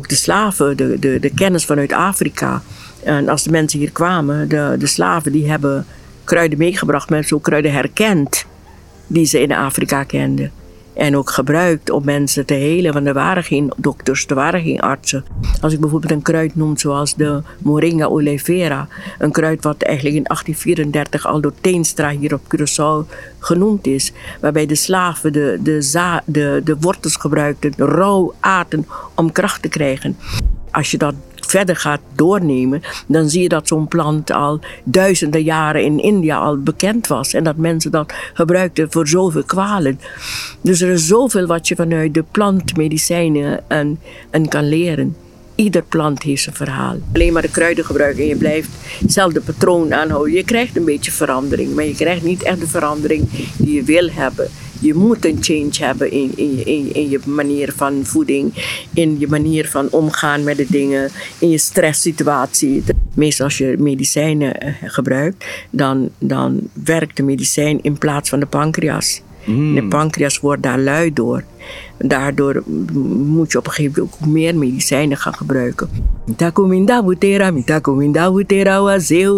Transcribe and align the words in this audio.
ook 0.00 0.08
de 0.08 0.14
slaven, 0.14 0.76
de, 0.76 0.98
de, 0.98 1.20
de 1.20 1.30
kennis 1.34 1.64
vanuit 1.64 1.92
Afrika. 1.92 2.62
En 3.04 3.28
als 3.28 3.42
de 3.42 3.50
mensen 3.50 3.78
hier 3.78 3.90
kwamen, 3.90 4.48
de, 4.48 4.76
de 4.78 4.86
slaven 4.86 5.32
die 5.32 5.50
hebben 5.50 5.86
kruiden 6.24 6.58
meegebracht, 6.58 7.10
mensen 7.10 7.36
ook 7.36 7.42
kruiden 7.42 7.72
herkend 7.72 8.44
die 9.06 9.24
ze 9.24 9.40
in 9.40 9.52
Afrika 9.52 10.04
kenden. 10.04 10.50
En 10.94 11.16
ook 11.16 11.30
gebruikt 11.30 11.90
om 11.90 12.04
mensen 12.04 12.46
te 12.46 12.54
helen, 12.54 12.92
want 12.92 13.06
er 13.06 13.14
waren 13.14 13.44
geen 13.44 13.72
dokters, 13.76 14.26
er 14.26 14.34
waren 14.34 14.62
geen 14.62 14.80
artsen. 14.80 15.24
Als 15.60 15.72
ik 15.72 15.80
bijvoorbeeld 15.80 16.12
een 16.12 16.22
kruid 16.22 16.56
noem 16.56 16.78
zoals 16.78 17.14
de 17.14 17.42
Moringa 17.58 18.06
oleifera, 18.06 18.88
een 19.18 19.32
kruid 19.32 19.62
wat 19.64 19.82
eigenlijk 19.82 20.16
in 20.16 20.22
1834 20.22 21.26
al 21.26 21.40
door 21.40 21.52
Teenstra 21.60 22.10
hier 22.10 22.34
op 22.34 22.40
Curaçao 22.42 23.14
genoemd 23.38 23.86
is, 23.86 24.12
waarbij 24.40 24.66
de 24.66 24.74
slaven 24.74 25.32
de, 25.32 25.58
de, 26.26 26.60
de 26.64 26.76
wortels 26.80 27.16
gebruikten, 27.16 27.72
rauw 27.76 28.34
aten 28.40 28.86
om 29.14 29.32
kracht 29.32 29.62
te 29.62 29.68
krijgen. 29.68 30.16
Als 30.70 30.90
je 30.90 30.98
dat 30.98 31.14
verder 31.40 31.76
gaat 31.76 32.00
doornemen, 32.14 32.82
dan 33.06 33.28
zie 33.28 33.42
je 33.42 33.48
dat 33.48 33.68
zo'n 33.68 33.88
plant 33.88 34.32
al 34.32 34.60
duizenden 34.84 35.42
jaren 35.42 35.84
in 35.84 35.98
India 36.02 36.38
al 36.38 36.62
bekend 36.62 37.06
was. 37.06 37.32
En 37.32 37.44
dat 37.44 37.56
mensen 37.56 37.90
dat 37.90 38.12
gebruikten 38.34 38.90
voor 38.90 39.08
zoveel 39.08 39.44
kwalen. 39.44 40.00
Dus 40.60 40.80
er 40.80 40.90
is 40.90 41.06
zoveel 41.06 41.46
wat 41.46 41.68
je 41.68 41.74
vanuit 41.74 42.14
de 42.14 42.24
plantmedicijnen 42.30 43.64
en, 43.68 43.98
en 44.30 44.48
kan 44.48 44.68
leren. 44.68 45.16
Ieder 45.54 45.82
plant 45.82 46.22
heeft 46.22 46.42
zijn 46.42 46.56
verhaal. 46.56 46.96
Alleen 47.12 47.32
maar 47.32 47.42
de 47.42 47.50
kruiden 47.50 47.84
gebruiken 47.84 48.22
en 48.22 48.28
je 48.28 48.36
blijft 48.36 48.68
hetzelfde 49.00 49.40
patroon 49.40 49.94
aanhouden. 49.94 50.32
Je 50.32 50.44
krijgt 50.44 50.76
een 50.76 50.84
beetje 50.84 51.10
verandering, 51.10 51.74
maar 51.74 51.84
je 51.84 51.94
krijgt 51.94 52.22
niet 52.22 52.42
echt 52.42 52.60
de 52.60 52.66
verandering 52.66 53.28
die 53.56 53.74
je 53.74 53.82
wil 53.82 54.08
hebben 54.10 54.50
je 54.80 54.94
moet 54.94 55.24
een 55.24 55.38
change 55.40 55.86
hebben 55.86 56.10
in, 56.10 56.32
in, 56.36 56.56
je, 56.56 56.64
in, 56.64 56.94
in, 56.94 57.08
je 57.08 57.20
manier 57.24 57.72
van 57.76 58.00
voeding, 58.04 58.52
in 58.94 59.18
je 59.18 59.28
manier 59.28 59.68
van 59.68 59.88
omgaan 59.90 60.44
met 60.44 60.56
de 60.56 60.66
dingen, 60.68 61.10
in 61.38 61.50
je 61.50 61.58
stresssituatie. 61.58 62.82
Meestal 63.14 63.44
als 63.44 63.58
je 63.58 63.74
medicijnen 63.78 64.60
eh, 64.60 64.72
gebruikt, 64.82 65.44
dan, 65.70 66.08
dan 66.18 66.60
werkt 66.72 67.16
de 67.16 67.22
medicijn 67.22 67.82
in 67.82 67.98
plaats 67.98 68.28
van 68.28 68.40
de 68.40 68.46
pancreas. 68.46 69.22
Mm. 69.44 69.74
De 69.74 69.84
pancreas 69.84 70.40
wordt 70.40 70.62
daar 70.62 70.78
lui 70.78 71.12
door. 71.12 71.44
Daardoor 71.98 72.62
moet 73.26 73.52
je 73.52 73.58
op 73.58 73.66
een 73.66 73.72
gegeven 73.72 74.10
moment 74.18 74.32
meer 74.32 74.56
medicijnen 74.56 75.16
gaan 75.16 75.34
gebruiken. 75.34 75.88
Mitakuminda 76.26 77.02
butera, 77.02 77.50
mitakuminda 77.50 78.32
butera 78.32 78.82
wazeu. 78.82 79.32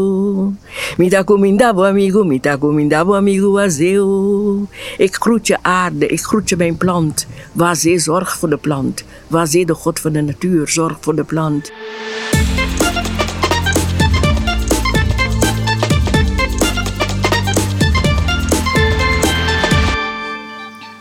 Mitakuminda 0.96 1.68
amigo, 1.68 2.24
mitakuminda 2.24 3.00
amigo 3.00 3.50
wazeu. 3.50 4.66
Ik 4.98 5.14
groet 5.14 5.46
je 5.46 5.58
aarde, 5.62 6.06
ik 6.06 6.20
groet 6.20 6.48
je 6.48 6.56
mijn 6.56 6.76
plant. 6.76 7.26
Wazee, 7.52 7.98
zorg 7.98 8.36
voor 8.36 8.50
de 8.50 8.56
plant. 8.56 9.04
Wazee, 9.26 9.66
de 9.66 9.74
God 9.74 10.00
van 10.00 10.12
de 10.12 10.20
natuur, 10.20 10.68
zorg 10.68 10.96
voor 11.00 11.14
de 11.14 11.24
plant. 11.24 11.72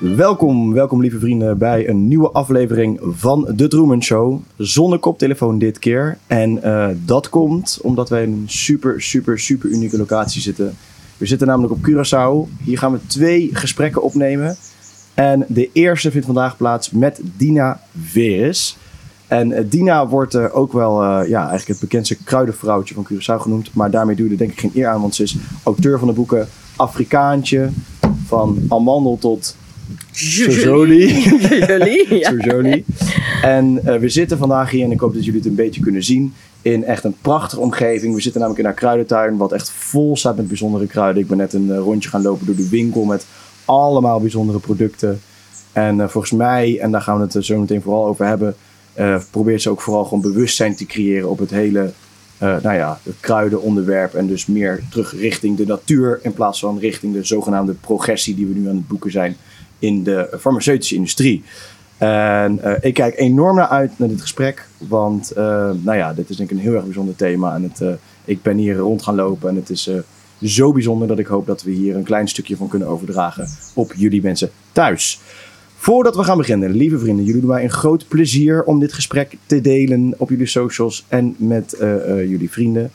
Welkom, 0.01 0.73
welkom 0.73 1.01
lieve 1.01 1.19
vrienden 1.19 1.57
bij 1.57 1.89
een 1.89 2.07
nieuwe 2.07 2.31
aflevering 2.31 2.99
van 3.01 3.53
de 3.55 3.67
Truman 3.67 4.03
Show. 4.03 4.39
Zonder 4.57 4.99
koptelefoon 4.99 5.59
dit 5.59 5.79
keer. 5.79 6.17
En 6.27 6.59
uh, 6.63 6.87
dat 7.05 7.29
komt 7.29 7.79
omdat 7.81 8.09
wij 8.09 8.23
in 8.23 8.31
een 8.31 8.43
super, 8.45 9.01
super, 9.01 9.39
super 9.39 9.69
unieke 9.69 9.97
locatie 9.97 10.41
zitten. 10.41 10.75
We 11.17 11.25
zitten 11.25 11.47
namelijk 11.47 11.73
op 11.73 11.79
Curaçao. 11.89 12.63
Hier 12.63 12.77
gaan 12.77 12.91
we 12.91 12.99
twee 13.07 13.49
gesprekken 13.53 14.01
opnemen. 14.01 14.55
En 15.13 15.45
de 15.47 15.69
eerste 15.73 16.11
vindt 16.11 16.25
vandaag 16.25 16.57
plaats 16.57 16.91
met 16.91 17.21
Dina 17.37 17.81
Veres. 18.01 18.77
En 19.27 19.49
uh, 19.49 19.59
Dina 19.65 20.07
wordt 20.07 20.35
uh, 20.35 20.55
ook 20.57 20.73
wel 20.73 21.03
ja, 21.23 21.39
eigenlijk 21.39 21.67
het 21.67 21.79
bekendste 21.79 22.23
kruidenvrouwtje 22.23 22.93
van 22.93 23.07
Curaçao 23.13 23.41
genoemd. 23.41 23.73
Maar 23.73 23.91
daarmee 23.91 24.15
doe 24.15 24.25
je 24.25 24.31
er 24.31 24.37
denk 24.37 24.51
ik 24.51 24.59
geen 24.59 24.71
eer 24.73 24.87
aan, 24.87 25.01
want 25.01 25.15
ze 25.15 25.23
is 25.23 25.37
auteur 25.63 25.99
van 25.99 26.07
de 26.07 26.13
boeken 26.13 26.47
Afrikaantje, 26.75 27.69
van 28.25 28.59
Amandel 28.69 29.17
tot 29.17 29.55
Sojoli. 30.11 31.21
Sojoli. 32.21 32.83
En 33.41 33.81
uh, 33.85 33.97
we 33.97 34.09
zitten 34.09 34.37
vandaag 34.37 34.71
hier, 34.71 34.83
en 34.83 34.91
ik 34.91 34.99
hoop 34.99 35.13
dat 35.13 35.25
jullie 35.25 35.39
het 35.39 35.49
een 35.49 35.55
beetje 35.55 35.81
kunnen 35.81 36.03
zien, 36.03 36.33
in 36.61 36.83
echt 36.83 37.03
een 37.03 37.15
prachtige 37.21 37.61
omgeving. 37.61 38.15
We 38.15 38.21
zitten 38.21 38.41
namelijk 38.41 38.63
in 38.63 38.69
haar 38.69 38.79
kruidentuin, 38.79 39.37
wat 39.37 39.51
echt 39.51 39.71
vol 39.71 40.17
staat 40.17 40.35
met 40.35 40.47
bijzondere 40.47 40.87
kruiden. 40.87 41.21
Ik 41.21 41.27
ben 41.27 41.37
net 41.37 41.53
een 41.53 41.67
uh, 41.67 41.77
rondje 41.77 42.09
gaan 42.09 42.21
lopen 42.21 42.45
door 42.45 42.55
de 42.55 42.69
winkel 42.69 43.03
met 43.03 43.25
allemaal 43.65 44.19
bijzondere 44.21 44.59
producten. 44.59 45.21
En 45.71 45.97
uh, 45.97 46.07
volgens 46.07 46.33
mij, 46.33 46.79
en 46.79 46.91
daar 46.91 47.01
gaan 47.01 47.17
we 47.17 47.27
het 47.33 47.45
zo 47.45 47.59
meteen 47.59 47.81
vooral 47.81 48.05
over 48.05 48.25
hebben, 48.25 48.55
probeert 49.31 49.61
ze 49.61 49.69
ook 49.69 49.81
vooral 49.81 50.03
gewoon 50.03 50.21
bewustzijn 50.21 50.75
te 50.75 50.85
creëren 50.85 51.29
op 51.29 51.39
het 51.39 51.49
hele 51.49 51.91
nou 52.37 52.73
ja, 52.73 52.99
het 53.03 53.15
kruidenonderwerp. 53.19 54.13
En 54.13 54.27
dus 54.27 54.45
meer 54.45 54.83
terug 54.89 55.15
richting 55.19 55.57
de 55.57 55.65
natuur 55.65 56.19
in 56.21 56.33
plaats 56.33 56.59
van 56.59 56.79
richting 56.79 57.13
de 57.13 57.23
zogenaamde 57.23 57.73
progressie 57.73 58.35
die 58.35 58.47
we 58.47 58.53
nu 58.53 58.69
aan 58.69 58.75
het 58.75 58.87
boeken 58.87 59.11
zijn 59.11 59.37
in 59.81 60.03
de 60.03 60.37
farmaceutische 60.39 60.95
industrie. 60.95 61.43
En 61.97 62.59
uh, 62.63 62.73
ik 62.81 62.93
kijk 62.93 63.17
enorm 63.17 63.55
naar 63.55 63.67
uit 63.67 63.91
naar 63.99 64.07
dit 64.07 64.21
gesprek, 64.21 64.67
want 64.77 65.31
uh, 65.37 65.43
nou 65.81 65.97
ja, 65.97 66.13
dit 66.13 66.29
is 66.29 66.35
denk 66.35 66.51
ik 66.51 66.57
een 66.57 66.63
heel 66.63 66.73
erg 66.73 66.83
bijzonder 66.83 67.15
thema. 67.15 67.55
En 67.55 67.63
het, 67.63 67.79
uh, 67.81 67.91
ik 68.25 68.41
ben 68.41 68.57
hier 68.57 68.75
rond 68.75 69.03
gaan 69.03 69.15
lopen 69.15 69.49
en 69.49 69.55
het 69.55 69.69
is 69.69 69.89
zo 70.43 70.71
bijzonder 70.71 71.07
dat 71.07 71.19
ik 71.19 71.25
hoop 71.25 71.45
dat 71.45 71.63
we 71.63 71.71
hier 71.71 71.95
een 71.95 72.03
klein 72.03 72.27
stukje 72.27 72.55
van 72.55 72.67
kunnen 72.67 72.87
overdragen 72.87 73.47
op 73.73 73.93
jullie 73.95 74.21
mensen 74.21 74.49
thuis. 74.71 75.19
Voordat 75.75 76.15
we 76.15 76.23
gaan 76.23 76.37
beginnen, 76.37 76.71
lieve 76.71 76.99
vrienden, 76.99 77.25
jullie 77.25 77.41
doen 77.41 77.49
mij 77.49 77.63
een 77.63 77.69
groot 77.69 78.07
plezier 78.07 78.63
om 78.63 78.79
dit 78.79 78.93
gesprek 78.93 79.37
te 79.45 79.61
delen 79.61 80.13
op 80.17 80.29
jullie 80.29 80.45
socials 80.45 81.05
en 81.07 81.35
met 81.37 81.75
jullie 82.05 82.51
vrienden. 82.51 82.91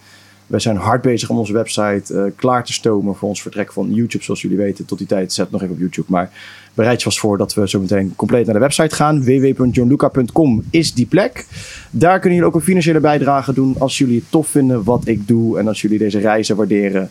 Wij 0.46 0.60
zijn 0.60 0.76
hard 0.76 1.02
bezig 1.02 1.30
om 1.30 1.38
onze 1.38 1.52
website 1.52 2.32
klaar 2.36 2.64
te 2.64 2.72
stomen 2.72 3.14
voor 3.14 3.28
ons 3.28 3.42
vertrek 3.42 3.72
van 3.72 3.94
YouTube. 3.94 4.24
Zoals 4.24 4.42
jullie 4.42 4.56
weten, 4.56 4.84
tot 4.84 4.98
die 4.98 5.06
tijd 5.06 5.32
zet 5.32 5.50
nog 5.50 5.62
even 5.62 5.74
op 5.74 5.80
YouTube. 5.80 6.06
Maar 6.10 6.30
bereid 6.76 6.98
je 6.98 7.04
vast 7.04 7.18
voor 7.18 7.38
dat 7.38 7.54
we 7.54 7.68
zo 7.68 7.80
meteen 7.80 8.12
compleet 8.16 8.44
naar 8.44 8.54
de 8.54 8.60
website 8.60 8.94
gaan. 8.94 9.24
www.johnluca.com 9.24 10.62
is 10.70 10.94
die 10.94 11.06
plek. 11.06 11.46
Daar 11.90 12.18
kunnen 12.18 12.38
jullie 12.38 12.52
ook 12.52 12.60
een 12.60 12.66
financiële 12.66 13.00
bijdrage 13.00 13.52
doen 13.52 13.74
als 13.78 13.98
jullie 13.98 14.18
het 14.18 14.30
tof 14.30 14.48
vinden 14.48 14.84
wat 14.84 15.06
ik 15.06 15.28
doe. 15.28 15.58
En 15.58 15.68
als 15.68 15.80
jullie 15.80 15.98
deze 15.98 16.18
reizen 16.18 16.56
waarderen 16.56 17.10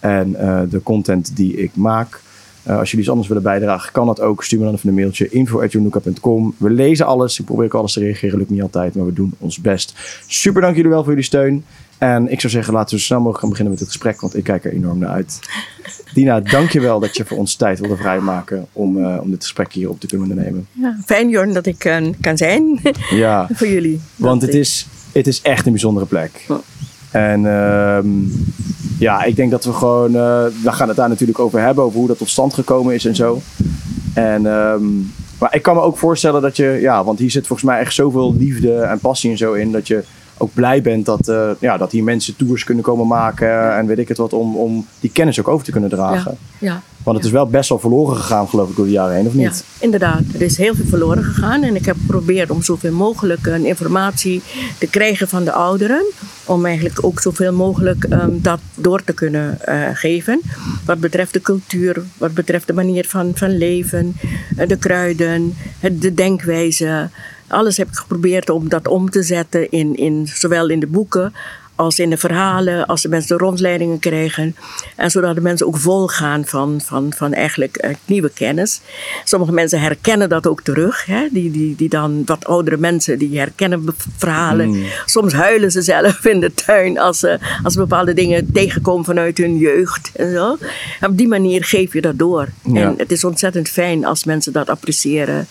en 0.00 0.30
uh, 0.30 0.60
de 0.70 0.82
content 0.82 1.36
die 1.36 1.56
ik 1.56 1.70
maak. 1.74 2.20
Uh, 2.66 2.78
als 2.78 2.86
jullie 2.90 3.00
iets 3.00 3.08
anders 3.08 3.28
willen 3.28 3.42
bijdragen, 3.42 3.92
kan 3.92 4.06
dat 4.06 4.20
ook. 4.20 4.44
Stuur 4.44 4.58
me 4.58 4.64
dan 4.64 4.74
even 4.74 4.88
een 4.88 4.94
mailtje. 4.94 5.28
info.johnluca.com 5.28 6.54
We 6.58 6.70
lezen 6.70 7.06
alles. 7.06 7.38
Ik 7.38 7.44
probeer 7.44 7.64
ook 7.64 7.74
alles 7.74 7.92
te 7.92 8.00
reageren. 8.00 8.38
Lukt 8.38 8.50
niet 8.50 8.62
altijd, 8.62 8.94
maar 8.94 9.06
we 9.06 9.12
doen 9.12 9.34
ons 9.38 9.60
best. 9.60 9.94
Super 10.26 10.62
dank 10.62 10.76
jullie 10.76 10.90
wel 10.90 11.00
voor 11.00 11.08
jullie 11.08 11.24
steun. 11.24 11.64
En 11.98 12.30
ik 12.30 12.40
zou 12.40 12.52
zeggen, 12.52 12.72
laten 12.72 12.94
we 12.94 13.00
zo 13.00 13.06
snel 13.06 13.18
mogelijk 13.18 13.40
gaan 13.40 13.50
beginnen 13.50 13.74
met 13.74 13.82
het 13.82 13.92
gesprek, 13.92 14.20
want 14.20 14.36
ik 14.36 14.44
kijk 14.44 14.64
er 14.64 14.72
enorm 14.72 14.98
naar 14.98 15.08
uit. 15.08 15.38
Dina, 16.14 16.40
dankjewel 16.40 17.00
dat 17.00 17.16
je 17.16 17.24
voor 17.24 17.36
ons 17.36 17.54
tijd 17.54 17.78
wilde 17.78 17.96
vrijmaken 17.96 18.66
om, 18.72 18.96
uh, 18.96 19.18
om 19.20 19.30
dit 19.30 19.42
gesprek 19.42 19.72
hier 19.72 19.88
op 19.88 20.00
te 20.00 20.06
kunnen 20.06 20.36
nemen. 20.36 20.66
Ja, 20.72 20.98
fijn 21.04 21.28
Jorn 21.28 21.52
dat 21.52 21.66
ik 21.66 21.84
uh, 21.84 22.06
kan 22.20 22.36
zijn 22.36 22.80
ja, 23.10 23.46
voor 23.52 23.68
jullie. 23.68 24.00
Want 24.16 24.42
het 24.42 24.54
is, 24.54 24.86
het 25.12 25.26
is 25.26 25.42
echt 25.42 25.66
een 25.66 25.72
bijzondere 25.72 26.06
plek. 26.06 26.44
Oh. 26.48 26.58
En 27.10 27.44
uh, 27.44 27.98
ja, 28.98 29.22
ik 29.22 29.36
denk 29.36 29.50
dat 29.50 29.64
we 29.64 29.72
gewoon, 29.72 30.10
uh, 30.10 30.44
we 30.62 30.72
gaan 30.72 30.88
het 30.88 30.96
daar 30.96 31.08
natuurlijk 31.08 31.38
over 31.38 31.60
hebben, 31.60 31.84
over 31.84 31.98
hoe 31.98 32.08
dat 32.08 32.18
tot 32.18 32.28
stand 32.28 32.54
gekomen 32.54 32.94
is 32.94 33.04
en 33.04 33.14
zo. 33.14 33.40
En, 34.14 34.46
um, 34.46 35.12
maar 35.38 35.54
ik 35.54 35.62
kan 35.62 35.74
me 35.74 35.80
ook 35.80 35.98
voorstellen 35.98 36.42
dat 36.42 36.56
je, 36.56 36.78
ja, 36.80 37.04
want 37.04 37.18
hier 37.18 37.30
zit 37.30 37.46
volgens 37.46 37.68
mij 37.68 37.78
echt 37.80 37.94
zoveel 37.94 38.34
liefde 38.34 38.80
en 38.80 38.98
passie 38.98 39.30
en 39.30 39.36
zo 39.36 39.52
in, 39.52 39.72
dat 39.72 39.86
je 39.86 40.04
ook 40.38 40.54
blij 40.54 40.82
bent 40.82 41.06
dat, 41.06 41.28
uh, 41.28 41.50
ja, 41.58 41.76
dat 41.76 41.92
hier 41.92 42.04
mensen 42.04 42.36
tours 42.36 42.64
kunnen 42.64 42.84
komen 42.84 43.06
maken 43.06 43.76
en 43.76 43.86
weet 43.86 43.98
ik 43.98 44.08
het 44.08 44.16
wat, 44.16 44.32
om, 44.32 44.56
om 44.56 44.86
die 45.00 45.10
kennis 45.10 45.40
ook 45.40 45.48
over 45.48 45.64
te 45.64 45.70
kunnen 45.70 45.90
dragen. 45.90 46.36
Ja, 46.58 46.66
ja 46.68 46.82
Want 47.02 47.16
het 47.16 47.26
is 47.26 47.32
wel 47.32 47.46
best 47.46 47.68
wel 47.68 47.78
verloren 47.78 48.16
gegaan, 48.16 48.48
geloof 48.48 48.70
ik, 48.70 48.76
door 48.76 48.84
de 48.84 48.90
jaren 48.90 49.14
heen, 49.14 49.26
of 49.26 49.34
niet? 49.34 49.64
Ja, 49.68 49.84
inderdaad. 49.84 50.22
Er 50.34 50.42
is 50.42 50.56
heel 50.56 50.74
veel 50.74 50.84
verloren 50.84 51.24
gegaan 51.24 51.62
en 51.62 51.76
ik 51.76 51.84
heb 51.84 51.96
geprobeerd 52.00 52.50
om 52.50 52.62
zoveel 52.62 52.92
mogelijk 52.92 53.46
uh, 53.46 53.64
informatie 53.64 54.42
te 54.78 54.86
krijgen 54.86 55.28
van 55.28 55.44
de 55.44 55.52
ouderen. 55.52 56.04
Om 56.44 56.66
eigenlijk 56.66 57.04
ook 57.04 57.20
zoveel 57.20 57.52
mogelijk 57.52 58.06
um, 58.10 58.42
dat 58.42 58.60
door 58.74 59.04
te 59.04 59.12
kunnen 59.12 59.58
uh, 59.68 59.88
geven. 59.92 60.40
Wat 60.84 61.00
betreft 61.00 61.32
de 61.32 61.40
cultuur, 61.40 62.02
wat 62.16 62.34
betreft 62.34 62.66
de 62.66 62.72
manier 62.72 63.06
van, 63.08 63.32
van 63.34 63.56
leven, 63.56 64.16
de 64.66 64.76
kruiden, 64.76 65.54
de 65.92 66.14
denkwijze. 66.14 67.08
Alles 67.48 67.76
heb 67.76 67.88
ik 67.88 67.94
geprobeerd 67.94 68.50
om 68.50 68.68
dat 68.68 68.88
om 68.88 69.10
te 69.10 69.22
zetten 69.22 69.70
in, 69.70 69.96
in 69.96 70.26
zowel 70.26 70.68
in 70.68 70.80
de 70.80 70.86
boeken 70.86 71.32
als 71.78 71.98
in 71.98 72.10
de 72.10 72.16
verhalen, 72.16 72.86
als 72.86 73.02
de 73.02 73.08
mensen 73.08 73.38
de 73.38 73.44
rondleidingen 73.44 73.98
krijgen. 73.98 74.56
En 74.96 75.10
zodat 75.10 75.34
de 75.34 75.40
mensen 75.40 75.66
ook 75.66 75.76
volgaan 75.76 76.46
van, 76.46 76.80
van, 76.84 77.12
van 77.16 77.32
eigenlijk 77.32 77.84
uh, 77.84 77.90
nieuwe 78.04 78.30
kennis. 78.30 78.80
Sommige 79.24 79.52
mensen 79.52 79.80
herkennen 79.80 80.28
dat 80.28 80.46
ook 80.46 80.62
terug. 80.62 81.06
Hè? 81.06 81.28
Die, 81.30 81.50
die, 81.50 81.76
die 81.76 81.88
dan, 81.88 82.22
wat 82.24 82.44
oudere 82.44 82.76
mensen, 82.76 83.18
die 83.18 83.38
herkennen 83.38 83.84
verhalen. 84.16 84.68
Mm. 84.68 84.84
Soms 85.04 85.32
huilen 85.32 85.70
ze 85.70 85.82
zelf 85.82 86.24
in 86.24 86.40
de 86.40 86.54
tuin 86.54 86.98
als 86.98 87.18
ze, 87.18 87.38
als 87.62 87.72
ze 87.72 87.78
bepaalde 87.78 88.14
dingen 88.14 88.52
tegenkomen 88.52 89.04
vanuit 89.04 89.38
hun 89.38 89.56
jeugd. 89.56 90.10
En 90.14 90.32
zo. 90.32 90.56
En 91.00 91.10
op 91.10 91.16
die 91.16 91.28
manier 91.28 91.64
geef 91.64 91.92
je 91.92 92.00
dat 92.00 92.18
door. 92.18 92.48
Ja. 92.62 92.82
En 92.82 92.94
het 92.96 93.12
is 93.12 93.24
ontzettend 93.24 93.68
fijn 93.68 94.04
als 94.04 94.24
mensen 94.24 94.52
dat 94.52 94.68
appreciëren. 94.68 95.46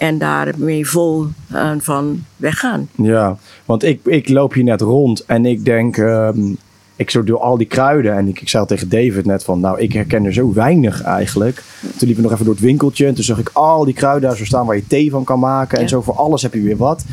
En 0.00 0.18
daarmee 0.18 0.88
vol 0.88 1.26
uh, 1.52 1.70
van 1.78 2.24
weggaan. 2.36 2.88
Ja, 2.94 3.36
want 3.64 3.82
ik, 3.82 4.00
ik 4.04 4.28
loop 4.28 4.52
hier 4.52 4.64
net 4.64 4.80
rond 4.80 5.24
en 5.24 5.46
ik 5.46 5.64
denk, 5.64 5.96
ehm, 5.96 6.52
ik 6.96 7.10
zo 7.10 7.24
door 7.24 7.38
al 7.38 7.56
die 7.56 7.66
kruiden 7.66 8.16
en 8.16 8.28
ik, 8.28 8.40
ik 8.40 8.48
zei 8.48 8.62
al 8.62 8.68
tegen 8.68 8.88
David 8.88 9.24
net 9.24 9.44
van, 9.44 9.60
nou 9.60 9.80
ik 9.80 9.92
herken 9.92 10.24
er 10.24 10.32
zo 10.32 10.52
weinig 10.52 11.02
eigenlijk. 11.02 11.62
Toen 11.80 11.90
liepen 11.98 12.16
we 12.16 12.22
nog 12.22 12.32
even 12.32 12.44
door 12.44 12.54
het 12.54 12.62
winkeltje 12.62 13.06
en 13.06 13.14
toen 13.14 13.24
zag 13.24 13.38
ik 13.38 13.50
al 13.52 13.84
die 13.84 13.94
kruiden 13.94 14.28
daar 14.28 14.38
zo 14.38 14.44
staan 14.44 14.66
waar 14.66 14.76
je 14.76 14.86
thee 14.86 15.10
van 15.10 15.24
kan 15.24 15.38
maken 15.38 15.78
en 15.78 15.88
zo 15.88 16.02
voor 16.02 16.14
alles 16.14 16.42
heb 16.42 16.54
je 16.54 16.60
weer 16.60 16.76
wat. 16.76 17.04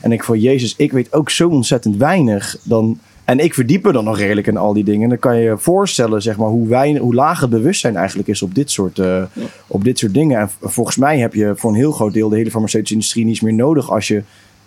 En 0.00 0.12
ik 0.12 0.24
van, 0.24 0.38
Jezus, 0.38 0.74
ik 0.76 0.92
weet 0.92 1.12
ook 1.12 1.30
zo 1.30 1.48
ontzettend 1.48 1.96
weinig. 1.96 2.56
Dan, 2.62 2.98
en 3.26 3.38
ik 3.38 3.54
verdiep 3.54 3.84
me 3.84 3.92
dan 3.92 4.04
nog 4.04 4.18
redelijk 4.18 4.46
in 4.46 4.56
al 4.56 4.72
die 4.72 4.84
dingen. 4.84 5.08
Dan 5.08 5.18
kan 5.18 5.36
je 5.36 5.42
je 5.42 5.58
voorstellen 5.58 6.22
zeg 6.22 6.36
maar, 6.36 6.48
hoe, 6.48 6.68
weinig, 6.68 7.02
hoe 7.02 7.14
laag 7.14 7.40
het 7.40 7.50
bewustzijn 7.50 7.96
eigenlijk 7.96 8.28
is 8.28 8.42
op 8.42 8.54
dit, 8.54 8.70
soort, 8.70 8.98
uh, 8.98 9.22
op 9.66 9.84
dit 9.84 9.98
soort 9.98 10.14
dingen. 10.14 10.40
En 10.40 10.50
volgens 10.60 10.96
mij 10.96 11.18
heb 11.18 11.34
je 11.34 11.52
voor 11.56 11.70
een 11.70 11.76
heel 11.76 11.92
groot 11.92 12.12
deel 12.12 12.28
de 12.28 12.36
hele 12.36 12.50
farmaceutische 12.50 12.94
industrie 12.94 13.24
niet 13.24 13.42
meer 13.42 13.54
nodig 13.54 13.90
als 13.90 14.08
je 14.08 14.22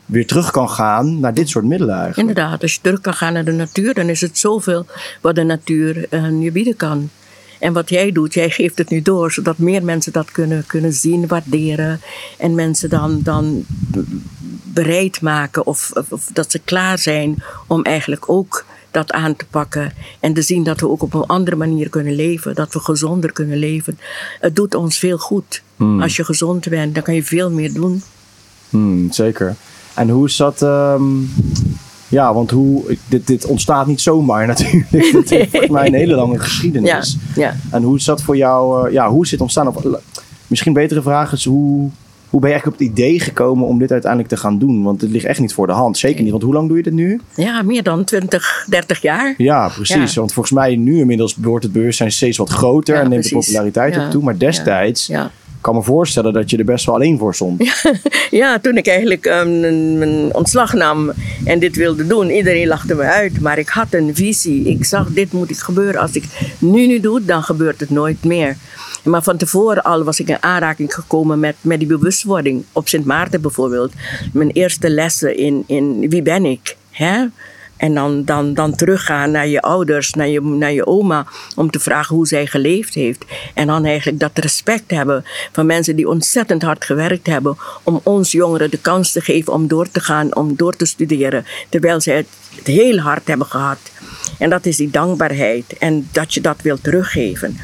weer 0.06 0.28
terug 0.28 0.52
kan 0.52 0.70
gaan 0.70 1.20
naar 1.20 1.34
dit 1.34 1.50
soort 1.50 1.66
middelen 1.66 1.96
eigenlijk. 1.96 2.30
Inderdaad, 2.30 2.62
als 2.62 2.74
je 2.74 2.80
terug 2.82 3.02
kan 3.02 3.14
gaan 3.14 3.34
naar 3.34 3.46
de 3.46 3.52
natuur, 3.52 3.94
dan 3.94 4.10
is 4.10 4.22
het 4.22 4.38
zoveel 4.38 4.86
wat 5.22 5.36
de 5.36 5.44
natuur 5.44 6.06
uh, 6.10 6.42
je 6.42 6.52
bieden 6.52 6.76
kan. 6.76 7.10
En 7.60 7.74
wat 7.74 7.90
jij 7.90 8.12
doet, 8.12 8.34
jij 8.34 8.50
geeft 8.50 8.78
het 8.78 8.90
nu 8.90 9.02
door, 9.02 9.32
zodat 9.32 9.58
meer 9.58 9.84
mensen 9.84 10.12
dat 10.12 10.32
kunnen, 10.32 10.64
kunnen 10.68 10.94
zien, 10.94 11.28
waarderen. 11.28 12.02
En 12.38 12.56
mensen 12.56 12.90
dan, 12.90 13.22
dan 13.24 13.66
bereid 14.64 15.22
maken 15.22 15.66
of, 15.66 15.92
of, 16.10 16.30
dat 16.34 16.52
ze 16.52 16.60
klaar 16.60 16.98
zijn 16.98 17.44
om 17.68 17.84
eigenlijk 17.84 18.30
ook 18.30 18.66
dat 18.92 19.12
aan 19.12 19.36
te 19.36 19.46
pakken. 19.50 19.94
En 20.20 20.34
te 20.34 20.42
zien 20.42 20.64
dat 20.64 20.80
we 20.80 20.90
ook 20.90 21.02
op 21.02 21.14
een 21.14 21.26
andere 21.26 21.56
manier 21.56 21.90
kunnen 21.90 22.16
leven, 22.16 22.56
dat 22.56 22.74
we 22.74 22.80
gezonder 22.80 23.32
kunnen 23.32 23.58
leven. 23.58 24.00
Het 24.40 24.56
doet 24.56 24.76
ons 24.76 24.98
veel 24.98 25.18
goed. 25.18 25.62
Hmm. 25.76 26.02
Als 26.02 26.16
je 26.16 26.26
gezond 26.26 26.70
bent, 26.70 26.94
dan 26.94 27.04
kan 27.04 27.16
je 27.16 27.24
veel 27.24 27.52
meer 27.52 27.74
doen. 27.74 28.04
Hmm, 28.70 29.12
zeker. 29.12 29.56
En 29.94 30.10
hoe 30.10 30.28
is 30.28 30.36
dat? 30.36 30.62
Um, 30.62 31.30
ja, 32.10 32.34
want 32.34 32.52
hoe, 32.52 32.98
dit, 33.08 33.28
dit 33.28 33.46
ontstaat 33.46 33.88
niet 33.88 34.02
zomaar 34.02 34.48
natuurlijk. 34.58 34.92
Nee. 34.92 35.12
Dit 35.12 35.30
heeft 35.30 35.50
volgens 35.52 35.72
mij 35.72 35.88
een 35.88 35.94
hele 35.94 36.16
lange 36.16 36.40
geschiedenis. 36.40 37.18
Ja, 37.36 37.42
ja. 37.42 37.56
En 37.72 37.84
hoe 37.84 37.98
is 37.98 38.06
dat 38.06 38.22
voor 38.22 38.38
jou? 38.38 38.88
Uh, 38.88 38.94
ja, 38.94 39.10
hoe 39.10 39.24
is 39.24 39.30
dit 39.30 39.42
ontstaan? 39.42 39.68
Of, 39.68 39.84
misschien 40.48 40.74
betere 40.74 41.02
vraag 41.02 41.32
is 41.32 41.46
hoe 41.46 41.90
hoe 42.30 42.40
ben 42.40 42.50
je 42.50 42.56
eigenlijk 42.56 42.82
op 42.82 42.88
het 42.88 42.98
idee 42.98 43.20
gekomen 43.20 43.68
om 43.68 43.80
dit 43.80 43.92
uiteindelijk 43.92 44.32
te 44.32 44.38
gaan 44.38 44.60
doen? 44.60 44.84
Want 44.84 45.02
het 45.02 45.10
ligt 45.10 45.26
echt 45.26 45.40
niet 45.40 45.54
voor 45.54 45.68
de 45.68 45.74
hand. 45.74 45.98
Zeker 45.98 46.22
niet. 46.22 46.32
Want 46.32 46.44
hoe 46.44 46.54
lang 46.54 46.68
doe 46.68 46.78
je 46.78 46.84
dit 46.84 46.94
nu? 46.94 47.22
Ja, 47.36 47.62
meer 47.62 47.84
dan 47.84 48.04
20, 48.04 48.66
30 48.70 49.02
jaar. 49.02 49.34
Ja, 49.38 49.70
precies. 49.70 50.16
Want 50.16 50.34
volgens 50.34 50.56
mij 50.56 50.76
nu 50.76 51.00
inmiddels 51.00 51.36
wordt 51.42 51.64
het 51.64 51.74
bewustzijn 51.74 52.12
steeds 52.12 52.38
wat 52.38 52.50
groter 52.50 52.96
en 52.96 53.10
neemt 53.10 53.24
de 53.24 53.30
populariteit 53.30 53.98
ook 53.98 54.10
toe. 54.10 54.24
Maar 54.24 54.38
destijds 54.38 55.08
ja. 55.08 55.32
Kan 55.62 55.76
me 55.76 55.84
voorstellen 55.84 56.34
dat 56.34 56.50
je 56.50 56.58
er 56.58 56.66
best 56.66 56.86
wel 56.86 56.96
alleen 56.96 57.18
voor 57.18 57.36
stond. 57.36 57.64
Ja, 58.30 58.60
toen 58.60 58.78
ik 58.78 58.88
eigenlijk 58.88 59.26
um, 59.26 59.98
mijn 59.98 60.36
ontslag 60.36 60.74
nam 60.74 61.12
en 61.46 61.60
dit 61.60 61.76
wilde 61.76 62.08
doen, 62.08 62.30
iedereen 62.30 62.68
lachte 62.68 62.96
me 62.96 63.02
uit. 63.04 63.42
Maar 63.42 63.58
ik 63.58 63.70
had 63.70 63.94
een 63.94 64.16
visie. 64.16 64.66
Ik 64.66 64.86
zag, 64.86 65.08
dit 65.10 65.32
moet 65.32 65.50
ik 65.50 65.58
gebeuren. 65.58 66.02
Als 66.02 66.12
ik 66.12 66.24
nu 66.60 66.88
nu 66.88 67.00
doe, 67.00 67.26
dan 67.26 67.44
gebeurt 67.44 67.80
het 67.80 67.90
nooit 67.90 68.24
meer. 68.24 68.58
Maar 69.04 69.24
van 69.24 69.38
tevoren 69.38 69.84
al 69.84 70.04
was 70.04 70.20
ik 70.20 70.28
in 70.28 70.44
aanraking 70.44 70.94
gekomen 70.94 71.40
met, 71.40 71.56
met 71.62 71.80
die 71.80 71.88
bewustwording. 71.88 72.64
Op 72.72 72.88
Sint 72.88 73.06
Maarten 73.06 73.42
bijvoorbeeld. 73.42 73.94
Mijn 74.34 74.52
eerste 74.52 74.90
lessen 74.90 75.38
in, 75.38 75.64
in 75.68 76.10
wie 76.10 76.22
ben 76.22 76.46
ik? 76.46 76.76
Hè? 76.92 77.26
En 77.80 77.94
dan, 77.94 78.26
dan, 78.26 78.54
dan 78.54 78.76
teruggaan 78.76 79.32
naar 79.32 79.48
je 79.48 79.62
ouders, 79.62 80.14
naar 80.14 80.28
je, 80.28 80.42
naar 80.42 80.72
je 80.72 80.88
oma, 80.88 81.26
om 81.56 81.72
te 81.72 81.80
vragen 81.80 82.16
hoe 82.16 82.28
zij 82.28 82.46
geleefd 82.46 82.94
heeft. 82.94 83.26
En 83.54 83.68
dan 83.68 83.86
eigenlijk 83.86 84.20
dat 84.20 84.32
respect 84.34 84.92
hebben 84.92 85.26
van 85.52 85.66
mensen 85.66 85.96
die 85.96 86.08
ontzettend 86.08 86.62
hard 86.62 86.86
gewerkt 86.86 87.28
hebben 87.28 87.58
om 87.84 88.02
ons 88.04 88.32
jongeren 88.32 88.72
de 88.72 88.78
kans 88.78 89.12
te 89.12 89.22
geven 89.22 89.54
om 89.54 89.68
door 89.68 89.92
te 89.92 90.00
gaan, 90.00 90.36
om 90.36 90.56
door 90.56 90.76
te 90.76 90.86
studeren, 90.86 91.46
terwijl 91.70 92.02
zij 92.02 92.16
het, 92.16 92.28
het 92.60 92.68
heel 92.68 92.98
hard 92.98 93.28
hebben 93.28 93.48
gehad. 93.48 93.80
En 94.38 94.50
dat 94.50 94.66
is 94.66 94.78
die 94.78 94.90
dankbaarheid 94.90 95.78
en 95.78 96.08
dat 96.12 96.34
je 96.34 96.42
dat 96.42 96.62
wilt 96.62 96.84
teruggeven. 96.84 97.58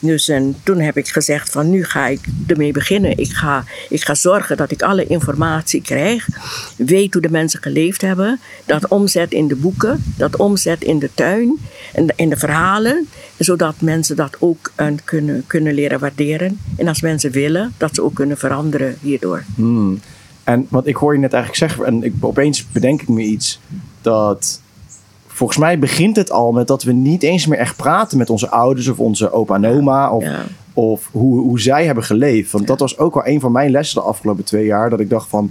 Dus 0.00 0.28
en 0.28 0.56
toen 0.62 0.80
heb 0.80 0.96
ik 0.96 1.08
gezegd 1.08 1.50
van 1.50 1.70
nu 1.70 1.84
ga 1.84 2.06
ik 2.06 2.20
ermee 2.46 2.72
beginnen. 2.72 3.18
Ik 3.18 3.30
ga, 3.30 3.64
ik 3.88 4.04
ga 4.04 4.14
zorgen 4.14 4.56
dat 4.56 4.70
ik 4.70 4.82
alle 4.82 5.06
informatie 5.06 5.82
krijg. 5.82 6.28
Weet 6.76 7.12
hoe 7.12 7.22
de 7.22 7.30
mensen 7.30 7.62
geleefd 7.62 8.00
hebben. 8.00 8.40
Dat 8.64 8.88
omzet 8.88 9.32
in 9.32 9.48
de 9.48 9.56
boeken. 9.56 10.04
Dat 10.16 10.36
omzet 10.36 10.82
in 10.82 10.98
de 10.98 11.10
tuin. 11.14 11.58
En 11.92 12.06
in 12.16 12.28
de 12.28 12.36
verhalen. 12.36 13.08
Zodat 13.38 13.80
mensen 13.80 14.16
dat 14.16 14.36
ook 14.38 14.72
uh, 14.80 14.86
kunnen, 15.04 15.44
kunnen 15.46 15.74
leren 15.74 15.98
waarderen. 15.98 16.60
En 16.76 16.88
als 16.88 17.00
mensen 17.00 17.30
willen, 17.30 17.74
dat 17.76 17.94
ze 17.94 18.02
ook 18.02 18.14
kunnen 18.14 18.38
veranderen 18.38 18.96
hierdoor. 19.00 19.44
Hmm. 19.54 20.00
En 20.44 20.66
wat 20.68 20.86
ik 20.86 20.96
hoor 20.96 21.12
je 21.12 21.18
net 21.18 21.32
eigenlijk 21.32 21.62
zeggen. 21.64 21.86
En 21.86 22.02
ik, 22.02 22.12
opeens 22.20 22.66
bedenk 22.72 23.02
ik 23.02 23.08
me 23.08 23.22
iets. 23.22 23.60
Dat 24.08 24.60
volgens 25.26 25.58
mij 25.58 25.78
begint 25.78 26.16
het 26.16 26.30
al 26.30 26.52
met 26.52 26.66
dat 26.66 26.82
we 26.82 26.92
niet 26.92 27.22
eens 27.22 27.46
meer 27.46 27.58
echt 27.58 27.76
praten 27.76 28.18
met 28.18 28.30
onze 28.30 28.50
ouders 28.50 28.88
of 28.88 28.98
onze 28.98 29.32
opa 29.32 29.54
en 29.54 29.66
oma. 29.66 30.10
Of, 30.10 30.24
of 30.72 31.08
hoe, 31.12 31.40
hoe 31.40 31.60
zij 31.60 31.86
hebben 31.86 32.04
geleefd. 32.04 32.52
Want 32.52 32.66
dat 32.66 32.80
was 32.80 32.98
ook 32.98 33.14
wel 33.14 33.26
een 33.26 33.40
van 33.40 33.52
mijn 33.52 33.70
lessen 33.70 34.00
de 34.00 34.06
afgelopen 34.06 34.44
twee 34.44 34.66
jaar. 34.66 34.90
Dat 34.90 35.00
ik 35.00 35.10
dacht 35.10 35.28
van. 35.28 35.50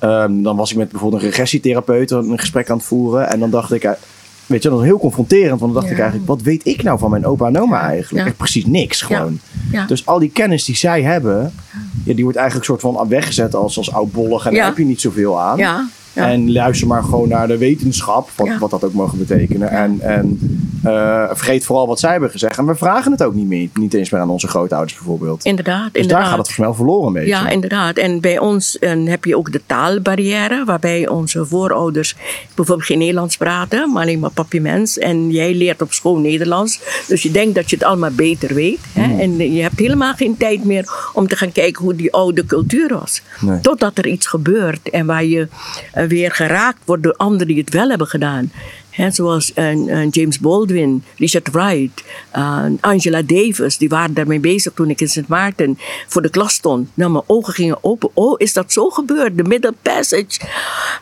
Um, 0.00 0.42
dan 0.42 0.56
was 0.56 0.70
ik 0.70 0.76
met 0.76 0.90
bijvoorbeeld 0.90 1.22
een 1.22 1.28
regressietherapeut 1.28 2.10
een 2.10 2.38
gesprek 2.38 2.70
aan 2.70 2.76
het 2.76 2.86
voeren. 2.86 3.28
En 3.28 3.38
dan 3.38 3.50
dacht 3.50 3.72
ik. 3.72 3.84
Eh, 3.84 3.90
weet 4.46 4.62
je, 4.62 4.68
dat 4.68 4.78
was 4.78 4.86
heel 4.86 4.98
confronterend. 4.98 5.60
Want 5.60 5.72
dan 5.72 5.80
dacht 5.80 5.92
ik 5.92 5.98
eigenlijk, 5.98 6.28
wat 6.28 6.42
weet 6.42 6.66
ik 6.66 6.82
nou 6.82 6.98
van 6.98 7.10
mijn 7.10 7.26
opa 7.26 7.46
en 7.46 7.60
oma 7.60 7.80
eigenlijk? 7.80 8.26
Echt 8.26 8.36
precies 8.36 8.66
niks 8.66 9.02
gewoon. 9.02 9.38
Dus 9.86 10.06
al 10.06 10.18
die 10.18 10.30
kennis 10.30 10.64
die 10.64 10.76
zij 10.76 11.02
hebben, 11.02 11.52
ja, 12.04 12.14
die 12.14 12.22
wordt 12.22 12.38
eigenlijk 12.38 12.66
soort 12.66 12.80
van 12.80 13.08
weggezet 13.08 13.54
als, 13.54 13.78
als 13.78 13.92
oudbollig. 13.92 14.46
En 14.46 14.54
daar 14.54 14.64
heb 14.64 14.78
je 14.78 14.84
niet 14.84 15.00
zoveel 15.00 15.40
aan. 15.40 15.58
Ja. 15.58 15.88
En 16.16 16.52
luister 16.52 16.86
maar 16.86 17.02
gewoon 17.02 17.28
naar 17.28 17.48
de 17.48 17.58
wetenschap, 17.58 18.30
wat, 18.34 18.48
wat 18.58 18.70
dat 18.70 18.84
ook 18.84 18.92
mogen 18.92 19.18
betekenen. 19.18 19.70
En, 19.70 20.00
en 20.00 20.38
uh, 20.84 21.24
vergeet 21.32 21.64
vooral 21.64 21.86
wat 21.86 22.00
zij 22.00 22.10
hebben 22.10 22.30
gezegd. 22.30 22.58
En 22.58 22.66
we 22.66 22.74
vragen 22.74 23.12
het 23.12 23.22
ook 23.22 23.34
niet 23.34 23.46
meer, 23.46 23.68
niet 23.74 23.94
eens 23.94 24.10
meer 24.10 24.20
aan 24.20 24.30
onze 24.30 24.48
grootouders 24.48 24.94
bijvoorbeeld. 24.94 25.44
Inderdaad. 25.44 25.92
Dus 25.92 26.02
inderdaad. 26.02 26.20
daar 26.20 26.30
gaat 26.30 26.46
het 26.46 26.54
snel 26.54 26.74
verloren 26.74 27.12
mee. 27.12 27.26
Ja, 27.26 27.48
inderdaad. 27.48 27.96
En 27.96 28.20
bij 28.20 28.38
ons 28.38 28.78
en 28.78 29.06
heb 29.06 29.24
je 29.24 29.36
ook 29.36 29.52
de 29.52 29.60
taalbarrière, 29.66 30.64
waarbij 30.64 31.08
onze 31.08 31.46
voorouders 31.46 32.16
bijvoorbeeld 32.54 32.86
geen 32.86 32.98
Nederlands 32.98 33.36
praten, 33.36 33.92
maar 33.92 34.02
alleen 34.02 34.18
maar 34.18 34.30
papiaments. 34.30 34.98
En 34.98 35.30
jij 35.30 35.54
leert 35.54 35.82
op 35.82 35.92
school 35.92 36.18
Nederlands. 36.18 36.80
Dus 37.08 37.22
je 37.22 37.30
denkt 37.30 37.54
dat 37.54 37.70
je 37.70 37.76
het 37.76 37.84
allemaal 37.84 38.10
beter 38.10 38.54
weet. 38.54 38.80
Hè? 38.92 39.04
Hmm. 39.04 39.20
En 39.20 39.52
je 39.52 39.62
hebt 39.62 39.78
helemaal 39.78 40.14
geen 40.14 40.36
tijd 40.36 40.64
meer 40.64 41.10
om 41.12 41.28
te 41.28 41.36
gaan 41.36 41.52
kijken 41.52 41.84
hoe 41.84 41.94
die 41.94 42.12
oude 42.12 42.46
cultuur 42.46 42.94
was. 42.98 43.22
Nee. 43.40 43.60
Totdat 43.60 43.98
er 43.98 44.06
iets 44.06 44.26
gebeurt 44.26 44.90
en 44.90 45.06
waar 45.06 45.24
je 45.24 45.48
weer 46.08 46.32
geraakt 46.32 46.78
wordt 46.84 47.02
door 47.02 47.14
anderen 47.16 47.46
die 47.46 47.58
het 47.58 47.72
wel 47.72 47.88
hebben 47.88 48.06
gedaan. 48.06 48.50
He, 48.90 49.10
zoals 49.10 49.52
uh, 49.54 50.10
James 50.10 50.38
Baldwin, 50.38 51.04
Richard 51.16 51.50
Wright, 51.50 52.04
Angela 52.80 53.22
Davis, 53.22 53.78
die 53.78 53.88
waren 53.88 54.14
daarmee 54.14 54.40
bezig 54.40 54.72
toen 54.72 54.90
ik 54.90 55.00
in 55.00 55.08
St. 55.08 55.28
Maarten 55.28 55.78
voor 56.06 56.22
de 56.22 56.30
klas 56.30 56.54
stond. 56.54 56.88
Nou, 56.94 57.10
mijn 57.10 57.24
ogen 57.26 57.54
gingen 57.54 57.78
open. 57.80 58.10
Oh, 58.14 58.34
is 58.38 58.52
dat 58.52 58.72
zo 58.72 58.90
gebeurd? 58.90 59.36
De 59.36 59.42
Middle 59.42 59.74
Passage. 59.82 60.40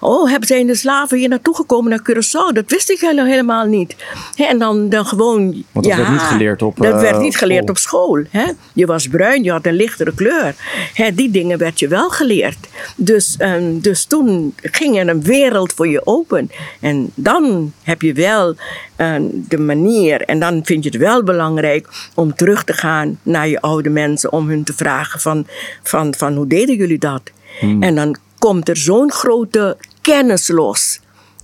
Oh, 0.00 0.30
hebben 0.30 0.48
zijn 0.48 0.66
de 0.66 0.74
slaven 0.74 1.18
hier 1.18 1.28
naartoe 1.28 1.54
gekomen 1.54 1.90
naar 1.90 2.02
Curaçao? 2.10 2.52
Dat 2.54 2.70
wist 2.70 2.90
ik 2.90 3.00
helemaal 3.00 3.64
niet. 3.64 3.96
He, 4.34 4.44
en 4.44 4.58
dan, 4.58 4.88
dan 4.88 5.06
gewoon. 5.06 5.64
Want 5.72 5.86
dat 5.86 5.96
ja, 5.96 5.96
werd 5.96 6.10
niet 6.10 6.20
geleerd 6.20 6.62
op 6.62 6.76
Dat 6.76 7.00
werd 7.00 7.18
niet 7.18 7.32
uh, 7.32 7.38
geleerd 7.38 7.70
op 7.70 7.78
school. 7.78 8.22
He? 8.30 8.52
Je 8.72 8.86
was 8.86 9.08
bruin, 9.08 9.42
je 9.42 9.50
had 9.50 9.66
een 9.66 9.74
lichtere 9.74 10.14
kleur. 10.14 10.54
He, 10.94 11.14
die 11.14 11.30
dingen 11.30 11.58
werd 11.58 11.78
je 11.78 11.88
wel 11.88 12.10
geleerd. 12.10 12.56
Dus, 12.96 13.36
um, 13.38 13.80
dus 13.80 14.04
toen 14.04 14.54
ging 14.56 14.98
er 14.98 15.08
een 15.08 15.22
wereld 15.22 15.72
voor 15.72 15.88
je 15.88 16.06
open. 16.06 16.50
En 16.80 17.10
dan 17.14 17.72
heb 17.82 18.02
je 18.02 18.12
wel 18.12 18.54
uh, 18.96 19.14
de 19.30 19.58
manier. 19.58 20.20
En 20.20 20.38
dan 20.38 20.60
vind 20.64 20.84
je 20.84 20.90
het 20.90 20.98
wel 20.98 21.22
belangrijk 21.22 21.88
om 22.14 22.34
terug 22.34 22.64
te 22.64 22.72
gaan 22.72 23.18
naar 23.22 23.48
je 23.48 23.60
oude 23.60 23.90
mensen. 23.90 24.32
Om 24.32 24.48
hun 24.48 24.64
te 24.64 24.72
vragen 24.72 25.20
van, 25.20 25.46
van, 25.82 26.14
van 26.14 26.34
hoe 26.34 26.46
deden 26.46 26.76
jullie 26.76 26.98
dat? 26.98 27.22
Hmm. 27.60 27.82
En 27.82 27.94
dan 27.94 28.16
komt 28.44 28.68
er 28.68 28.76
zo'n 28.76 29.12
grote 29.12 29.76
kennis 30.00 30.48
los. 30.48 31.00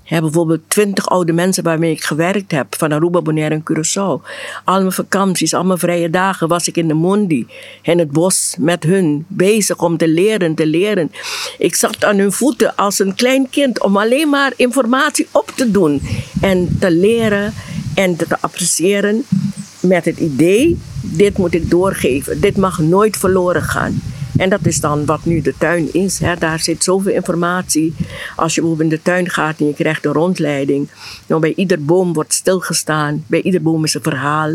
Bijvoorbeeld 0.08 0.60
twintig 0.68 1.08
oude 1.08 1.32
mensen 1.32 1.64
waarmee 1.64 1.90
ik 1.90 2.02
gewerkt 2.02 2.50
heb, 2.50 2.66
van 2.76 2.92
Aruba, 2.92 3.22
Bonaire 3.22 3.54
en 3.54 3.62
Curaçao. 3.62 4.26
Al 4.64 4.80
mijn 4.80 4.92
vakanties, 4.92 5.54
al 5.54 5.64
mijn 5.64 5.78
vrije 5.78 6.10
dagen 6.10 6.48
was 6.48 6.68
ik 6.68 6.76
in 6.76 6.88
de 6.88 6.94
Mondi, 6.94 7.46
in 7.82 7.98
het 7.98 8.10
bos 8.10 8.54
met 8.58 8.82
hun, 8.82 9.24
bezig 9.28 9.78
om 9.78 9.96
te 9.96 10.08
leren, 10.08 10.54
te 10.54 10.66
leren. 10.66 11.12
Ik 11.58 11.74
zat 11.74 12.04
aan 12.04 12.18
hun 12.18 12.32
voeten 12.32 12.76
als 12.76 12.98
een 12.98 13.14
klein 13.14 13.50
kind 13.50 13.82
om 13.82 13.96
alleen 13.96 14.28
maar 14.28 14.52
informatie 14.56 15.26
op 15.30 15.52
te 15.54 15.70
doen 15.70 16.02
en 16.40 16.76
te 16.80 16.90
leren 16.90 17.54
en 17.94 18.16
te 18.16 18.26
appreciëren 18.40 19.24
met 19.80 20.04
het 20.04 20.18
idee, 20.18 20.78
dit 21.02 21.38
moet 21.38 21.54
ik 21.54 21.70
doorgeven, 21.70 22.40
dit 22.40 22.56
mag 22.56 22.78
nooit 22.78 23.16
verloren 23.16 23.62
gaan. 23.62 24.00
En 24.36 24.48
dat 24.48 24.66
is 24.66 24.80
dan 24.80 25.04
wat 25.04 25.24
nu 25.24 25.40
de 25.40 25.54
tuin 25.58 25.92
is. 25.92 26.18
Hè. 26.18 26.36
Daar 26.36 26.60
zit 26.60 26.84
zoveel 26.84 27.12
informatie. 27.12 27.94
Als 28.36 28.54
je 28.54 28.60
bijvoorbeeld 28.60 28.90
in 28.90 28.96
de 28.96 29.02
tuin 29.02 29.30
gaat 29.30 29.60
en 29.60 29.66
je 29.66 29.74
krijgt 29.74 30.04
een 30.04 30.12
rondleiding. 30.12 30.88
Nou, 31.26 31.40
bij 31.40 31.52
ieder 31.56 31.84
boom 31.84 32.12
wordt 32.12 32.34
stilgestaan. 32.34 33.24
Bij 33.26 33.42
ieder 33.42 33.62
boom 33.62 33.84
is 33.84 33.94
een 33.94 34.02
verhaal. 34.02 34.52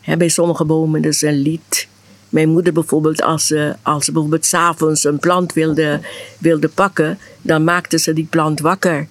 Hè, 0.00 0.16
bij 0.16 0.28
sommige 0.28 0.64
bomen 0.64 1.02
is 1.02 1.22
een 1.22 1.42
lied. 1.42 1.88
Mijn 2.28 2.48
moeder 2.48 2.72
bijvoorbeeld, 2.72 3.22
als 3.22 3.46
ze, 3.46 3.76
als 3.82 4.04
ze 4.04 4.12
bijvoorbeeld 4.12 4.44
s'avonds 4.44 5.04
een 5.04 5.18
plant 5.18 5.52
wilde, 5.52 6.00
wilde 6.38 6.68
pakken, 6.68 7.18
dan 7.42 7.64
maakte 7.64 7.98
ze 7.98 8.12
die 8.12 8.26
plant 8.30 8.60
wakker. 8.60 9.08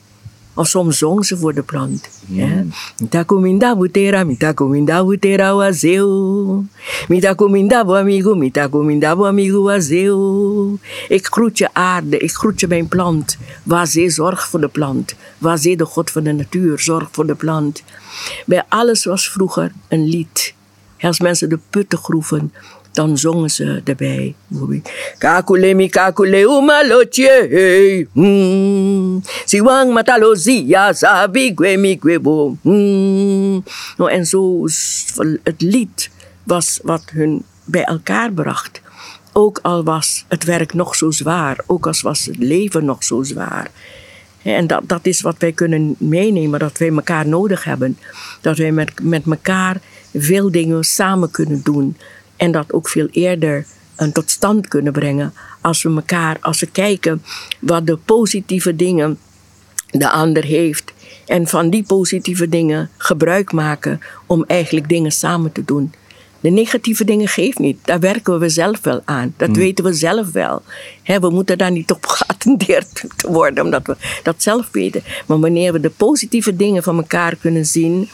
Of 0.53 0.67
soms 0.67 0.97
zong 0.97 1.25
ze 1.25 1.37
voor 1.37 1.53
de 1.53 1.61
plant. 1.61 2.09
Mitakuminda 2.97 3.75
butera, 3.75 4.23
mitakuminda 4.23 5.05
butera 5.05 5.55
wazeu. 5.55 6.63
Mitakuminda 7.07 7.85
bo 7.85 7.95
amigo, 7.95 8.35
mitakuminda 8.35 9.15
bo 9.15 9.25
amigo 9.25 9.61
wazeu. 9.61 10.77
Ik 11.07 11.25
groet 11.25 11.57
je 11.57 11.73
aarde, 11.73 12.17
ik 12.17 12.31
groet 12.31 12.59
je 12.59 12.67
mijn 12.67 12.87
plant. 12.87 13.37
Wazee, 13.63 14.09
zorg 14.09 14.47
voor 14.47 14.61
de 14.61 14.67
plant. 14.67 15.15
Wazee, 15.37 15.77
de 15.77 15.85
God 15.85 16.11
van 16.11 16.23
de 16.23 16.31
natuur, 16.31 16.79
zorg 16.79 17.07
voor 17.11 17.25
de 17.25 17.35
plant. 17.35 17.83
Bij 18.45 18.63
alles 18.69 19.05
was 19.05 19.29
vroeger 19.29 19.71
een 19.87 20.07
lied. 20.07 20.53
Als 20.99 21.19
mensen 21.19 21.49
de 21.49 21.59
putten 21.69 21.97
groeven, 21.97 22.53
dan 22.91 23.17
zongen 23.17 23.49
ze 23.49 23.81
erbij. 23.83 24.35
Kakule 25.17 25.73
mi 25.73 25.89
kakule 25.89 26.41
umalotje 26.41 27.47
hey. 27.49 28.07
Mm. 28.11 29.21
Siwang 29.45 29.93
matalozia 29.93 30.93
sabi 30.93 31.51
gwe 31.55 31.77
mi 31.77 31.97
gwebo. 31.99 32.57
Mm. 32.61 33.63
Nou, 33.97 34.11
en 34.11 34.25
zo 34.25 34.65
het 35.43 35.61
lied 35.61 36.09
was 36.43 36.79
wat 36.83 37.03
hun 37.13 37.43
bij 37.65 37.83
elkaar 37.83 38.31
bracht. 38.31 38.81
Ook 39.33 39.59
al 39.61 39.83
was 39.83 40.25
het 40.27 40.43
werk 40.43 40.73
nog 40.73 40.95
zo 40.95 41.11
zwaar, 41.11 41.63
ook 41.67 41.85
al 41.87 41.93
was 42.01 42.25
het 42.25 42.37
leven 42.37 42.85
nog 42.85 43.03
zo 43.03 43.23
zwaar. 43.23 43.71
En 44.43 44.67
dat, 44.67 44.81
dat 44.85 45.05
is 45.05 45.21
wat 45.21 45.35
wij 45.37 45.51
kunnen 45.51 45.95
meenemen, 45.97 46.59
dat 46.59 46.77
wij 46.77 46.89
elkaar 46.89 47.27
nodig 47.27 47.63
hebben. 47.63 47.97
Dat 48.41 48.57
wij 48.57 48.71
met, 48.71 48.91
met 49.01 49.25
elkaar 49.25 49.81
veel 50.13 50.51
dingen 50.51 50.83
samen 50.83 51.31
kunnen 51.31 51.61
doen. 51.63 51.97
En 52.41 52.51
dat 52.51 52.73
ook 52.73 52.89
veel 52.89 53.07
eerder 53.11 53.65
uh, 53.97 54.07
tot 54.07 54.29
stand 54.29 54.67
kunnen 54.67 54.93
brengen. 54.93 55.33
Als 55.61 55.83
we 55.83 55.89
elkaar, 55.89 56.37
als 56.39 56.59
we 56.59 56.65
kijken 56.65 57.23
wat 57.59 57.87
de 57.87 57.97
positieve 57.97 58.75
dingen 58.75 59.19
de 59.91 60.09
ander 60.09 60.43
heeft. 60.43 60.93
En 61.25 61.47
van 61.47 61.69
die 61.69 61.83
positieve 61.83 62.49
dingen 62.49 62.89
gebruik 62.97 63.51
maken 63.51 63.99
om 64.25 64.43
eigenlijk 64.47 64.89
dingen 64.89 65.11
samen 65.11 65.51
te 65.51 65.65
doen. 65.65 65.93
De 66.41 66.49
negatieve 66.49 67.05
dingen 67.05 67.27
geeft 67.27 67.59
niet. 67.59 67.77
Daar 67.83 67.99
werken 67.99 68.39
we 68.39 68.49
zelf 68.49 68.79
wel 68.81 69.01
aan. 69.05 69.33
Dat 69.37 69.55
weten 69.55 69.83
we 69.83 69.93
zelf 69.93 70.31
wel. 70.31 70.61
we 71.05 71.29
moeten 71.29 71.57
daar 71.57 71.71
niet 71.71 71.91
op 71.91 72.05
geattendeerd 72.17 73.05
worden, 73.27 73.63
omdat 73.63 73.87
we 73.87 73.95
dat 74.23 74.35
zelf 74.37 74.69
weten. 74.71 75.01
Maar 75.25 75.39
wanneer 75.39 75.73
we 75.73 75.79
de 75.79 75.89
positieve 75.89 76.55
dingen 76.55 76.83
van 76.83 76.97
elkaar 76.97 77.35
kunnen 77.35 77.65
zien, 77.65 78.09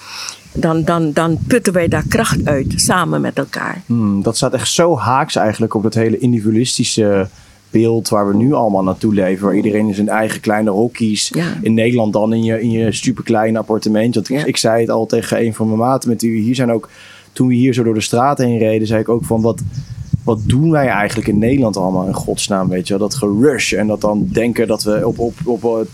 dan, 0.54 0.84
dan, 0.84 1.14
dan 1.14 1.38
putten 1.48 1.74
wij 1.74 1.88
daar 1.88 2.08
kracht 2.08 2.46
uit, 2.46 2.74
samen 2.76 3.22
met 3.22 3.38
elkaar. 3.38 3.82
Hmm, 3.86 4.22
dat 4.22 4.36
staat 4.36 4.54
echt 4.54 4.72
zo 4.72 4.98
haaks 4.98 5.36
eigenlijk 5.36 5.74
op 5.74 5.84
dat 5.84 5.94
hele 5.94 6.18
individualistische 6.18 7.30
beeld 7.70 8.10
waar 8.10 8.28
we 8.28 8.36
nu 8.36 8.54
allemaal 8.54 8.84
naartoe 8.84 9.14
leven. 9.14 9.46
Waar 9.46 9.56
iedereen 9.56 9.88
in 9.88 9.94
zijn 9.94 10.10
eigen 10.10 10.40
kleine 10.40 10.70
hokkies. 10.70 11.34
In 11.62 11.74
Nederland 11.74 12.14
dan 12.14 12.34
in 12.34 12.44
je, 12.44 12.62
in 12.62 12.72
je 12.72 12.92
superkleine 12.92 13.58
appartement. 13.58 14.16
Want 14.16 14.30
ik, 14.30 14.46
ik, 14.46 14.58
zei 14.58 14.82
het 14.82 14.90
al 14.90 15.06
tegen 15.06 15.40
een 15.40 15.54
van 15.54 15.68
mijn 15.68 15.80
maten 15.80 16.10
met 16.10 16.24
u. 16.24 16.38
Hier 16.38 16.56
zijn 16.56 16.72
ook, 16.72 16.90
toen 17.38 17.48
we 17.48 17.54
hier 17.54 17.74
zo 17.74 17.84
door 17.84 17.94
de 17.94 18.02
straat 18.02 18.38
heen 18.38 18.58
reden, 18.58 18.88
zei 18.88 19.00
ik 19.00 19.10
ook 19.10 19.26
van 19.26 19.42
wat 19.42 19.62
wat 20.24 20.40
doen 20.44 20.72
wij 20.72 20.88
eigenlijk 20.88 21.28
in 21.28 21.38
Nederland 21.38 21.78
allemaal 21.78 22.08
in 22.08 22.14
godsnaam, 22.14 22.70
weet 22.70 22.88
je 22.88 22.98
Dat 22.98 23.16
gerush 23.16 23.74
en 23.74 23.88
dat 23.88 24.02
dan 24.02 24.28
denken 24.32 24.68
dat 24.68 24.84
we 24.84 25.08
op, 25.08 25.20
op, 25.20 25.64
op 25.64 25.88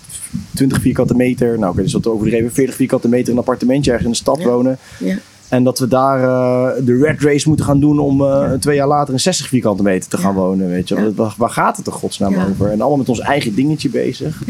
20 0.56 0.82
vierkante 0.82 1.16
meter, 1.16 1.60
nou 1.60 1.72
oké, 1.72 1.82
dus 1.82 1.92
dat 1.92 2.08
overdreven, 2.08 2.52
40 2.52 2.76
vierkante 2.76 3.08
meter 3.08 3.34
een 3.34 3.40
appartementje 3.40 3.92
ergens 3.92 4.08
in 4.08 4.14
de 4.14 4.18
stad 4.18 4.44
wonen. 4.44 4.78
Ja. 5.00 5.18
En 5.50 5.64
dat 5.64 5.80
we 5.80 5.88
daar 5.88 6.20
uh, 6.20 6.86
de 6.86 6.98
red 6.98 7.22
race 7.22 7.48
moeten 7.48 7.66
gaan 7.66 7.80
doen 7.80 8.00
om 8.00 8.22
uh, 8.22 8.52
twee 8.52 8.76
jaar 8.76 8.88
later 8.88 9.14
in 9.14 9.20
60 9.20 9.48
vierkante 9.48 9.84
meter 9.84 10.10
te 10.10 10.18
gaan 10.18 10.34
wonen, 10.34 10.70
weet 10.70 10.88
je 10.88 11.14
waar, 11.16 11.34
waar, 11.38 11.50
gaat 11.50 11.78
het 11.78 11.88
er 11.88 11.94
godsnaam 11.94 12.36
over? 12.36 12.66
En 12.66 12.80
allemaal 12.80 12.98
met 12.98 13.10
ons 13.10 13.20
eigen 13.20 13.56
dingetje 13.56 13.90
bezig. 13.90 14.44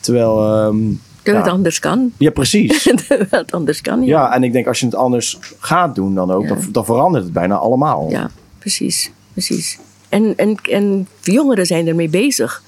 Terwijl... 0.00 0.64
Um, 0.66 1.00
dat 1.22 1.36
het 1.36 1.48
anders 1.48 1.78
kan. 1.78 2.12
Ja, 2.16 2.30
precies. 2.30 2.84
dat 3.08 3.30
het 3.30 3.52
anders 3.52 3.80
kan, 3.80 4.00
ja. 4.02 4.06
ja. 4.06 4.34
en 4.34 4.42
ik 4.42 4.52
denk 4.52 4.66
als 4.66 4.80
je 4.80 4.86
het 4.86 4.94
anders 4.94 5.38
gaat 5.58 5.94
doen 5.94 6.14
dan 6.14 6.30
ook, 6.30 6.48
dan, 6.48 6.58
dan 6.72 6.84
verandert 6.84 7.24
het 7.24 7.32
bijna 7.32 7.54
allemaal. 7.54 8.10
Ja, 8.10 8.30
precies, 8.58 9.10
precies. 9.32 9.78
En, 10.08 10.36
en, 10.36 10.56
en 10.70 11.08
jongeren 11.22 11.66
zijn 11.66 11.86
ermee 11.86 12.08
bezig. 12.08 12.62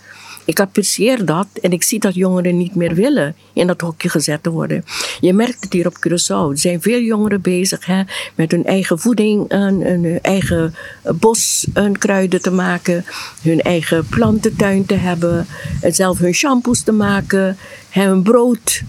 Ik 0.51 0.61
apprecieer 0.61 1.25
dat 1.25 1.47
en 1.63 1.73
ik 1.73 1.83
zie 1.83 1.99
dat 1.99 2.15
jongeren 2.15 2.57
niet 2.57 2.75
meer 2.75 2.95
willen 2.95 3.35
in 3.53 3.67
dat 3.67 3.81
hokje 3.81 4.09
gezet 4.09 4.43
te 4.43 4.51
worden. 4.51 4.85
Je 5.21 5.33
merkt 5.33 5.61
het 5.61 5.73
hier 5.73 5.87
op 5.87 5.97
Curaçao. 5.97 6.51
Er 6.51 6.59
zijn 6.59 6.83
veel 6.83 7.01
jongeren 7.01 7.41
bezig 7.41 7.87
hè, 7.87 8.03
met 8.35 8.51
hun 8.51 8.65
eigen 8.65 8.99
voeding, 8.99 9.45
een, 9.49 9.83
hun 9.83 10.19
eigen 10.23 10.75
bos, 11.15 11.67
een 11.73 11.99
kruiden 11.99 12.43
te 12.43 12.51
maken, 12.51 13.05
hun 13.43 13.61
eigen 13.61 14.07
plantentuin 14.07 14.87
te 14.87 14.95
hebben, 14.95 15.47
zelf 15.83 16.19
hun 16.19 16.35
shampoos 16.35 16.83
te 16.83 16.93
maken, 16.93 17.57
hun 17.91 18.23
brood 18.23 18.83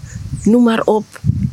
noem 0.44 0.62
maar 0.62 0.82
op. 0.84 1.04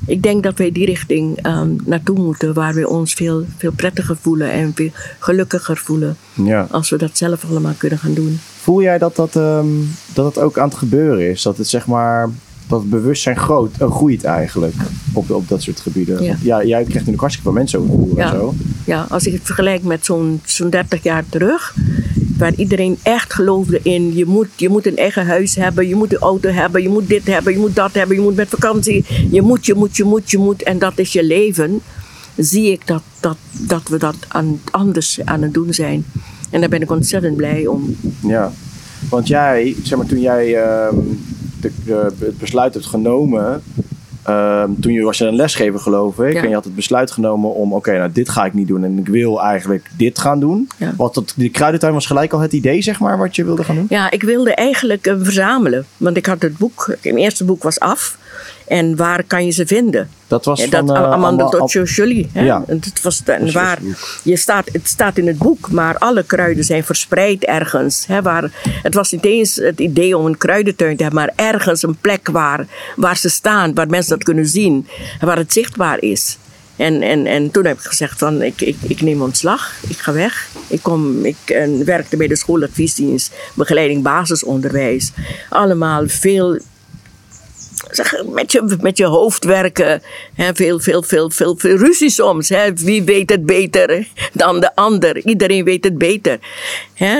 Ik 0.06 0.22
denk 0.22 0.44
dat 0.44 0.58
wij 0.58 0.72
die 0.72 0.86
richting 0.86 1.46
um, 1.46 1.76
naartoe 1.86 2.20
moeten, 2.20 2.54
waar 2.54 2.74
we 2.74 2.90
ons 2.90 3.14
veel, 3.14 3.46
veel 3.58 3.72
prettiger 3.72 4.18
voelen 4.22 4.52
en 4.52 4.72
veel 4.76 4.90
gelukkiger 5.20 5.78
voelen. 5.78 6.18
Ja. 6.34 6.68
Als 6.72 6.90
we 6.90 6.98
dat 6.98 7.18
zelf 7.18 7.46
allemaal 7.50 7.74
kunnen 7.78 8.00
gaan 8.00 8.14
doen. 8.14 8.40
Voel 8.70 8.82
jij 8.82 8.98
dat 8.98 9.16
dat, 9.16 9.36
um, 9.36 9.90
dat 10.14 10.40
ook 10.40 10.58
aan 10.58 10.68
het 10.68 10.78
gebeuren 10.78 11.30
is? 11.30 11.42
Dat 11.42 11.58
het 11.58 11.68
zeg 11.68 11.88
maar 11.88 12.30
dat 12.68 12.80
het 12.80 12.90
bewustzijn 12.90 13.38
groot, 13.38 13.72
uh, 13.82 13.92
groeit 13.92 14.24
eigenlijk 14.24 14.76
op, 15.14 15.32
op 15.32 15.48
dat 15.48 15.62
soort 15.62 15.80
gebieden. 15.80 16.24
Ja. 16.24 16.36
ja 16.42 16.64
jij 16.64 16.84
krijgt 16.84 17.08
nu 17.08 17.16
hartstikke 17.16 17.50
veel 17.50 17.60
mensen 17.60 17.80
over 17.80 18.18
ja. 18.18 18.24
en 18.24 18.40
zo. 18.40 18.54
Ja, 18.86 19.06
als 19.10 19.26
ik 19.26 19.34
het 19.34 19.42
vergelijk 19.44 19.84
met 19.84 20.06
zo'n 20.06 20.42
zo'n 20.46 20.70
30 20.70 21.04
jaar 21.04 21.24
terug, 21.30 21.76
waar 22.38 22.54
iedereen 22.54 22.98
echt 23.02 23.34
geloofde 23.34 23.80
in 23.84 24.16
je 24.16 24.26
moet, 24.26 24.48
je 24.56 24.70
moet 24.70 24.86
een 24.86 24.98
eigen 24.98 25.26
huis 25.26 25.56
hebben, 25.56 25.88
je 25.88 25.96
moet 25.96 26.14
een 26.14 26.20
auto 26.20 26.50
hebben, 26.50 26.82
je 26.82 26.90
moet 26.90 27.08
dit 27.08 27.28
hebben, 27.28 27.54
je 27.54 27.60
moet 27.60 27.76
dat 27.76 27.94
hebben, 27.94 28.16
je 28.16 28.22
moet 28.22 28.36
met 28.36 28.50
vakantie, 28.50 29.06
je 29.32 29.42
moet, 29.42 29.66
je 29.66 29.74
moet, 29.74 29.98
je 29.98 30.04
moet, 30.04 30.32
je 30.32 30.38
moet 30.38 30.64
en 30.64 30.80
dat 30.80 31.00
is 31.00 31.14
je 31.14 31.24
leven, 31.24 31.82
zie 32.36 32.72
ik 32.72 32.88
dat, 32.88 33.04
dat, 33.20 33.38
dat 33.52 33.88
we 33.88 33.98
dat 33.98 34.16
aan, 34.28 34.62
anders 34.72 35.20
aan 35.26 35.42
het 35.42 35.54
doen 35.54 35.74
zijn. 35.74 36.06
En 36.50 36.60
daar 36.60 36.70
ben 36.70 36.82
ik 36.82 36.92
ontzettend 36.92 37.36
blij 37.36 37.68
om. 37.68 37.96
Ja, 38.22 38.52
want 39.10 39.28
jij, 39.28 39.76
zeg 39.84 39.98
maar, 39.98 40.08
toen 40.08 40.22
jij 40.22 40.48
uh, 40.48 40.88
de, 41.62 42.12
het 42.20 42.38
besluit 42.38 42.74
hebt 42.74 42.86
genomen 42.86 43.62
Ehm, 44.30 44.70
toen 44.82 44.94
je 44.94 45.04
was 45.04 45.18
je 45.18 45.26
een 45.26 45.36
lesgever, 45.36 45.80
geloof 45.80 46.20
ik. 46.20 46.36
En 46.36 46.48
je 46.48 46.54
had 46.54 46.64
het 46.64 46.76
besluit 46.76 47.12
genomen 47.12 47.54
om: 47.54 47.74
oké, 47.74 47.98
nou, 47.98 48.12
dit 48.12 48.30
ga 48.30 48.46
ik 48.46 48.54
niet 48.54 48.68
doen. 48.68 48.84
En 48.84 48.98
ik 48.98 49.08
wil 49.08 49.42
eigenlijk 49.42 49.90
dit 49.98 50.20
gaan 50.20 50.40
doen. 50.40 50.70
Wat 50.98 51.14
dat, 51.14 51.34
die 51.36 51.50
kruidentuin 51.50 51.94
was 51.94 52.06
gelijk 52.06 52.34
al 52.34 52.40
het 52.40 52.54
idee, 52.54 52.82
zeg 52.82 53.00
maar, 53.00 53.18
wat 53.18 53.36
je 53.36 53.44
wilde 53.44 53.64
gaan 53.64 53.76
doen? 53.76 53.86
Ja, 53.90 54.12
ik 54.12 54.24
wilde 54.24 54.54
eigenlijk 54.54 55.08
uh, 55.08 55.16
verzamelen. 55.22 55.86
Want 55.98 56.18
ik 56.18 56.26
had 56.26 56.42
het 56.42 56.58
boek, 56.58 56.96
mijn 57.04 57.18
eerste 57.18 57.46
boek 57.46 57.64
was 57.64 57.80
af. 57.80 58.18
En 58.70 58.96
waar 58.96 59.24
kan 59.24 59.46
je 59.46 59.52
ze 59.52 59.66
vinden? 59.66 60.10
Dat 60.28 60.46
was 60.46 60.64
van... 60.64 60.86
Dat 60.86 60.98
uh, 60.98 61.12
Amanda 61.12 61.50
Dotjo 61.50 61.84
Jolie. 61.84 62.30
Ja. 62.34 62.64
Het, 62.68 63.02
was 63.02 63.24
de, 63.24 63.52
waar, 63.52 63.80
je 64.24 64.38
staat, 64.38 64.70
het 64.72 64.88
staat 64.88 65.18
in 65.18 65.28
het 65.28 65.38
boek, 65.38 65.72
maar 65.72 65.98
alle 65.98 66.24
kruiden 66.24 66.64
zijn 66.64 66.84
verspreid 66.84 67.44
ergens. 67.44 68.06
Hè, 68.08 68.22
waar, 68.22 68.52
het 68.64 68.94
was 68.94 69.12
niet 69.12 69.26
eens 69.26 69.56
het 69.56 69.80
idee 69.80 70.18
om 70.18 70.26
een 70.26 70.38
kruidentuin 70.38 70.98
te 70.98 71.04
hebben, 71.04 71.22
maar 71.22 71.34
ergens 71.36 71.84
een 71.84 71.98
plek 72.02 72.30
waar, 72.32 72.68
waar 72.96 73.18
ze 73.18 73.30
staan, 73.30 73.74
waar 73.74 73.90
mensen 73.90 74.18
dat 74.18 74.24
kunnen 74.24 74.48
zien. 74.48 74.88
Waar 75.20 75.38
het 75.38 75.54
zichtbaar 75.54 76.02
is. 76.02 76.38
En, 76.76 77.02
en, 77.02 77.26
en 77.26 77.52
toen 77.52 77.66
heb 77.66 77.78
ik 77.78 77.84
gezegd 77.84 78.20
van 78.20 78.42
ik, 78.42 78.62
ik, 78.62 78.78
ik 78.82 79.02
neem 79.02 79.22
ontslag, 79.22 79.74
ik 79.88 79.98
ga 79.98 80.14
weg. 80.14 80.48
Ik, 80.68 80.82
kom, 80.82 81.26
ik 81.26 81.36
uh, 81.46 81.84
werkte 81.86 82.18
bij 82.18 82.28
de 82.28 82.36
schooladviesdienst, 82.36 83.34
begeleiding 83.54 84.04
basisonderwijs. 84.04 85.12
Allemaal 85.50 86.04
veel 86.08 86.60
zeg, 87.92 88.24
met, 88.26 88.52
je, 88.52 88.78
met 88.82 88.98
je 88.98 89.06
hoofd 89.06 89.44
werken. 89.44 90.02
Veel, 90.54 90.80
veel, 90.80 91.04
veel, 91.04 91.30
veel, 91.30 91.56
veel 91.58 91.78
ruzie 91.78 92.10
soms. 92.10 92.52
Wie 92.76 93.04
weet 93.04 93.30
het 93.30 93.46
beter 93.46 94.08
dan 94.34 94.60
de 94.60 94.76
ander? 94.76 95.18
Iedereen 95.26 95.64
weet 95.64 95.84
het 95.84 95.98
beter. 95.98 96.40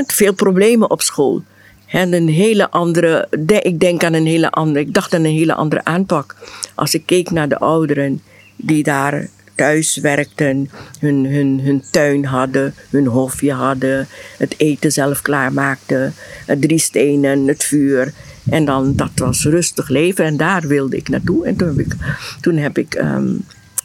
Veel 0.08 0.34
problemen 0.34 0.90
op 0.90 1.02
school. 1.02 1.44
En 1.88 2.14
een 2.14 2.30
hele 2.30 2.70
andere, 2.70 3.28
ik 3.62 3.80
denk 3.80 4.04
aan 4.04 4.14
een 4.14 4.26
hele 4.26 4.50
andere, 4.52 4.86
ik 4.86 4.94
dacht 4.94 5.14
aan 5.14 5.24
een 5.24 5.36
hele 5.36 5.54
andere 5.54 5.84
aanpak. 5.84 6.36
Als 6.76 6.94
ik 6.94 7.06
keek 7.06 7.32
naar 7.32 7.50
de 7.50 7.58
ouderen 7.58 8.22
die 8.56 8.84
daar 8.84 9.30
thuis 9.60 9.98
werkten, 9.98 10.70
hun, 11.00 11.26
hun, 11.26 11.60
hun 11.60 11.84
tuin 11.92 12.26
hadden, 12.26 12.74
hun 12.90 13.08
hofje 13.08 13.54
hadden, 13.54 14.08
het 14.38 14.56
eten 14.58 14.92
zelf 14.92 15.22
klaarmaakten, 15.22 16.14
drie 16.60 16.80
stenen, 16.80 17.48
het 17.48 17.64
vuur. 17.64 18.14
En 18.50 18.66
dan, 18.66 18.96
dat 18.96 19.12
was 19.16 19.46
rustig 19.46 19.90
leven 19.90 20.26
en 20.26 20.38
daar 20.38 20.68
wilde 20.68 20.96
ik 20.96 21.10
naartoe. 21.10 21.46
En 21.46 21.56
toen 21.56 21.68
heb 21.68 21.80
ik, 21.80 21.96
toen 22.42 22.58
heb 22.58 22.78
ik 22.78 22.94
ehm, 22.94 23.36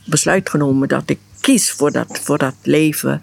besluit 0.05 0.49
genomen 0.49 0.89
dat 0.89 1.11
ik 1.11 1.19
kies 1.41 1.73
voor 1.73 1.93
dat, 1.93 2.21
voor 2.23 2.39
dat 2.39 2.55
leven 2.63 3.23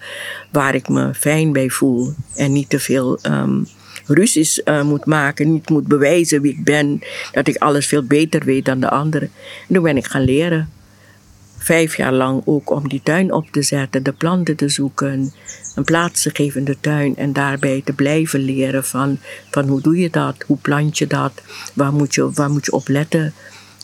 waar 0.51 0.75
ik 0.75 0.89
me 0.89 1.13
fijn 1.13 1.51
bij 1.51 1.70
voel. 1.70 2.13
En 2.36 2.51
niet 2.51 2.70
te 2.70 2.79
veel 2.79 3.20
um, 3.24 3.67
ruzies 4.08 4.62
uh, 4.65 4.84
moet 4.84 5.05
maken, 5.05 5.51
niet 5.51 5.70
moet 5.70 5.88
bewijzen 5.88 6.41
wie 6.41 6.51
ik 6.51 6.63
ben. 6.63 7.01
Dat 7.31 7.48
ik 7.48 7.58
alles 7.58 7.88
veel 7.88 8.03
beter 8.03 8.46
weet 8.46 8.65
dan 8.65 8.79
de 8.79 8.89
anderen. 8.89 9.31
En 9.67 9.74
toen 9.74 9.84
ben 9.84 9.98
ik 9.98 10.05
gaan 10.05 10.24
leren. 10.24 10.81
Vijf 11.63 11.98
jaar 11.98 12.13
lang 12.13 12.41
ook 12.46 12.70
om 12.70 12.88
die 12.89 13.01
tuin 13.03 13.34
op 13.34 13.48
te 13.51 13.62
zetten, 13.62 14.03
de 14.03 14.12
planten 14.12 14.56
te 14.56 14.70
zoeken, 14.70 15.34
een 15.75 15.84
plaats 15.84 16.22
te 16.22 16.30
geven 16.34 16.60
in 16.60 16.65
de 16.65 16.77
tuin 16.80 17.15
en 17.15 17.34
daarbij 17.34 17.82
te 17.86 17.94
blijven 17.94 18.39
leren 18.39 18.84
van, 18.86 19.18
van 19.51 19.68
hoe 19.68 19.82
doe 19.82 19.98
je 19.98 20.10
dat, 20.10 20.36
hoe 20.48 20.58
plant 20.62 20.98
je 20.98 21.08
dat, 21.08 21.32
waar 21.74 21.94
moet 21.94 22.13
je, 22.15 22.32
waar 22.32 22.50
moet 22.50 22.65
je 22.65 22.72
op 22.72 22.88
letten, 22.88 23.34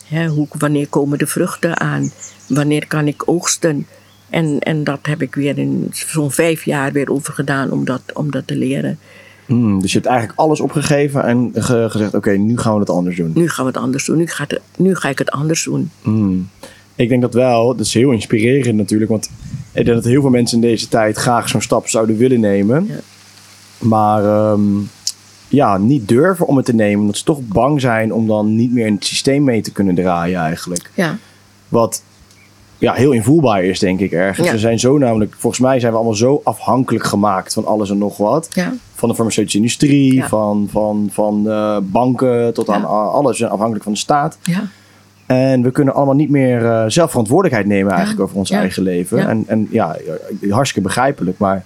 Hè, 0.08 0.28
hoe, 0.28 0.48
wanneer 0.58 0.88
komen 0.88 1.18
de 1.18 1.28
vruchten 1.28 1.80
aan, 1.80 2.12
wanneer 2.48 2.88
kan 2.88 3.08
ik 3.08 3.24
oogsten. 3.30 3.88
En, 4.30 4.60
en 4.60 4.84
dat 4.84 5.00
heb 5.02 5.22
ik 5.22 5.36
weer 5.36 5.58
in 5.58 5.88
zo'n 5.92 6.32
vijf 6.32 6.66
jaar 6.66 6.92
weer 6.92 7.10
over 7.12 7.34
gedaan 7.34 7.72
om 7.72 7.86
dat, 7.86 8.02
om 8.14 8.32
dat 8.32 8.48
te 8.48 8.56
leren. 8.56 9.00
Hmm, 9.46 9.82
dus 9.82 9.92
je 9.92 9.98
hebt 9.98 10.10
eigenlijk 10.10 10.40
alles 10.40 10.60
opgegeven 10.60 11.24
en 11.24 11.52
ge- 11.54 11.88
gezegd: 11.90 12.14
oké, 12.14 12.32
nu 12.32 12.58
gaan 12.58 12.74
we 12.74 12.80
het 12.80 12.90
anders 12.90 13.16
doen. 13.16 13.32
Nu 13.36 13.50
gaan 13.50 13.66
we 13.66 13.72
het 13.72 13.80
anders 13.82 14.06
doen, 14.06 14.18
nu 14.18 14.28
ga, 14.28 14.44
het, 14.48 14.62
nu 14.78 14.96
ga 14.96 15.10
ik 15.10 15.18
het 15.20 15.32
anders 15.32 15.64
doen. 15.64 15.92
Hmm. 16.02 16.50
Ik 16.98 17.10
denk 17.10 17.22
dat 17.22 17.34
wel, 17.34 17.68
dat 17.76 17.86
is 17.86 17.94
heel 17.94 18.12
inspirerend 18.12 18.76
natuurlijk, 18.76 19.12
want 19.12 19.30
ik 19.72 19.86
denk 19.86 19.98
dat 19.98 20.04
heel 20.06 20.22
veel 20.22 20.30
mensen 20.30 20.62
in 20.62 20.68
deze 20.68 20.88
tijd 20.88 21.18
graag 21.18 21.50
zo'n 21.50 21.62
stap 21.62 21.88
zouden 21.88 22.18
willen 22.18 22.40
nemen, 22.40 22.86
Ja. 22.88 22.96
maar 23.78 24.26
ehm, 24.26 24.62
ja, 25.48 25.78
niet 25.78 26.08
durven 26.08 26.48
om 26.48 26.56
het 26.58 26.66
te 26.66 26.76
nemen, 26.76 27.00
omdat 27.00 27.18
ze 27.18 27.24
toch 27.24 27.40
bang 27.42 27.82
zijn 27.82 28.14
om 28.14 28.28
dan 28.28 28.56
niet 28.56 28.72
meer 28.74 28.86
in 28.86 28.94
het 28.96 29.06
systeem 29.06 29.44
mee 29.44 29.62
te 29.62 29.72
kunnen 29.72 29.96
draaien 29.96 30.40
eigenlijk. 30.40 30.92
Ja, 30.94 31.18
Wat 31.70 32.02
ja, 32.78 32.94
heel 32.94 33.12
invoelbaar 33.12 33.64
is, 33.64 33.80
denk 33.80 34.00
ik 34.00 34.12
ergens. 34.12 34.48
Ja. 34.48 34.54
We 34.54 34.60
zijn 34.60 34.80
zo 34.80 34.98
namelijk, 34.98 35.36
volgens 35.38 35.62
mij 35.62 35.80
zijn 35.80 35.92
we 35.92 35.98
allemaal 35.98 36.16
zo 36.18 36.42
afhankelijk 36.44 37.06
gemaakt 37.06 37.54
van 37.54 37.66
alles 37.66 37.90
en 37.90 37.98
nog 37.98 38.18
wat. 38.18 38.48
ja, 38.54 38.74
Van 38.94 39.10
de 39.10 39.16
farmaceutische 39.16 39.58
industrie, 39.58 40.14
Ja. 40.16 40.28
van, 40.28 40.68
van, 40.72 41.10
van 41.12 41.50
eh, 41.50 41.78
banken 41.84 42.54
tot 42.54 42.70
aan 42.70 42.86
alles. 42.86 43.32
We 43.32 43.38
zijn 43.38 43.52
afhankelijk 43.52 43.84
van 43.84 43.94
de 43.94 44.00
staat. 44.00 44.38
ja, 44.44 44.68
En 45.28 45.62
we 45.64 45.72
kunnen 45.72 45.94
allemaal 45.94 46.16
niet 46.16 46.30
meer 46.30 46.66
eh, 46.66 46.84
zelf 46.88 47.10
verantwoordelijkheid 47.10 47.68
nemen 47.68 47.92
eigenlijk 47.92 48.22
over 48.22 48.36
ons 48.38 48.50
Ja. 48.50 48.60
eigen 48.60 48.84
leven. 48.84 49.18
Ja. 49.18 49.28
En, 49.28 49.44
en 49.48 49.68
ja, 49.72 49.98
hartstikke 50.50 50.88
begrijpelijk. 50.88 51.38
Maar 51.38 51.64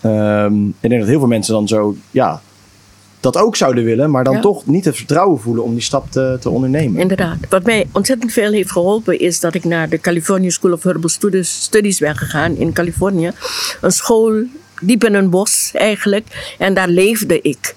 ehm, 0.00 0.66
ik 0.66 0.88
denk 0.88 1.00
dat 1.00 1.08
heel 1.08 1.18
veel 1.18 1.28
mensen 1.28 1.54
dan 1.54 1.68
zo, 1.68 1.96
ja, 2.10 2.40
dat 3.20 3.36
ook 3.36 3.56
zouden 3.56 3.84
willen. 3.84 4.10
Maar 4.10 4.24
dan 4.24 4.40
toch 4.40 4.66
niet 4.66 4.84
het 4.84 4.96
vertrouwen 4.96 5.40
voelen 5.40 5.64
om 5.64 5.72
die 5.72 5.82
stap 5.82 6.10
te, 6.10 6.36
te 6.40 6.50
ondernemen. 6.50 7.00
Inderdaad. 7.00 7.36
Wat 7.48 7.64
mij 7.64 7.86
ontzettend 7.92 8.32
veel 8.32 8.52
heeft 8.52 8.70
geholpen 8.70 9.18
is 9.18 9.40
dat 9.40 9.54
ik 9.54 9.64
naar 9.64 9.88
de 9.88 9.98
California 10.00 10.50
School 10.50 10.72
of 10.72 10.82
Herbal 10.82 11.08
Studies, 11.08 11.62
Studies 11.62 11.98
ben 11.98 12.16
gegaan 12.16 12.56
in 12.56 12.72
Californië. 12.72 13.30
Een 13.80 13.90
school 13.90 14.42
diep 14.80 15.04
in 15.04 15.14
een 15.14 15.30
bos 15.30 15.70
eigenlijk. 15.74 16.54
En 16.58 16.74
daar 16.74 16.88
leefde 16.88 17.40
ik. 17.40 17.74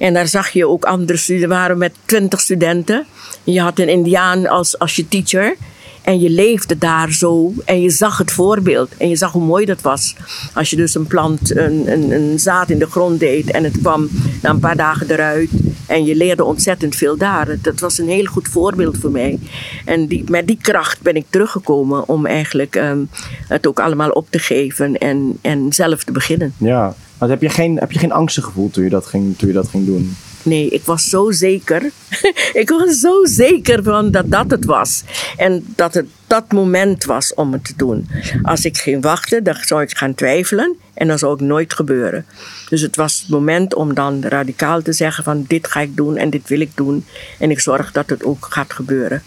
En 0.00 0.14
daar 0.14 0.28
zag 0.28 0.48
je 0.50 0.68
ook 0.68 0.84
andere 0.84 1.18
studenten. 1.18 1.48
Waren 1.48 1.78
met 1.78 1.92
twintig 2.04 2.40
studenten. 2.40 3.06
Je 3.44 3.60
had 3.60 3.78
een 3.78 3.88
indiaan 3.88 4.46
als, 4.46 4.78
als 4.78 4.96
je 4.96 5.08
teacher. 5.08 5.56
En 6.02 6.20
je 6.20 6.30
leefde 6.30 6.78
daar 6.78 7.12
zo. 7.12 7.52
En 7.64 7.80
je 7.80 7.90
zag 7.90 8.18
het 8.18 8.32
voorbeeld. 8.32 8.96
En 8.96 9.08
je 9.08 9.16
zag 9.16 9.32
hoe 9.32 9.44
mooi 9.44 9.64
dat 9.64 9.80
was. 9.80 10.16
Als 10.54 10.70
je 10.70 10.76
dus 10.76 10.94
een 10.94 11.06
plant, 11.06 11.56
een, 11.56 11.92
een, 11.92 12.10
een 12.10 12.38
zaad 12.38 12.70
in 12.70 12.78
de 12.78 12.86
grond 12.86 13.20
deed. 13.20 13.50
En 13.50 13.64
het 13.64 13.78
kwam 13.80 14.08
na 14.42 14.50
een 14.50 14.58
paar 14.58 14.76
dagen 14.76 15.10
eruit. 15.10 15.50
En 15.86 16.04
je 16.04 16.16
leerde 16.16 16.44
ontzettend 16.44 16.96
veel 16.96 17.16
daar. 17.16 17.56
Dat 17.62 17.80
was 17.80 17.98
een 17.98 18.08
heel 18.08 18.24
goed 18.24 18.48
voorbeeld 18.48 18.98
voor 18.98 19.10
mij. 19.10 19.38
En 19.84 20.06
die, 20.06 20.24
met 20.30 20.46
die 20.46 20.58
kracht 20.60 21.00
ben 21.02 21.14
ik 21.14 21.26
teruggekomen. 21.30 22.08
Om 22.08 22.26
eigenlijk 22.26 22.76
ehm, 22.76 23.04
het 23.48 23.66
ook 23.66 23.80
allemaal 23.80 24.10
op 24.10 24.26
te 24.30 24.38
geven. 24.38 24.98
En, 24.98 25.38
en 25.40 25.72
zelf 25.72 26.04
te 26.04 26.12
beginnen. 26.12 26.54
Ja, 26.56 26.94
maar 27.20 27.28
heb 27.28 27.42
je 27.42 27.48
geen, 27.48 27.76
heb 27.76 27.92
je 27.92 27.98
geen 27.98 28.12
angsten 28.12 28.42
gevoeld 28.42 28.72
toen 28.72 28.84
je 28.84 28.90
dat 28.90 29.06
ging, 29.06 29.38
toen 29.38 29.48
je 29.48 29.54
dat 29.54 29.68
ging 29.68 29.86
doen? 29.86 30.16
Nee, 30.42 30.68
ik 30.68 30.84
was 30.84 31.04
zo 31.04 31.30
zeker. 31.30 31.90
ik 32.62 32.68
was 32.68 32.98
zo 32.98 33.24
zeker 33.24 33.82
van 33.82 34.10
dat 34.10 34.30
dat 34.30 34.50
het 34.50 34.64
was. 34.64 35.02
En 35.36 35.64
dat 35.76 35.94
het 35.94 36.06
dat 36.26 36.52
moment 36.52 37.04
was 37.04 37.34
om 37.34 37.52
het 37.52 37.64
te 37.64 37.72
doen. 37.76 38.08
Als 38.42 38.64
ik 38.64 38.78
ging 38.78 39.02
wachten, 39.02 39.44
dan 39.44 39.56
zou 39.60 39.82
ik 39.82 39.96
gaan 39.96 40.14
twijfelen. 40.14 40.76
En 40.94 41.08
dan 41.08 41.18
zou 41.18 41.32
het 41.32 41.40
nooit 41.40 41.74
gebeuren. 41.74 42.26
Dus 42.68 42.80
het 42.80 42.96
was 42.96 43.20
het 43.20 43.28
moment 43.28 43.74
om 43.74 43.94
dan 43.94 44.22
radicaal 44.22 44.82
te 44.82 44.92
zeggen 44.92 45.24
van 45.24 45.44
dit 45.48 45.66
ga 45.66 45.80
ik 45.80 45.96
doen 45.96 46.16
en 46.16 46.30
dit 46.30 46.48
wil 46.48 46.60
ik 46.60 46.70
doen. 46.74 47.04
En 47.38 47.50
ik 47.50 47.60
zorg 47.60 47.92
dat 47.92 48.10
het 48.10 48.24
ook 48.24 48.46
gaat 48.50 48.72
gebeuren. 48.72 49.22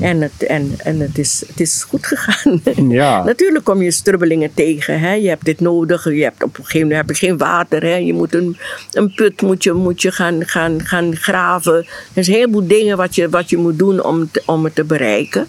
En, 0.00 0.20
het, 0.20 0.42
en, 0.46 0.70
en 0.78 1.00
het, 1.00 1.18
is, 1.18 1.44
het 1.48 1.60
is 1.60 1.84
goed 1.88 2.06
gegaan. 2.06 2.60
Ja. 2.90 3.24
Natuurlijk 3.24 3.64
kom 3.64 3.82
je 3.82 3.90
strubbelingen 3.90 4.54
tegen. 4.54 5.00
Hè? 5.00 5.12
Je 5.12 5.28
hebt 5.28 5.44
dit 5.44 5.60
nodig. 5.60 6.04
Je 6.04 6.22
hebt 6.22 6.42
op 6.42 6.58
een 6.58 6.64
gegeven 6.64 6.88
moment 6.88 7.06
heb 7.06 7.16
je 7.16 7.26
geen 7.26 7.36
water. 7.38 7.82
Hè? 7.82 7.94
Je 7.94 8.14
moet 8.14 8.34
een, 8.34 8.56
een 8.92 9.14
put 9.14 9.42
moet 9.42 9.62
je, 9.62 9.72
moet 9.72 10.02
je 10.02 10.10
gaan, 10.12 10.46
gaan, 10.46 10.80
gaan 10.84 11.16
graven. 11.16 11.74
Er 12.12 12.24
zijn 12.24 12.26
een 12.26 12.32
heleboel 12.42 12.66
dingen 12.66 12.96
wat 12.96 13.14
je, 13.14 13.28
wat 13.28 13.50
je 13.50 13.56
moet 13.56 13.78
doen 13.78 14.04
om, 14.04 14.28
te- 14.30 14.42
om 14.46 14.64
het 14.64 14.74
te 14.74 14.84
bereiken. 14.84 15.46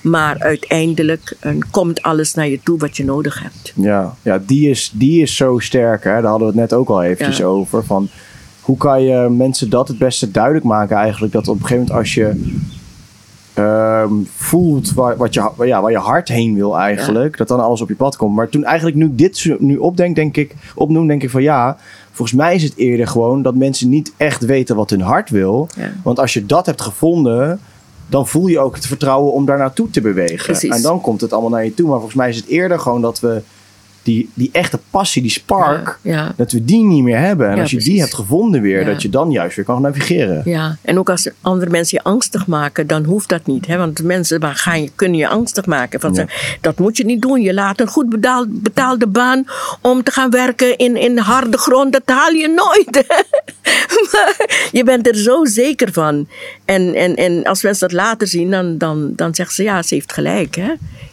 Maar 0.00 0.38
uiteindelijk 0.38 1.36
eh, 1.40 1.52
komt 1.70 2.02
alles 2.02 2.34
naar 2.34 2.48
je 2.48 2.60
toe 2.62 2.78
wat 2.78 2.96
je 2.96 3.04
nodig 3.04 3.42
hebt. 3.42 3.72
Ja, 3.76 4.14
ja 4.22 4.42
die, 4.46 4.70
is, 4.70 4.90
die 4.94 5.22
is 5.22 5.36
zo 5.36 5.58
sterk. 5.58 6.04
Hè? 6.04 6.10
Daar 6.10 6.22
hadden 6.30 6.40
we 6.48 6.52
het 6.52 6.70
net 6.70 6.72
ook 6.72 6.88
al 6.88 7.02
eventjes 7.02 7.36
Ja. 7.38 7.44
over. 7.44 7.84
Van, 7.84 8.08
hoe 8.60 8.76
kan 8.76 9.02
je 9.02 9.28
mensen 9.30 9.70
dat 9.70 9.88
het 9.88 9.98
beste 9.98 10.30
duidelijk 10.30 10.64
maken 10.64 10.96
eigenlijk? 10.96 11.32
Dat 11.32 11.48
op 11.48 11.54
een 11.54 11.60
gegeven 11.60 11.78
moment 11.82 11.98
als 11.98 12.14
je 12.14 12.52
ehm, 13.54 14.12
voelt 14.36 14.92
waar, 14.92 15.16
wat 15.16 15.34
je, 15.34 15.50
ja, 15.58 15.80
waar 15.80 15.90
je 15.90 15.98
hart 15.98 16.28
heen 16.28 16.54
wil 16.54 16.78
eigenlijk. 16.78 17.36
Dat 17.36 17.48
dan 17.48 17.60
alles 17.60 17.80
op 17.80 17.88
je 17.88 17.94
pad 17.94 18.16
komt. 18.16 18.34
Maar 18.34 18.48
toen 18.48 18.64
eigenlijk 18.64 18.96
nu 18.96 19.14
dit 19.14 19.56
nu 19.58 19.76
opdenk, 19.76 20.16
denk 20.16 20.36
ik, 20.36 20.54
opnoem, 20.74 21.06
denk 21.06 21.22
ik 21.22 21.30
van 21.30 21.42
ja... 21.42 21.76
Volgens 22.14 22.36
mij 22.38 22.54
is 22.54 22.62
het 22.62 22.76
eerder 22.76 23.06
gewoon 23.06 23.42
dat 23.42 23.54
mensen 23.54 23.88
niet 23.88 24.12
echt 24.16 24.44
weten 24.44 24.76
wat 24.76 24.90
hun 24.90 25.00
hart 25.00 25.30
wil. 25.30 25.68
Ja. 25.76 25.92
Want 26.02 26.18
als 26.18 26.32
je 26.32 26.46
dat 26.46 26.66
hebt 26.66 26.80
gevonden, 26.80 27.60
dan 28.06 28.28
voel 28.28 28.46
je 28.46 28.58
ook 28.58 28.74
het 28.74 28.86
vertrouwen 28.86 29.32
om 29.32 29.44
daar 29.44 29.58
naartoe 29.58 29.90
te 29.90 30.00
bewegen. 30.00 30.44
Precies. 30.44 30.76
En 30.76 30.82
dan 30.82 31.00
komt 31.00 31.20
het 31.20 31.32
allemaal 31.32 31.50
naar 31.50 31.64
je 31.64 31.74
toe. 31.74 31.86
Maar 31.88 31.96
volgens 31.96 32.16
mij 32.16 32.28
is 32.28 32.36
het 32.36 32.46
eerder 32.46 32.78
gewoon 32.78 33.00
dat 33.00 33.20
we 33.20 33.42
die, 34.02 34.30
die 34.34 34.48
echte 34.52 34.78
passie, 34.90 35.22
die 35.22 35.30
spark, 35.30 35.98
Ja, 36.02 36.12
ja. 36.12 36.32
dat 36.36 36.52
we 36.52 36.64
die 36.64 36.82
niet 36.84 37.02
meer 37.02 37.18
hebben. 37.18 37.48
En 37.48 37.56
Ja, 37.56 37.62
als 37.62 37.70
je 37.70 37.78
die 37.78 38.00
hebt 38.00 38.14
gevonden 38.14 38.60
weer, 38.62 38.84
dat 38.84 39.02
je 39.02 39.08
dan 39.08 39.30
juist 39.30 39.56
weer 39.56 39.64
kan 39.64 39.82
navigeren. 39.82 40.42
Ja, 40.44 40.76
en 40.82 40.98
ook 40.98 41.10
als 41.10 41.30
andere 41.40 41.70
mensen 41.70 41.98
je 42.02 42.10
angstig 42.10 42.46
maken, 42.46 42.86
dan 42.86 43.04
hoeft 43.04 43.28
dat 43.28 43.46
niet. 43.46 43.66
Hè? 43.66 43.76
Want 43.76 44.02
mensen 44.02 44.40
maar 44.40 44.54
gaan 44.54 44.82
je, 44.82 44.90
kunnen 44.94 45.18
je 45.18 45.28
angstig 45.28 45.66
maken. 45.66 46.00
Van 46.00 46.14
zeggen, 46.14 46.58
dat 46.60 46.78
moet 46.78 46.96
je 46.96 47.04
niet 47.04 47.22
doen. 47.22 47.40
Je 47.40 47.54
laat 47.54 47.80
een 47.80 47.86
goed 47.86 48.08
betaald, 48.08 48.62
betaalde 48.62 49.06
baan 49.06 49.44
om 49.80 50.02
te 50.02 50.10
gaan 50.10 50.30
werken 50.30 50.76
in, 50.76 50.96
in 50.96 51.18
harde 51.18 51.58
grond. 51.58 51.92
Dat 51.92 52.02
haal 52.04 52.30
je 52.30 52.48
nooit. 52.48 53.06
maar 54.12 54.68
je 54.72 54.84
bent 54.84 55.06
er 55.06 55.16
zo 55.16 55.44
zeker 55.44 55.92
van. 55.92 56.28
En, 56.64 56.94
en, 56.94 57.16
en 57.16 57.44
als 57.44 57.62
mensen 57.62 57.88
dat 57.88 57.96
later 57.98 58.26
zien, 58.26 58.50
dan, 58.50 58.78
dan, 58.78 59.12
dan 59.16 59.34
zeggen 59.34 59.54
ze 59.54 59.62
ja, 59.62 59.82
ze 59.82 59.94
heeft 59.94 60.12
gelijk. 60.12 60.54
Hè? 60.54 60.72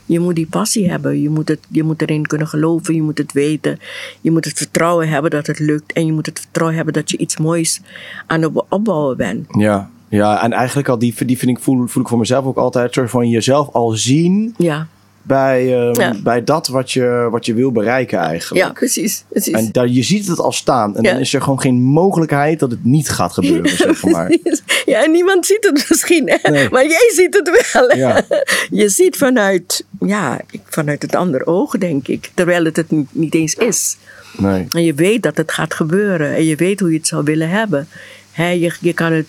Je 0.09 0.19
moet 0.19 0.35
die 0.35 0.47
passie 0.47 0.89
hebben. 0.89 1.21
Je 1.21 1.29
moet, 1.29 1.47
het, 1.47 1.59
je 1.67 1.83
moet 1.83 2.01
erin 2.01 2.25
kunnen 2.25 2.47
geloven. 2.47 2.95
Je 2.95 3.01
moet 3.01 3.17
het 3.17 3.31
weten. 3.31 3.79
Je 4.21 4.31
moet 4.31 4.45
het 4.45 4.57
vertrouwen 4.57 5.09
hebben 5.09 5.31
dat 5.31 5.47
het 5.47 5.59
lukt. 5.59 5.93
En 5.93 6.05
je 6.05 6.11
moet 6.11 6.25
het 6.25 6.39
vertrouwen 6.39 6.75
hebben 6.75 6.93
dat 6.93 7.11
je 7.11 7.17
iets 7.17 7.37
moois 7.37 7.81
aan 8.27 8.41
het 8.41 8.63
opbouwen 8.69 9.17
bent. 9.17 9.45
Ja, 9.57 9.89
ja 10.07 10.43
en 10.43 10.51
eigenlijk 10.51 10.87
al 10.87 10.99
die, 10.99 11.25
die 11.25 11.37
vind 11.37 11.57
ik, 11.57 11.63
voel, 11.63 11.87
voel 11.87 12.03
ik 12.03 12.09
voor 12.09 12.17
mezelf 12.17 12.45
ook 12.45 12.57
altijd. 12.57 12.93
Soort 12.93 13.09
van 13.09 13.29
jezelf 13.29 13.69
al 13.71 13.89
zien 13.89 14.53
Ja, 14.57 14.87
bij, 15.23 15.75
ehm, 15.79 15.99
Ja. 16.01 16.15
bij 16.23 16.43
dat 16.43 16.67
wat 16.67 16.91
je, 16.91 17.27
wat 17.31 17.45
je 17.45 17.53
wil 17.53 17.71
bereiken 17.71 18.19
eigenlijk. 18.19 18.65
ja 18.65 18.71
precies. 18.71 19.23
precies. 19.29 19.53
En 19.53 19.71
daar, 19.71 19.87
je 19.87 20.03
ziet 20.03 20.27
het 20.27 20.39
al 20.39 20.51
staan. 20.51 20.95
En 20.95 21.03
Ja. 21.03 21.11
dan 21.11 21.19
is 21.19 21.33
er 21.33 21.41
gewoon 21.41 21.61
geen 21.61 21.81
mogelijkheid 21.81 22.59
dat 22.59 22.71
het 22.71 22.85
niet 22.85 23.09
gaat 23.09 23.33
gebeuren, 23.33 23.69
zeg 23.77 24.03
maar. 24.03 24.37
Ja, 24.85 25.03
en 25.03 25.11
niemand 25.11 25.45
ziet 25.45 25.65
het 25.65 25.85
misschien, 25.89 26.29
hè? 26.29 26.49
Nee. 26.51 26.69
maar 26.69 26.87
jij 26.87 27.11
ziet 27.15 27.33
het 27.35 27.71
wel. 27.73 27.97
Ja. 27.97 28.21
Je 28.69 28.89
ziet 28.89 29.17
vanuit, 29.17 29.85
ja, 29.99 30.39
vanuit 30.65 31.01
het 31.01 31.15
andere 31.15 31.45
oog, 31.45 31.77
denk 31.77 32.07
ik. 32.07 32.31
Terwijl 32.33 32.65
het 32.65 32.75
het 32.75 32.91
niet, 32.91 33.07
niet 33.11 33.33
eens 33.35 33.53
is. 33.55 33.97
Nee. 34.37 34.65
En 34.71 34.83
je 34.83 34.93
weet 34.93 35.23
dat 35.23 35.37
het 35.37 35.51
gaat 35.51 35.73
gebeuren. 35.73 36.35
En 36.35 36.45
je 36.45 36.55
weet 36.55 36.79
hoe 36.79 36.91
je 36.91 36.97
het 36.97 37.07
zou 37.07 37.23
willen 37.23 37.49
hebben. 37.49 37.87
Hè, 38.31 38.49
je, 38.49 38.71
je, 38.79 38.93
kan 38.93 39.11
het, 39.11 39.25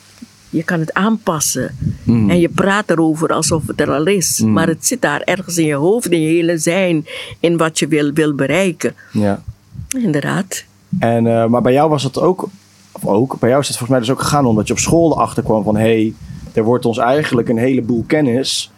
je 0.50 0.62
kan 0.62 0.80
het 0.80 0.94
aanpassen. 0.94 1.76
Mm. 2.02 2.30
En 2.30 2.40
je 2.40 2.48
praat 2.48 2.90
erover 2.90 3.32
alsof 3.32 3.66
het 3.66 3.80
er 3.80 3.90
al 3.90 4.06
is. 4.06 4.40
Maar 4.40 4.66
het 4.66 4.86
zit 4.86 5.02
daar 5.02 5.20
ergens 5.20 5.58
in 5.58 5.66
je 5.66 5.74
hoofd, 5.74 6.10
in 6.10 6.20
je 6.20 6.28
hele 6.28 6.58
zijn. 6.58 7.06
In 7.40 7.56
wat 7.56 7.78
je 7.78 7.88
wil, 7.88 8.12
wil 8.12 8.34
bereiken. 8.34 8.94
Ja. 9.12 9.42
Inderdaad. 9.98 10.64
En, 10.98 11.26
eh, 11.26 11.46
maar 11.46 11.62
bij 11.62 11.72
jou 11.72 11.90
was 11.90 12.02
dat 12.02 12.20
ook, 12.20 12.48
of 12.92 13.06
ook, 13.06 13.38
bij 13.38 13.48
jou 13.48 13.60
is 13.60 13.68
het 13.68 13.76
volgens 13.76 13.98
mij 13.98 14.08
dus 14.08 14.16
ook 14.16 14.22
gegaan 14.22 14.46
omdat 14.46 14.66
je 14.66 14.72
op 14.72 14.78
school 14.78 15.12
erachter 15.12 15.42
kwam 15.42 15.62
van 15.62 15.76
hé, 15.76 15.82
hey, 15.82 16.14
er 16.52 16.62
wordt 16.62 16.84
ons 16.84 16.98
eigenlijk 16.98 17.48
een 17.48 17.58
heleboel 17.58 18.04
kennis 18.06 18.70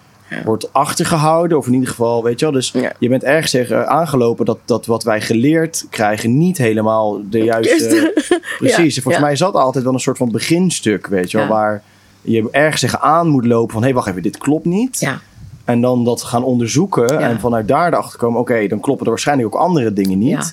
wordt 0.45 0.73
achtergehouden, 0.73 1.59
of 1.59 1.67
in 1.67 1.73
ieder 1.73 1.89
geval, 1.89 2.23
weet 2.23 2.39
je 2.39 2.45
wel. 2.45 2.55
Dus 2.55 2.75
je 2.99 3.09
bent 3.09 3.25
ergens 3.25 3.51
tegen 3.51 3.89
aangelopen 3.89 4.45
dat, 4.45 4.59
dat 4.65 4.87
wat 4.87 5.05
wij 5.05 5.21
geleerd 5.21 5.87
krijgen 5.91 6.39
niet 6.39 6.59
helemaal 6.59 7.21
de 7.31 7.39
juiste. 7.39 8.13
Precies. 8.59 9.01
Volgens 9.01 9.25
mij 9.25 9.37
zat 9.37 9.55
altijd 9.55 9.85
wel 9.85 9.93
een 9.93 10.01
soort 10.01 10.17
van 10.17 10.31
beginstuk, 10.31 11.07
weet 11.07 11.31
je 11.31 11.37
wel, 11.39 11.47
waar 11.47 11.83
je 12.23 12.49
ergens 12.51 12.81
tegenaan 12.81 13.29
moet 13.29 13.47
lopen 13.47 13.73
van 13.73 13.81
hé, 13.81 13.87
hey, 13.87 13.97
wacht 13.97 14.09
even, 14.09 14.23
dit 14.23 14.39
klopt 14.39 14.65
niet. 14.65 15.01
Ja. 15.01 15.21
En 15.65 15.81
dan 15.81 16.05
dat 16.05 16.23
gaan 16.23 16.45
onderzoeken 16.45 17.19
en 17.21 17.41
vanuit 17.41 17.69
daar 17.69 17.93
erachter 17.93 18.19
komen, 18.19 18.41
oké, 18.41 18.67
dan 18.67 18.81
kloppen 18.81 19.05
er 19.05 19.13
waarschijnlijk 19.13 19.55
ook 19.55 19.61
andere 19.61 19.93
dingen 19.93 20.19
niet. 20.19 20.31
Ja. 20.31 20.53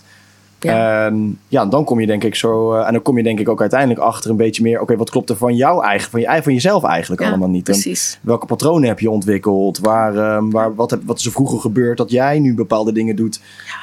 Ja. 0.59 1.05
En 1.05 1.39
ja, 1.47 1.65
dan 1.65 1.83
kom 1.83 1.99
je 1.99 2.05
denk 2.05 2.23
ik 2.23 2.35
zo. 2.35 2.73
eh, 2.73 2.87
en 2.87 2.93
dan 2.93 3.01
kom 3.01 3.17
je 3.17 3.23
denk 3.23 3.39
ik 3.39 3.49
ook 3.49 3.61
uiteindelijk 3.61 3.99
achter 3.99 4.29
een 4.29 4.35
beetje 4.37 4.63
meer. 4.63 4.81
Oké, 4.81 4.95
wat 4.97 5.09
klopt 5.09 5.29
er 5.29 5.35
van 5.35 5.55
jou 5.55 5.83
eigen, 5.83 6.11
van, 6.11 6.19
je, 6.19 6.39
van 6.43 6.53
jezelf 6.53 6.83
eigenlijk 6.83 7.21
Ja, 7.21 7.27
allemaal 7.27 7.49
niet? 7.49 7.67
En 7.67 7.73
Precies. 7.73 8.19
welke 8.21 8.45
patronen 8.45 8.87
heb 8.87 8.99
je 8.99 9.09
ontwikkeld? 9.09 9.79
Waar, 9.79 10.15
ehm, 10.15 10.49
waar, 10.49 10.75
wat, 10.75 10.89
heb, 10.89 11.01
wat 11.05 11.19
is 11.19 11.25
er 11.25 11.31
vroeger 11.31 11.59
gebeurd 11.59 11.97
dat 11.97 12.11
jij 12.11 12.39
nu 12.39 12.55
bepaalde 12.55 12.91
dingen 12.91 13.15
doet 13.15 13.39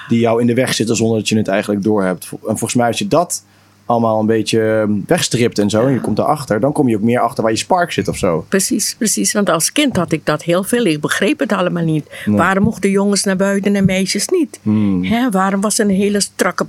die 0.08 0.20
jou 0.20 0.40
in 0.40 0.46
de 0.46 0.54
weg 0.54 0.74
zitten 0.74 0.96
zonder 0.96 1.18
dat 1.18 1.28
je 1.28 1.36
het 1.36 1.48
eigenlijk 1.48 1.82
doorhebt? 1.82 2.28
En 2.30 2.38
volgens 2.46 2.74
mij 2.74 2.86
als 2.86 2.98
je 2.98 3.08
dat 3.08 3.44
allemaal 3.86 4.20
een 4.20 4.26
beetje 4.26 4.60
ehm, 4.60 4.92
wegstript 5.06 5.58
en 5.58 5.70
zo, 5.70 5.86
en 5.86 5.92
je 5.92 6.00
komt 6.00 6.18
erachter, 6.18 6.60
dan 6.60 6.72
kom 6.72 6.88
je 6.88 6.96
ook 6.96 7.02
meer 7.02 7.20
achter 7.20 7.42
waar 7.42 7.52
je 7.52 7.58
spark 7.58 7.92
zit 7.92 8.08
of 8.08 8.16
zo. 8.16 8.44
Precies, 8.48 8.94
precies. 8.98 9.32
Want 9.32 9.50
als 9.50 9.72
kind 9.72 9.96
had 9.96 10.12
ik 10.12 10.26
dat 10.26 10.42
heel 10.42 10.62
veel. 10.62 10.84
Ik 10.84 11.00
begreep 11.00 11.38
het 11.38 11.52
allemaal 11.52 11.84
niet. 11.84 12.06
Waarom 12.24 12.64
mochten 12.64 12.90
jongens 12.90 13.24
naar 13.24 13.36
buiten 13.36 13.76
en 13.76 13.84
meisjes 13.84 14.28
niet? 14.28 14.60
Hè, 15.02 15.30
waarom 15.30 15.60
was 15.60 15.78
er 15.78 15.84
een 15.84 15.94
hele 15.94 16.20
strakke 16.20 16.66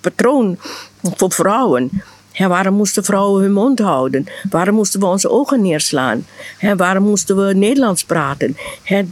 patroon 0.00 0.56
voor 1.02 1.32
vrouwen? 1.32 1.90
Waarom 2.38 2.74
moesten 2.74 3.04
vrouwen 3.04 3.42
hun 3.42 3.52
mond 3.52 3.78
houden? 3.78 4.26
Waarom 4.50 4.74
moesten 4.74 5.00
we 5.00 5.06
onze 5.06 5.30
ogen 5.30 5.62
neerslaan? 5.62 6.26
Waarom 6.76 7.04
moesten 7.04 7.46
we 7.46 7.54
Nederlands 7.54 8.04
praten? 8.04 8.56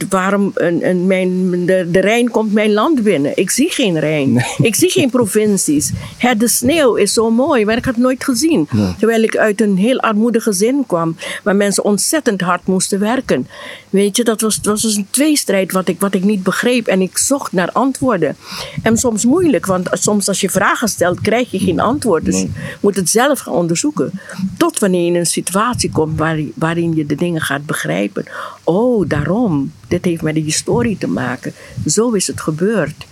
Waarom 0.09 0.51
een, 0.55 0.87
een, 0.87 1.07
mijn, 1.07 1.65
de, 1.65 1.87
de 1.91 1.99
Rijn 1.99 2.29
komt 2.29 2.53
mijn 2.53 2.73
land 2.73 3.03
binnen? 3.03 3.31
Ik 3.35 3.49
zie 3.49 3.69
geen 3.69 3.99
Rijn. 3.99 4.45
Ik 4.57 4.75
zie 4.75 4.89
geen 4.89 5.09
provincies. 5.09 5.91
De 6.37 6.47
sneeuw 6.47 6.95
is 6.95 7.13
zo 7.13 7.31
mooi, 7.31 7.65
maar 7.65 7.77
ik 7.77 7.85
had 7.85 7.93
het 7.93 8.03
nooit 8.03 8.23
gezien. 8.23 8.67
Terwijl 8.97 9.23
ik 9.23 9.37
uit 9.37 9.61
een 9.61 9.77
heel 9.77 9.99
armoedig 9.99 10.43
gezin 10.43 10.83
kwam, 10.87 11.15
waar 11.43 11.55
mensen 11.55 11.83
ontzettend 11.83 12.41
hard 12.41 12.67
moesten 12.67 12.99
werken. 12.99 13.47
Weet 13.89 14.17
je, 14.17 14.23
dat 14.23 14.41
was, 14.41 14.55
dat 14.55 14.65
was 14.65 14.81
dus 14.81 14.95
een 14.95 15.07
tweestrijd 15.09 15.71
wat 15.71 15.87
ik, 15.87 15.99
wat 15.99 16.13
ik 16.13 16.23
niet 16.23 16.43
begreep. 16.43 16.87
En 16.87 17.01
ik 17.01 17.17
zocht 17.17 17.51
naar 17.51 17.71
antwoorden. 17.71 18.35
En 18.83 18.97
soms 18.97 19.25
moeilijk, 19.25 19.65
want 19.65 19.87
soms 19.91 20.27
als 20.27 20.41
je 20.41 20.49
vragen 20.49 20.87
stelt, 20.87 21.21
krijg 21.21 21.51
je 21.51 21.59
geen 21.59 21.79
antwoord. 21.79 22.25
Dus 22.25 22.45
moet 22.79 22.95
het 22.95 23.09
zelf 23.13 23.39
gaan 23.39 23.53
onderzoeken. 23.53 24.11
Tot 24.57 24.79
wanneer 24.79 25.01
je 25.01 25.07
in 25.07 25.15
een 25.15 25.25
situatie 25.25 25.91
komt 25.91 26.17
waarin, 26.17 26.51
waarin 26.55 26.95
je 26.95 27.05
de 27.05 27.15
dingen 27.15 27.41
gaat 27.41 27.65
begrijpen. 27.65 28.25
Oh, 28.63 29.09
daarom. 29.09 29.71
Dit 29.87 30.05
heeft 30.05 30.21
met 30.21 30.33
de 30.33 30.41
historie 30.41 30.97
te 30.97 31.07
maken. 31.07 31.53
Zo 31.85 32.11
is 32.11 32.27
het 32.27 32.41
gebeurd. 32.41 33.05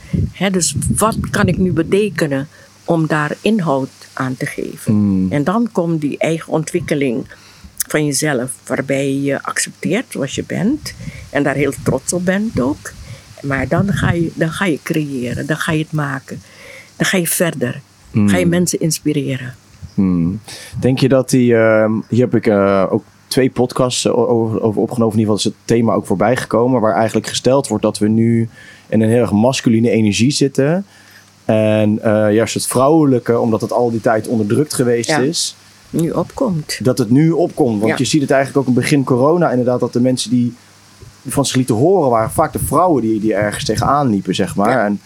Dus 0.51 0.75
wat 0.95 1.17
kan 1.29 1.47
ik 1.47 1.57
nu 1.57 1.71
betekenen 1.71 2.47
om 2.85 3.07
daar 3.07 3.35
inhoud 3.41 3.89
aan 4.13 4.35
te 4.37 4.45
geven? 4.45 4.93
En 5.29 5.43
dan 5.43 5.69
komt 5.71 6.01
die 6.01 6.17
eigen 6.17 6.53
ontwikkeling 6.53 7.25
van 7.87 8.05
jezelf, 8.05 8.51
waarbij 8.67 9.13
je 9.13 9.43
accepteert 9.43 10.05
zoals 10.09 10.35
je 10.35 10.43
bent 10.47 10.93
en 11.29 11.43
daar 11.43 11.55
heel 11.55 11.73
trots 11.83 12.13
op 12.13 12.25
bent 12.25 12.59
ook. 12.59 12.91
Maar 13.41 13.67
dan 13.67 13.93
ga 13.93 14.11
je, 14.11 14.31
dan 14.33 14.51
ga 14.51 14.65
je 14.65 14.79
creëren, 14.83 15.45
dan 15.45 15.57
ga 15.57 15.71
je 15.71 15.83
het 15.83 15.91
maken, 15.91 16.41
dan 16.95 17.05
ga 17.05 17.17
je 17.17 17.27
verder, 17.27 17.81
ga 18.25 18.37
je 18.37 18.45
mensen 18.45 18.79
inspireren. 18.79 19.55
Hmm. 19.93 20.39
Denk 20.79 20.99
je 20.99 21.09
dat 21.09 21.29
die. 21.29 21.55
ehm, 21.55 21.91
hier 22.09 22.21
heb 22.21 22.35
ik 22.35 22.47
eh, 22.47 22.85
ook 22.89 23.03
twee 23.27 23.49
podcasts 23.49 24.07
over, 24.07 24.61
over 24.61 24.81
opgenomen. 24.81 25.13
In 25.13 25.19
ieder 25.19 25.35
geval 25.35 25.51
is 25.51 25.57
het 25.57 25.67
thema 25.67 25.93
ook 25.93 26.05
voorbij 26.05 26.35
gekomen. 26.37 26.81
Waar 26.81 26.93
eigenlijk 26.95 27.27
gesteld 27.27 27.67
wordt 27.67 27.83
dat 27.83 27.97
we 27.97 28.07
nu 28.07 28.49
in 28.87 29.01
een 29.01 29.09
heel 29.09 29.21
erg 29.21 29.31
masculine 29.31 29.89
energie 29.89 30.31
zitten. 30.31 30.85
En 31.45 31.99
eh, 32.03 32.33
juist 32.33 32.53
het 32.53 32.67
vrouwelijke, 32.67 33.39
omdat 33.39 33.61
het 33.61 33.71
al 33.73 33.91
die 33.91 34.01
tijd 34.01 34.27
onderdrukt 34.27 34.73
geweest 34.73 35.09
Ja. 35.09 35.17
is. 35.17 35.55
Nu 35.89 36.09
opkomt. 36.09 36.79
Dat 36.83 36.97
het 36.97 37.09
nu 37.09 37.31
opkomt. 37.31 37.79
Want 37.79 37.91
Ja. 37.91 37.97
je 37.97 38.05
ziet 38.05 38.21
het 38.21 38.31
eigenlijk 38.31 38.61
ook 38.61 38.75
in 38.75 38.81
begin 38.81 39.03
corona 39.03 39.49
inderdaad. 39.49 39.79
Dat 39.79 39.93
de 39.93 40.01
mensen 40.01 40.29
die 40.29 40.53
van 41.27 41.45
zich 41.45 41.55
lieten 41.55 41.75
horen 41.75 42.09
waren 42.09 42.31
vaak 42.31 42.53
de 42.53 42.59
vrouwen 42.59 43.01
die, 43.01 43.19
die 43.19 43.33
ergens 43.33 43.65
tegenaan 43.65 44.09
liepen, 44.09 44.35
zeg 44.35 44.55
maar. 44.55 44.69
Ja. 44.71 44.85
En, 44.85 44.99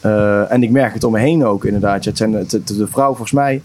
eh, 0.00 0.52
en 0.52 0.62
ik 0.62 0.70
merk 0.70 0.94
het 0.94 1.04
om 1.04 1.12
me 1.12 1.18
heen 1.18 1.44
ook 1.44 1.64
inderdaad. 1.64 2.04
Het 2.04 2.16
zijn 2.16 2.30
de, 2.30 2.46
de, 2.46 2.62
de 2.64 2.86
vrouwen 2.86 3.16
volgens 3.16 3.32
mij... 3.32 3.62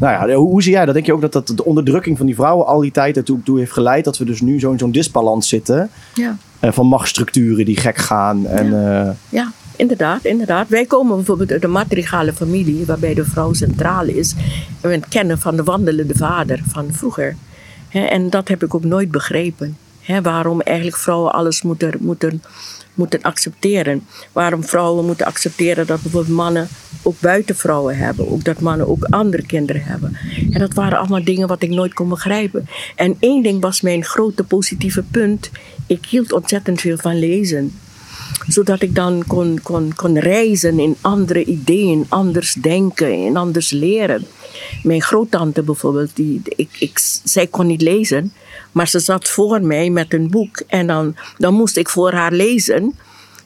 Nou 0.00 0.28
ja, 0.28 0.34
hoe, 0.36 0.62
zie 0.62 0.72
jij 0.72 0.84
dat? 0.84 0.94
Denk 0.94 1.06
je 1.06 1.12
ook 1.12 1.20
dat, 1.20 1.32
dat 1.32 1.46
de 1.46 1.64
onderdrukking 1.64 2.16
van 2.16 2.26
die 2.26 2.34
vrouwen 2.34 2.66
al 2.66 2.80
die 2.80 2.90
tijd 2.90 3.16
ertoe 3.16 3.42
toe 3.42 3.58
heeft 3.58 3.72
geleid... 3.72 4.04
dat 4.04 4.18
we 4.18 4.24
dus 4.24 4.40
nu 4.40 4.58
zo'n 4.58 4.78
zo'n 4.78 4.90
disbalans 4.90 5.48
zitten 5.48 5.90
Ja. 6.14 6.36
eh, 6.60 6.72
van 6.72 6.86
machtsstructuren 6.86 7.64
die 7.64 7.76
gek 7.76 7.96
gaan. 7.96 8.46
En, 8.46 8.66
eh, 9.06 9.10
Ja, 9.28 9.52
inderdaad, 9.76 10.24
inderdaad. 10.24 10.68
Wij 10.68 10.86
komen 10.86 11.16
bijvoorbeeld 11.16 11.52
uit 11.52 11.64
een 11.64 11.70
matrigale 11.70 12.32
familie 12.32 12.86
waarbij 12.86 13.14
de 13.14 13.24
vrouw 13.24 13.52
centraal 13.52 14.04
is. 14.04 14.34
En 14.80 14.90
we 14.90 15.00
kennen 15.08 15.38
van 15.38 15.56
de 15.56 15.62
wandelende 15.62 16.14
vader 16.14 16.62
van 16.66 16.86
vroeger. 16.92 17.36
En 17.88 18.30
dat 18.30 18.48
heb 18.48 18.64
ik 18.64 18.74
ook 18.74 18.84
nooit 18.84 19.10
begrepen. 19.10 19.76
Waarom 20.22 20.60
eigenlijk 20.60 20.96
vrouwen 20.96 21.32
alles 21.32 21.62
moeten, 21.62 21.92
moeten, 22.00 22.42
moeten 22.98 23.22
accepteren. 23.22 24.06
Waarom 24.32 24.64
vrouwen 24.64 25.06
moeten 25.06 25.26
accepteren 25.26 25.86
dat 25.86 26.02
bijvoorbeeld 26.02 26.36
mannen 26.36 26.68
ook 27.02 27.20
buitenvrouwen 27.20 27.96
hebben. 27.96 28.30
Ook 28.30 28.44
dat 28.44 28.60
mannen 28.60 28.88
ook 28.88 29.04
andere 29.04 29.46
kinderen 29.46 29.82
hebben. 29.84 30.16
En 30.50 30.60
dat 30.60 30.74
waren 30.74 30.98
allemaal 30.98 31.24
dingen 31.24 31.48
wat 31.48 31.62
ik 31.62 31.70
nooit 31.70 31.94
kon 31.94 32.08
begrijpen. 32.08 32.68
En 32.94 33.16
één 33.18 33.42
ding 33.42 33.60
was 33.60 33.80
mijn 33.80 34.04
grote 34.04 34.44
positieve 34.44 35.02
punt. 35.02 35.50
Ik 35.86 36.06
hield 36.06 36.32
ontzettend 36.32 36.80
veel 36.80 36.96
van 36.96 37.18
lezen 37.18 37.72
zodat 38.46 38.82
ik 38.82 38.94
dan 38.94 39.24
kon, 39.26 39.60
kon, 39.62 39.92
kon 39.94 40.18
reizen 40.18 40.78
in 40.78 40.96
andere 41.00 41.44
ideeën, 41.44 42.06
anders 42.08 42.52
denken 42.52 43.12
en 43.26 43.36
anders 43.36 43.70
leren. 43.70 44.26
Mijn 44.82 45.02
groottante 45.02 45.62
bijvoorbeeld, 45.62 46.16
die, 46.16 46.40
ik, 46.44 46.70
ik, 46.78 46.98
zij 47.24 47.46
kon 47.46 47.66
niet 47.66 47.82
lezen, 47.82 48.32
maar 48.72 48.88
ze 48.88 48.98
zat 48.98 49.28
voor 49.28 49.62
mij 49.62 49.90
met 49.90 50.14
een 50.14 50.30
boek 50.30 50.62
en 50.66 50.86
dan, 50.86 51.16
dan 51.38 51.54
moest 51.54 51.76
ik 51.76 51.88
voor 51.88 52.12
haar 52.12 52.32
lezen. 52.32 52.94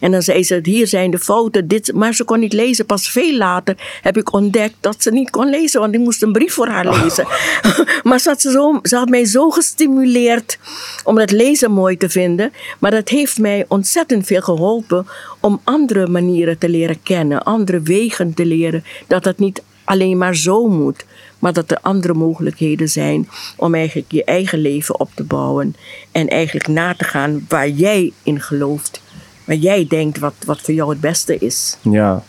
En 0.02 0.10
dan 0.10 0.22
zei 0.22 0.44
ze, 0.44 0.58
hier 0.62 0.86
zijn 0.86 1.10
de 1.10 1.18
fouten, 1.18 1.68
dit, 1.68 1.92
maar 1.92 2.14
ze 2.14 2.24
kon 2.24 2.40
niet 2.40 2.52
lezen. 2.52 2.86
Pas 2.86 3.10
veel 3.10 3.36
later 3.36 3.76
heb 4.02 4.16
ik 4.16 4.32
ontdekt 4.32 4.74
dat 4.80 5.02
ze 5.02 5.10
niet 5.10 5.30
kon 5.30 5.50
lezen, 5.50 5.80
want 5.80 5.94
ik 5.94 6.00
moest 6.00 6.22
een 6.22 6.32
brief 6.32 6.54
voor 6.54 6.66
haar 6.66 7.02
lezen. 7.02 7.26
maar 8.08 8.20
ze 8.20 8.28
had, 8.28 8.40
zo, 8.40 8.78
ze 8.82 8.96
had 8.96 9.08
mij 9.08 9.24
zo 9.24 9.50
gestimuleerd 9.50 10.58
om 11.04 11.18
het 11.18 11.30
lezen 11.30 11.70
mooi 11.70 11.96
te 11.96 12.08
vinden. 12.08 12.52
Maar 12.78 12.90
dat 12.90 13.08
heeft 13.08 13.38
mij 13.38 13.64
ontzettend 13.68 14.26
veel 14.26 14.40
geholpen 14.40 15.06
om 15.40 15.60
andere 15.64 16.06
manieren 16.06 16.58
te 16.58 16.68
leren 16.68 17.02
kennen, 17.02 17.42
andere 17.42 17.80
wegen 17.80 18.34
te 18.34 18.46
leren. 18.46 18.84
Dat 19.06 19.24
het 19.24 19.38
niet 19.38 19.62
alleen 19.84 20.18
maar 20.18 20.36
zo 20.36 20.68
moet, 20.68 21.04
maar 21.42 21.52
dat 21.52 21.70
er 21.70 21.78
andere 21.80 22.14
mogelijkheden 22.14 22.88
zijn 22.88 23.28
om 23.56 23.74
eigenlijk 23.74 24.12
je 24.12 24.24
eigen 24.24 24.58
leven 24.58 25.00
op 25.00 25.10
te 25.14 25.24
bouwen. 25.24 25.74
En 26.12 26.28
eigenlijk 26.28 26.68
na 26.68 26.94
te 26.94 27.04
gaan 27.04 27.44
waar 27.48 27.68
jij 27.68 28.12
in 28.22 28.40
gelooft 28.40 29.02
waar 29.44 29.56
jij 29.56 29.86
denkt 29.88 30.18
wat, 30.18 30.34
wat 30.46 30.60
voor 30.60 30.74
jou 30.74 30.90
het 30.90 31.00
beste 31.00 31.38
is. 31.38 31.76
ja. 31.80 32.22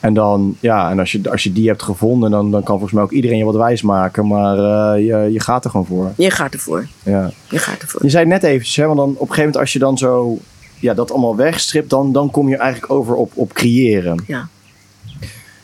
En 0.00 0.14
dan, 0.14 0.56
ja, 0.60 0.90
en 0.90 0.98
als 0.98 1.12
je, 1.12 1.30
als 1.30 1.42
je 1.42 1.52
die 1.52 1.68
hebt 1.68 1.82
gevonden, 1.82 2.30
dan, 2.30 2.50
dan 2.50 2.62
kan 2.62 2.74
volgens 2.74 2.92
mij 2.92 3.02
ook 3.02 3.12
iedereen 3.12 3.38
je 3.38 3.44
wat 3.44 3.54
wijs 3.54 3.82
maken. 3.82 4.26
Maar 4.26 4.58
eh, 4.58 5.06
je, 5.06 5.32
je 5.32 5.40
gaat 5.40 5.64
er 5.64 5.70
gewoon 5.70 5.86
voor. 5.86 6.12
Je 6.16 6.30
gaat 6.30 6.52
ervoor. 6.52 6.86
Ja. 7.02 7.30
Je 7.48 7.58
gaat 7.58 7.82
ervoor. 7.82 8.02
Je 8.02 8.10
zei 8.10 8.22
het 8.24 8.32
net 8.32 8.42
eventjes, 8.42 8.76
hè, 8.76 8.86
want 8.86 8.98
dan 8.98 9.08
op 9.08 9.14
een 9.14 9.20
gegeven 9.20 9.42
moment 9.44 9.60
als 9.60 9.72
je 9.72 9.78
dan 9.78 9.98
zo 9.98 10.38
ja, 10.78 10.94
dat 10.94 11.10
allemaal 11.10 11.36
wegstript, 11.36 11.90
dan, 11.90 12.12
dan 12.12 12.30
kom 12.30 12.48
je 12.48 12.56
eigenlijk 12.56 12.92
over 12.92 13.14
op, 13.14 13.32
op 13.34 13.52
creëren. 13.52 14.24
Ja. 14.26 14.48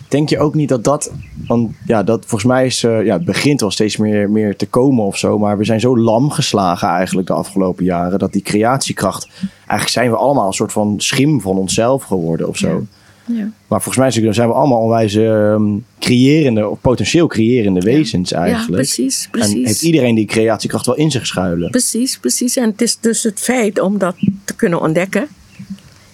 Denk 0.09 0.29
je 0.29 0.38
ook 0.38 0.55
niet 0.55 0.68
dat 0.68 0.85
dat, 0.85 1.12
want 1.47 1.71
ja, 1.87 2.03
dat 2.03 2.21
volgens 2.21 2.51
mij 2.51 2.66
is, 2.66 2.85
eh, 2.85 3.05
ja, 3.05 3.12
het 3.12 3.25
begint 3.25 3.61
wel 3.61 3.71
steeds 3.71 3.97
meer, 3.97 4.31
meer 4.31 4.57
te 4.57 4.66
komen 4.66 5.05
of 5.05 5.16
zo, 5.16 5.38
maar 5.38 5.59
we 5.59 5.64
zijn 5.64 5.81
zo 5.81 5.99
lam 5.99 6.31
geslagen 6.31 6.88
eigenlijk 6.88 7.27
de 7.27 7.33
afgelopen 7.33 7.85
jaren, 7.85 8.18
dat 8.18 8.33
die 8.33 8.42
creatiekracht, 8.42 9.29
eigenlijk 9.57 9.90
zijn 9.90 10.11
we 10.11 10.16
allemaal 10.16 10.47
een 10.47 10.53
soort 10.53 10.73
van 10.73 10.94
schim 10.97 11.40
van 11.40 11.57
onszelf 11.57 12.03
geworden 12.03 12.49
of 12.49 12.57
zo. 12.57 12.87
Ja. 13.33 13.51
Maar 13.66 13.83
volgens 13.83 14.16
mij 14.16 14.33
zijn 14.33 14.49
we 14.49 14.55
allemaal 14.55 14.81
onwijs 14.81 15.14
ehm, 15.14 15.62
creërende, 15.99 16.68
of 16.68 16.81
potentieel 16.81 17.27
creërende 17.27 17.81
wezens 17.81 18.31
ja, 18.31 18.38
eigenlijk. 18.38 18.83
precies, 18.83 19.25
En 19.25 19.31
precies. 19.31 19.66
heeft 19.66 19.83
iedereen 19.83 20.14
die 20.14 20.27
creatiekracht 20.27 20.87
wel 20.87 20.97
in 20.97 21.11
zich 21.11 21.27
schuilen? 21.27 21.71
Precies, 21.71 22.18
precies. 22.18 22.57
En 22.57 22.71
het 22.71 22.83
is 22.83 22.99
dus 23.01 23.23
het 23.23 23.40
feit 23.40 23.81
om 23.81 23.99
dat 23.99 24.14
te 24.44 24.55
kunnen 24.55 24.81
ontdekken 24.81 25.29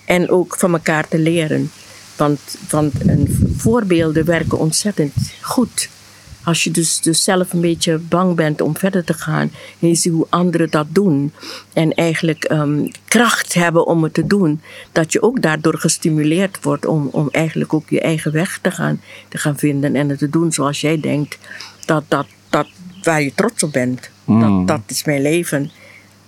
en 0.06 0.30
ook 0.30 0.56
van 0.58 0.72
elkaar 0.72 1.08
te 1.08 1.18
leren. 1.18 1.70
Want, 2.16 2.40
want 2.70 2.92
voorbeelden 3.56 4.24
werken 4.24 4.58
ontzettend 4.58 5.12
goed. 5.40 5.88
Als 6.44 6.64
je 6.64 6.70
dus, 6.70 7.00
dus 7.00 7.24
zelf 7.24 7.52
een 7.52 7.60
beetje 7.60 7.98
bang 7.98 8.36
bent 8.36 8.60
om 8.60 8.76
verder 8.76 9.04
te 9.04 9.14
gaan 9.14 9.50
en 9.78 9.88
je 9.88 9.94
ziet 9.94 10.12
hoe 10.12 10.26
anderen 10.28 10.70
dat 10.70 10.86
doen 10.88 11.32
en 11.72 11.92
eigenlijk 11.92 12.44
ehm, 12.44 12.86
kracht 13.04 13.54
hebben 13.54 13.86
om 13.86 14.02
het 14.02 14.14
te 14.14 14.26
doen, 14.26 14.60
dat 14.92 15.12
je 15.12 15.22
ook 15.22 15.42
daardoor 15.42 15.78
gestimuleerd 15.78 16.62
wordt 16.62 16.86
om, 16.86 17.08
om 17.12 17.28
eigenlijk 17.30 17.74
ook 17.74 17.88
je 17.88 18.00
eigen 18.00 18.32
weg 18.32 18.58
te 18.62 18.70
gaan, 18.70 19.00
te 19.28 19.38
gaan 19.38 19.58
vinden 19.58 19.96
en 19.96 20.08
het 20.08 20.18
te 20.18 20.30
doen 20.30 20.52
zoals 20.52 20.80
jij 20.80 21.00
denkt 21.00 21.38
dat, 21.84 22.04
dat, 22.08 22.26
dat 22.48 22.66
waar 23.02 23.22
je 23.22 23.34
trots 23.34 23.62
op 23.62 23.72
bent. 23.72 24.10
Dat, 24.24 24.66
dat 24.66 24.80
is 24.86 25.04
mijn 25.04 25.22
leven. 25.22 25.70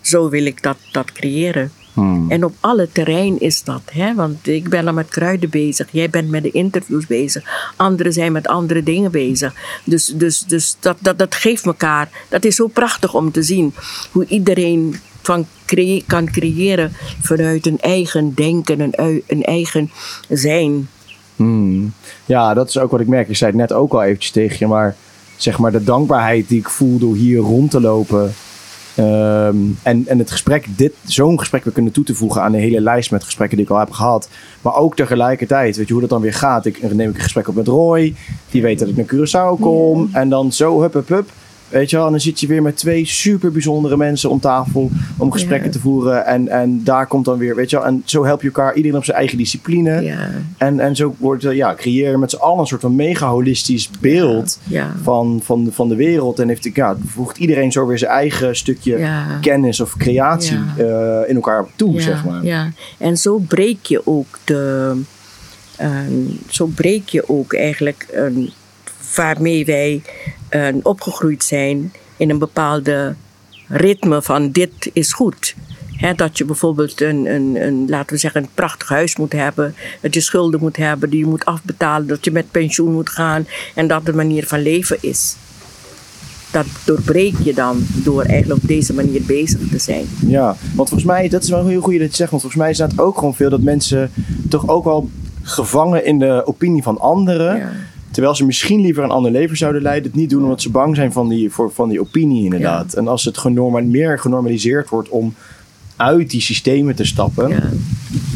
Zo 0.01 0.29
wil 0.29 0.46
ik 0.46 0.62
dat, 0.62 0.77
dat 0.92 1.12
creëren. 1.12 1.72
En 2.28 2.44
op 2.44 2.54
alle 2.61 2.88
terrein 2.92 3.40
is 3.40 3.62
dat. 3.62 3.82
Hè? 3.92 4.14
Want 4.14 4.48
ik 4.48 4.68
ben 4.68 4.85
dan 4.85 4.94
met 4.94 5.09
kruiden 5.09 5.50
bezig. 5.50 5.88
Jij 5.90 6.11
bent 6.11 6.28
met 6.30 6.42
de 6.42 6.50
interviews 6.50 7.06
bezig. 7.06 7.72
Anderen 7.76 8.12
zijn 8.12 8.32
met 8.32 8.48
andere 8.48 8.82
dingen 8.82 9.11
bezig. 9.11 9.54
Dus, 9.85 10.06
dus, 10.06 10.40
dus 10.40 10.76
dat, 10.80 10.96
dat, 11.00 11.18
dat 11.18 11.35
geeft 11.35 11.66
elkaar. 11.66 12.09
Dat 12.28 12.44
is 12.44 12.56
zo 12.56 12.66
prachtig 12.66 13.14
om 13.14 13.32
te 13.32 13.42
zien. 13.42 13.74
Hoe 14.12 14.26
iedereen 14.26 14.96
van 15.22 15.46
crea- 15.64 16.02
kan 16.06 16.30
creëren 16.30 16.92
vanuit 17.20 17.66
een 17.66 17.80
eigen 17.80 18.35
denken, 18.35 18.80
een, 18.80 19.22
een 19.26 19.42
eigen 19.42 19.90
zijn. 20.28 20.88
Hmm. 21.37 21.92
Ja, 22.24 22.54
dat 22.54 22.68
is 22.68 22.78
ook 22.78 22.90
wat 22.90 23.00
ik 23.00 23.06
merk. 23.06 23.28
Ik 23.28 23.37
zei 23.37 23.50
het 23.50 23.61
net 23.61 23.72
ook 23.72 23.92
al 23.92 24.02
eventjes 24.02 24.32
tegen 24.32 24.56
je, 24.59 24.66
maar 24.66 24.96
zeg 25.37 25.59
maar 25.59 25.72
de 25.72 25.85
dankbaarheid 25.85 26.48
die 26.48 26.59
ik 26.59 26.68
voel 26.68 26.98
door 26.98 27.14
hier 27.14 27.38
rond 27.38 27.70
te 27.70 27.80
lopen. 27.80 28.35
Ehm, 28.96 29.56
en, 29.82 30.06
en 30.06 30.18
het 30.18 30.30
gesprek, 30.30 30.66
dit, 30.76 30.92
zo'n 31.04 31.38
gesprek 31.38 31.64
weer 31.64 31.72
kunnen 31.72 31.92
toe 31.92 32.04
te 32.04 32.14
voegen 32.14 32.42
aan 32.42 32.52
de 32.52 32.59
hele 32.59 32.80
lijst 32.80 33.11
met 33.11 33.24
gesprekken 33.24 33.56
die 33.56 33.66
ik 33.66 33.72
al 33.72 33.78
heb 33.78 33.90
gehad. 33.90 34.28
Maar 34.62 34.74
ook 34.74 34.96
tegelijkertijd, 34.96 35.76
weet 35.76 35.87
je 35.87 35.92
hoe 35.92 36.02
dat 36.02 36.11
dan 36.11 36.20
weer 36.20 36.35
gaat? 36.35 36.66
Ik 36.66 36.92
neem 36.92 37.09
ik 37.09 37.16
een 37.16 37.22
gesprek 37.22 37.48
op 37.48 37.54
met 37.54 37.66
Roy, 37.66 38.14
die 38.50 38.62
weet 38.62 38.78
dat 38.78 38.88
ik 38.88 38.96
naar 38.96 39.06
Curaçao 39.06 39.61
kom. 39.61 40.09
En 40.12 40.28
dan 40.28 40.52
zo, 40.52 40.80
hup, 40.80 40.92
hup, 40.92 41.09
hup. 41.09 41.30
Weet 41.68 41.90
je 41.90 41.96
wel, 41.96 42.05
en 42.05 42.11
dan 42.11 42.20
zit 42.20 42.40
je 42.40 42.46
weer 42.46 42.62
met 42.62 42.76
twee 42.76 43.07
super 43.07 43.52
bijzondere 43.52 43.96
mensen 43.96 44.31
om 44.31 44.40
tafel 44.40 44.90
om 45.16 45.33
gesprekken 45.33 45.66
Ja. 45.66 45.72
te 45.72 45.81
voeren. 45.81 46.26
En, 46.26 46.48
en 46.48 46.85
daar 46.85 47.07
komt 47.07 47.24
dan 47.24 47.38
weer, 47.38 47.55
weet 47.57 47.70
je 47.70 47.76
wel, 47.76 47.87
en 47.87 48.02
zo 48.05 48.24
help 48.24 48.40
je 48.40 48.46
elkaar, 48.46 48.74
iedereen 48.74 48.98
op 48.98 49.05
zijn 49.05 49.16
eigen 49.16 49.38
discipline. 49.38 50.02
Ja, 50.02 50.31
En, 50.59 50.81
en 50.81 50.96
zo 50.96 51.14
wordt, 51.18 51.44
eh, 51.44 51.52
ja, 51.57 51.74
creëer 51.74 52.11
je 52.11 52.16
met 52.18 52.31
z'n 52.31 52.37
allen 52.37 52.59
een 52.61 52.66
soort 52.66 52.81
van 52.81 52.94
mega 52.94 53.29
holistisch 53.29 53.90
beeld 54.00 54.59
ja. 54.68 54.94
van, 55.02 55.40
van, 55.44 55.68
van 55.72 55.88
de 55.88 55.96
wereld. 55.96 56.38
En 56.38 56.48
heeft, 56.48 56.68
ja, 56.74 56.96
voegt 57.07 57.38
iedereen 57.38 57.72
zo 57.72 57.87
weer 57.87 57.98
zijn 57.98 58.11
eigen 58.11 58.57
stukje 58.57 59.09
kennis 59.40 59.81
of 59.81 59.96
creatie 59.96 60.59
eh, 60.79 60.85
in 61.26 61.35
elkaar 61.35 61.64
toe, 61.76 61.92
ja, 61.94 62.00
zeg 62.00 62.24
maar. 62.24 62.44
Ja, 62.44 62.70
en 62.98 63.16
zo 63.16 63.38
breek 63.38 63.85
je 63.87 64.00
ook 64.07 64.38
de. 64.44 64.92
eh, 65.76 65.90
zo 66.48 66.66
breek 66.66 67.09
je 67.09 67.29
ook 67.29 67.55
eigenlijk 67.55 68.07
eh, 68.12 68.22
waarmee 69.16 69.64
wij 69.64 70.02
eh, 70.48 70.74
opgegroeid 70.82 71.44
zijn 71.44 71.92
in 72.16 72.30
een 72.30 72.38
bepaalde 72.38 73.14
ritme 73.68 74.22
van 74.22 74.50
dit 74.50 74.90
is 74.92 75.12
goed. 75.12 75.54
Dat 76.16 76.38
je 76.38 76.44
bijvoorbeeld 76.44 77.00
een, 77.00 77.26
een, 77.26 77.56
een, 77.62 77.88
laten 77.88 78.12
we 78.14 78.20
zeggen, 78.20 78.42
een 78.42 78.48
prachtig 78.54 78.88
huis 78.88 79.16
moet 79.16 79.32
hebben. 79.32 79.74
Dat 80.00 80.14
je 80.14 80.20
schulden 80.20 80.61
moet 80.61 80.76
hebben 80.76 81.11
die 81.11 81.18
je 81.18 81.26
moet 81.26 81.44
afbetalen. 81.44 82.06
Dat 82.06 82.24
je 82.24 82.30
met 82.30 82.50
pensioen 82.50 82.92
moet 82.92 83.11
gaan. 83.11 83.46
En 83.74 83.87
dat 83.87 84.06
de 84.06 84.12
manier 84.12 84.46
van 84.46 84.62
leven 84.62 84.98
is. 85.00 85.37
Dat 86.50 86.66
doorbreek 86.85 87.35
je 87.42 87.54
dan 87.54 87.87
door 87.94 88.22
eigenlijk 88.22 88.62
op 88.62 88.68
deze 88.68 88.94
manier 88.94 89.22
bezig 89.22 89.61
te 89.70 89.78
zijn. 89.78 90.06
Ja, 90.26 90.56
want 90.74 90.88
volgens 90.88 91.04
mij, 91.04 91.28
dat 91.28 91.42
is 91.42 91.48
wel 91.48 91.61
een 91.61 91.68
heel 91.68 91.80
goed 91.80 91.98
dat 91.98 92.11
je 92.11 92.16
zegt. 92.16 92.30
Want 92.30 92.42
volgens 92.42 92.62
mij 92.62 92.70
is 92.70 92.78
het 92.78 92.98
ook 92.98 93.18
gewoon 93.18 93.35
veel 93.35 93.50
dat 93.50 93.61
mensen 93.61 94.11
toch 94.48 94.68
ook 94.68 94.85
wel 94.85 95.11
gevangen 95.42 96.04
in 96.04 96.18
de 96.18 96.42
opinie 96.46 96.82
van 96.82 96.98
anderen. 96.98 97.56
Ja. 97.56 97.72
Terwijl 98.11 98.35
ze 98.35 98.45
misschien 98.45 98.81
liever 98.81 99.05
een 99.05 99.11
ander 99.11 99.31
leven 99.31 99.57
zouden 99.57 99.83
leiden. 99.83 100.11
Het 100.11 100.21
niet 100.21 100.31
doen 100.31 100.42
omdat 100.42 100.62
ze 100.62 100.71
bang 100.71 100.97
zijn 100.97 101.12
van 101.12 101.29
die, 101.29 101.51
voor, 101.51 101.71
van 101.73 101.88
die 101.88 102.01
opinie 102.01 102.45
inderdaad. 102.45 102.95
En 102.95 103.09
als 103.09 103.25
het 103.25 103.38
genorma- 103.38 103.81
meer 103.81 104.19
genormaliseerd 104.19 104.88
wordt 104.88 105.09
om 105.09 105.35
uit 105.97 106.31
die 106.31 106.40
systemen 106.40 106.95
te 106.95 107.05
stappen. 107.05 107.49
Ja. 107.49 107.71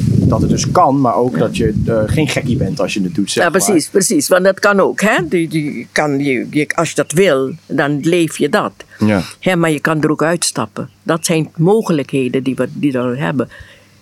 Dat 0.04 0.40
het 0.40 0.50
dus 0.50 0.70
kan, 0.70 1.00
maar 1.00 1.14
ook 1.14 1.38
dat 1.38 1.56
je 1.56 1.74
eh, 1.86 2.02
geen 2.06 2.28
gekkie 2.28 2.56
bent 2.56 2.80
als 2.80 2.94
je 2.94 3.02
het 3.02 3.14
doet. 3.14 3.30
Zeg 3.30 3.44
Ja, 3.44 3.50
maar. 3.50 3.60
precies, 3.62 3.88
precies. 3.88 4.28
Want 4.28 4.44
dat 4.44 4.60
kan 4.60 4.80
ook. 4.80 5.00
Hè? 5.00 5.28
Die, 5.28 5.48
die 5.48 5.86
kan, 5.92 6.18
je, 6.18 6.46
je- 6.50 6.68
als 6.74 6.88
je 6.88 6.94
dat 6.94 7.12
wil, 7.12 7.50
dan 7.66 8.00
leef 8.00 8.38
je 8.38 8.48
dat. 8.48 8.72
Ja. 8.98 9.22
Hè, 9.40 9.56
maar 9.56 9.70
je 9.70 9.80
kan 9.80 10.02
er 10.02 10.10
ook 10.10 10.22
uitstappen. 10.22 10.88
Dat 11.02 11.26
zijn 11.26 11.50
mogelijkheden 11.56 12.42
die 12.42 12.54
we, 12.54 12.68
die 12.72 12.92
we 12.92 12.98
hebben. 12.98 13.48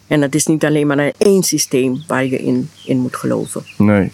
En 0.07 0.23
het 0.23 0.35
is 0.35 0.47
niet 0.47 0.65
alleen 0.65 0.87
maar 0.87 1.13
één 1.19 1.43
systeem 1.43 2.03
waar 2.07 2.25
je 2.25 2.39
in, 2.39 2.69
in 2.85 2.99
moet 2.99 3.17
geloven. 3.17 3.63
Nee. 3.77 4.11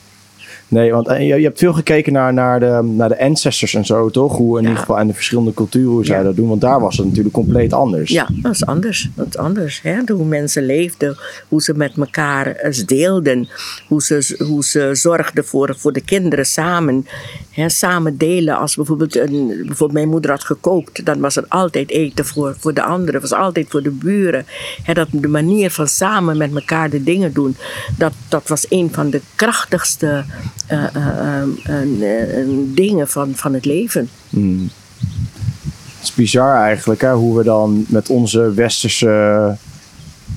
Nee, 0.68 0.92
want 0.92 1.08
eh, 1.08 1.18
je, 1.18 1.34
je 1.36 1.44
hebt 1.44 1.58
veel 1.58 1.72
gekeken 1.72 2.12
naar, 2.12 2.32
naar, 2.32 2.60
de, 2.60 2.80
naar 2.82 3.08
de 3.08 3.20
ancestors 3.20 3.74
en 3.74 3.84
zo, 3.84 4.10
toch? 4.10 4.36
Hoe 4.36 4.58
in 4.58 4.64
ieder 4.64 4.78
geval 4.78 4.98
en 4.98 5.06
de 5.06 5.14
verschillende 5.14 5.54
culturen, 5.54 5.90
hoe 5.90 6.06
zij 6.06 6.22
dat 6.22 6.36
doen. 6.36 6.48
Want 6.48 6.60
daar 6.60 6.80
was 6.80 6.96
het 6.96 7.06
natuurlijk 7.06 7.34
compleet 7.34 7.72
anders. 7.72 8.10
Ja, 8.10 8.28
dat 8.42 8.52
is 8.52 8.66
anders. 8.66 9.08
Dat 9.14 9.26
is 9.26 9.36
anders. 9.36 9.82
Hè? 9.82 9.96
Hoe 10.06 10.24
mensen 10.24 10.66
leefden, 10.66 11.16
hoe 11.48 11.62
ze 11.62 11.74
met 11.74 11.96
elkaar 11.96 12.46
eh, 12.46 12.86
deelden, 12.86 13.48
hoe 13.88 14.02
ze, 14.02 14.36
hoe 14.38 14.64
ze 14.64 14.90
zorgden 14.92 15.44
voor, 15.44 15.74
voor 15.78 15.92
de 15.92 16.00
kinderen 16.00 16.46
samen. 16.46 17.06
Hè? 17.50 17.68
Samen 17.68 18.18
delen. 18.18 18.58
Als 18.58 18.74
bijvoorbeeld, 18.74 19.16
een, 19.16 19.46
bijvoorbeeld 19.46 19.92
mijn 19.92 20.08
moeder 20.08 20.30
had 20.30 20.44
gekookt, 20.44 21.04
dan 21.04 21.20
was 21.20 21.36
er 21.36 21.44
altijd 21.48 21.90
eten 21.90 22.24
voor, 22.24 22.56
voor 22.58 22.74
de 22.74 22.82
anderen, 22.82 23.20
was 23.20 23.32
altijd 23.32 23.66
voor 23.68 23.82
de 23.82 23.90
buren. 23.90 24.46
Hè? 24.82 24.94
Dat, 24.94 25.08
de 25.10 25.28
manier 25.28 25.70
van 25.70 25.88
samen 25.88 26.36
met 26.36 26.54
elkaar 26.54 26.90
de 26.90 27.02
dingen 27.02 27.32
doen, 27.32 27.56
dat, 27.96 28.12
dat 28.28 28.48
was 28.48 28.66
een 28.68 28.88
van 28.92 29.10
de 29.10 29.20
krachtigste 29.34 30.24
eh, 30.66 30.84
eh, 30.94 31.42
eh, 31.64 32.40
eh, 32.40 32.46
dingen 32.66 33.08
van, 33.08 33.32
van 33.34 33.54
het 33.54 33.64
leven. 33.64 34.08
Het 34.30 36.02
is 36.02 36.14
bizar 36.14 36.56
eigenlijk, 36.62 37.00
hè? 37.00 37.12
Hoe 37.12 37.36
we 37.36 37.44
dan 37.44 37.84
met 37.88 38.08
onze 38.08 38.52
westerse... 38.54 39.56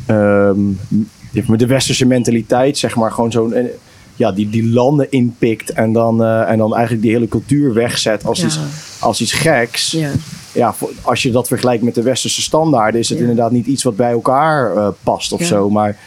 ehm, 0.05 0.59
met 1.47 1.59
de 1.59 1.65
westerse 1.67 2.05
mentaliteit, 2.05 2.77
zeg 2.77 2.95
maar, 2.95 3.11
gewoon 3.11 3.31
zo'n... 3.31 3.53
Ja, 4.15 4.31
die, 4.31 4.49
die 4.49 4.69
landen 4.69 5.11
inpikt 5.11 5.71
en 5.71 5.93
dan, 5.93 6.23
en 6.23 6.57
dan 6.57 6.73
eigenlijk 6.75 7.03
die 7.03 7.13
hele 7.13 7.27
cultuur 7.27 7.73
wegzet 7.73 8.25
als, 8.25 8.39
Ja. 8.39 8.45
iets, 8.45 8.59
als 8.99 9.21
iets 9.21 9.31
geks. 9.31 9.91
Ja. 9.91 10.11
ja, 10.51 10.75
als 11.01 11.23
je 11.23 11.31
dat 11.31 11.47
vergelijkt 11.47 11.83
met 11.83 11.95
de 11.95 12.01
westerse 12.01 12.41
standaarden, 12.41 12.99
is 12.99 13.09
het 13.09 13.17
Ja. 13.17 13.23
inderdaad 13.23 13.51
niet 13.51 13.65
iets 13.65 13.83
wat 13.83 13.95
bij 13.95 14.11
elkaar 14.11 14.91
past 15.03 15.31
of 15.31 15.43
zo. 15.43 15.69
Maar 15.69 15.97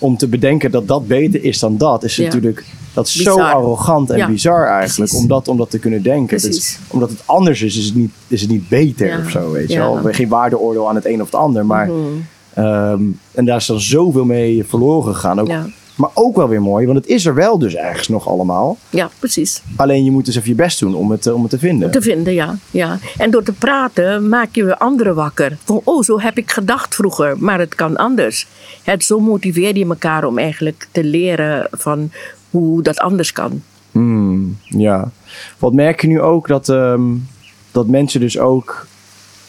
om 0.00 0.16
te 0.16 0.28
bedenken 0.28 0.70
dat 0.70 0.88
dat 0.88 1.06
beter 1.06 1.44
is 1.44 1.58
dan 1.58 1.76
dat, 1.76 2.04
is 2.04 2.16
Ja. 2.16 2.24
natuurlijk 2.24 2.64
dat 2.94 3.06
is 3.06 3.14
zo 3.14 3.40
arrogant 3.40 4.10
en 4.10 4.16
Ja, 4.16 4.26
bizar 4.26 4.66
eigenlijk. 4.66 5.14
Om 5.14 5.28
dat, 5.28 5.48
om 5.48 5.56
dat 5.56 5.70
te 5.70 5.78
kunnen 5.78 6.02
denken. 6.02 6.40
Precies. 6.40 6.78
omdat 6.88 7.10
het 7.10 7.22
anders 7.24 7.62
is, 7.62 7.76
is 7.76 7.84
het 7.84 7.94
niet, 7.94 8.10
is 8.28 8.40
het 8.40 8.50
niet 8.50 8.68
beter 8.68 9.06
Ja. 9.06 9.18
of 9.18 9.30
zo. 9.30 9.50
Weet 9.50 9.72
je 9.72 9.78
wel? 9.78 9.98
Geen 10.04 10.28
waardeoordeel 10.28 10.88
aan 10.88 10.94
het 10.94 11.06
een 11.06 11.20
of 11.20 11.26
het 11.26 11.34
ander. 11.34 11.66
Maar, 11.66 11.86
Mhm. 11.86 11.96
ehm, 12.54 13.02
en 13.32 13.44
daar 13.44 13.56
is 13.56 13.66
dan 13.66 13.80
zoveel 13.80 14.24
mee 14.24 14.64
verloren 14.64 15.14
gegaan. 15.14 15.40
Ook. 15.40 15.48
Maar 16.00 16.10
ook 16.14 16.36
wel 16.36 16.48
weer 16.48 16.62
mooi, 16.62 16.86
want 16.86 16.98
het 16.98 17.06
is 17.06 17.26
er 17.26 17.34
wel 17.34 17.58
dus 17.58 17.74
ergens 17.74 18.08
nog 18.08 18.28
allemaal. 18.28 18.78
ja, 18.90 19.10
precies. 19.18 19.62
Alleen 19.76 20.04
je 20.04 20.10
moet 20.10 20.24
dus 20.24 20.36
even 20.36 20.48
je 20.48 20.54
best 20.54 20.80
doen 20.80 20.94
om 20.94 21.10
het, 21.10 21.26
eh, 21.26 21.34
om 21.34 21.40
het 21.42 21.50
te 21.50 21.58
vinden. 21.58 21.90
Te 21.90 22.02
vinden, 22.02 22.32
ja. 22.32 22.56
ja. 22.70 22.98
En 23.16 23.30
door 23.30 23.42
te 23.42 23.52
praten 23.52 24.28
maak 24.28 24.54
je 24.54 24.64
weer 24.64 24.76
anderen 24.76 25.14
wakker. 25.14 25.56
Van, 25.64 25.80
oh, 25.84 26.02
zo 26.02 26.20
heb 26.20 26.38
ik 26.38 26.50
gedacht 26.50 26.94
vroeger, 26.94 27.36
maar 27.38 27.58
het 27.58 27.74
kan 27.74 27.96
anders. 27.96 28.46
Het, 28.82 29.04
zo 29.04 29.20
motiveer 29.20 29.76
je 29.76 29.86
elkaar 29.86 30.24
om 30.24 30.38
eigenlijk 30.38 30.88
te 30.92 31.04
leren 31.04 31.68
van 31.70 32.10
hoe 32.50 32.82
dat 32.82 32.98
anders 32.98 33.32
kan. 33.32 33.62
Hmm, 33.92 34.56
ja. 34.62 35.10
Wat 35.58 35.72
merk 35.72 36.00
je 36.00 36.06
nu 36.06 36.20
ook 36.20 36.48
dat, 36.48 36.68
ehm, 36.68 37.02
dat 37.70 37.86
mensen 37.86 38.20
dus 38.20 38.38
ook 38.38 38.86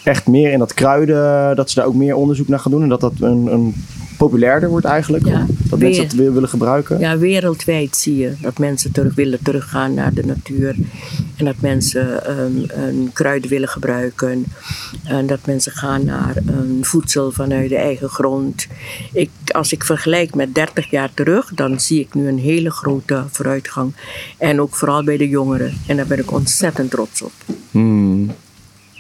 echt 0.03 0.27
meer 0.27 0.51
in 0.51 0.59
dat 0.59 0.73
kruiden, 0.73 1.55
dat 1.55 1.69
ze 1.69 1.75
daar 1.75 1.85
ook 1.85 1.95
meer 1.95 2.15
onderzoek 2.15 2.47
naar 2.47 2.59
gaan 2.59 2.71
doen 2.71 2.83
en 2.83 2.89
dat 2.89 3.01
dat 3.01 3.13
een, 3.19 3.45
een 3.45 3.73
populairder 4.17 4.69
wordt 4.69 4.85
eigenlijk? 4.85 5.25
Ja, 5.25 5.45
dat 5.47 5.79
weer. 5.79 5.87
mensen 5.87 6.07
dat 6.07 6.17
weer 6.17 6.33
willen 6.33 6.49
gebruiken? 6.49 6.99
Ja, 6.99 7.17
wereldwijd 7.17 7.95
zie 7.95 8.17
je 8.17 8.33
dat 8.41 8.57
mensen 8.57 8.91
terug 8.91 9.15
willen 9.15 9.39
teruggaan 9.43 9.93
naar 9.93 10.13
de 10.13 10.25
natuur. 10.25 10.75
En 11.35 11.45
dat 11.45 11.55
mensen 11.59 12.25
ehm, 12.25 12.85
een 12.85 13.09
kruiden 13.13 13.49
willen 13.49 13.67
gebruiken. 13.67 14.45
En 15.03 15.27
dat 15.27 15.39
mensen 15.45 15.71
gaan 15.71 16.05
naar 16.05 16.35
een 16.45 16.79
voedsel 16.81 17.31
vanuit 17.31 17.69
de 17.69 17.75
eigen 17.75 18.09
grond. 18.09 18.67
Ik, 19.13 19.29
als 19.45 19.71
ik 19.71 19.83
vergelijk 19.83 20.35
met 20.35 20.55
30 20.55 20.89
jaar 20.89 21.13
terug, 21.13 21.51
dan 21.55 21.79
zie 21.79 21.99
ik 21.99 22.13
nu 22.13 22.27
een 22.27 22.39
hele 22.39 22.71
grote 22.71 23.23
vooruitgang. 23.31 23.93
En 24.37 24.61
ook 24.61 24.75
vooral 24.75 25.03
bij 25.03 25.17
de 25.17 25.29
jongeren. 25.29 25.73
En 25.87 25.95
daar 25.97 26.07
ben 26.07 26.19
ik 26.19 26.31
ontzettend 26.31 26.91
trots 26.91 27.21
op. 27.21 27.31
Hmm. 27.71 28.31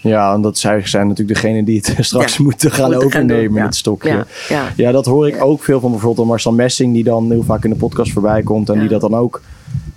Ja, 0.01 0.33
en 0.33 0.41
dat 0.41 0.57
zij 0.57 0.85
zijn 0.85 1.07
natuurlijk 1.07 1.41
degene 1.41 1.63
die 1.63 1.77
het 1.83 1.95
straks 2.05 2.37
Ja, 2.37 2.43
moeten 2.43 2.71
gaan 2.71 2.89
moeten 2.91 3.01
gaan 3.01 3.05
overnemen, 3.21 3.59
ja. 3.59 3.65
het 3.65 3.75
stokje. 3.75 4.09
Ja, 4.09 4.25
ja. 4.49 4.73
Ja, 4.75 4.91
dat 4.91 5.05
hoor 5.05 5.27
ik 5.27 5.43
ook 5.43 5.63
veel 5.63 5.79
van 5.79 5.91
bijvoorbeeld 5.91 6.27
Marcel 6.27 6.51
Messing, 6.53 6.93
die 6.93 7.03
dan 7.03 7.31
heel 7.31 7.43
vaak 7.43 7.63
in 7.63 7.69
de 7.69 7.75
podcast 7.75 8.11
voorbij 8.11 8.41
komt. 8.41 8.69
En 8.69 8.79
die 8.79 8.89
dat 8.89 9.01
dan 9.01 9.15
ook, 9.15 9.41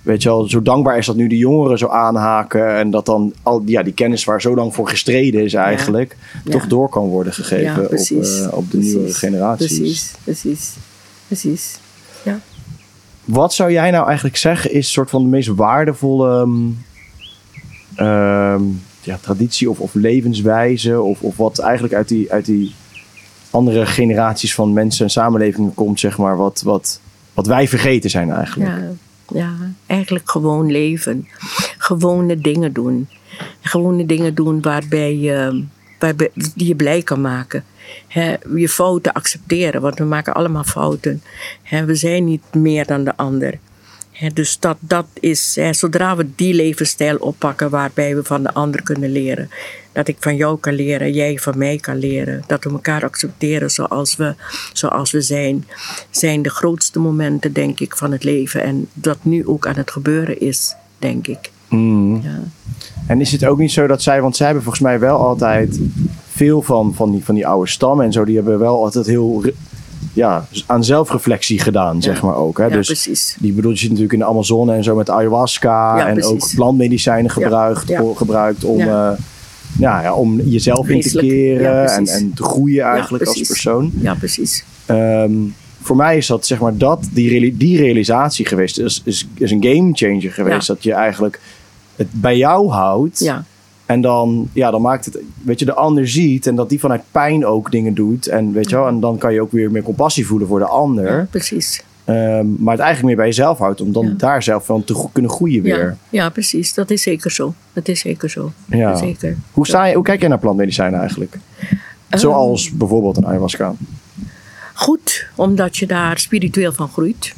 weet 0.03 0.23
je 0.23 0.29
wel, 0.29 0.49
zo 0.49 0.63
dankbaar 0.63 0.99
is 0.99 1.07
dat 1.07 1.17
nu 1.17 1.27
de 1.29 1.37
jongeren 1.37 1.79
zo 1.79 1.89
aanhaken. 1.89 2.77
En 2.77 2.91
dat 2.91 3.07
dan 3.07 3.33
al 3.43 3.63
ja, 3.67 3.83
die 3.83 3.93
kennis 3.93 4.25
waar 4.25 4.41
zo 4.41 4.55
lang 4.55 4.75
voor 4.75 4.89
gestreden 4.89 5.45
is 5.45 5.55
eigenlijk, 5.55 6.17
toch 6.51 6.67
door 6.67 6.89
kan 6.89 7.07
worden 7.07 7.33
gegeven 7.33 7.83
op, 7.83 7.89
precies. 7.89 8.41
eh, 8.41 8.53
op 8.53 8.71
de 8.71 8.79
nieuwe 8.79 8.99
Precies. 8.99 9.19
generaties. 9.19 9.79
Precies, 9.79 10.13
precies, 10.25 10.73
precies. 11.27 11.79
Ja. 12.25 12.39
Wat 13.25 13.55
zou 13.55 13.73
jij 13.73 13.91
nou 13.91 14.07
eigenlijk 14.07 14.37
zeggen 14.37 14.71
is 14.71 14.77
een 14.87 14.93
soort 14.93 15.11
van 15.11 15.23
de 15.23 15.29
meest 15.29 15.49
waardevolle 15.49 16.41
ehm, 16.41 16.53
ehm, 18.07 18.63
ja, 19.05 19.19
traditie 19.21 19.71
of, 19.71 19.81
of 19.81 19.95
levenswijze? 19.95 21.01
Of, 21.01 21.23
of 21.23 21.37
wat 21.37 21.59
eigenlijk 21.59 21.95
uit 21.95 22.09
die, 22.09 22.33
uit 22.33 22.45
die 22.45 22.75
andere 23.51 23.87
generaties 23.87 24.55
van 24.55 24.73
mensen 24.73 25.05
en 25.05 25.11
samenlevingen 25.11 25.75
komt, 25.75 26.01
zeg 26.01 26.19
maar, 26.19 26.37
wat, 26.37 26.63
wat, 26.65 27.01
wat 27.35 27.47
wij 27.47 27.69
vergeten 27.69 28.11
zijn 28.11 28.31
eigenlijk? 28.31 28.71
Ja, 28.71 28.91
ja, 29.39 29.53
eigenlijk 29.87 30.31
gewoon 30.31 30.71
leven. 30.71 31.29
Gewone 31.79 32.37
dingen 32.37 32.73
doen. 32.73 33.09
Gewone 33.61 34.07
dingen 34.07 34.35
doen 34.35 34.63
waarbij 34.63 35.17
je, 35.17 35.65
waarbij, 35.99 36.31
die 36.55 36.67
je 36.67 36.75
blij 36.75 37.03
kan 37.03 37.21
maken. 37.21 37.65
Je 38.55 38.69
fouten 38.69 39.13
accepteren, 39.13 39.81
want 39.81 39.99
we 39.99 40.05
maken 40.05 40.35
allemaal 40.35 40.65
fouten. 40.65 41.23
We 41.87 41.95
zijn 41.95 42.25
niet 42.25 42.55
meer 42.55 42.87
dan 42.87 43.05
de 43.05 43.17
ander. 43.17 43.59
Dus 44.33 44.59
dat, 44.59 44.77
dat 44.81 45.07
is, 45.21 45.59
zodra 45.71 46.17
we 46.17 46.27
die 46.35 46.55
levensstijl 46.55 47.17
oppakken 47.17 47.71
waarbij 47.71 48.17
we 48.17 48.25
van 48.25 48.43
de 48.43 48.55
ander 48.55 48.83
kunnen 48.83 49.13
leren. 49.13 49.51
Dat 49.93 50.09
ik 50.09 50.17
van 50.21 50.37
jou 50.37 50.59
kan 50.59 50.75
leren, 50.75 51.13
jij 51.13 51.39
van 51.39 51.59
mij 51.59 51.77
kan 51.77 51.97
leren. 51.97 52.43
Dat 52.47 52.65
we 52.65 52.71
elkaar 52.71 53.05
accepteren 53.05 53.71
zoals 53.71 54.17
we, 54.17 54.35
zoals 54.73 55.11
we 55.11 55.21
zijn. 55.21 55.67
Zijn 56.11 56.43
de 56.43 56.51
grootste 56.51 56.99
momenten, 56.99 57.53
denk 57.53 57.81
ik, 57.81 57.97
van 57.97 58.13
het 58.13 58.25
leven. 58.25 58.63
En 58.63 58.89
dat 58.93 59.19
nu 59.23 59.47
ook 59.47 59.67
aan 59.67 59.77
het 59.77 59.91
gebeuren 59.91 60.41
is, 60.41 60.75
denk 60.99 61.27
ik. 61.27 61.51
Mm. 61.69 62.21
Ja. 62.23 62.41
En 63.07 63.21
is 63.21 63.33
het 63.33 63.45
ook 63.45 63.59
niet 63.59 63.73
zo 63.73 63.87
dat 63.87 64.03
zij, 64.03 64.21
want 64.21 64.37
zij 64.37 64.47
hebben 64.47 64.65
volgens 64.65 64.85
mij 64.85 64.99
wel 64.99 65.19
altijd 65.19 65.81
veel 66.29 66.63
van, 66.63 66.95
van, 66.95 67.11
die, 67.11 67.25
van 67.25 67.35
die 67.35 67.47
oude 67.47 67.71
stammen 67.71 68.05
en 68.05 68.13
zo, 68.13 68.25
die 68.25 68.35
hebben 68.35 68.59
wel 68.59 68.85
altijd 68.85 69.07
heel 69.07 69.43
ja, 70.13 70.47
aan 70.67 70.85
zelfreflectie 70.85 71.59
gedaan, 71.61 72.03
zeg 72.03 72.23
maar 72.23 72.35
ook. 72.37 72.59
Hè? 72.59 72.65
Ja, 72.65 72.71
dus 72.71 72.87
precies. 72.87 73.37
die 73.41 73.53
bedoel, 73.53 73.71
je 73.71 73.77
zit 73.77 73.87
natuurlijk 73.89 74.13
in 74.13 74.19
de 74.19 74.25
Amazone 74.25 74.75
en 74.75 74.85
zo 74.85 74.95
met 74.97 75.11
ayahuasca 75.11 75.97
Ja, 75.97 76.07
en 76.07 76.13
precies. 76.15 76.33
ook 76.33 76.51
plantmedicijnen 76.55 77.31
gebruikt, 77.31 77.95
voor- 77.97 78.17
gebruikt 78.17 78.65
om, 78.65 78.79
Ja. 78.79 79.11
eh, 79.13 79.19
ja, 79.79 80.15
om 80.15 80.41
jezelf 80.41 80.89
in 80.89 81.01
te 81.01 81.19
keren 81.19 81.87
en, 81.93 82.07
en 82.07 82.33
te 82.35 82.43
groeien 82.43 82.85
eigenlijk 82.85 83.25
als 83.27 83.41
persoon. 83.41 83.91
Ja, 84.01 84.15
precies. 84.15 84.65
Ehm, 84.87 85.33
voor 85.83 85.97
mij 85.97 86.17
is 86.17 86.27
dat, 86.27 86.47
zeg 86.47 86.59
maar, 86.61 86.77
dat, 86.77 87.09
die, 87.13 87.57
die 87.57 87.77
realisatie 87.79 88.47
geweest. 88.47 88.79
Is, 88.79 89.03
is, 89.05 89.27
is 89.35 89.51
een 89.51 89.63
game 89.65 89.91
changer 89.93 90.33
geweest. 90.33 90.67
Dat 90.67 90.83
je 90.83 90.93
eigenlijk 90.93 91.41
het 91.97 92.09
bij 92.11 92.37
jou 92.37 92.69
houdt. 92.71 93.19
Ja, 93.19 93.45
En 93.87 94.01
dan, 94.01 94.49
ja, 94.53 94.71
dan 94.71 94.83
maakt 94.83 95.05
het, 95.05 95.19
weet 95.43 95.59
je, 95.59 95.65
de 95.65 95.75
ander 95.75 96.09
ziet. 96.09 96.47
En 96.47 96.55
dat 96.55 96.69
die 96.69 96.81
vanuit 96.81 97.03
pijn 97.11 97.47
ook 97.47 97.71
dingen 97.71 97.95
doet. 97.95 98.27
En 98.27 98.53
weet 98.53 98.71
je 98.71 98.77
wel, 98.77 98.87
en 98.87 99.01
dan 99.01 99.19
kan 99.19 99.33
je 99.33 99.41
ook 99.41 99.53
weer 99.53 99.71
meer 99.71 99.83
compassie 99.83 100.27
voelen 100.27 100.49
voor 100.49 100.59
de 100.59 100.67
ander. 100.67 101.17
ja 101.19 101.27
precies. 101.31 101.85
Ehm, 102.05 102.47
maar 102.59 102.73
het 102.75 102.83
eigenlijk 102.83 103.03
meer 103.03 103.17
bij 103.17 103.27
jezelf 103.27 103.59
houdt. 103.59 103.81
Om 103.81 103.93
dan 103.93 104.07
Ja. 104.07 104.13
daar 104.17 104.43
zelf 104.43 104.65
van 104.67 104.85
te 104.85 105.07
kunnen 105.13 105.31
groeien 105.31 105.63
weer. 105.63 105.79
Ja, 105.85 105.97
ja, 106.23 106.29
precies. 106.29 106.75
Dat 106.75 106.91
is 106.91 107.03
zeker 107.03 107.31
zo. 107.31 107.55
Dat 107.73 107.89
is 107.89 108.01
zeker 108.01 108.31
zo. 108.31 108.53
Ja. 108.67 108.97
Zeker. 108.97 109.37
Hoe, 109.53 109.67
sta 109.67 109.85
je, 109.85 109.95
hoe 109.95 110.05
kijk 110.05 110.21
jij 110.21 110.29
naar 110.29 110.39
plantmedicijnen 110.39 111.01
eigenlijk? 111.01 111.39
Ehm, 112.09 112.21
Zoals 112.21 112.71
bijvoorbeeld 112.71 113.17
een 113.17 113.27
ayahuasca. 113.27 113.75
Goed, 114.75 115.27
omdat 115.35 115.77
je 115.77 115.87
daar 115.87 116.19
spiritueel 116.19 116.73
van 116.73 116.89
groeit. 116.89 117.35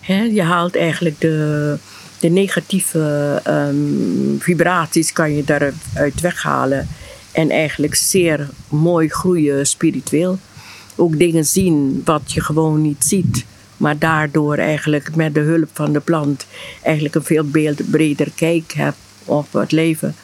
Hè, 0.00 0.22
je 0.22 0.42
haalt 0.42 0.76
eigenlijk 0.76 1.20
de, 1.20 1.76
de 2.20 2.28
negatieve 2.28 3.40
ehm, 3.44 4.38
vibraties 4.38 5.12
kan 5.12 5.34
je 5.34 5.44
daaruit 5.44 6.20
weghalen. 6.20 6.88
En 7.32 7.50
eigenlijk 7.50 7.94
zeer 7.94 8.48
mooi 8.68 9.08
groeien 9.08 9.66
spiritueel. 9.66 10.38
Ook 10.96 11.18
dingen 11.18 11.44
zien 11.44 12.02
wat 12.04 12.32
je 12.32 12.40
gewoon 12.40 12.82
niet 12.82 13.04
ziet. 13.04 13.44
Maar 13.76 13.98
daardoor 13.98 14.56
eigenlijk 14.56 15.16
met 15.16 15.34
de 15.34 15.40
hulp 15.40 15.68
van 15.72 15.92
de 15.92 16.00
plant 16.00 16.46
eigenlijk 16.82 17.14
een 17.14 17.24
veel 17.24 17.44
breder 17.90 18.30
kijk 18.34 18.72
hebt 18.72 18.96
op 19.24 19.52
het 19.52 19.72
leven. 19.72 20.14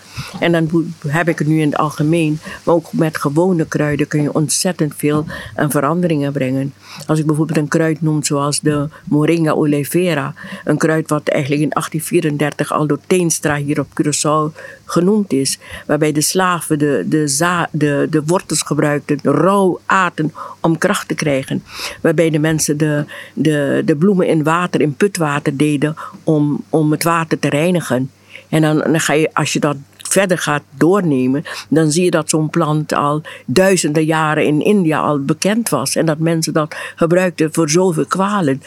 En 0.41 0.53
dan 0.53 0.93
heb 1.07 1.29
ik 1.29 1.39
het 1.39 1.49
nu 1.49 1.61
in 1.61 1.71
het 1.71 1.77
algemeen. 1.77 2.39
Maar 2.65 2.75
ook 2.75 2.93
met 2.93 3.17
gewone 3.19 3.67
kruiden 3.67 4.09
kun 4.09 4.23
je 4.23 4.35
ontzettend 4.35 4.95
veel 4.97 5.27
aan 5.55 5.71
veranderingen 5.71 6.33
brengen. 6.33 6.75
Als 7.07 7.19
ik 7.19 7.27
bijvoorbeeld 7.27 7.59
een 7.59 7.69
kruid 7.69 8.01
noem 8.03 8.23
zoals 8.25 8.61
de 8.61 8.89
Moringa 9.05 9.53
oleifera. 9.53 10.35
Een 10.65 10.79
kruid 10.79 11.09
wat 11.09 11.29
eigenlijk 11.29 11.63
in 11.63 11.69
1834 11.69 12.73
al 12.73 12.87
door 12.87 12.99
Teenstra 13.07 13.57
hier 13.57 13.81
op 13.81 13.87
Curaçao 13.89 14.57
genoemd 14.85 15.33
is. 15.33 15.59
Waarbij 15.87 16.13
de 16.13 16.21
slaven 16.21 16.79
de, 16.79 17.05
de, 17.09 17.29
za- 17.29 17.69
de, 17.73 18.07
de 18.11 18.23
wortels 18.27 18.63
gebruikten, 18.63 19.19
rauw 19.23 19.81
aten 19.87 20.33
om 20.61 20.79
kracht 20.79 21.09
te 21.09 21.15
krijgen. 21.15 21.63
Waarbij 22.01 22.31
de 22.31 22.39
mensen 22.39 22.77
de, 22.77 23.05
de, 23.35 23.83
de 23.85 23.97
bloemen 23.97 24.27
in 24.27 24.43
water, 24.43 24.81
in 24.81 24.95
putwater 24.95 25.57
deden 25.57 25.97
om, 26.25 26.65
om 26.69 26.91
het 26.91 27.03
water 27.03 27.39
te 27.39 27.49
reinigen. 27.49 28.11
En 28.49 28.61
dan, 28.63 28.79
dan 28.79 29.01
ga 29.01 29.13
je, 29.13 29.31
als 29.33 29.53
je 29.53 29.61
dat 29.61 29.77
verder 30.09 30.39
gaat 30.39 30.63
doornemen, 30.77 31.45
dan 31.69 31.91
zie 31.91 32.05
je 32.05 32.11
dat 32.11 32.31
zo'n 32.31 32.51
plant 32.51 32.93
al 32.93 33.23
duizenden 33.47 34.05
jaren 34.05 34.47
in 34.47 34.61
India 34.61 35.01
al 35.01 35.25
bekend 35.25 35.69
was. 35.69 35.97
En 35.97 36.07
dat 36.07 36.19
mensen 36.19 36.53
dat 36.53 36.77
gebruikten 36.97 37.53
voor 37.53 37.71
zoveel 37.71 38.07
kwalen. 38.07 38.63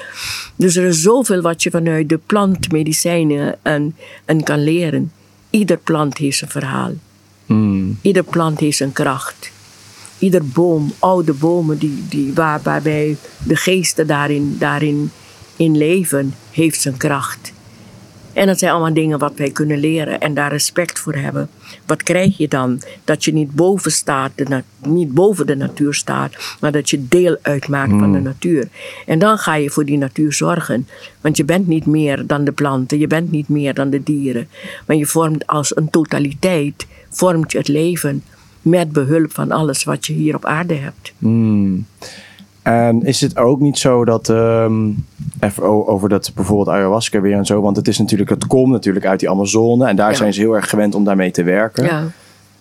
Dus 0.56 0.76
er 0.76 0.86
is 0.86 1.02
zoveel 1.02 1.42
wat 1.42 1.64
je 1.64 1.70
vanuit 1.70 2.10
de 2.10 2.20
plantmedicijnen 2.26 3.58
en, 3.62 3.96
en 4.26 4.44
kan 4.44 4.64
leren. 4.64 5.12
Ieder 5.50 5.78
plant 5.78 6.18
heeft 6.18 6.42
een 6.42 6.50
verhaal. 6.50 6.92
Mm. 7.46 7.98
Ieder 8.02 8.24
plant 8.24 8.60
heeft 8.60 8.80
een 8.80 8.94
kracht. 8.94 9.52
Ieder 10.20 10.46
boom, 10.46 10.94
oude 11.00 11.34
bomen 11.34 11.78
die, 11.78 12.04
die, 12.10 12.34
waar, 12.34 12.60
waarbij 12.64 13.18
de 13.44 13.56
geesten 13.56 14.08
daarin, 14.08 14.56
daarin 14.60 15.12
in 15.56 15.78
leven, 15.78 16.34
heeft 16.52 16.82
zijn 16.82 16.98
kracht. 16.98 17.54
En 18.38 18.48
dat 18.48 18.60
zijn 18.60 18.72
allemaal 18.72 18.94
dingen 18.94 19.20
wat 19.20 19.34
wij 19.36 19.52
kunnen 19.52 19.80
leren 19.80 20.20
en 20.20 20.34
daar 20.34 20.52
respect 20.52 21.00
voor 21.00 21.16
hebben. 21.16 21.50
Wat 21.86 22.04
krijg 22.04 22.38
je 22.38 22.48
dan? 22.48 22.82
Dat 23.04 23.26
je 23.26 23.34
niet 23.34 23.52
boven, 23.52 23.92
staat, 23.92 24.32
de 24.36 24.64
niet 24.84 25.14
boven 25.14 25.48
de 25.48 25.56
natuur 25.56 25.94
staat, 25.94 26.58
maar 26.60 26.72
dat 26.72 26.90
je 26.90 27.08
deel 27.08 27.38
uitmaakt 27.42 27.92
van 27.92 28.12
de 28.12 28.20
natuur. 28.20 28.68
En 29.06 29.20
dan 29.20 29.38
ga 29.38 29.56
je 29.56 29.70
voor 29.70 29.86
die 29.86 29.98
natuur 29.98 30.34
zorgen. 30.34 30.88
Want 31.22 31.38
je 31.38 31.46
bent 31.46 31.68
niet 31.68 31.86
meer 31.86 32.28
dan 32.28 32.44
de 32.44 32.52
planten, 32.52 33.00
je 33.00 33.08
bent 33.08 33.32
niet 33.32 33.50
meer 33.50 33.74
dan 33.74 33.90
de 33.90 34.04
dieren. 34.04 34.48
Maar 34.86 34.96
je 34.96 35.06
vormt 35.06 35.48
als 35.48 35.76
een 35.76 35.90
totaliteit, 35.90 36.88
vormt 37.10 37.52
je 37.52 37.58
het 37.58 37.68
leven 37.68 38.24
met 38.62 38.92
behulp 38.92 39.34
van 39.34 39.52
alles 39.52 39.84
wat 39.84 40.06
je 40.06 40.14
hier 40.14 40.36
op 40.36 40.46
aarde 40.46 40.74
hebt. 40.74 41.14
Hmm. 41.18 41.86
En 42.68 43.02
is 43.06 43.22
het 43.22 43.38
ook 43.38 43.60
niet 43.60 43.78
zo 43.78 44.06
dat, 44.06 44.30
ehm, 44.30 44.90
even 45.40 45.88
over 45.88 46.10
dat 46.10 46.32
bijvoorbeeld 46.36 46.70
ayahuasca 46.70 47.22
weer 47.22 47.38
en 47.38 47.46
zo, 47.46 47.62
want 47.62 47.76
het 47.76 47.88
is 47.88 47.98
natuurlijk, 47.98 48.30
het 48.30 48.48
komt 48.48 48.72
natuurlijk 48.72 49.06
uit 49.06 49.20
die 49.20 49.30
Amazone 49.30 49.88
en 49.88 49.96
daar 49.96 50.10
Ja. 50.12 50.16
zijn 50.16 50.34
ze 50.34 50.40
heel 50.40 50.56
erg 50.56 50.70
gewend 50.70 50.96
om 50.96 51.04
daarmee 51.04 51.32
te 51.32 51.44
werken. 51.44 51.84
Ja, 51.84 52.04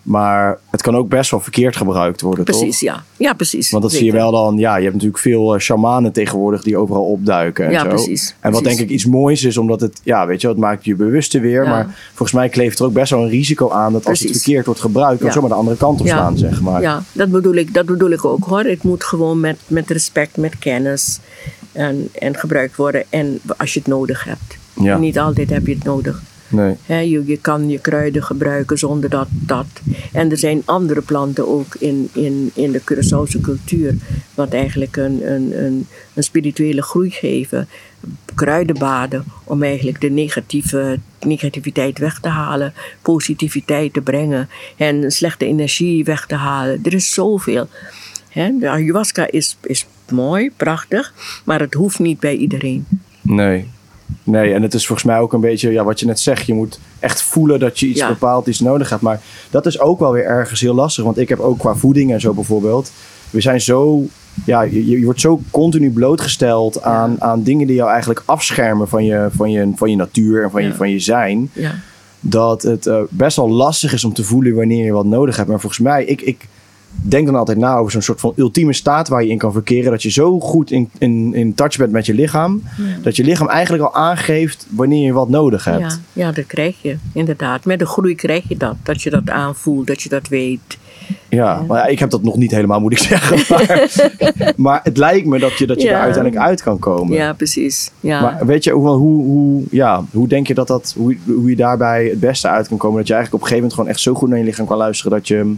Maar 0.07 0.57
het 0.69 0.81
kan 0.81 0.95
ook 0.95 1.09
best 1.09 1.31
wel 1.31 1.39
verkeerd 1.39 1.75
gebruikt 1.75 2.21
worden, 2.21 2.43
precies, 2.43 2.79
toch? 2.79 2.89
ja. 2.89 3.03
Ja, 3.17 3.33
precies. 3.33 3.69
Want 3.71 3.83
dat 3.83 3.91
zie 3.91 4.05
je 4.05 4.11
wel 4.11 4.31
dan, 4.31 4.57
ja, 4.57 4.75
je 4.75 4.81
hebt 4.81 4.93
natuurlijk 4.93 5.21
veel 5.21 5.53
eh, 5.53 5.59
shamanen 5.59 6.11
tegenwoordig 6.11 6.63
die 6.63 6.77
overal 6.77 7.03
opduiken 7.05 7.65
en 7.65 7.71
Ja, 7.71 7.81
zo. 7.81 7.87
precies, 7.87 8.35
En 8.39 8.51
wat 8.51 8.61
precies. 8.61 8.77
denk 8.77 8.89
ik 8.89 8.95
iets 8.95 9.05
moois 9.05 9.43
is, 9.43 9.57
omdat 9.57 9.81
het, 9.81 9.99
ja, 10.03 10.27
weet 10.27 10.41
je, 10.41 10.47
het 10.47 10.57
maakt 10.57 10.85
je 10.85 10.95
bewuster 10.95 11.41
weer, 11.41 11.63
Ja. 11.63 11.69
maar 11.69 11.95
volgens 12.07 12.31
mij 12.31 12.49
kleeft 12.49 12.79
er 12.79 12.85
ook 12.85 12.93
best 12.93 13.11
wel 13.11 13.21
een 13.23 13.29
risico 13.29 13.69
aan 13.69 13.93
dat 13.93 14.05
als 14.05 14.19
het 14.19 14.31
verkeerd 14.31 14.65
wordt 14.65 14.81
gebruikt, 14.81 15.17
dan 15.19 15.27
Ja. 15.27 15.33
zomaar 15.33 15.49
de 15.49 15.55
andere 15.55 15.77
kant 15.77 16.01
op 16.01 16.07
slaan, 16.07 16.37
zeg 16.37 16.61
maar. 16.61 16.81
Ja, 16.81 17.03
dat 17.11 17.29
bedoel 17.31 17.55
ik, 17.55 17.73
dat 17.73 17.85
bedoel 17.85 18.09
ik 18.11 18.25
ook 18.25 18.43
hoor. 18.45 18.59
Het 18.63 18.83
moet 18.83 19.03
gewoon 19.03 19.39
met, 19.39 19.57
met 19.67 19.89
respect, 19.89 20.37
met 20.37 20.59
kennis 20.59 21.19
en, 21.71 22.09
en 22.13 22.35
gebruikt 22.37 22.75
worden. 22.75 23.03
En 23.09 23.39
als 23.57 23.73
je 23.73 23.79
het 23.79 23.87
nodig 23.87 24.23
hebt. 24.23 24.99
Niet 24.99 25.19
altijd 25.19 25.49
heb 25.49 25.67
je 25.67 25.73
het 25.73 25.83
nodig. 25.83 26.21
Nee. 26.47 26.75
Je, 27.09 27.25
je 27.25 27.37
kan 27.37 27.69
je 27.69 27.79
kruiden 27.79 28.23
gebruiken 28.23 28.77
zonder 28.77 29.09
dat, 29.09 29.27
dat. 29.29 29.65
En 30.11 30.31
er 30.31 30.37
zijn 30.37 30.61
andere 30.65 31.01
planten 31.01 31.47
ook 31.47 31.75
in, 31.75 32.09
in, 32.13 32.51
in 32.53 32.71
de 32.71 32.81
Curaçaose 32.81 33.41
cultuur. 33.41 33.95
Wat 34.33 34.53
eigenlijk 34.53 34.97
een, 34.97 35.31
een, 35.31 35.63
een, 35.63 35.87
een 36.13 36.23
spirituele 36.23 36.81
groei 36.81 37.09
geven. 37.09 37.67
Kruidenbaden 38.35 39.23
om 39.43 39.63
eigenlijk 39.63 40.01
de 40.01 40.09
negatieve, 40.09 40.99
negativiteit 41.19 41.97
weg 41.97 42.19
te 42.19 42.29
halen. 42.29 42.73
Positiviteit 43.01 43.93
te 43.93 44.01
brengen. 44.01 44.49
En 44.77 45.11
slechte 45.11 45.45
energie 45.45 46.03
weg 46.03 46.25
te 46.25 46.35
halen. 46.35 46.79
Er 46.83 46.93
is 46.93 47.13
zoveel. 47.13 47.67
Hè, 48.29 48.57
de 48.59 48.69
ayahuasca 48.69 49.31
is, 49.31 49.57
is 49.63 49.85
mooi, 50.11 50.51
prachtig. 50.57 51.13
Maar 51.45 51.59
het 51.59 51.73
hoeft 51.73 51.99
niet 51.99 52.19
bij 52.19 52.35
iedereen. 52.35 52.85
Nee. 53.21 53.67
Nee, 54.23 54.53
en 54.53 54.61
het 54.61 54.73
is 54.73 54.87
volgens 54.87 55.07
mij 55.07 55.19
ook 55.19 55.33
een 55.33 55.39
beetje, 55.41 55.71
ja, 55.71 55.83
wat 55.83 55.99
je 55.99 56.05
net 56.05 56.19
zegt, 56.19 56.45
je 56.45 56.53
moet 56.53 56.79
echt 56.99 57.21
voelen 57.21 57.59
dat 57.59 57.79
je 57.79 57.87
iets 57.87 57.99
Ja. 57.99 58.07
bepaald 58.07 58.47
iets 58.47 58.59
nodig 58.59 58.89
hebt. 58.89 59.01
Maar 59.01 59.21
dat 59.49 59.65
is 59.65 59.79
ook 59.79 59.99
wel 59.99 60.11
weer 60.11 60.25
ergens 60.25 60.61
heel 60.61 60.73
lastig, 60.75 61.03
want 61.03 61.17
ik 61.17 61.29
heb 61.29 61.39
ook 61.39 61.59
qua 61.59 61.75
voeding 61.75 62.11
en 62.11 62.21
zo 62.21 62.33
bijvoorbeeld, 62.33 62.91
we 63.29 63.41
zijn 63.41 63.61
zo, 63.61 64.03
ja, 64.45 64.61
je, 64.61 64.87
je 64.89 65.05
wordt 65.05 65.21
zo 65.21 65.41
continu 65.51 65.91
blootgesteld 65.91 66.81
aan, 66.81 67.21
aan 67.21 67.43
dingen 67.43 67.67
die 67.67 67.75
jou 67.75 67.89
eigenlijk 67.89 68.23
afschermen 68.25 68.87
van 68.87 69.05
je, 69.05 69.27
van 69.35 69.51
je, 69.51 69.71
van 69.75 69.89
je 69.89 69.95
natuur 69.95 70.43
en 70.43 70.51
van, 70.51 70.63
je, 70.63 70.73
van 70.73 70.89
je 70.89 70.99
zijn. 70.99 71.49
Ja. 71.53 71.75
Dat 72.19 72.61
het 72.61 72.85
eh, 72.87 72.99
best 73.09 73.35
wel 73.35 73.49
lastig 73.49 73.93
is 73.93 74.03
om 74.03 74.13
te 74.13 74.23
voelen 74.23 74.55
wanneer 74.55 74.85
je 74.85 74.91
wat 74.91 75.05
nodig 75.05 75.35
hebt. 75.35 75.49
Maar 75.49 75.59
volgens 75.59 75.81
mij, 75.81 76.05
ik, 76.05 76.21
ik 76.21 76.47
denk 77.01 77.25
dan 77.25 77.35
altijd 77.35 77.57
na 77.57 77.75
over 77.75 77.91
zo'n 77.91 78.01
soort 78.01 78.19
van 78.19 78.33
ultieme 78.35 78.73
staat 78.73 79.07
waar 79.07 79.23
je 79.23 79.29
in 79.29 79.37
kan 79.37 79.51
verkeren. 79.51 79.91
Dat 79.91 80.03
je 80.03 80.11
zo 80.11 80.39
goed 80.39 80.71
in, 80.71 80.89
in, 80.97 81.33
in 81.33 81.53
touch 81.53 81.77
bent 81.77 81.91
met 81.91 82.05
je 82.05 82.13
lichaam. 82.13 82.63
Dat 83.01 83.15
je 83.15 83.23
lichaam 83.23 83.47
eigenlijk 83.47 83.83
al 83.83 83.93
aangeeft 83.93 84.67
wanneer 84.69 85.05
je 85.05 85.13
wat 85.13 85.29
nodig 85.29 85.65
hebt. 85.65 85.79
Ja, 86.13 86.23
ja, 86.25 86.31
dat 86.31 86.45
krijg 86.45 86.81
je, 86.81 86.97
inderdaad. 87.13 87.65
Met 87.65 87.79
de 87.79 87.85
groei 87.85 88.15
krijg 88.15 88.43
je 88.49 88.57
dat. 88.57 88.75
Dat 88.83 89.01
je 89.01 89.09
dat 89.09 89.29
aanvoelt, 89.29 89.87
dat 89.87 90.01
je 90.01 90.09
dat 90.09 90.27
weet. 90.27 90.77
Ja, 91.29 91.61
maar 91.67 91.77
ja, 91.77 91.85
ik 91.85 91.99
heb 91.99 92.09
dat 92.09 92.23
nog 92.23 92.35
niet 92.37 92.51
helemaal, 92.51 92.79
moet 92.79 92.91
ik 92.91 92.97
zeggen. 92.97 93.37
Maar, 93.47 94.53
maar 94.55 94.79
het 94.83 94.97
lijkt 94.97 95.27
me 95.27 95.39
dat 95.39 95.57
je, 95.57 95.67
dat 95.67 95.81
je 95.81 95.87
Ja. 95.87 95.93
daar 95.93 96.01
uiteindelijk 96.01 96.43
uit 96.43 96.61
kan 96.61 96.79
komen. 96.79 97.17
Ja, 97.17 97.33
precies. 97.33 97.91
Ja. 97.99 98.21
Maar 98.21 98.45
weet 98.45 98.63
je, 98.63 98.71
hoe, 98.71 98.87
hoe, 98.89 99.23
hoe, 99.23 99.63
ja, 99.71 100.03
hoe 100.11 100.27
denk 100.27 100.47
je 100.47 100.53
dat 100.53 100.67
dat, 100.67 100.93
hoe, 100.97 101.17
hoe 101.25 101.49
je 101.49 101.55
daarbij 101.55 102.05
het 102.05 102.19
beste 102.19 102.47
uit 102.47 102.67
kan 102.67 102.77
komen? 102.77 102.97
Dat 102.97 103.07
je 103.07 103.13
eigenlijk 103.13 103.43
op 103.43 103.49
een 103.49 103.55
gegeven 103.55 103.69
moment 103.69 103.73
gewoon 103.73 103.89
echt 103.89 103.99
zo 103.99 104.13
goed 104.13 104.29
naar 104.29 104.37
je 104.37 104.43
lichaam 104.43 104.65
kan 104.67 104.77
luisteren 104.77 105.11
dat 105.11 105.27
je, 105.27 105.55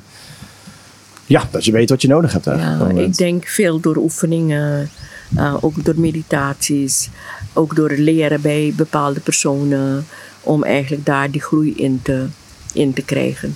ja, 1.29 1.47
dat 1.51 1.65
je 1.65 1.71
weet 1.71 1.89
wat 1.89 2.01
je 2.01 2.07
nodig 2.07 2.33
hebt. 2.33 2.45
ja, 2.45 2.89
ik 2.95 3.17
denk 3.17 3.47
veel 3.47 3.79
door 3.79 3.97
oefeningen, 3.97 4.89
eh, 5.35 5.55
ook 5.61 5.85
door 5.85 5.99
meditaties, 5.99 7.09
Ook 7.53 7.75
door 7.75 7.89
het 7.89 7.99
leren 7.99 8.41
bij 8.41 8.73
bepaalde 8.75 9.19
personen. 9.19 10.05
Om 10.41 10.63
eigenlijk 10.63 11.05
daar 11.05 11.31
die 11.31 11.41
groei 11.41 11.73
in 11.75 11.99
te, 12.03 12.25
in 12.73 12.93
te 12.93 13.01
krijgen. 13.01 13.55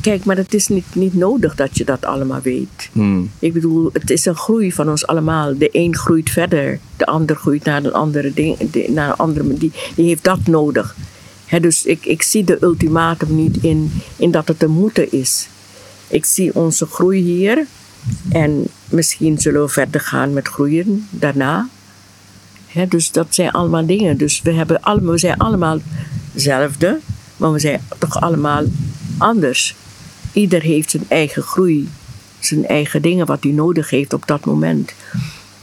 Kijk, 0.00 0.24
maar 0.24 0.36
het 0.36 0.54
is 0.54 0.68
niet, 0.68 0.84
niet 0.94 1.14
nodig 1.14 1.54
dat 1.54 1.76
je 1.78 1.84
dat 1.84 2.04
allemaal 2.04 2.40
weet. 2.42 2.88
Hmm. 2.92 3.30
Ik 3.38 3.52
bedoel, 3.52 3.90
het 3.92 4.10
is 4.10 4.24
een 4.26 4.34
groei 4.36 4.72
van 4.72 4.88
ons 4.90 5.06
allemaal. 5.06 5.58
De 5.58 5.68
een 5.72 5.96
groeit 5.96 6.30
verder, 6.30 6.78
de 6.96 7.06
ander 7.06 7.36
groeit 7.36 7.64
naar 7.64 7.84
een 7.84 7.92
andere 7.92 8.32
ding, 8.34 8.70
de- 8.70 8.86
naar 8.90 9.08
een 9.08 9.16
andere, 9.16 9.54
die, 9.54 9.72
die 9.94 10.06
heeft 10.06 10.24
dat 10.24 10.46
nodig. 10.46 10.96
Hè, 11.46 11.60
dus 11.60 11.84
ik, 11.84 12.06
ik 12.06 12.22
zie 12.22 12.44
de 12.44 12.58
ultimatum 12.60 13.34
niet 13.36 13.56
in, 13.62 13.92
in 14.16 14.30
dat 14.30 14.48
het 14.48 14.62
een 14.62 14.70
moeten 14.70 15.12
is. 15.12 15.48
Ik 16.08 16.24
zie 16.24 16.54
onze 16.54 16.86
groei 16.86 17.20
hier 17.20 17.66
en 18.28 18.66
misschien 18.88 19.38
zullen 19.38 19.62
we 19.62 19.68
verder 19.68 20.00
gaan 20.00 20.32
met 20.32 20.48
groeien 20.48 21.08
daarna. 21.10 21.68
Dus 22.88 23.10
dat 23.10 23.26
zijn 23.30 23.50
allemaal 23.50 23.86
dingen. 23.86 24.16
Dus 24.16 24.42
we, 24.42 24.52
hebben 24.52 24.82
allemaal, 24.82 25.12
we 25.12 25.18
zijn 25.18 25.38
allemaal 25.38 25.78
hetzelfde, 26.32 26.98
maar 27.36 27.52
we 27.52 27.58
zijn 27.58 27.80
toch 27.98 28.20
allemaal 28.20 28.64
anders. 29.18 29.74
Ieder 30.32 30.62
heeft 30.62 30.90
zijn 30.90 31.04
eigen 31.08 31.42
groei, 31.42 31.88
zijn 32.38 32.66
eigen 32.66 33.02
dingen 33.02 33.26
wat 33.26 33.42
hij 33.42 33.52
nodig 33.52 33.90
heeft 33.90 34.12
op 34.12 34.26
dat 34.26 34.44
moment. 34.44 34.92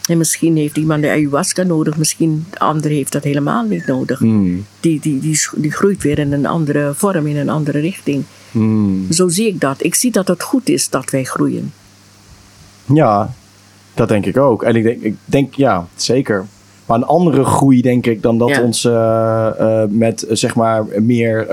En 0.06 0.18
misschien 0.18 0.58
heeft 0.58 0.78
iemand 0.78 1.02
de 1.02 1.10
ayahuasca 1.10 1.64
nodig, 1.64 1.98
misschien 1.98 2.46
de 2.50 2.60
ander 2.60 2.92
heeft 2.92 3.12
dat 3.12 3.24
helemaal 3.24 3.64
niet 3.64 3.86
nodig. 3.86 4.20
Hmm. 4.20 4.66
Die, 4.80 5.00
die, 5.00 5.20
die, 5.20 5.40
die 5.56 5.72
groeit 5.72 6.04
weer 6.04 6.20
in 6.20 6.32
een 6.32 6.46
andere 6.46 6.94
vorm, 6.96 7.28
in 7.28 7.38
een 7.38 7.50
andere 7.50 7.80
richting. 7.80 8.24
Hmm. 8.54 9.12
Zo 9.12 9.28
zie 9.28 9.48
ik 9.48 9.60
dat. 9.60 9.84
Ik 9.84 9.96
zie 9.96 10.12
dat 10.12 10.28
het 10.28 10.44
goed 10.44 10.70
is 10.70 10.90
dat 10.90 11.10
wij 11.10 11.24
groeien. 11.24 11.74
Ja, 12.86 13.34
dat 13.94 14.08
denk 14.08 14.26
ik 14.26 14.38
ook. 14.38 14.64
En 14.64 14.76
ik 14.76 14.84
denk, 14.84 15.02
ik 15.02 15.16
denk 15.26 15.54
ja, 15.56 15.88
zeker. 15.96 16.46
Maar 16.94 17.02
een 17.02 17.08
andere 17.08 17.44
groei, 17.44 17.82
denk 17.82 18.06
ik, 18.06 18.22
dan 18.22 18.38
dat 18.38 18.50
Ja. 18.50 18.62
ons 18.62 18.86
eh, 18.86 19.48
eh, 19.60 19.90
met 19.90 20.22
eh, 20.24 20.36
zeg 20.36 20.56
maar 20.56 20.86
meer 21.02 21.48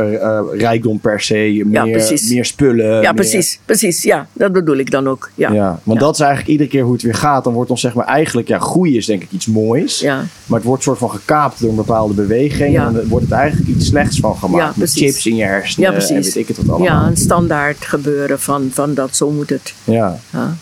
rijkdom 0.56 0.98
per 0.98 1.20
se, 1.20 1.62
meer, 1.66 1.84
meer 2.28 2.44
spullen. 2.44 2.86
ja, 2.94 3.00
meer- 3.00 3.14
precies. 3.14 3.58
Precies, 3.64 4.02
ja. 4.02 4.26
Dat 4.32 4.52
bedoel 4.52 4.76
ik 4.76 4.90
dan 4.90 5.08
ook. 5.08 5.30
Ja. 5.34 5.52
Ja, 5.52 5.80
want 5.82 6.00
dat 6.00 6.14
is 6.14 6.20
eigenlijk 6.20 6.50
iedere 6.50 6.68
keer 6.70 6.82
hoe 6.82 6.92
het 6.92 7.02
weer 7.02 7.14
gaat. 7.14 7.44
Dan 7.44 7.52
wordt 7.52 7.70
ons 7.70 7.80
zeg 7.80 7.94
maar 7.94 8.06
eigenlijk, 8.06 8.48
ja, 8.48 8.58
groei 8.58 8.96
is 8.96 9.06
denk 9.06 9.22
ik 9.22 9.30
iets 9.32 9.46
moois. 9.46 10.00
Ja. 10.00 10.22
Maar 10.46 10.58
het 10.58 10.68
wordt 10.68 10.82
soort 10.82 10.98
van 10.98 11.10
gekaapt 11.10 11.60
door 11.60 11.70
een 11.70 11.76
bepaalde 11.76 12.14
beweging. 12.14 12.72
Ja. 12.72 12.86
En 12.86 12.92
dan 12.92 13.08
wordt 13.08 13.24
het 13.24 13.34
eigenlijk 13.34 13.68
iets 13.68 13.86
slechts 13.86 14.20
van 14.20 14.36
gemaakt. 14.36 14.74
Ja, 14.74 14.80
met 14.80 14.92
chips 14.92 15.26
in 15.26 15.36
je 15.36 15.44
hersenen 15.44 15.88
Ja, 15.90 15.96
precies. 15.96 16.16
en 16.16 16.22
weet 16.22 16.36
ik 16.36 16.48
het 16.48 16.56
wat 16.56 16.68
allemaal. 16.68 16.86
Ja, 16.86 17.06
een 17.06 17.16
standaard 17.16 17.84
gebeuren 17.84 18.40
van, 18.40 18.68
van 18.72 18.94
dat 18.94 19.16
zo 19.16 19.30
moet 19.30 19.50
het. 19.50 19.74
Ja. 19.84 20.18
Ja. 20.32 20.54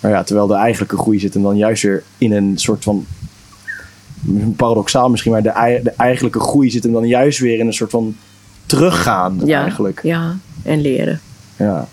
Maar 0.00 0.10
ja, 0.10 0.22
terwijl 0.22 0.46
de 0.46 0.54
eigenlijke 0.54 0.96
groei 0.96 1.18
zit 1.18 1.34
hem 1.34 1.42
dan 1.42 1.56
juist 1.56 1.82
weer 1.82 2.02
in 2.18 2.32
een 2.32 2.52
soort 2.54 2.82
van. 2.84 3.06
Paradoxaal 4.56 5.08
misschien, 5.10 5.32
maar 5.32 5.42
de, 5.42 5.48
ei- 5.48 5.82
de 5.82 5.90
eigenlijke 5.96 6.40
groei 6.40 6.70
zit 6.70 6.82
hem 6.82 6.92
dan 6.92 7.06
juist 7.06 7.38
weer 7.38 7.58
in 7.58 7.66
een 7.66 7.72
soort 7.72 7.90
van 7.90 8.16
teruggaan 8.66 9.40
Ja, 9.44 9.62
eigenlijk. 9.62 10.00
ja, 10.02 10.36
en 10.62 10.80
leren. 10.80 11.20
Ja. 11.56 11.88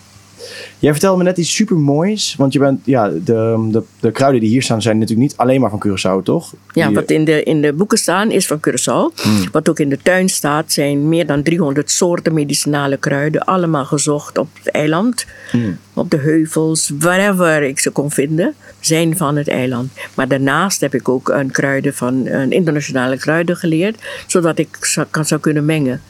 Jij 0.80 0.92
vertelde 0.92 1.18
me 1.18 1.24
net 1.24 1.38
iets 1.38 1.56
super 1.56 1.76
moois. 1.78 2.36
Want 2.38 2.54
je 2.54 2.60
bent, 2.60 2.80
ja, 2.84 3.08
de, 3.10 3.68
de, 3.72 3.82
de 4.00 4.12
kruiden 4.12 4.42
die 4.42 4.50
hier 4.50 4.62
staan 4.64 4.82
zijn 4.82 4.98
natuurlijk 4.98 5.30
niet 5.30 5.38
alleen 5.38 5.62
maar 5.62 5.70
van 5.70 5.84
Curaçao, 5.88 6.24
toch? 6.24 6.54
Ja, 6.74 6.86
Die- 6.86 6.96
wat 6.96 7.12
in 7.12 7.26
de, 7.26 7.44
in 7.44 7.62
de 7.62 7.74
boeken 7.74 7.98
staan 7.98 8.32
is 8.32 8.48
van 8.48 8.60
Curaçao. 8.68 9.22
Hmm. 9.24 9.44
Wat 9.52 9.70
ook 9.70 9.80
in 9.80 9.90
de 9.90 10.00
tuin 10.02 10.30
staat 10.30 10.72
zijn 10.72 11.10
meer 11.10 11.26
dan 11.26 11.44
300 11.44 11.92
soorten 11.92 12.34
medicinale 12.34 12.98
kruiden. 12.98 13.46
Allemaal 13.46 13.86
gezocht 13.86 14.38
op 14.38 14.48
het 14.54 14.72
eiland. 14.72 15.26
Hmm. 15.52 15.78
Op 15.94 16.10
de 16.12 16.18
heuvels, 16.18 16.92
wherever 17.00 17.64
ik 17.64 17.80
ze 17.80 17.90
kon 17.90 18.12
vinden, 18.12 18.54
zijn 18.80 19.18
van 19.18 19.36
het 19.36 19.48
eiland. 19.48 19.92
Maar 20.14 20.28
daarnaast 20.28 20.82
heb 20.82 20.94
ik 20.94 21.10
ook 21.10 21.30
een 21.30 21.52
kruiden 21.52 21.94
van 21.94 22.26
een 22.26 22.52
internationale 22.52 23.18
kruiden 23.18 23.56
geleerd. 23.56 23.98
Zodat 24.28 24.58
ik 24.58 24.78
zou, 24.82 25.08
kan, 25.10 25.26
zou 25.26 25.42
kunnen 25.42 25.66
mengen. 25.66 26.02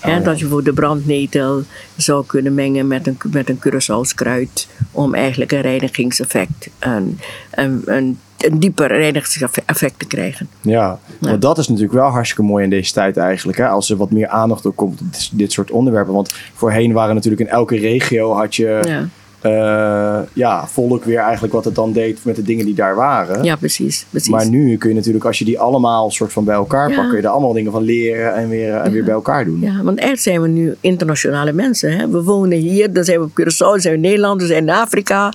Hè, 0.00 0.18
Oh. 0.18 0.24
Dat 0.24 0.38
je 0.38 0.46
voor 0.46 0.64
de 0.64 0.72
brandnetel 0.72 1.62
zou 1.96 2.26
kunnen 2.26 2.54
mengen 2.54 2.86
met 2.86 3.06
een, 3.06 3.18
met 3.32 3.48
een 3.48 3.58
Curaçao's 3.58 4.14
kruid. 4.14 4.68
Om 4.90 5.14
eigenlijk 5.14 5.52
een 5.52 5.60
reinigingseffect, 5.60 6.68
een, 6.78 7.18
een, 7.50 7.82
een, 7.84 8.18
een 8.38 8.58
dieper 8.58 8.86
reinigingseffect 8.86 9.98
te 9.98 10.06
krijgen. 10.06 10.48
Ja, 10.60 10.98
want 11.18 11.42
dat 11.42 11.58
is 11.58 11.68
natuurlijk 11.68 11.94
wel 11.94 12.08
hartstikke 12.08 12.42
mooi 12.42 12.64
in 12.64 12.70
deze 12.70 12.92
tijd 12.92 13.16
eigenlijk. 13.16 13.58
Hè? 13.58 13.68
Als 13.68 13.90
er 13.90 13.96
wat 13.96 14.10
meer 14.10 14.28
aandacht 14.28 14.66
op 14.66 14.76
komt 14.76 15.00
op 15.00 15.12
dit, 15.12 15.30
dit 15.32 15.52
soort 15.52 15.70
onderwerpen. 15.70 16.14
Want 16.14 16.34
voorheen 16.54 16.92
waren 16.92 17.14
natuurlijk 17.14 17.42
in 17.42 17.48
elke 17.48 17.78
regio 17.78 18.32
had 18.32 18.54
je 18.56 18.78
Ja, 18.82 19.08
eh, 19.40 20.18
ja, 20.32 20.66
volk 20.66 21.04
weer 21.04 21.18
eigenlijk 21.18 21.52
wat 21.52 21.64
het 21.64 21.74
dan 21.74 21.92
deed 21.92 22.24
met 22.24 22.36
de 22.36 22.42
dingen 22.42 22.64
die 22.64 22.74
daar 22.74 22.94
waren. 22.94 23.44
ja 23.44 23.56
precies. 23.56 24.06
precies. 24.10 24.30
Maar 24.30 24.48
nu 24.48 24.76
kun 24.76 24.88
je 24.88 24.94
natuurlijk, 24.94 25.24
als 25.24 25.38
je 25.38 25.44
die 25.44 25.58
allemaal 25.58 26.10
soort 26.10 26.32
van 26.32 26.44
bij 26.44 26.54
elkaar 26.54 26.88
Ja. 26.90 26.96
pakt, 26.96 27.08
kun 27.08 27.16
je 27.16 27.22
er 27.22 27.30
allemaal 27.30 27.52
dingen 27.52 27.72
van 27.72 27.82
leren 27.82 28.34
en 28.34 28.48
weer, 28.48 28.74
en 28.74 28.92
weer 28.92 29.04
bij 29.04 29.14
elkaar 29.14 29.44
doen. 29.44 29.60
Ja, 29.60 29.82
want 29.82 29.98
echt 29.98 30.22
zijn 30.22 30.42
we 30.42 30.48
nu 30.48 30.74
internationale 30.80 31.52
mensen. 31.52 31.96
Hè? 31.96 32.08
We 32.08 32.22
wonen 32.22 32.58
hier, 32.58 32.92
dan 32.92 33.04
zijn 33.04 33.18
we 33.18 33.24
op 33.24 33.30
Curaçao, 33.40 33.56
dan 33.70 33.80
zijn 33.80 33.94
we 33.94 34.00
in 34.00 34.08
Nederland, 34.08 34.40
we 34.40 34.46
zijn 34.46 34.62
in 34.62 34.70
Afrika. 34.70 35.32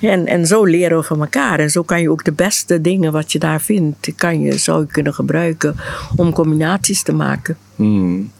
En, 0.00 0.26
en 0.26 0.46
zo 0.46 0.64
leren 0.64 0.98
we 0.98 1.04
van 1.04 1.20
elkaar. 1.20 1.58
En 1.58 1.70
zo 1.70 1.82
kan 1.82 2.00
je 2.00 2.10
ook 2.10 2.24
de 2.24 2.32
beste 2.32 2.80
dingen 2.80 3.12
wat 3.12 3.32
je 3.32 3.38
daar 3.38 3.60
vindt, 3.60 4.12
kan 4.16 4.40
je, 4.40 4.58
zou 4.58 4.80
je 4.80 4.86
kunnen 4.86 5.14
gebruiken 5.14 5.76
om 6.16 6.32
combinaties 6.32 7.02
te 7.02 7.12
maken. 7.12 7.56
Hmm. 7.76 8.30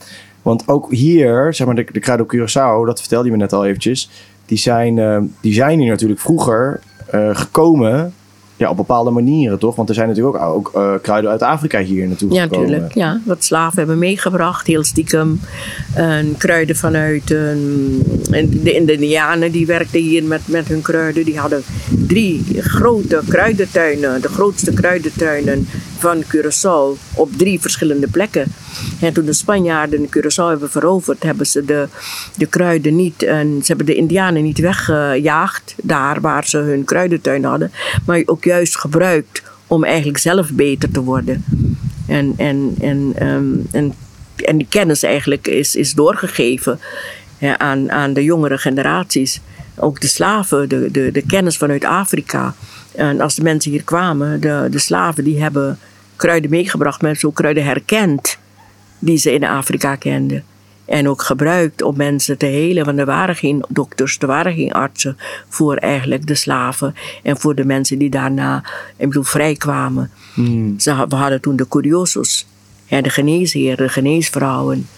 Want 0.43 0.69
ook 0.69 0.93
hier, 0.93 1.55
zeg 1.55 1.67
maar, 1.67 1.77
de, 1.77 1.87
de 1.93 2.27
Curaçao, 2.27 2.87
dat 2.87 3.01
vertelde 3.01 3.25
je 3.27 3.31
me 3.33 3.37
net 3.37 3.53
al 3.53 3.67
eventjes, 3.67 4.11
die 4.47 4.59
zijn, 4.59 4.99
eh, 4.99 5.19
die 5.41 5.55
zijn 5.55 5.79
hier 5.79 5.91
natuurlijk 5.91 6.21
vroeger 6.21 6.81
eh, 7.11 7.37
gekomen 7.37 8.15
ja, 8.57 8.71
op 8.71 8.77
bepaalde 8.77 9.11
manieren, 9.11 9.59
toch? 9.59 9.77
Want 9.77 9.89
er 9.89 9.95
zijn 9.95 10.09
natuurlijk 10.09 10.37
ook, 10.37 10.55
ook 10.55 10.71
eh, 10.75 10.93
kruiden 11.03 11.31
uit 11.31 11.43
Afrika 11.43 11.79
hier 11.81 12.07
naartoe 12.07 12.33
Ja, 12.33 12.43
gekomen. 12.43 12.65
natuurlijk. 12.67 12.95
Ja, 12.95 13.21
wat 13.25 13.45
slaven 13.45 13.79
hebben 13.79 13.99
meegebracht, 13.99 14.67
heel 14.67 14.85
stiekem. 14.85 15.41
En 15.95 16.35
kruiden 16.39 16.77
vanuit 16.77 17.31
en 17.31 18.61
de 18.63 18.73
Indianen 18.73 19.53
die 19.53 19.67
werkten 19.67 20.01
hier 20.01 20.25
met, 20.25 20.41
met 20.45 20.69
hun 20.69 20.83
kruiden. 20.83 21.25
Die 21.25 21.39
hadden 21.39 21.63
drie 22.07 22.45
grote 22.61 23.21
kruidentuinen, 23.29 24.21
de 24.23 24.29
grootste 24.29 24.73
kruidentuinen 24.73 25.69
van 25.99 26.23
Curaçao, 26.25 26.99
op 27.15 27.33
drie 27.37 27.61
verschillende 27.61 28.07
plekken. 28.09 28.53
En 29.01 29.13
toen 29.13 29.25
de 29.25 29.33
Spanjaarden 29.33 30.07
Curaçao 30.07 30.49
hebben 30.49 30.71
veroverd, 30.71 31.23
hebben 31.23 31.47
ze 31.47 31.65
de, 31.65 31.89
de 32.37 32.47
kruiden 32.47 32.97
niet, 32.97 33.23
en 33.23 33.59
ze 33.61 33.67
hebben 33.67 33.87
de 33.87 33.95
Indianen 33.95 34.43
niet 34.43 34.59
weggejaagd, 34.59 35.75
daar 35.83 36.21
waar 36.21 36.45
ze 36.47 36.59
hun 36.59 36.85
kruidentuin 36.85 37.45
hadden, 37.45 37.71
maar 38.07 38.23
ook 38.25 38.45
juist 38.47 38.79
gebruikt 38.79 39.43
om 39.67 39.85
eigenlijk 39.85 40.19
zelf 40.19 40.51
beter 40.51 40.91
te 40.91 41.03
worden. 41.03 41.45
En, 42.07 42.35
en, 42.37 42.75
en, 42.81 43.13
ehm, 43.19 43.55
en, 43.71 43.95
en 44.37 44.57
die 44.57 44.67
kennis 44.71 45.03
eigenlijk 45.03 45.47
is, 45.47 45.75
is 45.75 45.93
doorgegeven 45.93 46.81
aan, 47.57 47.91
aan 47.91 48.13
de 48.13 48.25
jongere 48.25 48.59
generaties. 48.59 49.41
Ook 49.77 50.01
de 50.01 50.07
slaven, 50.07 50.69
de, 50.69 50.91
de, 50.91 51.11
de 51.13 51.27
kennis 51.27 51.57
vanuit 51.57 51.85
Afrika. 51.85 52.55
En 52.95 53.21
als 53.21 53.35
de 53.35 53.43
mensen 53.43 53.71
hier 53.71 53.85
kwamen, 53.85 54.41
de, 54.41 54.69
de 54.71 54.79
slaven, 54.79 55.25
die 55.25 55.43
hebben 55.43 55.79
kruiden 56.17 56.51
meegebracht, 56.51 57.03
mensen 57.03 57.29
ook 57.29 57.35
kruiden 57.35 57.65
herkend 57.65 58.39
die 58.99 59.19
ze 59.19 59.33
in 59.33 59.45
Afrika 59.45 59.97
kenden. 59.97 60.45
En 60.87 61.09
ook 61.09 61.23
gebruikt 61.23 61.83
om 61.83 61.97
mensen 61.97 62.39
te 62.39 62.47
helen, 62.47 62.85
want 62.85 62.99
er 62.99 63.07
waren 63.07 63.37
geen 63.37 63.65
dokters, 63.69 64.19
er 64.19 64.27
waren 64.27 64.55
geen 64.55 64.73
artsen 64.73 65.17
voor 65.49 65.77
eigenlijk 65.77 66.27
de 66.27 66.35
slaven 66.35 66.95
en 67.23 67.39
voor 67.39 67.55
de 67.55 67.65
mensen 67.65 67.99
die 67.99 68.11
daarna, 68.11 68.65
ik 68.97 69.07
bedoel, 69.07 69.23
vrijkwamen. 69.23 70.11
Ze, 70.79 70.91
ha- 70.91 71.09
we 71.09 71.17
hadden 71.17 71.41
toen 71.41 71.57
de 71.57 71.69
curiosos, 71.69 72.47
hè, 72.87 73.01
de 73.01 73.11
geneesheren, 73.11 73.87
de 73.87 73.93
geneesvrouwen, 73.93 74.89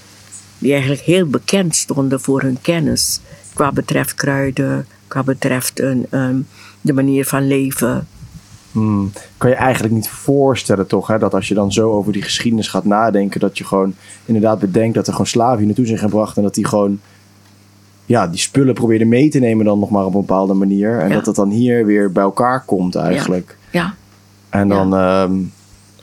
die 0.58 0.72
eigenlijk 0.72 1.02
heel 1.02 1.26
bekend 1.26 1.76
stonden 1.76 2.20
voor 2.20 2.42
hun 2.42 2.58
kennis 2.60 3.20
qua 3.54 3.72
betreft 3.72 4.14
kruiden, 4.14 4.86
qua 5.06 5.22
betreft 5.22 5.80
een, 5.80 6.06
een, 6.10 6.46
de 6.80 6.92
manier 6.92 7.24
van 7.24 7.46
leven. 7.46 8.08
Hmm. 8.78 9.12
Kan 9.36 9.50
je 9.50 9.56
eigenlijk 9.56 9.94
niet 9.94 10.08
voorstellen 10.08 10.86
toch, 10.86 11.06
hè, 11.06 11.18
dat 11.18 11.34
als 11.34 11.48
je 11.48 11.54
dan 11.54 11.72
zo 11.72 11.90
over 11.92 12.12
die 12.12 12.22
geschiedenis 12.22 12.68
gaat 12.68 12.84
nadenken, 12.84 13.40
dat 13.40 13.58
je 13.58 13.64
gewoon 13.64 13.94
inderdaad 14.24 14.58
bedenkt 14.58 14.94
dat 14.94 15.06
er 15.06 15.12
gewoon 15.12 15.26
slaven 15.26 15.56
hier 15.58 15.66
naartoe 15.66 15.86
zijn 15.86 15.98
gebracht 15.98 16.36
en 16.36 16.42
dat 16.42 16.54
die 16.54 16.66
gewoon 16.66 17.00
ja, 18.06 18.26
die 18.28 18.38
spullen 18.40 18.74
probeerden 18.74 19.08
mee 19.08 19.28
te 19.28 19.38
nemen 19.38 19.64
dan 19.64 19.78
nog 19.78 19.90
maar 19.90 20.04
op 20.04 20.14
een 20.14 20.20
bepaalde 20.20 20.54
manier. 20.54 20.98
En 21.00 21.08
Ja. 21.08 21.14
dat 21.14 21.24
dat 21.24 21.34
dan 21.36 21.50
hier 21.50 21.86
weer 21.86 22.12
bij 22.12 22.22
elkaar 22.22 22.64
komt 22.64 22.94
eigenlijk. 22.94 23.56
Ja. 23.72 23.94
En 24.48 24.68
dan... 24.68 24.94
ehm, 24.94 25.32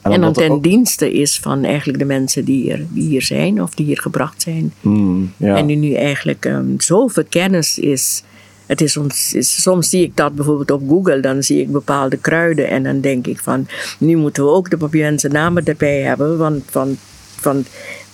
En 0.01 0.11
dan 0.11 0.21
dat 0.21 0.37
er 0.37 0.43
ten 0.43 0.51
ook- 0.51 0.63
dienste 0.63 1.13
is 1.13 1.39
van 1.39 1.63
eigenlijk 1.63 1.99
de 1.99 2.05
mensen 2.05 2.45
die 2.45 2.61
hier, 2.61 2.85
die 2.89 3.07
hier 3.07 3.21
zijn 3.21 3.61
of 3.61 3.69
die 3.75 3.85
hier 3.85 3.99
gebracht 4.01 4.41
zijn. 4.41 4.73
Hmm, 4.81 5.31
ja. 5.37 5.55
En 5.55 5.65
die 5.65 5.77
nu 5.77 5.93
eigenlijk 5.93 6.45
ehm, 6.45 6.65
zoveel 6.77 7.23
kennis 7.29 7.79
is. 7.79 8.23
Het 8.65 8.81
is 8.81 8.91
soms, 8.91 9.35
soms 9.61 9.89
zie 9.89 10.03
ik 10.03 10.17
dat 10.17 10.35
bijvoorbeeld 10.35 10.71
op 10.71 10.81
Google, 10.89 11.19
dan 11.19 11.43
zie 11.43 11.61
ik 11.61 11.71
bepaalde 11.71 12.17
kruiden 12.17 12.69
en 12.69 12.83
dan 12.83 13.01
denk 13.01 13.27
ik 13.27 13.39
van, 13.39 13.67
nu 13.97 14.15
moeten 14.15 14.43
we 14.43 14.49
ook 14.49 14.69
de 14.69 14.77
Papuaanse 14.77 15.27
namen 15.27 15.65
erbij 15.65 16.01
hebben, 16.01 16.37
want 16.37 16.63
van, 16.69 16.97
van, 17.35 17.65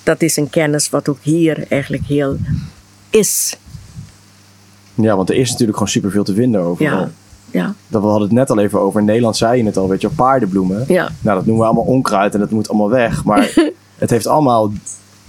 dat 0.04 0.22
is 0.22 0.38
een 0.38 0.50
kennis 0.50 0.90
wat 0.90 1.10
ook 1.10 1.20
hier 1.22 1.66
eigenlijk 1.70 2.04
heel 2.04 2.38
is. 3.10 3.58
ja, 4.94 5.16
want 5.16 5.30
er 5.30 5.36
is 5.36 5.50
natuurlijk 5.50 5.78
gewoon 5.78 5.94
superveel 5.94 6.24
te 6.24 6.34
vinden 6.34 6.62
overal. 6.62 7.00
Ja, 7.00 7.12
ja. 7.52 7.74
Dat 7.88 8.02
we 8.02 8.08
hadden 8.08 8.28
het 8.28 8.38
net 8.38 8.50
al 8.50 8.60
even 8.60 8.80
over. 8.80 9.00
In 9.00 9.06
Nederland 9.06 9.38
zei 9.38 9.58
je 9.58 9.66
het 9.66 9.78
al, 9.78 9.90
weet 9.90 10.02
je, 10.02 10.10
paardenbloemen. 10.10 10.86
Ja. 10.88 11.10
Nou, 11.22 11.38
dat 11.38 11.46
noemen 11.46 11.66
we 11.66 11.72
allemaal 11.72 11.94
onkruid 11.94 12.34
en 12.34 12.40
dat 12.40 12.52
moet 12.52 12.70
allemaal 12.70 12.90
weg. 12.90 13.24
Maar 13.24 13.54
het 13.98 14.10
heeft 14.10 14.28
allemaal, 14.28 14.72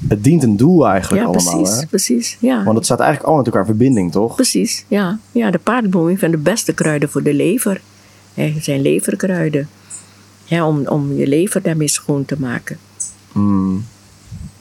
het 0.09 0.25
dient 0.25 0.43
een 0.43 0.57
doel 0.57 0.87
eigenlijk 0.89 1.23
Ja, 1.23 1.29
allemaal. 1.29 1.55
precies, 1.57 1.81
Hè? 1.81 1.87
precies. 1.87 2.37
Ja. 2.41 2.65
Want 2.65 2.77
het 2.77 2.85
staat 2.85 2.99
eigenlijk 3.01 3.29
allemaal 3.29 3.45
met 3.45 3.55
elkaar 3.55 3.69
in 3.69 3.77
verbinding, 3.77 4.13
toch? 4.13 4.35
Precies, 4.35 4.85
ja. 4.89 5.19
Ja, 5.33 5.51
de 5.51 5.59
paardenbloem 5.59 6.09
is 6.09 6.19
van 6.19 6.31
de 6.31 6.37
beste 6.37 6.73
kruiden 6.73 7.11
voor 7.11 7.23
de 7.23 7.35
lever. 7.35 7.81
Het 8.35 8.65
zijn 8.65 8.81
leverkruiden. 8.83 9.69
Ja, 10.45 10.67
om, 10.67 10.87
om 10.87 11.17
je 11.17 11.27
lever 11.27 11.63
daarmee 11.63 11.89
schoon 11.89 12.25
te 12.25 12.37
maken. 12.39 12.79
Mm. 13.33 13.85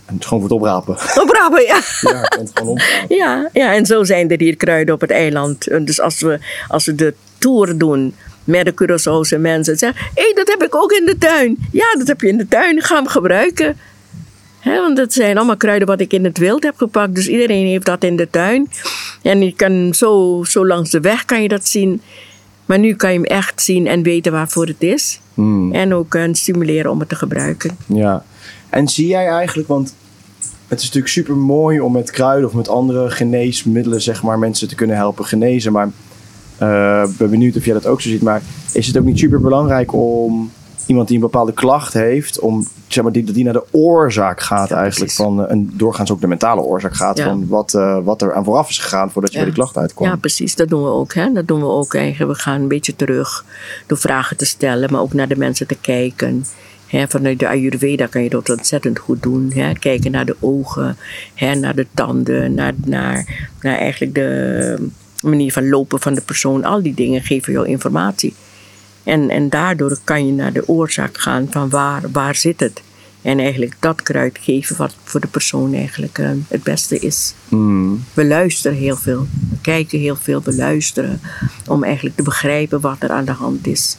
En 0.06 0.16
het 0.16 0.26
gewoon 0.26 0.48
voor 0.48 0.50
het 0.52 0.60
oprapen. 0.60 0.94
Oprapen, 1.24 1.62
ja. 1.62 1.80
ja, 2.02 2.20
het 2.40 2.52
gewoon 2.54 2.70
oprapen. 2.72 3.16
ja. 3.16 3.50
Ja, 3.54 3.74
en 3.74 3.86
zo 3.86 4.04
zijn 4.04 4.30
er 4.30 4.40
hier 4.40 4.56
kruiden 4.56 4.94
op 4.96 5.02
het 5.02 5.12
eiland. 5.12 5.68
En 5.68 5.86
Dus 5.86 6.00
als 6.02 6.20
we, 6.22 6.40
als 6.68 6.86
we 6.86 6.96
de 6.96 7.14
tour 7.38 7.78
doen 7.78 8.14
met 8.44 8.66
de 8.66 8.74
Curaçaose 8.74 9.40
mensen. 9.42 9.78
Zeggen, 9.78 10.02
hé, 10.14 10.22
hey, 10.22 10.34
dat 10.36 10.48
heb 10.48 10.64
ik 10.64 10.76
ook 10.76 10.92
in 10.92 11.06
de 11.06 11.18
tuin. 11.18 11.58
Ja, 11.72 11.96
dat 11.98 12.08
heb 12.08 12.22
je 12.22 12.28
in 12.28 12.38
de 12.38 12.48
tuin. 12.48 12.82
Ga 12.82 12.96
hem 12.96 13.08
gebruiken. 13.08 13.78
Want 14.64 14.98
dat 14.98 15.14
zijn 15.14 15.38
allemaal 15.38 15.58
kruiden 15.58 15.88
wat 15.88 16.00
ik 16.00 16.14
in 16.14 16.24
het 16.24 16.38
wild 16.38 16.64
heb 16.64 16.78
gepakt. 16.78 17.16
Dus 17.16 17.28
iedereen 17.28 17.66
heeft 17.66 17.86
dat 17.86 18.04
in 18.04 18.16
de 18.16 18.30
tuin. 18.30 18.70
En 19.22 19.42
je 19.42 19.54
kan 19.56 19.94
zo, 19.94 20.44
zo 20.44 20.68
langs 20.68 20.90
de 20.90 21.00
weg 21.00 21.26
kan 21.26 21.42
je 21.42 21.48
dat 21.48 21.68
zien. 21.68 22.02
Maar 22.66 22.80
nu 22.80 22.96
kan 22.96 23.14
je 23.14 23.20
hem 23.20 23.26
echt 23.26 23.62
zien 23.62 23.88
en 23.88 24.04
weten 24.04 24.32
waarvoor 24.32 24.66
het 24.66 24.84
is. 24.84 25.20
Mm. 25.34 25.74
En 25.74 25.94
ook 25.94 26.16
eh, 26.16 26.24
stimuleren 26.32 26.92
om 26.92 27.00
het 27.00 27.10
te 27.10 27.16
gebruiken. 27.16 27.78
Ja. 27.86 28.24
En 28.70 28.88
zie 28.88 29.08
jij 29.08 29.28
eigenlijk, 29.28 29.68
want 29.68 29.96
het 30.68 30.80
is 30.80 30.86
natuurlijk 30.86 31.14
super 31.14 31.38
mooi 31.38 31.80
om 31.80 31.92
met 31.92 32.12
kruiden 32.12 32.50
of 32.50 32.56
met 32.56 32.70
andere 32.70 33.10
geneesmiddelen, 33.10 34.02
zeg 34.02 34.24
maar, 34.24 34.40
mensen 34.40 34.68
te 34.68 34.76
kunnen 34.76 34.96
helpen 34.96 35.26
genezen. 35.26 35.72
Maar 35.72 35.90
eh, 36.58 37.04
ik 37.10 37.18
ben 37.18 37.30
benieuwd 37.30 37.56
of 37.56 37.66
jij 37.66 37.74
dat 37.74 37.86
ook 37.86 38.02
zo 38.02 38.10
ziet. 38.10 38.22
Maar 38.22 38.42
is 38.74 38.88
het 38.88 38.98
ook 38.98 39.04
niet 39.04 39.20
super 39.20 39.42
belangrijk 39.42 39.94
om 39.94 40.52
iemand 40.92 41.08
die 41.08 41.18
een 41.18 41.24
bepaalde 41.24 41.54
klacht 41.54 41.94
heeft, 41.94 42.40
om 42.40 42.68
zeg 42.88 43.04
maar, 43.04 43.12
die, 43.12 43.24
dat 43.24 43.36
die 43.36 43.44
naar 43.44 43.54
de 43.54 43.66
oorzaak 43.72 44.42
gaat 44.42 44.70
Ja, 44.70 44.76
eigenlijk 44.76 45.14
precies. 45.16 45.16
van, 45.26 45.46
eh, 45.46 45.52
en 45.52 45.72
doorgaans 45.74 46.12
ook 46.12 46.22
de 46.22 46.28
mentale 46.28 46.62
oorzaak 46.62 46.96
gaat 46.96 47.18
Ja. 47.18 47.24
van 47.24 47.48
wat, 47.48 47.74
eh, 47.74 47.98
wat 48.04 48.22
er 48.22 48.34
aan 48.34 48.44
vooraf 48.44 48.70
is 48.70 48.78
gegaan 48.78 49.12
voordat 49.12 49.32
je 49.32 49.38
Ja. 49.38 49.44
bij 49.44 49.54
die 49.54 49.62
klacht 49.64 49.78
uitkomt. 49.78 50.10
Ja, 50.10 50.16
precies. 50.16 50.56
Dat 50.56 50.70
doen 50.70 50.84
we 50.84 50.90
ook. 50.90 51.14
Hè? 51.14 51.32
Dat 51.34 51.48
doen 51.48 51.60
we 51.60 51.66
ook 51.66 51.94
eigenlijk. 51.96 52.38
We 52.38 52.44
gaan 52.44 52.62
een 52.62 52.68
beetje 52.68 52.96
terug 52.96 53.46
door 53.88 53.98
vragen 53.98 54.38
te 54.38 54.46
stellen, 54.46 54.92
maar 54.92 55.02
ook 55.02 55.14
naar 55.14 55.28
de 55.28 55.38
mensen 55.38 55.68
te 55.68 55.78
kijken. 55.82 56.46
Hè, 56.88 57.08
vanuit 57.08 57.40
de 57.40 57.48
Ayurveda 57.48 58.06
kan 58.06 58.24
je 58.24 58.30
dat 58.30 58.50
ontzettend 58.50 59.00
goed 59.00 59.24
doen. 59.24 59.52
Hè? 59.56 59.74
Kijken 59.74 60.12
naar 60.12 60.26
de 60.26 60.36
ogen, 60.40 60.98
hè? 61.34 61.56
naar 61.56 61.76
de 61.76 61.88
tanden, 61.94 62.54
naar, 62.54 62.74
naar, 62.86 63.26
naar 63.62 63.78
eigenlijk 63.78 64.16
de 64.16 64.90
manier 65.24 65.52
van 65.52 65.70
lopen 65.70 66.00
van 66.00 66.14
de 66.14 66.22
persoon. 66.22 66.64
Al 66.64 66.82
die 66.82 66.94
dingen 66.94 67.22
geven 67.22 67.54
jou 67.54 67.68
informatie. 67.68 68.34
En, 69.04 69.30
en 69.30 69.50
daardoor 69.50 69.98
kan 70.04 70.26
je 70.26 70.32
naar 70.32 70.54
de 70.54 70.68
oorzaak 70.68 71.18
gaan 71.18 71.48
van 71.50 71.70
waar, 71.70 72.02
waar 72.12 72.36
zit 72.36 72.60
het. 72.60 72.82
En 73.22 73.40
eigenlijk 73.40 73.76
dat 73.80 74.02
kruid 74.02 74.38
geven 74.42 74.78
wat 74.78 74.96
voor 75.04 75.20
de 75.20 75.28
persoon 75.28 75.74
eigenlijk 75.74 76.18
eh, 76.18 76.30
het 76.48 76.64
beste 76.64 77.00
is. 77.00 77.34
Mm. 77.48 78.04
We 78.14 78.26
luisteren 78.26 78.78
heel 78.78 78.96
veel. 78.96 79.28
We 79.50 79.58
kijken 79.62 80.00
heel 80.00 80.16
veel. 80.16 80.42
We 80.44 80.56
luisteren 80.56 81.22
om 81.68 81.84
eigenlijk 81.84 82.16
te 82.16 82.24
begrijpen 82.24 82.82
wat 82.82 82.96
er 83.00 83.12
aan 83.12 83.26
de 83.26 83.32
hand 83.32 83.68
is. 83.68 83.98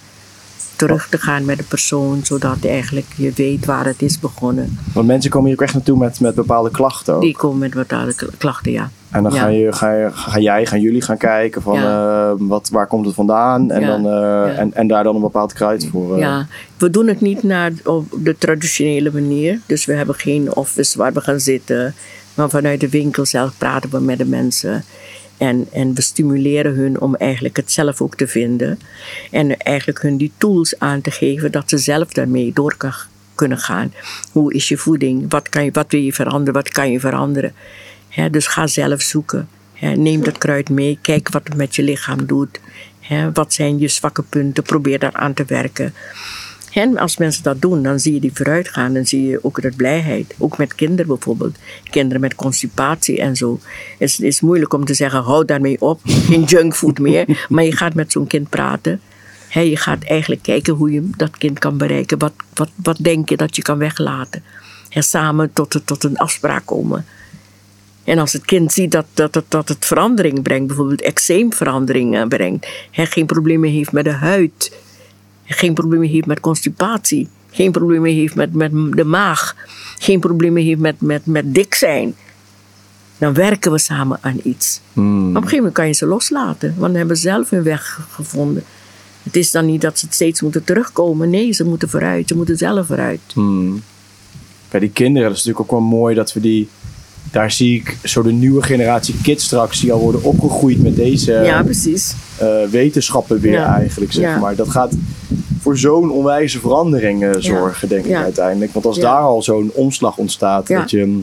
Terug 0.77 1.09
te 1.09 1.19
gaan 1.19 1.45
met 1.45 1.59
de 1.59 1.65
persoon, 1.65 2.21
zodat 2.25 2.65
eigenlijk 2.65 3.07
je 3.17 3.33
weet 3.35 3.65
waar 3.65 3.85
het 3.85 4.03
is 4.03 4.19
begonnen. 4.19 4.79
Want 4.93 5.07
mensen 5.07 5.31
komen 5.31 5.47
hier 5.49 5.57
ook 5.57 5.63
echt 5.63 5.75
naartoe 5.75 5.99
met, 5.99 6.21
met 6.21 6.35
bepaalde 6.35 6.71
klachten 6.71 7.15
ook. 7.15 7.21
Die 7.23 7.37
komen 7.37 7.59
met 7.59 7.75
bepaalde 7.75 8.15
kl- 8.15 8.27
klachten, 8.39 8.73
ja. 8.73 8.91
En 9.13 9.23
dan 9.23 9.33
Ja. 9.33 9.41
ga, 9.41 9.49
je, 9.49 9.73
ga, 9.73 9.93
je, 9.93 10.09
ga 10.13 10.39
jij, 10.39 10.67
gaan 10.67 10.81
jullie 10.81 11.03
gaan 11.03 11.17
kijken 11.17 11.63
van 11.63 11.77
eh, 11.77 12.33
wat, 12.39 12.69
waar 12.69 12.87
komt 12.87 13.07
het 13.07 13.15
vandaan 13.15 13.71
en, 13.71 13.81
Ja. 13.81 13.87
dan, 13.87 14.07
eh, 14.07 14.59
en, 14.59 14.75
en 14.75 14.87
daar 14.87 15.05
dan 15.05 15.15
een 15.15 15.21
bepaald 15.21 15.53
kruid 15.53 15.89
voor. 15.91 16.15
eh. 16.15 16.21
Ja, 16.21 16.47
we 16.79 16.91
doen 16.91 17.07
het 17.07 17.21
niet 17.21 17.43
naar, 17.43 17.73
op 17.85 18.07
de 18.23 18.39
traditionele 18.39 19.11
manier. 19.13 19.61
Dus 19.67 19.85
we 19.85 19.93
hebben 19.93 20.15
geen 20.15 20.55
office 20.55 20.99
waar 20.99 21.13
we 21.13 21.21
gaan 21.21 21.41
zitten. 21.41 21.95
Maar 22.35 22.51
vanuit 22.51 22.81
de 22.81 22.89
winkel 22.89 23.27
zelf 23.27 23.53
praten 23.59 23.91
we 23.91 24.01
met 24.01 24.19
de 24.19 24.25
mensen. 24.27 24.85
En, 25.37 25.67
en 25.73 25.95
we 25.95 26.03
stimuleren 26.03 26.75
hun 26.75 27.01
om 27.01 27.15
eigenlijk 27.17 27.57
het 27.57 27.73
zelf 27.73 28.01
ook 28.01 28.15
te 28.15 28.27
vinden. 28.27 28.79
En 29.31 29.57
eigenlijk 29.57 30.03
hun 30.03 30.17
die 30.17 30.33
tools 30.39 30.79
aan 30.79 31.01
te 31.01 31.11
geven 31.11 31.53
dat 31.53 31.69
ze 31.71 31.79
zelf 31.79 32.13
daarmee 32.13 32.51
door 32.55 32.77
kunnen 33.35 33.59
gaan. 33.59 33.93
Hoe 34.33 34.55
is 34.55 34.69
je 34.69 34.77
voeding? 34.77 35.25
Wat, 35.29 35.49
kan 35.49 35.65
je, 35.65 35.71
wat 35.73 35.87
wil 35.91 36.01
je 36.01 36.13
veranderen? 36.13 36.55
Wat 36.55 36.69
kan 36.69 36.91
je 36.91 37.01
veranderen? 37.01 37.53
Dus 38.31 38.47
ga 38.47 38.67
zelf 38.67 39.03
zoeken. 39.03 39.49
Neem 39.81 40.25
dat 40.25 40.39
kruid 40.39 40.71
mee. 40.71 40.99
Kijk 41.03 41.29
wat 41.29 41.43
het 41.45 41.57
met 41.57 41.77
je 41.77 41.83
lichaam 41.83 42.27
doet. 42.27 42.61
Wat 43.33 43.53
zijn 43.53 43.79
je 43.79 43.89
zwakke 43.89 44.23
punten? 44.23 44.63
Probeer 44.63 44.99
daar 44.99 45.13
aan 45.13 45.35
te 45.35 45.45
werken. 45.47 45.95
En 46.73 46.99
als 46.99 47.17
mensen 47.17 47.43
dat 47.43 47.61
doen, 47.61 47.83
dan 47.83 48.01
zie 48.01 48.15
je 48.15 48.21
die 48.21 48.31
vooruitgaan. 48.35 48.95
Dan 48.95 49.07
zie 49.07 49.27
je 49.27 49.45
ook 49.45 49.63
dat 49.63 49.77
blijheid. 49.77 50.35
Ook 50.39 50.59
met 50.59 50.75
kinderen 50.75 51.07
bijvoorbeeld. 51.07 51.57
Kinderen 51.91 52.21
met 52.21 52.35
constipatie 52.35 53.21
en 53.21 53.37
zo. 53.37 53.61
Het 53.99 54.09
is, 54.09 54.21
is 54.21 54.41
moeilijk 54.41 54.73
om 54.73 54.85
te 54.85 54.95
zeggen, 54.95 55.23
hou 55.23 55.45
daarmee 55.45 55.81
op. 55.81 56.01
Geen 56.05 56.45
junkfood 56.45 56.99
meer. 56.99 57.27
Maar 57.49 57.65
je 57.65 57.77
gaat 57.77 57.95
met 57.95 58.13
zo'n 58.13 58.27
kind 58.27 58.49
praten. 58.49 59.01
Hè, 59.49 59.61
je 59.61 59.77
gaat 59.77 60.05
eigenlijk 60.05 60.43
kijken 60.43 60.75
hoe 60.75 60.93
je 60.93 61.11
dat 61.17 61.37
kind 61.39 61.59
kan 61.59 61.77
bereiken. 61.77 62.19
Wat, 62.19 62.33
wat, 62.55 62.71
wat 62.83 62.97
denk 63.01 63.29
je 63.29 63.37
dat 63.37 63.57
je 63.57 63.63
kan 63.63 63.79
weglaten? 63.79 64.43
En 64.89 65.03
samen 65.03 65.53
tot, 65.53 65.81
tot 65.85 66.05
een 66.05 66.17
afspraak 66.17 66.67
komen. 66.67 67.05
En 68.05 68.19
als 68.19 68.33
het 68.33 68.45
kind 68.45 68.73
ziet 68.73 68.91
dat, 68.91 69.07
dat, 69.15 69.33
dat, 69.33 69.45
dat 69.49 69.69
het 69.69 69.85
verandering 69.85 70.43
brengt, 70.43 70.67
bijvoorbeeld 70.67 71.03
eczeemverandering 71.03 72.29
brengt, 72.29 72.67
hij 72.91 73.07
geen 73.07 73.27
problemen 73.27 73.71
heeft 73.71 73.93
met 73.93 74.05
de 74.05 74.11
huid, 74.11 74.73
geen 75.45 75.75
problemen 75.75 76.09
heeft 76.09 76.27
met 76.27 76.41
constipatie, 76.41 77.29
geen 77.51 77.73
problemen 77.73 78.13
heeft 78.13 78.35
met, 78.35 78.53
met 78.53 78.73
de 78.73 79.05
maag, 79.05 79.57
geen 79.99 80.21
problemen 80.21 80.63
heeft 80.63 80.81
met, 80.81 81.01
met, 81.01 81.27
met 81.27 81.55
dik 81.55 81.75
zijn, 81.75 82.15
dan 83.19 83.35
werken 83.35 83.73
we 83.73 83.79
samen 83.79 84.19
aan 84.21 84.41
iets. 84.43 84.81
Hmm. 84.93 85.21
Op 85.21 85.27
een 85.29 85.35
gegeven 85.35 85.57
moment 85.57 85.75
kan 85.75 85.87
je 85.87 85.93
ze 85.93 86.07
loslaten, 86.07 86.69
want 86.69 86.87
dan 86.87 86.95
hebben 86.95 87.17
ze 87.17 87.23
zelf 87.23 87.51
hun 87.51 87.63
weg 87.63 88.07
gevonden. 88.11 88.65
Het 89.23 89.37
is 89.37 89.51
dan 89.51 89.67
niet 89.67 89.81
dat 89.81 89.99
ze 89.99 90.07
steeds 90.11 90.41
moeten 90.41 90.65
terugkomen. 90.65 91.31
Nee, 91.31 91.53
ze 91.53 91.65
moeten 91.65 91.89
vooruit. 91.89 92.29
Ze 92.29 92.37
moeten 92.37 92.57
zelf 92.57 92.87
vooruit. 92.87 93.21
Hmm. 93.33 93.83
Bij 94.71 94.81
die 94.81 94.91
kinderen, 94.91 95.29
dat 95.29 95.39
is 95.39 95.45
natuurlijk 95.45 95.73
ook 95.73 95.81
wel 95.81 95.89
mooi 95.89 96.15
dat 96.15 96.33
we 96.33 96.41
die... 96.41 96.69
Daar 97.33 97.53
zie 97.53 97.75
ik 97.81 97.97
zo 98.05 98.23
de 98.23 98.33
nieuwe 98.33 98.63
generatie 98.63 99.15
kids 99.23 99.45
straks 99.45 99.81
die 99.81 99.93
al 99.93 99.99
worden 100.01 100.23
opgegroeid 100.23 100.83
met 100.83 100.97
deze 100.97 101.33
ja, 101.33 101.63
precies. 101.63 102.15
eh, 102.39 102.49
wetenschappen 102.71 103.41
weer 103.41 103.53
Ja. 103.53 103.77
eigenlijk, 103.77 104.13
zeg 104.13 104.25
Ja. 104.25 104.39
maar. 104.39 104.57
Dat 104.57 104.69
gaat 104.69 104.93
voor 105.61 105.79
zo'n 105.79 106.11
onwijze 106.11 106.61
verandering 106.61 107.23
eh, 107.25 107.31
zorgen, 107.39 107.89
denk 107.89 108.05
ik 108.05 108.15
uiteindelijk. 108.15 108.73
Want 108.73 108.87
als 108.87 108.99
daar 108.99 109.21
al 109.21 109.43
zo'n 109.43 109.71
omslag 109.75 110.17
ontstaat, 110.17 110.67
dat 110.67 110.91
je 110.91 111.21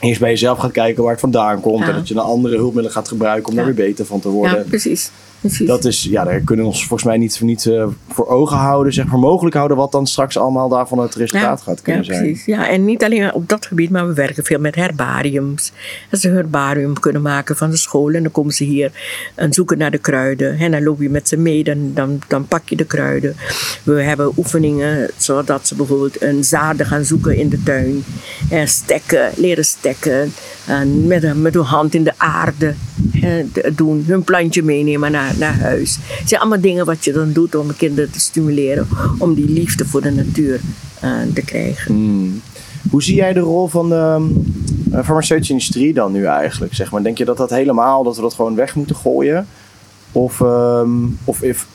eerst 0.00 0.20
bij 0.20 0.30
jezelf 0.30 0.58
gaat 0.58 0.70
kijken 0.72 1.02
waar 1.02 1.12
het 1.12 1.20
vandaan 1.20 1.60
komt 1.60 1.88
en 1.88 1.94
dat 1.94 2.08
je 2.08 2.14
een 2.14 2.20
andere 2.20 2.54
hulpmiddelen 2.56 2.90
gaat 2.92 3.08
gebruiken 3.08 3.48
om 3.48 3.54
daar 3.56 3.64
weer 3.64 3.74
beter 3.74 4.06
van 4.06 4.20
te 4.20 4.28
worden. 4.28 4.58
Ja, 4.58 4.64
precies. 4.68 5.10
Precies. 5.42 5.66
Dat 5.66 5.84
is, 5.84 6.02
ja, 6.10 6.24
daar 6.24 6.40
kunnen 6.40 6.64
we 6.64 6.70
ons 6.70 6.80
volgens 6.86 7.08
mij 7.08 7.16
niet, 7.18 7.40
niet 7.40 7.66
eh, 7.66 7.86
voor 8.08 8.26
ogen 8.26 8.56
houden, 8.56 8.92
zeg 8.92 9.06
maar, 9.06 9.18
mogelijk 9.18 9.54
houden 9.56 9.76
wat 9.76 9.92
dan 9.92 10.06
straks 10.06 10.36
allemaal 10.38 10.68
daarvan 10.68 10.98
het 10.98 11.14
resultaat 11.14 11.60
gaat 11.60 11.82
kunnen 11.82 12.04
ja, 12.04 12.12
zijn. 12.12 12.22
Precies. 12.24 12.44
Ja, 12.44 12.68
en 12.68 12.84
niet 12.84 13.04
alleen 13.04 13.32
op 13.32 13.48
dat 13.48 13.66
gebied, 13.66 13.90
maar 13.90 14.06
we 14.06 14.14
werken 14.14 14.44
veel 14.44 14.58
met 14.58 14.74
herbariums. 14.74 15.72
Dat 16.10 16.20
ze 16.20 16.28
een 16.28 16.34
herbarium 16.34 16.98
kunnen 17.00 17.22
maken 17.22 17.56
van 17.56 17.70
de 17.70 17.76
school. 17.76 18.10
En 18.12 18.22
dan 18.22 18.32
komen 18.32 18.52
ze 18.52 18.64
hier 18.64 18.90
en 19.34 19.52
zoeken 19.52 19.78
naar 19.78 19.90
de 19.90 19.98
kruiden. 19.98 20.58
En 20.58 20.70
dan 20.70 20.82
loop 20.82 21.00
je 21.00 21.10
met 21.10 21.28
ze 21.28 21.36
mee, 21.36 21.64
dan, 21.64 21.90
dan, 21.94 22.20
dan 22.28 22.46
pak 22.46 22.68
je 22.68 22.76
de 22.76 22.84
kruiden. 22.84 23.36
We 23.82 24.02
hebben 24.02 24.32
oefeningen, 24.36 25.10
zodat 25.16 25.66
ze 25.66 25.74
bijvoorbeeld 25.74 26.22
een 26.22 26.44
zaden 26.44 26.86
gaan 26.86 27.04
zoeken 27.04 27.36
in 27.36 27.48
de 27.48 27.62
tuin. 27.62 28.04
En 28.50 28.68
stekken, 28.68 29.30
leren 29.36 29.64
stekken. 29.64 30.32
En 30.66 31.06
met, 31.06 31.22
een- 31.22 31.42
met 31.42 31.54
hun 31.54 31.62
hand 31.62 31.94
in 31.94 32.04
de 32.04 32.12
aarde 32.16 32.74
doen. 33.76 34.04
Hun 34.06 34.22
plantje 34.22 34.62
meenemen 34.62 35.12
naar, 35.12 35.34
naar 35.38 35.58
huis. 35.60 35.98
Het 36.02 36.28
zijn 36.28 36.40
allemaal 36.40 36.60
dingen 36.60 36.86
wat 36.86 37.04
je 37.04 37.12
dan 37.12 37.32
doet 37.32 37.54
om 37.54 37.76
kinderen 37.76 38.10
te 38.10 38.20
stimuleren. 38.20 38.88
Om 39.18 39.34
die 39.34 39.48
liefde 39.48 39.84
voor 39.86 40.00
de 40.02 40.10
natuur 40.10 40.60
eh, 41.00 41.10
te 41.34 41.42
krijgen. 41.42 41.94
Hmm. 41.94 42.40
Hoe 42.90 43.02
zie 43.02 43.14
jij 43.14 43.32
de 43.32 43.40
rol 43.40 43.66
van 43.66 43.88
de 43.88 44.30
eh, 44.92 45.04
farmaceutische 45.04 45.52
industrie 45.52 45.92
dan 45.92 46.12
nu 46.12 46.24
eigenlijk? 46.24 46.74
Zeg 46.74 46.90
maar? 46.90 47.02
Denk 47.02 47.18
je 47.18 47.24
dat 47.24 47.36
dat 47.36 47.50
helemaal, 47.50 48.02
dat 48.02 48.16
we 48.16 48.22
dat 48.22 48.34
gewoon 48.34 48.54
weg 48.54 48.74
moeten 48.74 48.96
gooien? 48.96 49.46
Of, 50.12 50.40
ehm, 50.40 50.90
of 51.24 51.42
if- 51.42 51.66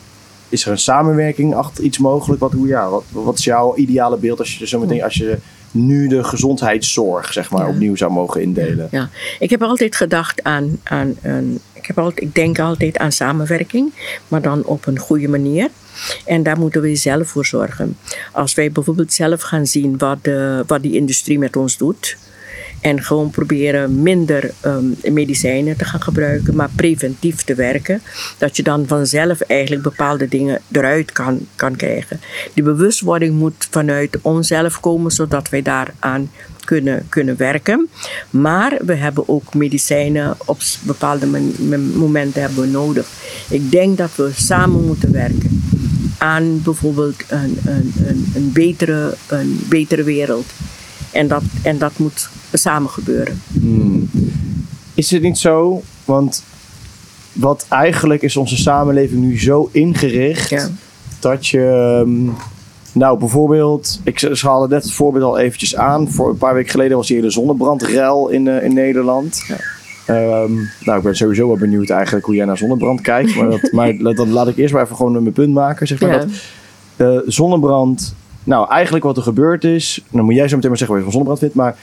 is 0.50 0.66
er 0.66 0.72
een 0.72 0.78
samenwerking 0.78 1.56
achter 1.56 1.84
iets 1.84 1.98
mogelijk? 1.98 2.42
Wat, 2.42 2.52
hoe, 2.52 2.68
ja, 2.68 2.90
wat, 2.90 3.04
wat 3.12 3.38
is 3.38 3.44
jouw 3.44 3.76
ideale 3.76 4.18
beeld 4.18 4.40
als 4.40 4.58
je, 4.58 4.68
zo 4.68 4.80
meteen, 4.80 5.04
als 5.04 5.16
je 5.16 5.38
nu 5.72 6.08
de 6.08 6.24
gezondheidszorg 6.24 7.34
zeg 7.34 7.52
maar, 7.52 7.62
Ja. 7.68 7.70
opnieuw 7.74 7.96
zou 7.96 8.12
mogen 8.12 8.42
indelen? 8.42 8.88
Ja, 8.92 9.10
ik 9.40 9.50
heb 9.50 9.64
altijd 9.64 9.96
gedacht 9.96 10.44
aan, 10.44 10.80
aan, 10.84 11.16
aan 11.24 11.60
ik, 11.74 11.86
heb 11.86 11.98
altijd, 12.00 12.22
ik 12.28 12.36
denk 12.36 12.60
altijd 12.60 12.98
aan 12.98 13.12
samenwerking, 13.12 13.94
maar 14.28 14.42
dan 14.42 14.64
op 14.64 14.86
een 14.86 15.00
goede 15.00 15.28
manier. 15.28 15.70
En 16.26 16.44
daar 16.44 16.60
moeten 16.60 16.82
we 16.82 16.96
zelf 16.96 17.28
voor 17.28 17.46
zorgen. 17.46 17.98
Als 18.32 18.54
wij 18.54 18.72
bijvoorbeeld 18.72 19.14
zelf 19.14 19.42
gaan 19.42 19.68
zien 19.68 19.98
wat, 19.98 20.18
de, 20.22 20.64
wat 20.68 20.82
die 20.82 20.96
industrie 20.96 21.40
met 21.40 21.56
ons 21.56 21.78
doet. 21.78 22.18
En 22.82 23.04
gewoon 23.04 23.30
proberen 23.30 24.02
minder 24.02 24.52
ehm, 24.60 25.14
medicijnen 25.14 25.78
te 25.78 25.86
gaan 25.86 26.02
gebruiken, 26.02 26.56
maar 26.56 26.70
preventief 26.76 27.44
te 27.44 27.56
werken. 27.56 28.02
Dat 28.38 28.58
je 28.58 28.64
dan 28.64 28.88
vanzelf 28.88 29.42
eigenlijk 29.42 29.84
bepaalde 29.84 30.28
dingen 30.28 30.62
eruit 30.72 31.12
kan, 31.12 31.48
kan 31.56 31.76
krijgen. 31.76 32.20
Die 32.54 32.64
bewustwording 32.64 33.36
moet 33.36 33.68
vanuit 33.70 34.18
onszelf 34.22 34.80
komen, 34.80 35.12
zodat 35.12 35.50
wij 35.50 35.62
daaraan 35.62 36.30
kunnen, 36.68 37.06
kunnen 37.10 37.38
werken. 37.38 37.90
Maar 38.30 38.78
we 38.86 38.94
hebben 38.94 39.30
ook 39.30 39.54
medicijnen 39.54 40.38
op 40.46 40.60
bepaalde 40.82 41.28
momenten 41.94 42.42
hebben 42.42 42.62
we 42.62 42.68
nodig. 42.68 43.08
Ik 43.50 43.72
denk 43.72 43.98
dat 43.98 44.16
we 44.16 44.32
samen 44.36 44.86
moeten 44.86 45.12
werken 45.12 45.62
aan 46.18 46.62
bijvoorbeeld 46.64 47.24
een, 47.28 47.58
een, 47.66 47.94
een, 48.08 48.32
een, 48.36 48.52
betere, 48.52 49.16
een 49.28 49.66
betere 49.70 50.04
wereld. 50.04 50.46
En 51.18 51.28
dat, 51.28 51.44
en 51.64 51.78
dat 51.78 51.98
moet 51.98 52.30
samen 52.54 52.90
gebeuren. 52.90 53.42
Hmm. 53.52 54.10
Is 54.94 55.12
het 55.12 55.22
niet 55.22 55.38
zo? 55.38 55.82
Want 56.06 56.44
wat 57.34 57.66
eigenlijk 57.70 58.22
is 58.22 58.38
onze 58.38 58.58
samenleving 58.58 59.22
nu 59.22 59.40
zo 59.40 59.70
ingericht 59.72 60.72
dat 61.20 61.48
je. 61.48 62.02
Ehm, 62.06 62.30
nou, 62.92 63.20
bijvoorbeeld, 63.20 64.00
ik 64.04 64.22
haalde 64.42 64.68
net 64.68 64.84
het 64.84 64.94
voorbeeld 64.94 65.24
al 65.24 65.38
eventjes 65.38 65.76
aan. 65.76 66.10
Voor 66.12 66.30
een 66.30 66.38
paar 66.38 66.54
weken 66.54 66.72
geleden 66.72 66.98
was 66.98 67.10
hier 67.10 67.22
de 67.22 67.30
zonnebrandrel 67.30 68.30
in, 68.30 68.46
uh, 68.46 68.64
in 68.64 68.74
Nederland. 68.74 69.44
Ja. 69.48 69.58
Ehm, 70.06 70.54
nou, 70.84 70.98
ik 70.98 71.04
ben 71.04 71.16
sowieso 71.16 71.48
wel 71.48 71.58
benieuwd 71.58 71.90
eigenlijk 71.90 72.26
hoe 72.26 72.36
jij 72.36 72.46
naar 72.46 72.58
zonnebrand 72.58 73.02
kijkt. 73.02 73.36
Maar, 73.36 73.50
dat, 73.50 73.72
maar 73.78 73.98
dat, 73.98 74.28
laat 74.28 74.48
ik 74.48 74.58
eerst 74.58 74.74
maar 74.74 74.84
even 74.84 74.96
gewoon 74.96 75.12
mijn 75.12 75.32
punt 75.32 75.54
maken. 75.54 75.88
Zeg 75.88 76.00
maar 76.00 76.20
dat, 76.20 76.28
uh, 76.98 77.20
zonnebrand, 77.26 78.16
nou 78.48 78.70
eigenlijk 78.70 79.06
wat 79.06 79.18
er 79.18 79.24
gebeurd 79.24 79.64
is. 79.64 80.04
Dan 80.12 80.26
moet 80.26 80.36
jij 80.36 80.48
zo 80.48 80.56
meteen 80.56 80.70
maar 80.70 80.80
zeggen 80.80 80.98
wat 80.98 81.06
je 81.06 81.12
van 81.12 81.22
zonnebrand 81.22 81.40
vindt. 81.40 81.56
Maar 81.56 81.76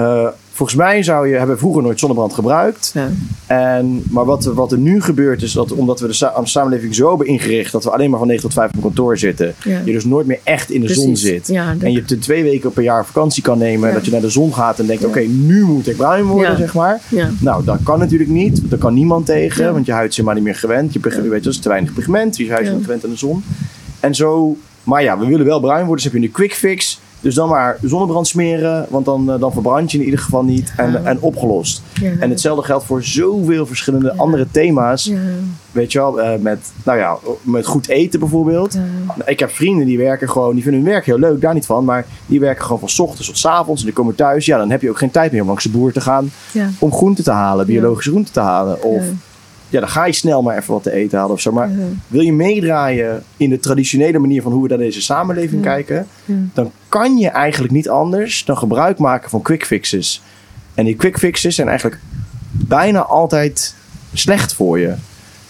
uh, 0.00 0.28
volgens 0.52 0.78
mij 0.78 1.02
zou 1.02 1.28
je, 1.28 1.34
hebben 1.34 1.58
vroeger 1.58 1.82
nooit 1.82 1.98
zonnebrand 1.98 2.34
gebruikt. 2.34 2.90
Ja. 2.94 3.10
En, 3.46 4.02
maar 4.10 4.24
wat, 4.24 4.44
wat 4.44 4.72
er 4.72 4.78
nu 4.78 5.00
gebeurt 5.00 5.42
is 5.42 5.52
dat 5.52 5.72
omdat 5.72 6.00
we 6.00 6.06
de, 6.06 6.42
samenleving 6.42 6.94
zo 6.94 7.08
hebben 7.08 7.26
ingericht 7.26 7.72
dat 7.72 7.84
we 7.84 7.90
alleen 7.90 8.10
maar 8.10 8.18
van 8.18 8.28
9 8.28 8.42
tot 8.42 8.52
5 8.52 8.70
op 8.74 8.82
kantoor 8.82 9.18
zitten. 9.18 9.54
Je 9.64 9.82
dus 9.84 10.04
nooit 10.04 10.26
meer 10.26 10.40
echt 10.44 10.70
in 10.70 10.80
de 10.80 10.94
zon 10.94 11.16
zit. 11.16 11.48
en 11.48 11.92
je 11.92 12.04
twee 12.04 12.42
weken 12.42 12.72
per 12.72 12.82
jaar 12.82 13.06
vakantie 13.06 13.42
kan 13.42 13.58
nemen. 13.58 13.92
Dat 13.92 14.04
je 14.04 14.10
naar 14.10 14.20
de 14.20 14.30
zon 14.30 14.54
gaat 14.54 14.78
en 14.78 14.86
denkt: 14.86 15.04
oké, 15.04 15.20
nu 15.20 15.62
moet 15.62 15.88
ik 15.88 15.96
bruin 15.96 16.24
worden, 16.24 16.56
zeg 16.56 16.74
maar. 16.74 17.00
Nou, 17.38 17.64
dat 17.64 17.78
kan 17.84 17.98
natuurlijk 17.98 18.30
niet. 18.30 18.70
Daar 18.70 18.78
kan 18.78 18.94
niemand 18.94 19.26
tegen, 19.26 19.72
want 19.72 19.86
je 19.86 19.92
huid 19.92 20.10
is 20.10 20.16
helemaal 20.16 20.36
niet 20.36 20.44
meer 20.44 20.56
gewend. 20.56 20.92
Je, 20.92 21.00
weet, 21.28 21.44
dat 21.44 21.52
is 21.52 21.58
te 21.58 21.68
weinig 21.68 21.92
pigment. 21.92 22.36
Je 22.36 22.50
huid 22.50 22.66
is 22.66 22.72
niet 22.72 22.84
gewend 22.84 23.04
aan 23.04 23.10
de 23.10 23.16
zon. 23.16 23.44
En 24.00 24.14
zo, 24.14 24.56
maar 24.84 25.02
ja, 25.02 25.18
we 25.18 25.26
willen 25.26 25.46
wel 25.46 25.60
bruin 25.60 25.86
worden. 25.86 26.04
Dus 26.04 26.04
heb 26.04 26.20
je 26.20 26.28
een 26.28 26.32
quick 26.32 26.54
fix. 26.54 27.00
Dus 27.22 27.34
dan 27.34 27.48
maar 27.48 27.78
zonnebrand 27.82 28.26
smeren, 28.26 28.86
want 28.88 29.04
dan, 29.04 29.30
uh, 29.30 29.40
dan 29.40 29.52
verbrand 29.52 29.92
je 29.92 29.98
in 29.98 30.04
ieder 30.04 30.20
geval 30.20 30.44
niet 30.44 30.72
en, 30.76 31.06
en 31.06 31.20
opgelost. 31.20 31.82
En 32.20 32.30
hetzelfde 32.30 32.64
geldt 32.64 32.84
voor 32.84 33.02
zoveel 33.02 33.66
verschillende 33.66 34.16
andere 34.16 34.46
thema's. 34.50 35.12
Weet 35.72 35.92
je 35.92 35.98
wel, 35.98 36.20
uh, 36.20 36.30
met, 36.40 36.72
nou 36.84 36.98
ja, 36.98 37.18
met 37.42 37.66
goed 37.66 37.88
eten 37.88 38.20
bijvoorbeeld. 38.20 38.78
Ik 39.24 39.38
heb 39.38 39.50
vrienden 39.50 39.86
die 39.86 39.98
werken 39.98 40.30
gewoon, 40.30 40.54
die 40.54 40.62
vinden 40.62 40.80
hun 40.80 40.90
werk 40.90 41.06
heel 41.06 41.18
leuk, 41.18 41.40
daar 41.40 41.54
niet 41.54 41.66
van. 41.66 41.84
Maar 41.84 42.06
die 42.26 42.40
werken 42.40 42.64
gewoon 42.64 42.88
van 42.88 43.04
ochtends 43.04 43.26
tot 43.26 43.50
avonds 43.50 43.80
en 43.80 43.86
die 43.86 43.96
komen 43.96 44.14
thuis. 44.14 44.46
Ja, 44.46 44.58
dan 44.58 44.70
heb 44.70 44.82
je 44.82 44.90
ook 44.90 44.98
geen 44.98 45.10
tijd 45.10 45.32
meer 45.32 45.40
om 45.40 45.46
langs 45.46 45.64
de 45.64 45.70
boer 45.70 45.92
te 45.92 46.00
gaan 46.00 46.30
om 46.78 46.92
groenten 46.92 47.24
te 47.24 47.30
halen, 47.30 47.66
biologische 47.66 48.10
groenten 48.10 48.32
te 48.32 48.40
halen. 48.40 48.82
Of 48.82 49.04
ja, 49.72 49.80
dan 49.80 49.88
ga 49.88 50.06
je 50.06 50.12
snel 50.12 50.42
maar 50.42 50.56
even 50.56 50.72
wat 50.72 50.82
te 50.82 50.92
eten 50.92 51.18
halen 51.18 51.34
of 51.34 51.40
zo. 51.40 51.52
Maar 51.52 51.70
wil 52.06 52.20
je 52.20 52.32
meedraaien 52.32 53.22
in 53.36 53.50
de 53.50 53.58
traditionele 53.58 54.18
manier 54.18 54.42
van 54.42 54.52
hoe 54.52 54.62
we 54.62 54.68
naar 54.68 54.78
deze 54.78 55.02
samenleving 55.02 55.62
kijken, 55.62 56.06
dan 56.54 56.72
kan 56.88 57.16
je 57.18 57.28
eigenlijk 57.28 57.72
niet 57.72 57.88
anders 57.88 58.44
dan 58.44 58.58
gebruik 58.58 58.98
maken 58.98 59.30
van 59.30 59.42
quick 59.42 59.66
fixes. 59.66 60.22
En 60.74 60.84
die 60.84 60.96
quick 60.96 61.18
fixes 61.18 61.54
zijn 61.54 61.68
eigenlijk 61.68 62.00
bijna 62.50 63.02
altijd 63.02 63.74
slecht 64.12 64.54
voor 64.54 64.78
je. 64.78 64.94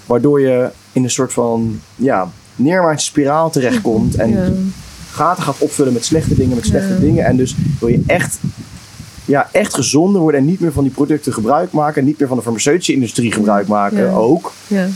Waardoor 0.07 0.41
je 0.41 0.71
in 0.93 1.05
een 1.05 1.11
soort 1.11 1.33
van 1.33 1.81
ja, 1.97 2.31
neerwaartse 2.57 3.07
spiraal 3.07 3.51
terechtkomt 3.51 4.15
en 4.15 4.35
gaten 5.13 5.43
gaat 5.43 5.59
opvullen 5.59 5.93
met 5.93 6.05
slechte 6.05 6.35
dingen, 6.35 6.57
met 6.57 6.67
slechte 6.67 7.01
dingen. 7.01 7.25
En 7.25 7.37
dus 7.37 7.55
wil 7.81 7.89
je 7.89 8.03
echt 8.07 8.39
ja, 9.25 9.49
echt 9.53 9.75
gezonder 9.75 10.21
worden 10.21 10.41
en 10.41 10.47
niet 10.47 10.61
meer 10.61 10.73
van 10.73 10.83
die 10.83 10.93
producten 10.93 11.33
gebruik 11.33 11.73
maken. 11.73 12.01
En 12.01 12.07
niet 12.07 12.19
meer 12.19 12.29
van 12.29 12.37
de 12.37 12.43
farmaceutische 12.43 12.93
industrie 12.93 13.33
gebruik 13.33 13.67
maken 13.67 14.11
ook. 14.11 14.53
Ja 14.67 14.89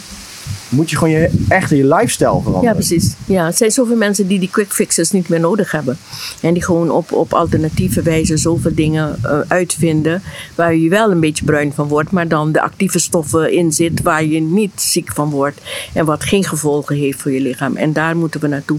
moet 0.76 0.90
je 0.90 0.96
gewoon 0.96 1.12
je, 1.12 1.30
echt 1.48 1.70
je 1.70 1.86
lifestyle 1.86 2.40
veranderen. 2.42 2.62
Ja, 2.62 2.72
precies. 2.72 3.14
Ja, 3.26 3.46
het 3.46 3.56
zijn 3.56 3.70
zoveel 3.70 3.96
mensen 3.96 4.26
die 4.26 4.38
die 4.38 4.50
quick 4.50 4.72
fixes 4.72 5.10
niet 5.10 5.28
meer 5.28 5.40
nodig 5.40 5.70
hebben. 5.70 5.98
En 6.40 6.54
die 6.54 6.62
gewoon 6.62 6.90
op, 6.90 7.12
op 7.12 7.32
alternatieve 7.32 8.02
wijze 8.02 8.36
zoveel 8.36 8.74
dingen 8.74 9.18
uh, 9.24 9.40
uitvinden. 9.48 10.22
Waar 10.54 10.76
je 10.76 10.88
wel 10.88 11.10
een 11.10 11.20
beetje 11.20 11.44
bruin 11.44 11.72
van 11.72 11.88
wordt, 11.88 12.10
maar 12.10 12.28
dan 12.28 12.52
de 12.52 12.60
actieve 12.60 12.98
stoffen 12.98 13.52
in 13.52 13.72
zit 13.72 14.02
waar 14.02 14.24
je 14.24 14.40
niet 14.40 14.80
ziek 14.80 15.12
van 15.12 15.30
wordt. 15.30 15.60
En 15.92 16.04
wat 16.04 16.24
geen 16.24 16.44
gevolgen 16.44 16.96
heeft 16.96 17.22
voor 17.22 17.32
je 17.32 17.40
lichaam. 17.40 17.76
En 17.76 17.92
daar 17.92 18.16
moeten 18.16 18.40
we 18.40 18.46
naartoe. 18.46 18.78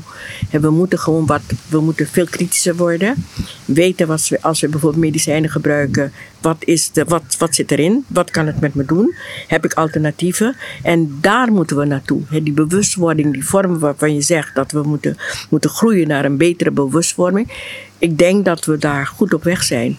En 0.49 0.61
we 0.61 0.69
moeten 0.69 0.99
gewoon 0.99 1.25
wat, 1.25 1.41
we 1.67 1.79
moeten 1.79 2.07
veel 2.07 2.25
kritischer 2.25 2.75
worden. 2.75 3.25
Weten 3.65 4.07
wat 4.07 4.27
we, 4.27 4.41
als 4.41 4.61
we 4.61 4.67
bijvoorbeeld 4.67 5.03
medicijnen 5.03 5.49
gebruiken, 5.49 6.11
wat, 6.41 6.57
is 6.59 6.91
de, 6.91 7.03
wat, 7.03 7.35
wat 7.37 7.55
zit 7.55 7.71
erin? 7.71 8.05
Wat 8.07 8.31
kan 8.31 8.45
het 8.45 8.59
met 8.59 8.73
me 8.73 8.85
doen? 8.85 9.15
Heb 9.47 9.65
ik 9.65 9.73
alternatieven? 9.73 10.55
En 10.83 11.17
daar 11.21 11.51
moeten 11.51 11.77
we 11.77 11.85
naartoe. 11.85 12.21
die 12.29 12.53
bewustwording, 12.53 13.33
die 13.33 13.45
vorm 13.45 13.79
waarvan 13.79 14.13
je 14.13 14.21
zegt 14.21 14.55
dat 14.55 14.71
we 14.71 14.81
moeten, 14.81 15.17
moeten 15.49 15.69
groeien 15.69 16.07
naar 16.07 16.25
een 16.25 16.37
betere 16.37 16.71
bewustwording. 16.71 17.51
Ik 17.97 18.17
denk 18.17 18.45
dat 18.45 18.65
we 18.65 18.77
daar 18.77 19.07
goed 19.07 19.33
op 19.33 19.43
weg 19.43 19.63
zijn. 19.63 19.97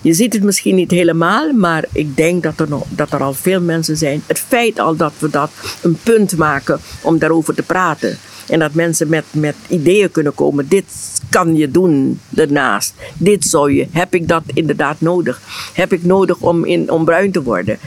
Je 0.00 0.14
ziet 0.14 0.32
het 0.32 0.42
misschien 0.42 0.74
niet 0.74 0.90
helemaal, 0.90 1.52
maar 1.52 1.84
ik 1.92 2.16
denk 2.16 2.42
dat 2.42 2.60
er, 2.60 2.68
nog, 2.68 2.84
dat 2.88 3.12
er 3.12 3.22
al 3.22 3.34
veel 3.34 3.60
mensen 3.60 3.96
zijn. 3.96 4.22
Het 4.26 4.38
feit 4.38 4.78
al 4.78 4.96
dat 4.96 5.12
we 5.18 5.30
dat 5.30 5.50
een 5.82 5.98
punt 6.02 6.36
maken 6.36 6.80
om 7.02 7.18
daarover 7.18 7.54
te 7.54 7.62
praten. 7.62 8.18
En 8.48 8.58
dat 8.58 8.74
mensen 8.74 9.08
met, 9.08 9.24
met 9.30 9.54
ideeën 9.68 10.10
kunnen 10.10 10.34
komen. 10.34 10.68
Dit 10.68 10.84
kan 11.30 11.56
je 11.56 11.70
doen 11.70 12.20
daarnaast. 12.28 12.94
Dit 13.16 13.44
zou 13.44 13.72
je. 13.72 13.86
Heb 13.92 14.14
ik 14.14 14.28
dat 14.28 14.42
inderdaad 14.54 15.00
nodig? 15.00 15.40
Heb 15.72 15.92
ik 15.92 16.04
nodig 16.04 16.36
om, 16.40 16.64
in, 16.64 16.90
om 16.90 17.04
bruin 17.04 17.32
te 17.32 17.42
worden? 17.42 17.78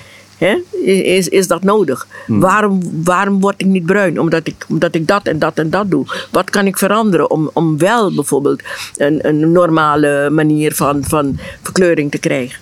Is, 0.84 1.28
is 1.28 1.48
dat 1.48 1.64
nodig? 1.64 2.08
Hmm. 2.26 2.40
Waarom, 2.40 2.80
waarom 3.04 3.40
word 3.40 3.56
ik 3.58 3.66
niet 3.66 3.86
bruin? 3.86 4.20
Omdat 4.20 4.48
ik, 4.48 4.66
omdat 4.70 4.96
ik 4.96 5.08
dat 5.08 5.28
en 5.28 5.40
dat 5.40 5.58
en 5.58 5.70
dat 5.70 5.92
doe. 5.92 6.06
Wat 6.32 6.50
kan 6.50 6.66
ik 6.66 6.78
veranderen 6.78 7.32
om, 7.32 7.50
om 7.54 7.78
wel 7.78 8.14
bijvoorbeeld 8.14 8.62
een, 8.98 9.28
een 9.28 9.52
normale 9.52 10.30
manier 10.30 10.76
van, 10.76 11.04
van 11.04 11.40
verkleuring 11.62 12.12
te 12.12 12.18
krijgen? 12.18 12.60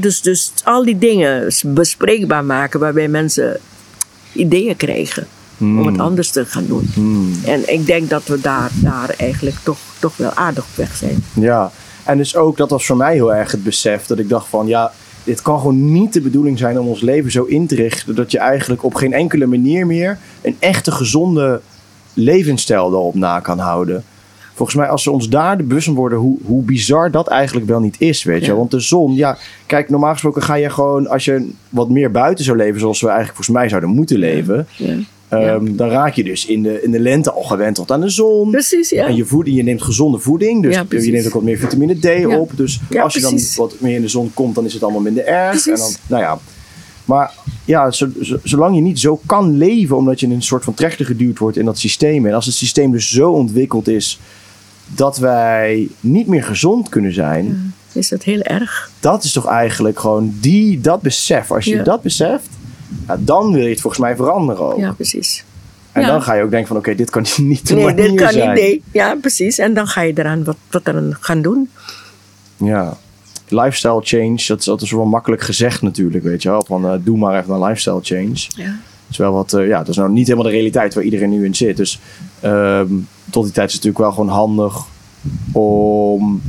dus, 0.00 0.20
dus 0.20 0.52
al 0.64 0.84
die 0.84 0.98
dingen 0.98 1.52
bespreekbaar 1.66 2.44
maken 2.44 2.80
waarbij 2.80 3.08
mensen 3.08 3.60
ideeën 4.32 4.76
krijgen 4.76 5.26
om 5.60 5.86
het 5.86 5.86
hmm. 5.86 6.00
anders 6.00 6.30
te 6.30 6.44
gaan 6.44 6.66
doen. 6.66 6.90
Hmm. 6.94 7.32
En 7.44 7.72
ik 7.72 7.86
denk 7.86 8.10
dat 8.10 8.26
we 8.26 8.40
daar, 8.40 8.70
daar 8.74 9.14
eigenlijk 9.18 9.56
toch, 9.62 9.78
toch 9.98 10.16
wel 10.16 10.32
aardig 10.32 10.64
op 10.64 10.76
weg 10.76 10.96
zijn. 10.96 11.24
Ja, 11.32 11.70
en 12.04 12.16
dus 12.16 12.36
ook 12.36 12.56
dat 12.56 12.70
was 12.70 12.86
voor 12.86 12.96
mij 12.96 13.14
heel 13.14 13.34
erg 13.34 13.50
het 13.50 13.64
besef 13.64 14.06
dat 14.06 14.18
ik 14.18 14.28
dacht 14.28 14.48
van 14.48 14.66
ja 14.66 14.92
dit 15.28 15.42
kan 15.42 15.58
gewoon 15.58 15.92
niet 15.92 16.12
de 16.12 16.20
bedoeling 16.20 16.58
zijn 16.58 16.78
om 16.78 16.88
ons 16.88 17.00
leven 17.00 17.30
zo 17.30 17.44
in 17.44 17.66
te 17.66 17.74
richten 17.74 18.14
dat 18.14 18.30
je 18.30 18.38
eigenlijk 18.38 18.84
op 18.84 18.94
geen 18.94 19.12
enkele 19.12 19.46
manier 19.46 19.86
meer 19.86 20.18
een 20.42 20.56
echte 20.58 20.90
gezonde 20.90 21.60
levensstijl 22.14 22.92
erop 22.92 23.14
na 23.14 23.40
kan 23.40 23.58
houden. 23.58 24.04
Volgens 24.54 24.78
mij, 24.78 24.88
als 24.88 25.04
we 25.04 25.10
ons 25.10 25.28
daar 25.28 25.56
de 25.56 25.62
bewust 25.62 25.86
van 25.86 25.94
worden 25.94 26.18
hoe, 26.18 26.38
hoe 26.44 26.62
bizar 26.62 27.10
dat 27.10 27.28
eigenlijk 27.28 27.66
wel 27.66 27.80
niet 27.80 28.00
is, 28.00 28.22
weet 28.22 28.44
je. 28.44 28.54
Want 28.54 28.70
de 28.70 28.80
zon, 28.80 29.14
ja, 29.14 29.38
kijk, 29.66 29.90
normaal 29.90 30.12
gesproken 30.12 30.42
ga 30.42 30.54
je 30.54 30.70
gewoon, 30.70 31.08
als 31.08 31.24
je 31.24 31.50
wat 31.68 31.88
meer 31.88 32.10
buiten 32.10 32.44
zou 32.44 32.56
leven, 32.56 32.80
zoals 32.80 33.00
we 33.00 33.06
eigenlijk 33.06 33.36
volgens 33.36 33.56
mij 33.56 33.68
zouden 33.68 33.90
moeten 33.90 34.18
leven, 34.18 34.66
ja. 34.76 34.94
Ehm, 35.28 35.76
dan 35.76 35.88
raak 35.88 36.14
je 36.14 36.24
dus 36.24 36.46
in 36.46 36.62
de, 36.62 36.82
in 36.82 36.90
de 36.90 37.00
lente 37.00 37.32
al 37.32 37.42
gewend 37.42 37.74
tot 37.74 37.90
aan 37.90 38.00
de 38.00 38.08
zon. 38.08 38.50
Precies, 38.50 38.90
ja. 38.90 39.06
En 39.06 39.16
je, 39.16 39.24
voeding, 39.24 39.56
je 39.56 39.62
neemt 39.62 39.82
gezonde 39.82 40.18
voeding, 40.18 40.62
dus 40.62 40.74
je 41.04 41.10
neemt 41.10 41.26
ook 41.26 41.32
wat 41.32 41.42
meer 41.42 41.58
vitamine 41.58 41.94
D 41.98 42.26
op. 42.26 42.50
Dus 42.56 42.80
als 43.00 43.14
je 43.14 43.20
dan 43.20 43.40
wat 43.56 43.74
meer 43.78 43.94
in 43.94 44.00
de 44.00 44.08
zon 44.08 44.30
komt, 44.34 44.54
dan 44.54 44.64
is 44.64 44.72
het 44.72 44.82
allemaal 44.82 45.00
minder 45.00 45.24
erg. 45.24 45.66
En 45.66 45.76
dan, 45.76 45.90
nou 46.06 46.22
ja. 46.22 46.38
Maar 47.04 47.34
ja, 47.64 47.90
zolang 48.42 48.74
je 48.74 48.80
niet 48.80 49.00
zo 49.00 49.20
kan 49.26 49.56
leven, 49.56 49.96
omdat 49.96 50.20
je 50.20 50.26
in 50.26 50.32
een 50.32 50.42
soort 50.42 50.64
van 50.64 50.74
trechter 50.74 51.06
geduwd 51.06 51.38
wordt 51.38 51.56
in 51.56 51.64
dat 51.64 51.78
systeem. 51.78 52.26
En 52.26 52.32
als 52.32 52.46
het 52.46 52.54
systeem 52.54 52.90
dus 52.90 53.10
zo 53.10 53.30
ontwikkeld 53.30 53.88
is 53.88 54.20
dat 54.94 55.18
wij 55.18 55.88
niet 56.00 56.26
meer 56.26 56.44
gezond 56.44 56.88
kunnen 56.88 57.12
zijn. 57.12 57.74
is 57.92 58.08
dat 58.08 58.22
heel 58.22 58.40
erg. 58.40 58.90
Dat 59.00 59.24
is 59.24 59.32
toch 59.32 59.46
eigenlijk 59.46 59.98
gewoon 59.98 60.34
die, 60.40 60.80
dat 60.80 61.02
besef. 61.02 61.50
Als 61.50 61.64
je 61.64 61.82
dat 61.82 62.02
beseft, 62.02 62.48
dan 63.18 63.52
wil 63.52 63.62
je 63.62 63.70
het 63.70 63.80
volgens 63.80 64.02
mij 64.02 64.16
veranderen 64.16 64.72
ook. 64.72 64.78
Ja, 64.78 64.92
precies. 64.92 65.44
En 65.92 66.06
dan 66.06 66.22
ga 66.22 66.34
je 66.34 66.42
ook 66.42 66.50
denken 66.50 66.68
van 66.68 66.76
oké, 66.76 66.94
dit 66.94 67.10
kan 67.10 67.26
niet 67.36 67.68
de 67.68 67.74
nee, 67.74 67.94
dit 67.94 68.14
kan 68.14 68.32
zijn. 68.32 68.54
Niet, 68.54 68.62
nee, 68.62 68.82
ja, 68.92 69.16
precies. 69.20 69.58
En 69.58 69.74
dan 69.74 69.86
ga 69.86 70.00
je 70.00 70.12
eraan 70.14 70.44
wat, 70.44 70.56
wat 70.70 70.86
eraan 70.86 71.16
gaan 71.20 71.42
doen. 71.42 71.70
Ja. 72.56 72.96
Lifestyle 73.48 74.00
change, 74.02 74.44
dat 74.46 74.60
is 74.60 74.68
altijd 74.68 74.90
zo 74.90 75.04
makkelijk 75.04 75.42
gezegd 75.42 75.82
natuurlijk, 75.82 76.24
weet 76.24 76.42
je 76.42 76.48
wel. 76.48 76.64
Van 76.66 76.84
uh, 76.84 76.92
doe 77.00 77.18
maar 77.18 77.40
even 77.40 77.54
een 77.54 77.64
lifestyle 77.64 78.00
change. 78.02 78.46
Ja. 78.48 78.76
Terwijl 79.10 79.32
wat, 79.34 79.52
uh, 79.52 79.66
ja, 79.66 79.78
dat 79.78 79.88
is 79.88 79.96
nou 79.96 80.10
niet 80.10 80.26
helemaal 80.26 80.50
de 80.50 80.56
realiteit 80.56 80.94
waar 80.94 81.04
iedereen 81.04 81.30
nu 81.30 81.44
in 81.44 81.54
zit. 81.54 81.76
Dus 81.76 82.00
um, 82.44 83.08
tot 83.30 83.44
die 83.44 83.52
tijd 83.52 83.68
is 83.68 83.74
het 83.74 83.84
natuurlijk 83.84 83.98
wel 83.98 84.12
gewoon 84.12 84.28
handig 84.28 84.84
om 85.52 86.42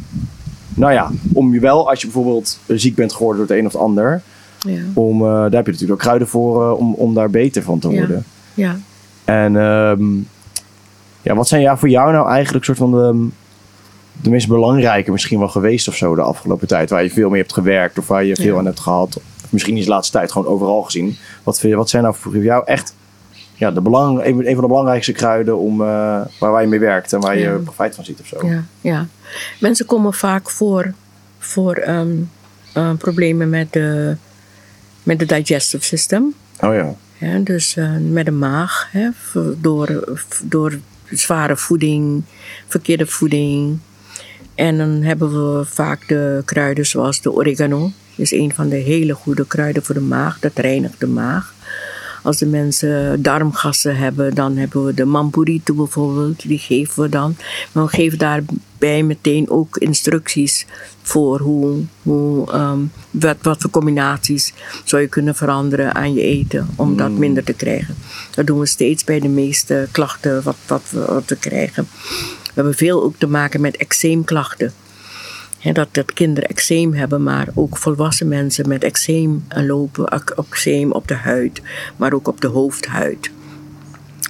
nou 0.80 0.94
ja, 0.94 1.12
om 1.34 1.54
je 1.54 1.60
wel, 1.60 1.90
als 1.90 2.02
je 2.02 2.08
bijvoorbeeld 2.08 2.60
ziek 2.68 2.96
bent 2.96 3.14
geworden 3.14 3.38
door 3.38 3.48
het 3.48 3.58
een 3.58 3.66
of 3.66 3.74
het 3.74 3.82
ander, 3.82 4.22
Ja. 4.60 4.82
om, 4.94 5.22
eh, 5.22 5.28
daar 5.28 5.42
heb 5.42 5.66
je 5.66 5.72
natuurlijk 5.72 5.92
ook 5.92 6.00
kruiden 6.00 6.28
voor 6.28 6.64
eh, 6.72 6.78
om, 6.80 6.94
om 6.94 7.14
daar 7.14 7.30
beter 7.30 7.64
van 7.64 7.80
te 7.80 7.88
worden. 7.90 8.26
ja. 8.54 8.80
En 9.26 9.56
ehm, 9.56 10.16
ja, 11.22 11.36
wat 11.36 11.48
zijn 11.48 11.62
ja, 11.62 11.78
voor 11.78 11.90
jou 11.90 12.12
nou 12.12 12.30
eigenlijk 12.30 12.66
soort 12.66 12.78
van 12.78 12.92
de, 12.92 13.28
de 14.22 14.30
meest 14.30 14.48
belangrijke 14.48 15.12
misschien 15.12 15.40
wel 15.40 15.48
geweest 15.48 15.88
of 15.88 15.96
zo 15.96 16.16
de 16.16 16.22
afgelopen 16.22 16.68
tijd? 16.68 16.90
Waar 16.90 17.04
je 17.04 17.10
veel 17.10 17.30
mee 17.30 17.40
hebt 17.42 17.54
gewerkt 17.54 17.98
of 17.98 18.08
waar 18.08 18.24
je 18.24 18.36
veel 18.36 18.54
Ja. 18.54 18.58
aan 18.60 18.66
hebt 18.66 18.80
gehad? 18.80 19.20
Misschien 19.50 19.74
niet 19.74 19.84
de 19.84 19.90
laatste 19.90 20.18
tijd 20.18 20.32
gewoon 20.32 20.48
overal 20.48 20.82
gezien. 20.82 21.18
Wat, 21.44 21.62
wat 21.62 21.90
zijn 21.90 22.04
nou 22.04 22.16
voor 22.18 22.38
jou 22.38 22.64
echt 22.66 22.96
ja, 23.56 23.72
de 23.72 23.82
belang, 23.82 24.24
een, 24.26 24.34
van 24.44 24.62
de 24.62 24.68
belangrijkste 24.68 25.12
kruiden 25.12 25.58
om, 25.58 25.82
eh, 25.82 25.88
waar, 26.40 26.52
waar 26.52 26.62
je 26.62 26.68
mee 26.68 26.80
werkt 26.80 27.14
en 27.14 27.20
waar 27.20 27.38
je 27.38 27.44
Ja. 27.44 27.58
profijt 27.64 27.96
van 27.96 28.06
ziet 28.06 28.20
of 28.20 28.28
zo? 28.28 28.48
Ja, 28.48 28.64
ja. 28.82 29.08
Mensen 29.60 29.86
komen 29.86 30.14
vaak 30.14 30.50
voor, 30.50 30.94
voor 31.40 31.74
ehm, 31.74 32.12
eh, 32.74 32.92
problemen 32.98 33.50
met 33.50 33.74
de, 33.74 34.16
met 35.10 35.20
de 35.20 35.26
digestive 35.26 35.84
system. 35.84 36.34
Oh 36.60 36.74
ja. 36.74 36.96
Hè, 37.18 37.44
dus 37.44 37.76
eh, 37.76 37.96
met 37.98 38.26
de 38.26 38.32
maag, 38.32 38.88
hè, 38.92 39.10
door, 39.58 40.18
door 40.44 40.80
zware 41.10 41.58
voeding, 41.58 42.24
verkeerde 42.68 43.06
voeding. 43.06 43.80
En 44.56 44.78
dan 44.78 44.90
hebben 44.90 45.30
we 45.32 45.66
vaak 45.66 46.08
de 46.08 46.42
kruiden 46.46 46.86
zoals 46.86 47.22
de 47.22 47.32
oregano. 47.32 47.92
is 48.16 48.32
een 48.32 48.54
van 48.54 48.70
de 48.70 48.76
hele 48.76 49.14
goede 49.14 49.48
kruiden 49.48 49.84
voor 49.84 49.96
de 49.96 50.02
maag. 50.02 50.40
Dat 50.40 50.58
reinigt 50.58 51.00
de 51.00 51.08
maag. 51.08 51.54
Als 52.24 52.38
de 52.38 52.46
mensen 52.46 53.22
darmgassen 53.22 53.98
hebben, 53.98 54.36
dan 54.36 54.58
hebben 54.58 54.86
we 54.86 54.94
de 54.94 55.06
mampurito 55.06 55.74
bijvoorbeeld. 55.74 56.48
Die 56.48 56.60
geven 56.60 57.04
we 57.04 57.10
dan. 57.10 57.36
Maar 57.72 57.84
we 57.84 57.90
geven 57.90 58.18
daarbij 58.18 59.04
meteen 59.04 59.50
ook 59.50 59.78
instructies 59.78 60.66
voor 61.02 61.40
hoe, 61.40 61.84
hoe, 62.02 62.52
ehm, 62.52 62.80
wat, 63.12 63.38
wat 63.42 63.62
voor 63.62 63.70
combinaties 63.70 64.54
zou 64.84 65.02
je 65.02 65.08
kunnen 65.08 65.36
veranderen 65.36 65.96
aan 65.96 66.14
je 66.14 66.22
eten 66.22 66.68
om 66.76 66.98
dat 66.98 67.12
minder 67.12 67.44
te 67.44 67.54
krijgen. 67.54 67.96
Dat 68.36 68.48
doen 68.48 68.60
we 68.60 68.66
steeds 68.66 69.04
bij 69.04 69.20
de 69.20 69.28
meeste 69.28 69.88
klachten 69.92 70.44
wat, 70.44 70.58
wat, 70.68 70.84
we, 70.90 71.06
wat 71.06 71.30
we 71.30 71.36
krijgen. 71.36 71.88
We 72.44 72.52
hebben 72.54 72.76
veel 72.76 73.04
ook 73.04 73.16
te 73.18 73.28
maken 73.28 73.62
met 73.62 73.78
eczeemklachten. 73.78 74.74
Dat, 75.64 75.88
dat 75.92 76.14
kinderen 76.14 76.50
eczeem 76.50 76.94
hebben, 76.94 77.24
maar 77.24 77.48
ook 77.54 77.78
volwassen 77.78 78.28
mensen 78.28 78.68
met 78.68 78.84
eczeem 78.84 79.46
lopen. 79.56 80.06
ec- 80.08 80.34
Eczeem 80.50 80.92
op 80.92 81.08
de 81.08 81.14
huid, 81.14 81.62
maar 81.98 82.14
ook 82.14 82.28
op 82.28 82.42
de 82.42 82.48
hoofdhuid. 82.48 83.32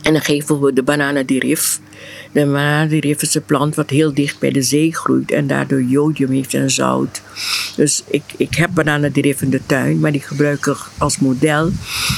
En 0.09 0.15
dan 0.15 0.23
geven 0.23 0.61
we 0.61 0.73
de 0.73 0.83
bananendirif. 0.83 1.79
De 2.31 2.45
bananendirif 2.45 3.21
is 3.21 3.35
een 3.35 3.45
plant 3.45 3.75
wat 3.75 3.89
heel 3.89 4.13
dicht 4.13 4.39
bij 4.39 4.51
de 4.51 4.61
zee 4.61 4.95
groeit 4.95 5.31
en 5.31 5.47
daardoor 5.47 5.83
jodium 5.83 6.31
heeft 6.31 6.53
en 6.53 6.69
zout. 6.69 7.21
Dus 7.75 8.03
ik, 8.07 8.23
ik 8.37 8.55
heb 8.55 8.69
bananendirif 8.73 9.41
in 9.41 9.49
de 9.49 9.61
tuin, 9.65 9.99
maar 9.99 10.11
die 10.11 10.21
gebruik 10.21 10.65
ik 10.65 10.77
als 10.97 11.19
model. 11.19 11.71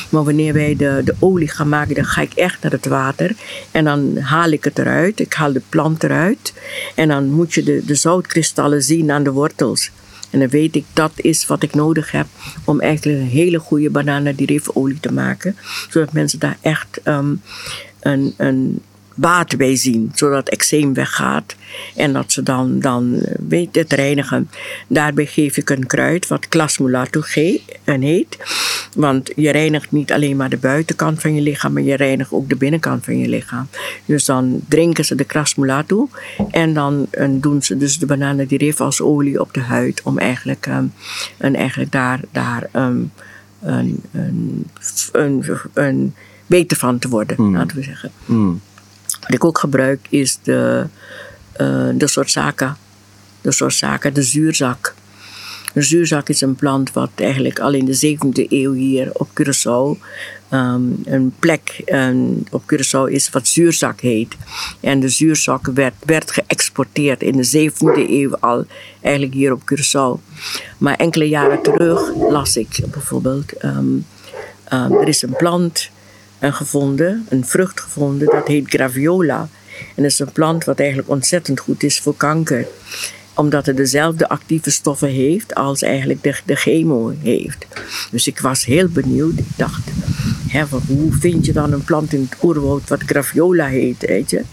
Maar 0.10 0.24
wanneer 0.24 0.54
wij 0.54 0.76
de, 0.76 1.02
de 1.06 1.16
olie 1.20 1.48
gaan 1.48 1.70
maken, 1.70 1.96
dan 1.96 2.06
ga 2.06 2.22
ik 2.22 2.34
echt 2.34 2.62
naar 2.62 2.72
het 2.72 2.86
water. 2.86 3.36
En 3.72 3.84
dan 3.84 4.18
haal 4.18 4.50
ik 4.50 4.64
het 4.64 4.80
eruit. 4.80 5.20
Ik 5.20 5.34
haal 5.34 5.54
de 5.54 5.62
plant 5.70 6.04
eruit. 6.04 6.54
En 6.96 7.08
dan 7.08 7.32
moet 7.32 7.54
je 7.54 7.64
de, 7.64 7.82
de 7.86 7.96
zoutkristallen 7.96 8.82
zien 8.82 9.12
aan 9.12 9.24
de 9.24 9.32
wortels. 9.32 9.92
En 10.32 10.40
dan 10.40 10.48
weet 10.48 10.76
ik 10.76 10.86
dat 10.94 11.12
is 11.16 11.48
wat 11.48 11.64
ik 11.64 11.74
nodig 11.74 12.12
heb 12.12 12.28
om 12.66 12.80
eigenlijk 12.80 13.20
een 13.20 13.28
hele 13.28 13.60
goede 13.60 13.90
bananendirifolie 13.90 15.00
te 15.00 15.14
maken. 15.14 15.56
Zodat 15.90 16.14
mensen 16.14 16.40
daar 16.40 16.58
echt 16.62 17.00
ehm, 17.04 17.36
een, 18.00 18.34
een 18.38 18.82
baat 19.22 19.57
bij 19.57 19.76
zien. 19.76 20.11
Zodat 20.15 20.49
eczeem 20.49 20.93
weggaat. 20.93 21.55
En 21.95 22.13
dat 22.13 22.32
ze 22.32 22.43
dan, 22.43 22.80
dan 22.80 23.15
eh, 23.15 23.36
weet 23.47 23.76
het 23.76 23.93
reinigen. 23.93 24.49
Daarbij 24.88 25.26
geef 25.26 25.57
ik 25.57 25.69
een 25.69 25.86
kruid 25.86 26.28
wat 26.28 26.47
klasmulato 26.47 27.22
heet. 27.86 28.38
Want 28.95 29.32
je 29.36 29.51
reinigt 29.51 29.91
niet 29.91 30.11
alleen 30.11 30.38
maar 30.38 30.49
de 30.49 30.57
buitenkant 30.57 31.22
van 31.22 31.36
je 31.36 31.41
lichaam, 31.41 31.74
maar 31.74 31.82
je 31.82 31.95
reinigt 31.95 32.32
ook 32.32 32.49
de 32.49 32.55
binnenkant 32.55 33.03
van 33.03 33.17
je 33.17 33.28
lichaam. 33.28 33.67
Dus 34.05 34.26
dan 34.26 34.61
drinken 34.67 35.05
ze 35.05 35.15
de 35.15 35.24
krasmulato 35.24 36.09
en 36.51 36.74
dan 36.74 37.07
eh, 37.11 37.28
doen 37.32 37.63
ze 37.63 37.78
dus 37.78 37.99
de 37.99 38.05
bananendirif 38.05 38.82
als 38.82 39.01
olie 39.01 39.41
op 39.41 39.53
de 39.53 39.59
huid 39.59 40.01
om 40.03 40.17
eigenlijk, 40.17 40.65
ehm, 40.65 40.86
en 41.38 41.55
eigenlijk 41.55 41.91
daar, 41.91 42.19
daar 42.32 42.67
ehm, 42.72 43.01
een, 43.61 44.03
een, 44.11 44.67
een, 45.11 45.45
een 45.74 46.13
beter 46.45 46.78
van 46.78 46.99
te 46.99 47.09
worden, 47.09 47.51
laten 47.51 47.78
we 47.78 47.84
zeggen. 47.84 48.11
Mm. 48.26 48.61
Wat 49.22 49.34
ik 49.34 49.45
ook 49.45 49.57
gebruik 49.57 50.07
is 50.09 50.39
de, 50.43 50.86
eh 51.53 51.89
de 51.93 52.07
sorsaka. 52.07 52.78
De 53.41 54.11
de 54.13 54.22
zuurzak. 54.24 54.93
De 55.74 55.82
zuurzak 55.82 56.30
is 56.30 56.41
een 56.41 56.55
plant 56.55 56.93
wat 56.93 57.09
eigenlijk 57.15 57.59
al 57.59 57.74
in 57.74 57.86
de 57.86 58.17
17e 58.17 58.49
eeuw 58.49 58.74
hier 58.74 59.09
op 59.13 59.30
Curaçao 59.30 60.03
ehm, 60.49 60.82
een 61.03 61.34
plek 61.39 61.82
ehm, 61.86 62.26
op 62.51 62.63
Curaçao 62.74 63.11
is 63.11 63.30
wat 63.30 63.47
zuurzak 63.47 63.99
heet. 63.99 64.36
En 64.80 64.99
de 64.99 65.09
zuurzak 65.09 65.65
werd, 65.65 65.93
werd 66.05 66.32
geëxporteerd 66.32 67.22
in 67.22 67.38
de 67.38 67.69
17e 67.69 68.09
eeuw 68.09 68.36
al, 68.39 68.65
eigenlijk 69.01 69.34
hier 69.34 69.51
op 69.51 69.61
Curaçao. 69.61 70.19
Maar 70.78 70.95
enkele 70.95 71.30
jaren 71.30 71.61
terug 71.61 72.01
las 72.30 72.57
ik 72.57 72.80
bijvoorbeeld, 72.91 73.53
ehm, 73.53 73.97
er 74.69 75.07
is 75.07 75.22
een 75.22 75.36
plant 75.36 75.89
en 76.42 76.54
gevonden, 76.54 77.26
een 77.30 77.46
vrucht 77.46 77.80
gevonden, 77.80 78.28
dat 78.28 78.48
heet 78.48 78.70
graviola. 78.70 79.50
En 79.96 80.04
dat 80.04 80.12
is 80.12 80.20
een 80.20 80.32
plant 80.32 80.64
wat 80.64 80.80
eigenlijk 80.80 81.10
ontzettend 81.10 81.60
goed 81.60 81.84
is 81.84 82.00
voor 82.00 82.16
kanker. 82.16 82.68
Omdat 83.36 83.66
het 83.66 83.78
dezelfde 83.78 84.30
actieve 84.30 84.72
stoffen 84.72 85.10
heeft 85.10 85.56
als 85.56 85.82
eigenlijk 85.82 86.24
de, 86.24 86.36
de 86.46 86.56
chemo 86.56 87.14
heeft. 87.24 87.66
Dus 88.12 88.28
ik 88.28 88.39
was 88.39 88.66
heel 88.66 88.88
benieuwd. 88.88 89.38
Ik 89.39 89.58
dacht, 89.58 89.89
hè, 90.48 90.64
hoe 90.88 91.14
vind 91.14 91.46
je 91.46 91.54
dan 91.54 91.72
een 91.72 91.84
plant 91.84 92.14
in 92.14 92.28
het 92.30 92.44
oerwoud 92.44 92.89
wat 92.89 93.04
graviola 93.06 93.68
heet, 93.68 94.06
weet 94.06 94.30
je? 94.30 94.44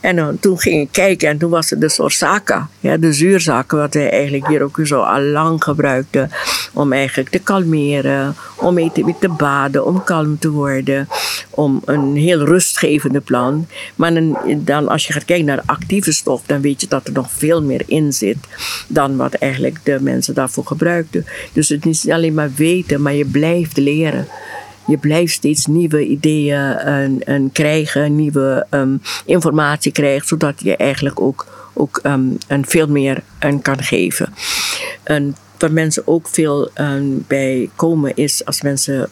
En 0.00 0.16
dan, 0.16 0.38
toen 0.38 0.58
ging 0.58 0.80
ik 0.80 0.88
kijken 0.90 1.28
en 1.28 1.38
toen 1.38 1.50
was 1.50 1.70
het 1.70 1.80
de 1.80 1.88
sorsaka, 1.88 2.68
ja, 2.80 2.96
de 2.96 3.12
zuurzak, 3.12 3.70
wat 3.70 3.94
wij 3.94 4.10
eigenlijk 4.10 4.46
hier 4.46 4.62
ook 4.62 4.78
zo 4.82 5.00
al 5.00 5.20
lang 5.20 5.64
gebruikten. 5.64 6.30
Om 6.72 6.92
eigenlijk 6.92 7.30
te 7.30 7.38
kalmeren, 7.38 8.34
om 8.56 8.74
mee 8.74 8.90
te, 8.92 9.28
baden, 9.28 9.86
om 9.86 10.04
kalm 10.04 10.38
te 10.38 10.50
worden. 10.50 11.08
Om 11.50 11.82
een 11.84 12.16
heel 12.16 12.44
rustgevende 12.44 13.20
plant. 13.20 13.68
Maar 13.94 14.12
dan, 14.56 14.88
als 14.88 15.06
je 15.06 15.12
gaat 15.12 15.24
kijken 15.24 15.46
naar 15.46 15.62
actieve 15.66 16.12
stof, 16.12 16.42
dan 16.46 16.60
weet 16.60 16.80
je 16.80 16.86
dat 16.88 17.06
er 17.06 17.12
nog 17.12 17.30
veel 17.30 17.62
meer 17.62 17.82
in 17.86 18.12
zit 18.12 18.36
dan 18.88 19.16
wat 19.16 19.34
eigenlijk 19.34 19.78
de 19.82 19.98
mensen 20.00 20.34
daarvoor 20.34 20.66
gebruikten. 20.66 21.26
Dus 21.52 21.68
het 21.68 21.86
is 21.86 22.02
niet 22.02 22.12
alleen 22.12 22.34
maar 22.34 22.50
weten, 22.56 23.02
maar 23.02 23.14
je 23.14 23.24
blijft 23.24 23.76
leren 23.76 24.28
je 24.86 24.96
blijft 24.96 25.32
steeds 25.32 25.66
nieuwe 25.66 26.06
ideeën 26.06 26.76
en, 26.76 27.24
en 27.24 27.52
krijgen, 27.52 28.16
nieuwe 28.16 28.66
ehm, 28.70 28.96
informatie 29.24 29.92
krijgt, 29.92 30.28
zodat 30.28 30.60
je 30.62 30.76
eigenlijk 30.76 31.20
ook, 31.20 31.70
ook 31.72 32.00
een 32.02 32.66
veel 32.66 32.88
meer 32.88 33.22
aan 33.38 33.62
kan 33.62 33.82
geven. 33.82 34.32
En 35.02 35.36
waar 35.58 35.72
mensen 35.72 36.06
ook 36.06 36.28
veel 36.28 36.70
ehm, 36.74 37.04
bij 37.26 37.70
komen 37.76 38.16
is 38.16 38.44
als 38.44 38.62
mensen 38.62 39.08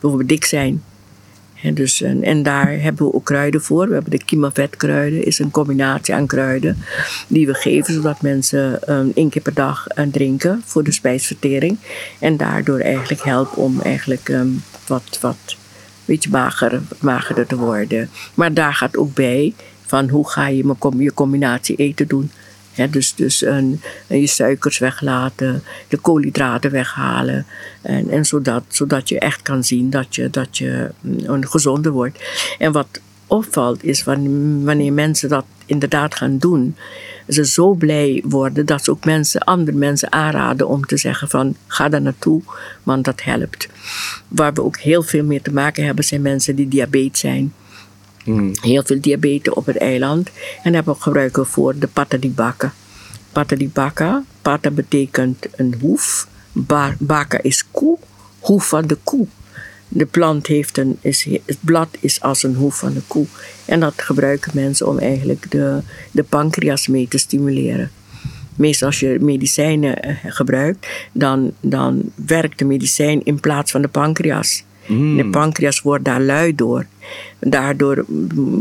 bijvoorbeeld 0.00 0.28
dik 0.28 0.44
zijn. 0.44 0.82
Dus, 1.70 2.02
en, 2.02 2.22
en 2.22 2.42
daar 2.42 2.80
hebben 2.80 3.06
we 3.06 3.14
ook 3.14 3.24
kruiden 3.24 3.62
voor. 3.62 3.86
We 3.88 3.92
hebben 3.92 4.10
de 4.10 4.24
kimavetkruiden, 4.24 5.24
is 5.24 5.38
een 5.38 5.50
combinatie 5.50 6.14
aan 6.14 6.26
kruiden 6.26 6.76
die 7.26 7.46
we 7.46 7.54
geven 7.54 7.94
zodat 7.94 8.22
mensen 8.22 8.82
ehm, 8.82 9.06
één 9.14 9.28
keer 9.28 9.42
per 9.42 9.54
dag 9.54 9.86
eh, 9.86 10.04
drinken 10.10 10.62
voor 10.64 10.84
de 10.84 10.92
spijsvertering. 10.92 11.78
En 12.18 12.36
daardoor 12.36 12.80
eigenlijk 12.80 13.22
helpen 13.22 13.56
om 13.56 13.80
eigenlijk 13.80 14.28
wat, 14.92 15.18
wat 15.20 15.56
beetje 16.04 16.30
mager, 16.30 16.80
magerder 17.00 17.46
te 17.46 17.56
worden. 17.56 18.10
Maar 18.34 18.54
daar 18.54 18.74
gaat 18.74 18.96
ook 18.96 19.14
bij 19.14 19.54
van 19.86 20.08
hoe 20.08 20.28
ga 20.30 20.48
je 20.48 20.74
je 20.96 21.14
combinatie 21.14 21.76
eten 21.76 22.08
doen. 22.08 22.30
Dus 22.90 23.14
dus 23.14 23.44
een, 23.44 23.80
je 24.06 24.26
suikers 24.26 24.78
weglaten, 24.78 25.62
de 25.88 25.96
koolhydraten 25.96 26.70
weghalen. 26.70 27.46
En, 27.82 28.10
en 28.10 28.24
zodat, 28.24 28.62
zodat 28.68 29.08
je 29.08 29.18
echt 29.18 29.42
kan 29.42 29.64
zien 29.64 29.90
dat 29.90 30.14
je, 30.14 30.30
dat 30.30 30.58
je 30.58 30.90
mm, 31.00 31.18
een 31.24 31.48
gezonder 31.48 31.92
wordt. 31.92 32.18
En 32.58 32.72
wat 32.72 33.00
opvalt 33.26 33.84
is 33.84 34.04
wanneer 34.04 34.92
mensen 34.92 35.28
dat 35.28 35.44
inderdaad 35.66 36.14
gaan 36.14 36.38
doen, 36.38 36.76
ze 37.32 37.46
zo 37.46 37.74
blij 37.74 38.22
worden 38.26 38.66
dat 38.66 38.84
ze 38.84 38.90
ook 38.90 39.04
mensen, 39.04 39.40
andere 39.40 39.76
mensen 39.76 40.12
aanraden 40.12 40.68
om 40.68 40.84
te 40.86 40.96
zeggen 40.96 41.28
van 41.28 41.56
ga 41.66 41.88
daar 41.88 42.02
naartoe, 42.02 42.42
want 42.82 43.04
dat 43.04 43.22
helpt. 43.22 43.68
Waar 44.28 44.52
we 44.52 44.62
ook 44.62 44.76
heel 44.78 45.02
veel 45.02 45.24
mee 45.24 45.42
te 45.42 45.52
maken 45.52 45.84
hebben 45.84 46.04
zijn 46.04 46.22
mensen 46.22 46.56
die 46.56 46.68
diabetes 46.68 47.20
zijn. 47.20 47.52
Heel 48.60 48.82
veel 48.84 49.00
diabetes 49.00 49.52
op 49.54 49.66
het 49.66 49.76
eiland. 49.76 50.30
En 50.62 50.72
daar 50.72 50.82
gebruiken 50.98 51.42
we 51.42 51.48
voor 51.48 51.78
de 51.78 51.86
pata 51.86 52.16
di 52.16 52.30
baka. 52.30 52.72
Pata 53.32 53.56
di 53.56 53.68
baka, 53.68 54.22
pata 54.42 54.70
betekent 54.70 55.46
een 55.56 55.74
hoef. 55.80 56.28
Ba- 56.52 56.94
Baka 56.98 57.42
is 57.42 57.64
koe, 57.70 57.98
hoef 58.40 58.68
van 58.68 58.86
de 58.86 58.96
koe. 59.04 59.26
De 59.94 60.06
plant 60.06 60.46
heeft 60.46 60.78
een, 60.78 60.96
is, 61.00 61.28
het 61.44 61.58
blad 61.60 61.88
is 62.00 62.20
als 62.20 62.42
een 62.42 62.54
hoef 62.54 62.78
van 62.78 62.92
de 62.92 63.00
koe. 63.06 63.26
En 63.64 63.80
dat 63.80 63.94
gebruiken 63.96 64.50
mensen 64.54 64.88
om 64.88 64.98
eigenlijk 64.98 65.50
de, 65.50 65.80
de 66.10 66.22
pancreas 66.22 66.86
mee 66.86 67.08
te 67.08 67.18
stimuleren. 67.18 67.90
Meestal 68.56 68.88
als 68.88 69.00
je 69.00 69.16
medicijnen 69.20 70.02
eh, 70.02 70.14
gebruikt, 70.24 70.86
dan, 71.12 71.52
dan 71.60 72.12
werkt 72.14 72.58
de 72.58 72.64
medicijn 72.64 73.24
in 73.24 73.40
plaats 73.40 73.70
van 73.70 73.82
de 73.82 73.88
pancreas. 73.88 74.64
De 75.16 75.28
pancreas 75.30 75.80
wordt 75.80 76.04
daar 76.04 76.20
lui 76.20 76.54
door. 76.54 76.86
Daardoor 77.38 78.04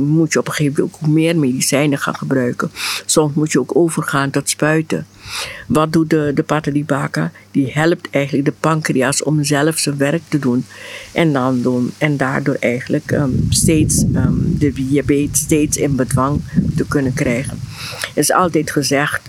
moet 0.08 0.34
je 0.34 0.40
op 0.40 0.48
een 0.48 0.54
gegeven 0.54 0.82
moment 0.82 1.02
ook 1.02 1.10
meer 1.10 1.36
medicijnen 1.36 1.98
gaan 1.98 2.16
gebruiken. 2.16 2.72
Soms 3.06 3.34
moet 3.34 3.52
je 3.52 3.60
ook 3.60 3.76
overgaan 3.76 4.30
tot 4.30 4.50
spuiten. 4.50 5.06
Wat 5.68 5.94
doet 5.94 6.10
de, 6.10 6.32
de? 6.36 7.30
Die 7.52 7.72
helpt 7.74 8.10
eigenlijk 8.12 8.46
de 8.46 8.54
pancreas 8.60 9.24
om 9.24 9.44
zelf 9.44 9.78
zijn 9.78 9.98
werk 9.98 10.22
te 10.28 10.40
doen. 10.40 10.66
En, 11.12 11.34
dan 11.34 11.62
doen, 11.62 11.92
en 11.98 12.18
daardoor 12.18 12.58
eigenlijk 12.60 13.12
ehm, 13.12 13.30
steeds 13.50 14.04
ehm, 14.14 14.34
de 14.58 14.74
diabetes 14.74 15.40
steeds 15.40 15.78
in 15.78 15.96
bedwang 15.96 16.42
te 16.76 16.86
kunnen 16.88 17.14
krijgen. 17.14 17.60
Er 18.14 18.22
is 18.22 18.32
altijd 18.32 18.72
gezegd, 18.72 19.22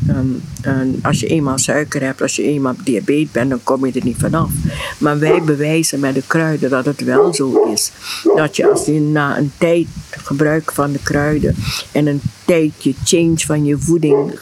ehm, 0.63 0.89
als 1.03 1.21
je 1.21 1.27
eenmaal 1.27 1.59
suiker 1.59 2.03
hebt, 2.03 2.23
als 2.23 2.37
je 2.37 2.43
eenmaal 2.43 2.75
diabetes 2.85 3.31
bent, 3.31 3.51
dan 3.51 3.61
kom 3.65 3.87
je 3.87 3.93
er 3.93 4.05
niet 4.05 4.17
vanaf. 4.19 4.51
Maar 4.99 5.19
wij 5.19 5.43
bewijzen 5.43 6.01
met 6.01 6.15
de 6.15 6.23
kruiden 6.27 6.71
dat 6.71 6.85
het 6.85 7.05
wel 7.05 7.35
zo 7.35 7.71
is. 7.73 7.93
Dat 8.37 8.57
je 8.57 8.71
als 8.71 8.87
je 8.87 8.93
na 9.03 9.39
een 9.39 9.53
tijd 9.59 9.87
gebruik 10.11 10.73
van 10.73 10.93
de 10.93 10.99
kruiden 11.03 11.57
en 11.93 12.07
een 12.07 12.21
tijd 12.45 12.73
je 12.79 12.95
change 13.05 13.39
van 13.39 13.65
je 13.65 13.79
voeding 13.79 14.39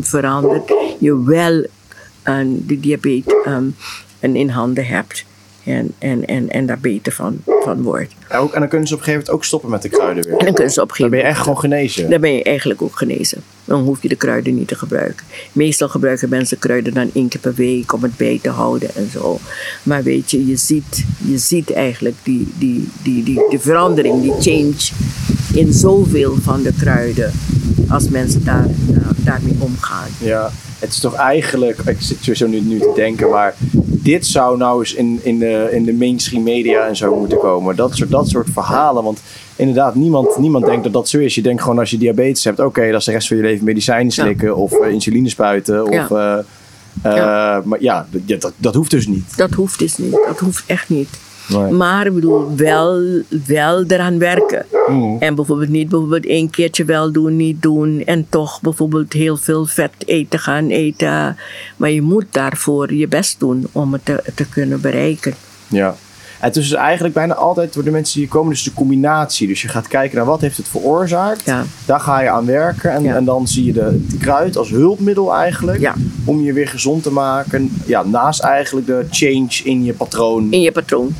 verandert, 0.00 0.72
je 0.98 1.24
wel 1.24 1.66
de 2.48 2.80
diabetes 2.80 3.34
in 4.20 4.48
handen 4.48 4.86
hebt 4.86 5.24
en, 5.64 5.94
en, 5.98 6.26
en, 6.26 6.50
en 6.50 6.66
daar 6.66 6.78
beter 6.80 7.12
van, 7.12 7.42
van 7.46 7.82
wordt. 7.82 8.14
ook, 8.32 8.52
en 8.52 8.60
dan 8.60 8.68
kunnen 8.68 8.88
ze 8.88 8.94
op 8.94 9.00
een 9.00 9.04
gegeven 9.04 9.12
moment 9.12 9.30
ook 9.30 9.44
stoppen 9.44 9.70
met 9.70 9.82
de 9.82 9.88
kruiden 9.88 10.24
weer. 10.24 10.38
En 10.38 10.44
dan 10.44 10.54
kunnen 10.54 10.72
ze 10.72 10.80
op 10.80 10.90
een 10.90 10.96
gegeven 10.96 11.18
Dan 11.18 11.20
ben 11.20 11.28
je 11.28 11.34
echt 11.34 11.42
gewoon 11.42 11.58
genezen. 11.58 12.10
Dan 12.10 12.20
ben 12.20 12.34
je 12.34 12.42
eigenlijk 12.42 12.82
ook 12.82 12.96
genezen. 12.96 13.42
Dan 13.64 13.82
hoef 13.82 14.02
je 14.02 14.08
de 14.08 14.16
kruiden 14.16 14.54
niet 14.54 14.68
te 14.68 14.74
gebruiken. 14.74 15.26
Meestal 15.52 15.88
gebruiken 15.88 16.28
mensen 16.28 16.58
kruiden 16.58 16.94
dan 16.94 17.10
één 17.14 17.28
keer 17.28 17.40
per 17.40 17.54
week 17.54 17.92
om 17.92 18.02
het 18.02 18.16
bij 18.16 18.38
te 18.42 18.50
houden 18.50 18.94
en 18.94 19.10
zo. 19.10 19.38
Maar 19.82 20.02
weet 20.02 20.30
je, 20.30 20.46
je 20.46 20.56
ziet, 20.56 21.04
je 21.26 21.38
ziet 21.38 21.72
eigenlijk 21.72 22.16
die, 22.22 22.52
die, 22.58 22.88
die, 23.02 23.22
die, 23.22 23.44
die 23.48 23.58
verandering, 23.58 24.22
die 24.22 24.32
change 24.40 24.90
in 25.54 25.72
zoveel 25.72 26.36
van 26.42 26.62
de 26.62 26.72
kruiden. 26.78 27.32
Als 27.88 28.08
mensen 28.08 28.44
daar, 28.44 28.66
daarmee 29.16 29.56
omgaan. 29.58 30.08
Ja, 30.18 30.50
het 30.78 30.92
is 30.92 31.00
toch 31.00 31.14
eigenlijk, 31.14 31.78
ik 31.78 31.96
zit 31.98 32.16
sowieso 32.20 32.46
nu, 32.46 32.60
nu 32.60 32.78
te 32.78 32.92
denken, 32.94 33.30
maar 33.30 33.54
dit 34.04 34.26
zou 34.26 34.56
nou 34.56 34.78
eens 34.80 34.94
in, 34.94 35.20
in, 35.22 35.38
de, 35.38 35.68
in 35.72 35.84
de 35.84 35.92
mainstream 35.92 36.42
media 36.42 36.86
en 36.86 36.96
zo 36.96 37.16
moeten 37.16 37.38
komen. 37.38 37.76
Dat 37.76 37.96
soort, 37.96 38.10
dat 38.10 38.28
soort 38.28 38.48
verhalen. 38.52 39.02
Want 39.04 39.20
inderdaad, 39.56 39.94
niemand, 39.94 40.38
niemand 40.38 40.64
denkt 40.64 40.84
dat 40.84 40.92
dat 40.92 41.08
zo 41.08 41.18
is. 41.18 41.34
Je 41.34 41.42
denkt 41.42 41.62
gewoon 41.62 41.78
als 41.78 41.90
je 41.90 41.98
diabetes 41.98 42.44
hebt, 42.44 42.60
oké, 42.60 42.90
dat 42.90 43.00
is 43.00 43.06
de 43.06 43.12
rest 43.12 43.28
van 43.28 43.36
je 43.36 43.42
leven 43.42 43.64
medicijnen 43.64 44.12
slikken 44.12 44.56
of 44.56 44.72
uh, 44.72 44.92
insuline 44.92 45.28
spuiten. 45.28 45.84
Of, 45.84 46.08
ja. 46.08 46.44
Uh, 47.06 47.16
ja. 47.16 47.62
Maar 47.64 47.82
ja, 47.82 48.06
dat, 48.38 48.52
dat 48.56 48.74
hoeft 48.74 48.90
dus 48.90 49.06
niet. 49.06 49.36
Dat 49.36 49.52
hoeft 49.52 49.78
dus 49.78 49.96
niet. 49.96 50.12
Dat 50.26 50.38
hoeft 50.38 50.64
echt 50.66 50.88
niet. 50.88 51.08
Nee. 51.48 51.72
Maar 51.72 52.06
ik 52.06 52.14
bedoel, 52.14 52.56
wel, 52.56 53.02
wel 53.46 53.84
eraan 53.84 54.18
werken. 54.18 54.66
Mm. 54.88 55.16
En 55.20 55.34
bijvoorbeeld 55.34 55.68
niet 55.68 55.88
bijvoorbeeld 55.88 56.26
één 56.26 56.50
keertje 56.50 56.84
wel 56.84 57.12
doen, 57.12 57.36
niet 57.36 57.62
doen. 57.62 58.02
En 58.04 58.26
toch 58.28 58.60
bijvoorbeeld 58.60 59.12
heel 59.12 59.36
veel 59.36 59.66
vet 59.66 59.92
eten 60.06 60.38
gaan 60.38 60.68
eten. 60.68 61.36
Maar 61.76 61.90
je 61.90 62.02
moet 62.02 62.26
daarvoor 62.30 62.94
je 62.94 63.08
best 63.08 63.40
doen 63.40 63.66
om 63.72 63.92
het 63.92 64.04
te, 64.04 64.22
te 64.34 64.48
kunnen 64.48 64.80
bereiken. 64.80 65.34
Ja. 65.68 65.94
Het 66.44 66.56
is 66.56 66.68
dus 66.68 66.78
eigenlijk 66.78 67.14
bijna 67.14 67.34
altijd 67.34 67.72
door 67.72 67.84
de 67.84 67.90
mensen 67.90 68.18
die 68.18 68.28
komen, 68.28 68.50
dus 68.52 68.62
de 68.62 68.72
combinatie. 68.72 69.46
Dus 69.46 69.62
je 69.62 69.68
gaat 69.68 69.88
kijken 69.88 70.16
naar 70.16 70.26
wat 70.26 70.40
heeft 70.40 70.56
het 70.56 70.68
veroorzaakt. 70.68 71.42
Ja. 71.44 71.64
Daar 71.86 72.00
ga 72.00 72.20
je 72.20 72.30
aan 72.30 72.46
werken. 72.46 72.90
En, 72.90 73.02
Ja. 73.02 73.14
en 73.14 73.24
dan 73.24 73.48
zie 73.48 73.64
je 73.64 73.72
de, 73.72 74.06
kruid 74.20 74.56
als 74.56 74.70
hulpmiddel 74.70 75.34
eigenlijk. 75.34 75.80
Ja. 75.80 75.94
Om 76.24 76.42
je 76.42 76.52
weer 76.52 76.68
gezond 76.68 77.02
te 77.02 77.10
maken. 77.10 77.70
Ja, 77.86 78.02
naast 78.04 78.40
eigenlijk 78.40 78.86
de 78.86 79.06
change 79.10 79.60
in 79.64 79.84
je 79.84 79.92
patroon. 79.92 80.52
in 80.52 80.60
je 80.60 80.72
patroon. 80.72 81.14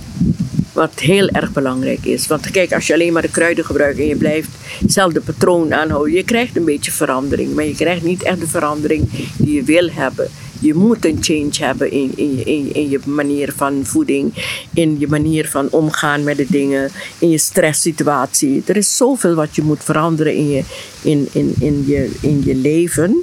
Wat 0.72 1.00
heel 1.00 1.28
erg 1.28 1.52
belangrijk 1.52 2.04
is. 2.04 2.26
Want 2.26 2.50
kijk, 2.50 2.72
als 2.72 2.86
je 2.86 2.92
alleen 2.92 3.12
maar 3.12 3.22
de 3.22 3.30
kruiden 3.30 3.64
gebruikt 3.64 3.98
en 3.98 4.06
je 4.06 4.16
blijft 4.16 4.48
hetzelfde 4.80 5.20
patroon 5.20 5.74
aanhouden, 5.74 6.12
je 6.12 6.24
krijgt 6.24 6.56
een 6.56 6.64
beetje 6.64 6.90
verandering. 6.92 7.54
Maar 7.54 7.64
je 7.64 7.74
krijgt 7.74 8.02
niet 8.02 8.22
echt 8.22 8.40
de 8.40 8.46
verandering 8.46 9.08
die 9.36 9.54
je 9.54 9.62
wil 9.62 9.88
hebben. 9.92 10.28
Je 10.60 10.74
moet 10.74 11.04
een 11.04 11.18
change 11.20 11.50
hebben 11.68 11.90
in, 11.90 12.12
in, 12.16 12.36
je, 12.36 12.42
in, 12.44 12.74
in 12.74 12.88
je 12.88 13.00
manier 13.04 13.52
van 13.56 13.80
voeding, 13.84 14.32
in 14.74 14.96
je 14.98 15.08
manier 15.08 15.48
van 15.48 15.68
omgaan 15.70 16.24
met 16.24 16.36
de 16.36 16.46
dingen, 16.48 16.90
in 17.18 17.30
je 17.30 17.38
stresssituatie. 17.38 18.62
Er 18.66 18.76
is 18.76 18.96
zoveel 18.96 19.34
wat 19.34 19.56
je 19.56 19.62
moet 19.62 19.84
veranderen 19.84 20.34
in 20.34 20.48
je, 20.50 20.62
in, 21.02 21.28
in, 21.32 21.54
in 21.58 21.84
je, 21.86 22.10
in 22.20 22.42
je 22.44 22.54
leven. 22.54 23.22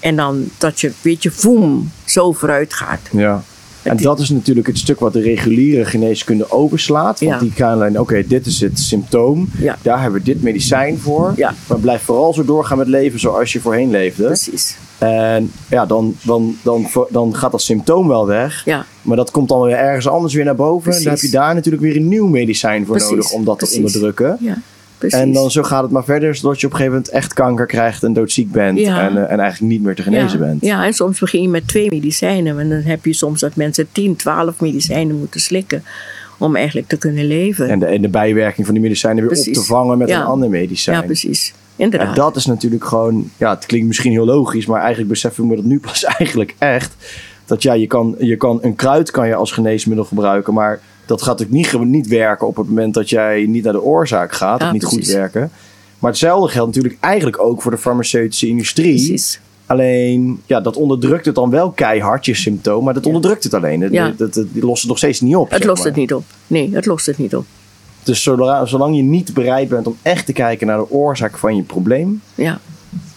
En 0.00 0.16
dan 0.16 0.48
dat 0.58 0.80
je, 0.80 0.92
weet 1.02 1.22
je, 1.22 1.30
voem, 1.30 1.90
zo 2.04 2.32
vooruit 2.32 2.74
gaat. 2.74 3.00
Ja. 3.12 3.42
En 3.82 3.96
dat 3.96 4.18
is 4.20 4.30
natuurlijk 4.30 4.66
het 4.66 4.78
stuk 4.78 5.00
wat 5.00 5.12
de 5.12 5.20
reguliere 5.20 5.84
geneeskunde 5.84 6.50
overslaat. 6.50 7.20
Want 7.20 7.32
Ja. 7.32 7.38
die 7.38 7.52
kan 7.52 7.68
alleen, 7.68 8.00
oké, 8.00 8.26
dit 8.26 8.46
is 8.46 8.60
het 8.60 8.78
symptoom. 8.78 9.48
Ja. 9.58 9.78
Daar 9.82 10.00
hebben 10.02 10.18
we 10.20 10.24
dit 10.26 10.42
medicijn 10.42 10.98
voor. 10.98 11.32
Ja. 11.36 11.54
Maar 11.66 11.78
blijf 11.78 12.02
vooral 12.02 12.34
zo 12.34 12.44
doorgaan 12.44 12.78
met 12.78 12.88
leven 12.88 13.20
zoals 13.20 13.52
je 13.52 13.60
voorheen 13.60 13.90
leefde. 13.90 14.24
Precies. 14.24 14.76
En 14.98 15.52
ja, 15.70 15.86
dan, 15.86 16.16
dan, 16.22 16.56
dan, 16.62 16.86
dan 17.10 17.36
gaat 17.36 17.50
dat 17.52 17.62
symptoom 17.62 18.08
wel 18.08 18.26
weg. 18.26 18.62
Ja. 18.64 18.84
Maar 19.02 19.16
dat 19.16 19.30
komt 19.30 19.48
dan 19.48 19.60
weer 19.62 19.76
ergens 19.76 20.08
anders 20.08 20.34
weer 20.34 20.44
naar 20.44 20.54
boven. 20.56 20.92
En 20.92 21.02
dan 21.02 21.12
heb 21.12 21.20
je 21.20 21.30
daar 21.30 21.54
natuurlijk 21.54 21.82
weer 21.84 21.96
een 21.96 22.08
nieuw 22.08 22.26
medicijn 22.26 22.86
voor 22.86 22.96
Precies. 22.96 23.10
nodig 23.14 23.32
om 23.32 23.44
dat 23.44 23.56
Precies. 23.56 23.74
te 23.76 23.80
onderdrukken. 23.82 24.36
Ja, 24.40 24.58
precies. 24.98 25.18
En 25.18 25.32
dan 25.32 25.50
zo 25.50 25.62
gaat 25.62 25.82
het 25.82 25.90
maar 25.90 26.04
verder, 26.04 26.34
zodat 26.34 26.60
je 26.60 26.66
op 26.66 26.72
een 26.72 26.78
gegeven 26.78 26.98
moment 26.98 27.14
echt 27.14 27.32
kanker 27.32 27.66
krijgt 27.66 28.02
en 28.02 28.12
doodziek 28.12 28.52
bent. 28.52 28.78
Ja. 28.78 29.00
En, 29.08 29.16
eh, 29.16 29.32
en 29.32 29.40
eigenlijk 29.40 29.72
niet 29.72 29.82
meer 29.82 29.94
te 29.94 30.02
genezen 30.02 30.38
ja, 30.38 30.44
bent. 30.46 30.62
Ja, 30.64 30.84
en 30.84 30.92
soms 30.92 31.18
begin 31.18 31.42
je 31.42 31.48
met 31.48 31.68
twee 31.68 31.90
medicijnen. 31.90 32.58
En 32.58 32.68
dan 32.68 32.80
heb 32.80 33.04
je 33.04 33.12
soms 33.12 33.40
dat 33.40 33.56
mensen 33.56 33.86
10, 33.92 34.16
12 34.16 34.60
medicijnen 34.60 35.18
moeten 35.18 35.40
slikken 35.40 35.84
om 36.38 36.56
eigenlijk 36.56 36.88
te 36.88 36.96
kunnen 36.96 37.26
leven. 37.26 37.68
En 37.68 37.78
de, 37.78 37.86
en 37.86 38.02
de 38.02 38.08
bijwerking 38.08 38.66
van 38.66 38.74
die 38.74 38.82
medicijnen 38.84 39.28
weer 39.28 39.38
op 39.38 39.44
te 39.44 39.62
vangen 39.62 39.98
met 39.98 40.08
Ja. 40.08 40.20
een 40.20 40.26
ander 40.26 40.50
medicijn. 40.50 40.96
ja, 40.96 41.02
precies. 41.02 41.54
Inderdaad. 41.76 42.08
En 42.08 42.14
dat 42.14 42.36
is 42.36 42.46
natuurlijk 42.46 42.84
gewoon, 42.84 43.30
ja, 43.36 43.50
het 43.54 43.66
klinkt 43.66 43.86
misschien 43.86 44.12
heel 44.12 44.24
logisch, 44.24 44.66
maar 44.66 44.80
eigenlijk 44.80 45.08
beseffen 45.08 45.48
we 45.48 45.56
dat 45.56 45.64
nu 45.64 45.78
pas 45.80 46.04
eigenlijk 46.18 46.54
echt. 46.58 46.94
Dat 47.44 47.62
ja, 47.62 47.72
je 47.72 47.86
kan, 47.86 48.14
je 48.18 48.36
kan 48.36 48.58
een 48.62 48.76
kruid 48.76 49.10
kan 49.10 49.28
je 49.28 49.34
als 49.34 49.52
geneesmiddel 49.52 50.04
gebruiken, 50.04 50.54
maar 50.54 50.80
dat 51.06 51.22
gaat 51.22 51.38
natuurlijk 51.38 51.72
niet, 51.72 51.84
niet 51.90 52.06
werken 52.08 52.46
op 52.46 52.56
het 52.56 52.68
moment 52.68 52.94
dat 52.94 53.08
jij 53.10 53.46
niet 53.48 53.64
naar 53.64 53.72
de 53.72 53.82
oorzaak 53.82 54.32
gaat, 54.32 54.60
Ja, 54.60 54.66
of 54.66 54.72
niet 54.72 54.84
goed 54.84 55.06
werken. 55.06 55.50
Maar 55.98 56.10
hetzelfde 56.10 56.48
geldt 56.52 56.74
natuurlijk 56.74 57.00
eigenlijk 57.02 57.42
ook 57.42 57.62
voor 57.62 57.70
de 57.70 57.78
farmaceutische 57.78 58.46
industrie. 58.48 58.94
Precies. 59.06 59.40
Alleen, 59.66 60.40
ja, 60.46 60.60
dat 60.60 60.76
onderdrukt 60.76 61.24
het 61.26 61.34
dan 61.34 61.50
wel 61.50 61.70
keihard, 61.70 62.24
je 62.26 62.34
symptoom, 62.34 62.84
maar 62.84 62.94
dat 62.94 63.06
onderdrukt 63.06 63.44
het 63.44 63.54
alleen. 63.54 63.80
Het, 63.80 63.92
Ja. 63.92 64.06
het, 64.18 64.34
het- 64.34 64.46
die 64.52 64.64
lost 64.64 64.80
het 64.80 64.88
nog 64.88 64.98
steeds 64.98 65.20
niet 65.20 65.36
op. 65.36 65.50
Het 65.50 65.64
lost 65.64 65.78
maar. 65.78 65.86
het 65.86 65.96
niet 65.96 66.14
op. 66.14 66.24
Nee, 66.46 66.70
het 66.72 66.86
lost 66.86 67.06
het 67.06 67.18
niet 67.18 67.36
op. 67.36 67.44
Dus 68.06 68.22
zolang, 68.22 68.96
je 68.96 69.02
niet 69.02 69.34
bereid 69.34 69.68
bent 69.68 69.86
om 69.86 69.96
echt 70.02 70.26
te 70.26 70.32
kijken 70.32 70.66
naar 70.66 70.78
de 70.78 70.90
oorzaak 70.90 71.38
van 71.38 71.56
je 71.56 71.62
probleem, 71.62 72.22
Ja, 72.34 72.58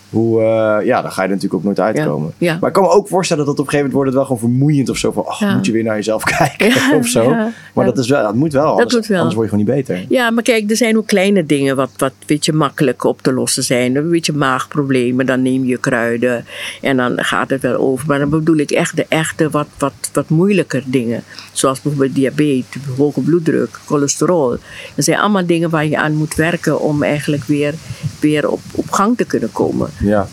hoe, 0.10 0.42
eh, 0.42 0.86
ja, 0.86 1.02
dan 1.02 1.12
ga 1.12 1.22
je 1.22 1.28
er 1.28 1.34
natuurlijk 1.34 1.54
ook 1.54 1.64
nooit 1.64 1.80
uitkomen. 1.80 2.34
Ja. 2.38 2.58
Maar 2.60 2.70
ik 2.70 2.76
kan 2.76 2.84
me 2.84 2.90
ook 2.90 3.08
voorstellen 3.08 3.46
dat 3.46 3.60
op 3.60 3.66
een 3.66 3.72
gegeven 3.72 3.92
moment 3.92 3.94
wordt 3.94 4.10
het 4.10 4.28
wel 4.28 4.38
gewoon 4.38 4.58
vermoeiend 4.58 4.90
of 4.90 4.98
zo. 4.98 5.12
Van, 5.12 5.26
Ja. 5.40 5.56
moet 5.56 5.66
je 5.66 5.72
weer 5.72 5.84
naar 5.84 5.96
jezelf 5.96 6.24
kijken 6.38 6.96
of 6.96 7.08
zo. 7.08 7.36
maar 7.74 7.86
dat, 7.86 7.98
is 7.98 8.08
wel, 8.08 8.24
dat 8.24 8.36
moet 8.36 8.54
wel, 8.54 8.66
anders, 8.66 8.94
moet 8.94 9.08
wel. 9.08 9.18
anders 9.18 9.36
word 9.36 9.50
je 9.50 9.56
gewoon 9.56 9.76
niet 9.76 9.86
beter. 9.86 10.06
Ja, 10.10 10.30
maar 10.30 10.44
kijk, 10.44 10.70
er 10.70 10.76
zijn 10.76 10.98
ook 10.98 11.08
kleine 11.08 11.46
dingen 11.46 11.76
wat, 11.76 11.90
wat 11.98 12.14
weet 12.26 12.46
je, 12.46 12.54
makkelijk 12.54 13.04
op 13.04 13.22
te 13.22 13.34
lossen 13.34 13.64
zijn. 13.64 13.96
Een 13.96 14.10
beetje 14.10 14.34
maagproblemen, 14.34 15.26
dan 15.26 15.42
neem 15.42 15.66
je 15.66 15.78
kruiden 15.78 16.46
en 16.82 16.98
dan 16.98 17.24
gaat 17.24 17.50
het 17.50 17.62
wel 17.62 17.76
over. 17.76 18.08
Maar 18.08 18.20
dan 18.20 18.30
bedoel 18.30 18.58
ik 18.58 18.72
echt 18.72 18.96
de 18.96 19.06
echte, 19.10 19.50
wat, 19.50 19.68
wat, 19.78 19.94
wat 20.14 20.30
moeilijker 20.30 20.84
dingen. 20.86 21.24
Zoals 21.52 21.82
bijvoorbeeld 21.82 22.16
diabetes, 22.16 22.82
hoge 22.98 23.22
bloeddruk, 23.22 23.80
cholesterol. 23.86 24.58
Dat 24.96 25.06
zijn 25.06 25.20
allemaal 25.20 25.46
dingen 25.46 25.70
waar 25.70 25.86
je 25.86 25.98
aan 25.98 26.16
moet 26.16 26.36
werken 26.36 26.80
om 26.82 27.04
eigenlijk 27.04 27.44
weer, 27.44 27.74
weer 28.20 28.50
op, 28.50 28.60
op 28.72 28.92
gang 28.92 29.18
te 29.18 29.26
kunnen 29.26 29.52
komen. 29.52 29.90
Ja. 30.00 30.28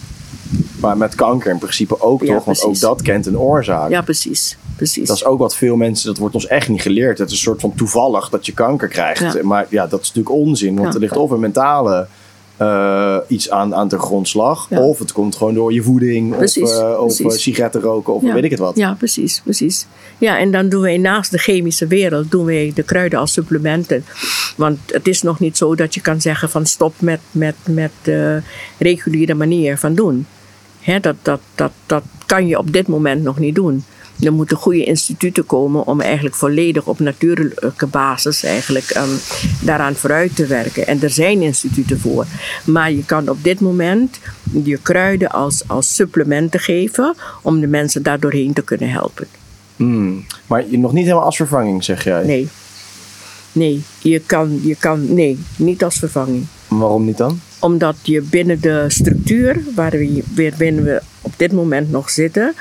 Maar 0.81 0.97
met 0.97 1.15
kanker 1.15 1.51
in 1.51 1.59
principe 1.59 2.01
ook 2.01 2.23
Ja, 2.23 2.35
toch, 2.35 2.45
want 2.45 2.63
ook 2.65 2.81
dat 2.81 3.03
kent 3.03 3.27
een 3.27 3.39
oorzaak. 3.39 3.91
Ja, 3.91 4.03
precies. 4.03 4.57
precies. 4.77 5.09
Dat 5.09 5.17
is 5.17 5.25
ook 5.25 5.39
wat 5.39 5.57
veel 5.57 5.77
mensen, 5.77 6.07
dat 6.07 6.19
wordt 6.19 6.35
ons 6.35 6.47
echt 6.47 6.69
niet 6.69 6.83
geleerd. 6.83 7.19
Het 7.19 7.27
is 7.27 7.33
een 7.35 7.41
soort 7.41 7.61
van 7.61 7.75
toevallig 7.75 8.29
dat 8.29 8.47
je 8.47 8.53
kanker 8.53 8.89
krijgt. 8.89 9.33
Ja. 9.33 9.35
Maar 9.43 9.67
ja, 9.71 9.87
dat 9.87 10.01
is 10.01 10.07
natuurlijk 10.13 10.35
onzin, 10.37 10.75
want 10.75 10.89
Ja. 10.89 10.95
er 10.95 11.01
ligt 11.01 11.17
of 11.17 11.31
een 11.31 11.41
mentale 11.41 12.07
eh, 12.57 13.17
iets 13.29 13.51
aan, 13.51 13.75
aan 13.75 13.89
de 13.89 13.99
grondslag, 13.99 14.67
Ja. 14.71 14.81
of 14.81 14.99
het 14.99 15.13
komt 15.13 15.37
gewoon 15.37 15.55
door 15.55 15.73
je 15.73 15.83
voeding, 15.83 16.37
Precies, 16.37 16.63
of, 16.63 16.71
eh, 16.79 17.01
of 17.01 17.21
eh, 17.21 17.29
sigaretten 17.29 17.81
roken, 17.81 18.15
of 18.15 18.23
Ja. 18.23 18.33
weet 18.35 18.45
ik 18.45 18.51
het 18.51 18.59
wat. 18.59 18.77
Ja, 18.77 18.95
precies, 18.95 19.41
precies. 19.45 19.87
Ja, 20.19 20.39
en 20.39 20.51
dan 20.51 20.69
doen 20.69 20.81
wij 20.81 20.99
naast 20.99 21.31
de 21.31 21.39
chemische 21.39 21.87
wereld, 21.87 22.31
doen 22.31 22.45
wij 22.45 22.73
de 22.75 22.83
kruiden 22.83 23.19
als 23.19 23.33
supplementen. 23.33 24.05
Want 24.57 24.79
het 24.87 25.09
is 25.09 25.23
nog 25.23 25.41
niet 25.41 25.57
zo 25.57 25.75
dat 25.75 25.95
je 25.95 26.01
kan 26.01 26.21
zeggen 26.21 26.51
van 26.51 26.67
stop 26.67 26.95
met, 26.99 27.21
met, 27.31 27.55
met 27.69 27.91
de 28.03 28.43
reguliere 28.79 29.35
manier 29.35 29.79
van 29.79 29.95
doen. 29.95 30.27
Hè, 30.81 31.01
dat, 31.01 31.17
dat, 31.23 31.41
dat, 31.55 31.73
dat 31.87 32.03
kan 32.27 32.47
je 32.47 32.59
op 32.59 32.73
dit 32.73 32.87
moment 32.89 33.23
nog 33.23 33.39
niet 33.39 33.55
doen. 33.55 33.85
Er 34.21 34.33
moeten 34.33 34.57
goede 34.57 34.85
instituten 34.85 35.47
komen 35.47 35.87
om 35.87 36.01
eigenlijk 36.01 36.35
volledig 36.35 36.87
op 36.87 36.99
natuurlijke 36.99 37.87
basis 37.87 38.43
eigenlijk 38.43 38.97
um, 38.97 39.19
daaraan 39.61 39.95
vooruit 39.95 40.37
te 40.37 40.47
werken. 40.47 40.87
En 40.87 41.03
er 41.03 41.11
zijn 41.11 41.43
instituten 41.43 42.01
voor. 42.01 42.27
Maar 42.65 42.93
je 42.93 43.05
kan 43.05 43.29
op 43.29 43.45
dit 43.45 43.61
moment 43.61 44.19
je 44.65 44.79
kruiden 44.83 45.31
als, 45.31 45.63
als 45.67 45.95
supplementen 45.95 46.61
geven 46.61 47.15
om 47.43 47.61
de 47.61 47.67
mensen 47.67 48.03
daar 48.03 48.21
doorheen 48.21 48.53
te 48.53 48.63
kunnen 48.63 48.91
helpen. 48.91 49.27
Hmm. 49.77 50.25
Maar 50.47 50.65
nog 50.71 50.93
niet 50.93 51.05
helemaal 51.05 51.25
als 51.25 51.37
vervanging, 51.37 51.85
zeg 51.85 52.05
jij? 52.05 52.25
Nee. 52.25 52.49
Nee, 53.53 53.83
je 53.99 54.21
kan, 54.27 54.61
je 54.63 54.77
kan, 54.79 55.15
nee, 55.15 55.39
niet 55.57 55.85
als 55.85 55.99
vervanging. 55.99 56.47
Waarom 56.69 57.05
niet 57.05 57.17
dan? 57.17 57.41
Omdat 57.61 57.97
je 58.03 58.21
binnen 58.21 58.61
de 58.61 58.85
structuur 58.89 59.63
waar 59.75 59.91
we, 59.91 60.23
binnen 60.59 60.85
we 60.85 61.03
op 61.21 61.33
dit 61.37 61.53
moment 61.53 61.91
nog 61.91 62.11
zitten, 62.11 62.55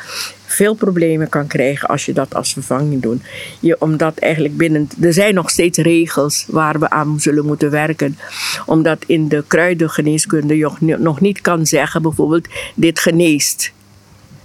veel 0.45 0.73
problemen 0.73 1.29
kan 1.29 1.47
krijgen 1.47 1.87
als 1.87 2.05
je 2.05 2.13
dat 2.13 2.35
als 2.35 2.53
vervanging 2.53 3.01
doet. 3.01 3.21
Je, 3.59 3.81
omdat 3.81 4.17
eigenlijk 4.17 4.57
binnen, 4.57 4.89
er 5.01 5.13
zijn 5.13 5.33
nog 5.33 5.49
steeds 5.49 5.77
regels 5.77 6.45
waar 6.47 6.79
we 6.79 6.89
aan 6.89 7.19
zullen 7.19 7.45
moeten 7.45 7.71
werken. 7.71 8.17
Omdat 8.65 9.03
in 9.07 9.27
de 9.27 9.43
kruidengeneeskunde 9.47 10.57
je 10.57 10.97
nog 10.99 11.21
niet 11.21 11.41
kan 11.41 11.65
zeggen, 11.65 12.01
bijvoorbeeld, 12.01 12.47
dit 12.75 12.99
geneest. 12.99 13.73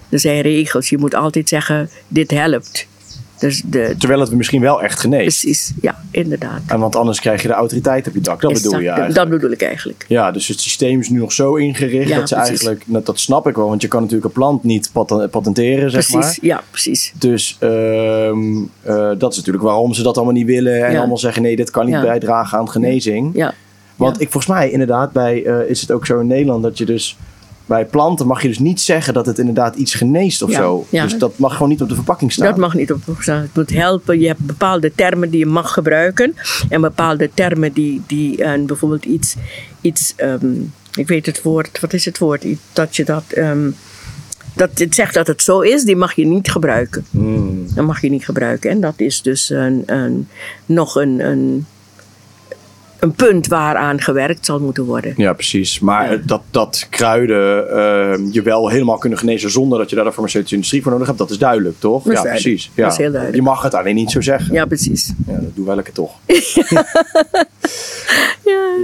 Er 0.09 0.21
zijn 0.21 0.41
regels. 0.41 0.89
Je 0.89 0.99
moet 0.99 1.15
altijd 1.15 1.49
zeggen, 1.49 1.91
dit 2.09 2.31
helpt. 2.31 2.89
Dus 3.41 3.63
de, 3.65 3.95
Terwijl 3.99 4.21
het 4.21 4.31
misschien 4.31 4.61
wel 4.61 4.83
echt 4.83 5.01
geneest. 5.01 5.41
Precies, 5.41 5.73
ja, 5.81 6.03
inderdaad. 6.11 6.61
En 6.67 6.81
want 6.81 6.97
anders 6.97 7.21
krijg 7.21 7.43
je 7.43 7.49
de 7.49 7.55
autoriteit 7.55 8.07
op 8.09 8.15
je 8.15 8.21
dak. 8.21 8.41
Dat 8.41 8.53
bedoel 8.53 8.79
je 8.79 8.87
eigenlijk. 8.87 9.15
Dat 9.15 9.29
bedoel 9.29 9.51
ik 9.51 9.63
eigenlijk. 9.63 10.05
Ja, 10.09 10.31
dus 10.31 10.49
het 10.49 10.61
systeem 10.61 11.01
is 11.01 11.09
nu 11.09 11.19
nog 11.19 11.33
zo 11.33 11.55
ingericht 11.55 12.15
dat 12.15 12.29
ze 12.29 12.35
eigenlijk... 12.35 12.83
Dat, 12.87 13.07
dat 13.07 13.21
snap 13.21 13.49
ik 13.49 13.57
wel, 13.57 13.69
want 13.69 13.83
je 13.83 13.89
kan 13.89 14.01
natuurlijk 14.01 14.27
een 14.27 14.33
plant 14.33 14.65
niet 14.65 14.91
patenteren, 15.31 15.91
zeg 15.91 16.11
precies, 16.11 16.41
maar. 16.41 16.49
ja, 16.49 16.63
precies. 16.71 17.13
Dus 17.19 17.57
ehm, 17.61 18.63
eh, 18.83 19.11
dat 19.19 19.31
is 19.31 19.37
natuurlijk 19.37 19.65
waarom 19.65 19.95
ze 19.95 20.03
dat 20.03 20.17
allemaal 20.17 20.35
niet 20.35 20.47
willen. 20.47 20.87
En 20.87 20.97
allemaal 20.97 21.19
zeggen, 21.19 21.43
nee, 21.43 21.57
dit 21.57 21.71
kan 21.71 21.87
niet 21.87 22.01
bijdragen 22.01 22.59
aan 22.59 22.71
genezing. 22.71 23.31
Ja. 23.35 23.55
Want 23.97 24.21
ik 24.21 24.31
volgens 24.31 24.53
mij 24.53 24.71
inderdaad, 24.71 25.13
bij, 25.13 25.45
uh, 25.45 25.71
is 25.71 25.81
het 25.81 25.91
ook 25.91 26.07
zo 26.07 26.21
in 26.21 26.27
Nederland 26.27 26.63
dat 26.63 26.79
je 26.79 26.85
dus 26.85 27.17
bij 27.71 27.87
planten 27.87 28.27
mag 28.27 28.43
je 28.43 28.49
dus 28.49 28.59
niet 28.59 28.81
zeggen 28.81 29.15
dat 29.15 29.27
het 29.27 29.39
inderdaad 29.39 29.77
iets 29.77 29.95
geneest 29.95 30.43
of 30.43 30.53
zo. 30.53 30.87
Dus 30.91 31.19
dat 31.19 31.39
mag 31.39 31.53
gewoon 31.53 31.69
niet 31.69 31.83
op 31.83 31.89
de 31.89 31.95
verpakking 31.95 32.33
staan. 32.33 32.47
Dat 32.47 32.57
mag 32.57 32.75
niet 32.75 32.93
op 32.93 32.97
de 32.97 33.03
verpakking 33.03 33.23
staan. 33.23 33.41
Het 33.41 33.55
moet 33.55 33.71
helpen. 33.71 34.21
Je 34.21 34.27
hebt 34.27 34.41
bepaalde 34.41 34.93
termen 34.95 35.31
die 35.31 35.39
je 35.39 35.47
mag 35.47 35.73
gebruiken. 35.73 36.35
En 36.69 36.81
bepaalde 36.81 37.31
termen 37.35 37.73
die, 37.73 38.03
die 38.07 38.39
uh, 38.39 38.65
bijvoorbeeld 38.67 39.05
iets, 39.05 39.37
iets 39.81 40.15
um, 40.17 40.73
ik 40.95 41.09
weet 41.09 41.27
het 41.27 41.43
woord, 41.43 41.81
wat 41.81 41.93
is 41.93 42.05
het 42.05 42.19
woord? 42.19 42.45
Dat 42.73 42.97
je 42.97 43.05
dat, 43.05 43.25
um, 43.37 43.75
dat 44.55 44.71
het 44.75 44.95
zegt 44.95 45.15
dat 45.15 45.27
het 45.27 45.43
zo 45.43 45.61
is, 45.61 45.85
die 45.85 45.97
mag 45.97 46.13
je 46.13 46.27
niet 46.27 46.51
gebruiken. 46.51 47.05
Hmm. 47.11 47.67
Dat 47.75 47.85
mag 47.87 48.01
je 48.01 48.11
niet 48.11 48.25
gebruiken. 48.25 48.71
En 48.71 48.81
dat 48.81 48.95
is 48.97 49.23
dus 49.23 49.51
een, 49.51 49.83
een, 49.87 50.29
nog 50.67 50.95
een, 50.95 51.21
een 51.21 51.67
een 53.01 53.13
punt 53.13 53.47
waaraan 53.47 54.01
gewerkt 54.01 54.45
zal 54.47 54.61
moeten 54.61 54.85
worden. 54.85 55.15
Ja, 55.17 55.33
precies. 55.33 55.79
Maar 55.79 56.27
dat, 56.27 56.43
dat 56.51 56.87
kruiden 56.91 57.67
uh, 57.67 58.33
je 58.33 58.43
wel 58.43 58.69
helemaal 58.69 58.99
kunnen 58.99 59.19
genezen 59.19 59.51
zonder 59.51 59.79
dat 59.79 59.91
je 59.91 59.97
daar 59.97 60.05
de 60.05 60.13
farmaceutische 60.13 60.55
industrie 60.55 60.83
voor 60.83 60.93
nodig 60.93 61.07
hebt, 61.07 61.19
dat 61.19 61.31
is 61.31 61.39
duidelijk, 61.39 61.77
toch? 61.79 62.13
Ja, 62.13 62.23
precies. 62.23 62.71
Ja. 62.75 62.83
Dat 62.83 62.93
is 62.93 62.99
heel 62.99 63.11
duidelijk. 63.11 63.43
Je 63.43 63.51
mag 63.51 63.63
het 63.63 63.75
alleen 63.75 63.95
niet 63.95 64.11
zo 64.11 64.21
zeggen. 64.21 64.55
Ja, 64.55 64.65
precies. 64.65 65.13
Ja, 65.27 65.33
dat 65.33 65.55
doen 65.55 65.67
wij 65.67 65.75
lekker 65.75 65.93
toch. 65.93 66.11
ja. 68.45 68.77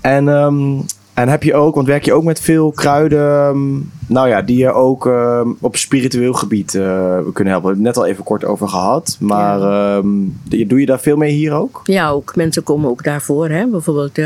En 0.00 0.28
um, 0.28 0.84
en 1.20 1.28
heb 1.28 1.42
je 1.42 1.54
ook, 1.54 1.74
want 1.74 1.86
werk 1.86 2.04
je 2.04 2.12
ook 2.12 2.24
met 2.24 2.40
veel 2.40 2.70
kruiden, 2.70 3.30
ehm, 3.30 3.70
nou 4.06 4.28
ja, 4.28 4.42
die 4.42 4.56
je 4.56 4.72
ook 4.72 5.06
ehm, 5.06 5.48
op 5.60 5.76
spiritueel 5.76 6.32
gebied 6.32 6.74
uh, 6.74 6.82
kunnen 6.82 7.22
helpen. 7.22 7.44
We 7.44 7.52
hebben 7.52 7.70
het 7.70 7.78
net 7.78 7.96
al 7.96 8.06
even 8.06 8.24
kort 8.24 8.44
over 8.44 8.68
gehad, 8.68 9.16
maar 9.20 9.60
ja. 9.60 9.96
um, 9.96 10.40
doe 10.44 10.80
je 10.80 10.86
daar 10.86 11.00
veel 11.00 11.16
mee 11.16 11.32
hier 11.32 11.52
ook? 11.52 11.80
Ja, 11.84 12.10
ook. 12.10 12.36
Mensen 12.36 12.62
komen 12.62 12.90
ook 12.90 13.04
daarvoor. 13.04 13.48
Hè? 13.48 13.66
Bijvoorbeeld 13.66 14.18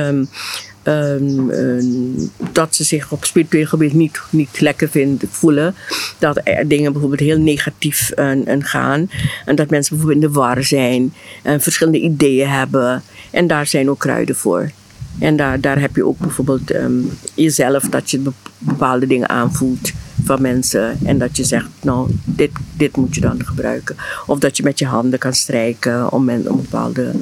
dat 2.53 2.75
ze 2.75 2.85
zich 2.85 3.13
op 3.13 3.25
spiritueel 3.25 3.67
gebied 3.67 3.93
niet, 3.93 4.21
niet 4.31 4.61
lekker 4.61 4.89
vinden, 4.89 5.29
voelen. 5.31 5.75
Dat 6.19 6.41
er 6.45 6.69
dingen 6.69 6.93
bijvoorbeeld 6.93 7.21
heel 7.21 7.39
negatief 7.39 8.13
uh, 8.17 8.31
gaan. 8.59 9.11
En 9.45 9.55
dat 9.55 9.71
mensen 9.71 9.97
bijvoorbeeld 9.97 10.25
in 10.25 10.33
de 10.33 10.39
war 10.39 10.65
zijn 10.65 11.13
en 11.43 11.61
verschillende 11.61 12.01
ideeën 12.01 12.49
hebben. 12.49 13.03
En 13.31 13.47
daar 13.47 13.67
zijn 13.67 13.91
ook 13.91 13.99
kruiden 13.99 14.37
voor. 14.37 14.71
En 15.19 15.37
daar, 15.37 15.61
daar 15.61 15.81
heb 15.81 15.97
je 15.97 16.07
ook 16.07 16.19
bijvoorbeeld 16.19 16.75
um, 16.75 17.11
jezelf, 17.35 17.83
dat 17.83 18.11
je 18.11 18.23
bepaalde 18.59 19.07
dingen 19.07 19.29
aanvoelt 19.29 19.93
van 20.25 20.43
mensen. 20.43 20.99
En 21.05 21.19
dat 21.19 21.37
je 21.37 21.45
zegt, 21.45 21.69
nou, 21.83 22.11
dit, 22.25 22.51
dit 22.77 22.97
moet 22.97 23.15
je 23.15 23.21
dan 23.21 23.45
gebruiken. 23.45 23.97
Of 24.27 24.39
dat 24.39 24.57
je 24.57 24.63
met 24.63 24.79
je 24.79 24.87
handen 24.87 25.19
kan 25.19 25.33
strijken 25.33 26.13
om, 26.13 26.25
men, 26.25 26.51
om 26.51 26.57
bepaalde 26.57 27.13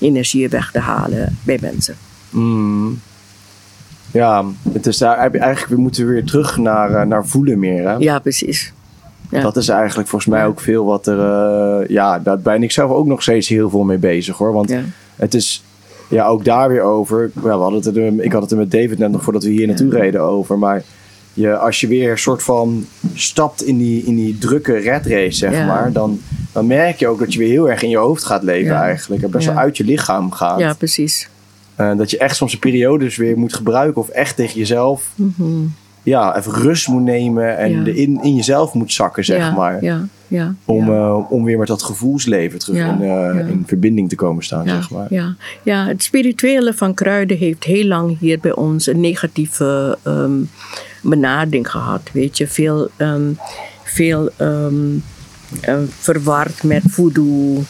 energieën 0.00 0.48
weg 0.48 0.70
te 0.70 0.78
halen 0.78 1.38
bij 1.42 1.58
mensen. 1.60 1.96
Mm. 2.30 3.00
Ja, 4.10 4.44
het 4.72 4.86
is 4.86 4.98
daar, 4.98 5.16
eigenlijk 5.16 5.66
we 5.66 5.76
moeten 5.80 6.06
weer 6.06 6.24
terug 6.24 6.56
naar, 6.56 7.06
naar 7.06 7.26
voelen 7.26 7.58
meer. 7.58 7.88
Hè? 7.88 7.94
Ja, 7.94 8.18
precies. 8.18 8.72
Ja. 9.30 9.40
Dat 9.40 9.56
is 9.56 9.68
eigenlijk 9.68 10.08
volgens 10.08 10.30
mij 10.30 10.46
ook 10.46 10.60
veel 10.60 10.84
wat 10.84 11.06
er. 11.06 11.18
Uh, 11.18 11.88
ja, 11.88 12.18
daar 12.18 12.38
ben 12.38 12.62
ik 12.62 12.70
zelf 12.70 12.90
ook 12.90 13.06
nog 13.06 13.22
steeds 13.22 13.48
heel 13.48 13.70
veel 13.70 13.84
mee 13.84 13.98
bezig 13.98 14.36
hoor. 14.36 14.52
Want 14.52 14.68
ja. 14.68 14.80
het 15.16 15.34
is 15.34 15.62
ja, 16.12 16.26
ook 16.26 16.44
daar 16.44 16.68
weer 16.68 16.82
over. 16.82 17.30
Ja, 17.34 17.40
we 17.42 17.48
hadden 17.48 17.80
het 17.82 17.96
er, 17.96 18.24
ik 18.24 18.32
had 18.32 18.42
het 18.42 18.50
er 18.50 18.56
met 18.56 18.70
David 18.70 18.98
net 18.98 19.10
nog 19.10 19.22
voordat 19.22 19.42
we 19.44 19.50
hier 19.50 19.66
naartoe 19.66 19.90
reden 19.90 20.20
over. 20.20 20.58
Maar 20.58 20.82
je, 21.32 21.56
als 21.56 21.80
je 21.80 21.86
weer 21.86 22.10
een 22.10 22.18
soort 22.18 22.42
van 22.42 22.86
stapt 23.14 23.62
in 23.64 23.78
die, 23.78 24.04
in 24.04 24.14
die 24.16 24.38
drukke 24.38 24.72
red 24.76 25.06
race, 25.06 25.36
zeg 25.36 25.52
Ja. 25.52 25.66
maar, 25.66 25.92
dan, 25.92 26.20
dan 26.52 26.66
merk 26.66 26.98
je 26.98 27.08
ook 27.08 27.18
dat 27.18 27.32
je 27.32 27.38
weer 27.38 27.48
heel 27.48 27.70
erg 27.70 27.82
in 27.82 27.88
je 27.88 27.96
hoofd 27.96 28.24
gaat 28.24 28.42
leven 28.42 28.72
Ja. 28.72 28.82
eigenlijk. 28.82 29.22
En 29.22 29.30
best 29.30 29.46
wel 29.46 29.54
Ja. 29.54 29.60
uit 29.60 29.76
je 29.76 29.84
lichaam 29.84 30.30
gaat. 30.32 30.58
Ja, 30.58 30.74
precies. 30.74 31.28
En 31.74 31.96
dat 31.96 32.10
je 32.10 32.18
echt 32.18 32.36
soms 32.36 32.52
een 32.52 32.58
periodes 32.58 33.16
weer 33.16 33.38
moet 33.38 33.54
gebruiken 33.54 34.00
of 34.02 34.08
echt 34.08 34.36
tegen 34.36 34.58
jezelf 34.58 35.10
Mhm. 35.14 35.44
Ja, 36.02 36.36
even 36.36 36.52
rust 36.52 36.88
moet 36.88 37.02
nemen 37.02 37.58
en 37.58 37.84
Ja. 37.84 37.92
in, 37.92 38.22
in 38.22 38.34
jezelf 38.34 38.74
moet 38.74 38.92
zakken, 38.92 39.24
zeg 39.24 39.38
ja, 39.38 39.50
maar. 39.50 39.84
Ja, 39.84 40.06
ja. 40.28 40.54
Om, 40.64 40.92
eh, 40.92 41.30
om 41.30 41.44
weer 41.44 41.58
met 41.58 41.66
dat 41.66 41.82
gevoelsleven 41.82 42.58
terug 42.58 42.78
in, 42.78 43.02
eh, 43.02 43.48
in 43.48 43.62
verbinding 43.66 44.08
te 44.08 44.14
komen 44.14 44.44
staan, 44.44 44.68
zeg 44.68 44.90
maar. 44.90 45.06
ja, 45.10 45.34
ja, 45.62 45.86
het 45.86 46.02
spirituele 46.02 46.74
van 46.74 46.94
kruiden 46.94 47.36
heeft 47.36 47.64
heel 47.64 47.86
lang 47.86 48.18
hier 48.18 48.38
bij 48.40 48.54
ons 48.54 48.86
een 48.86 49.00
negatieve 49.00 49.98
ehm, 50.02 50.40
benadering 51.02 51.70
gehad. 51.70 52.10
Weet 52.12 52.38
je, 52.38 52.46
veel, 52.46 52.88
ehm, 52.96 53.32
veel 53.82 54.30
ehm, 54.36 54.74
ehm, 55.60 55.84
verward 55.88 56.62
met 56.62 56.82
voodoo, 56.88 57.62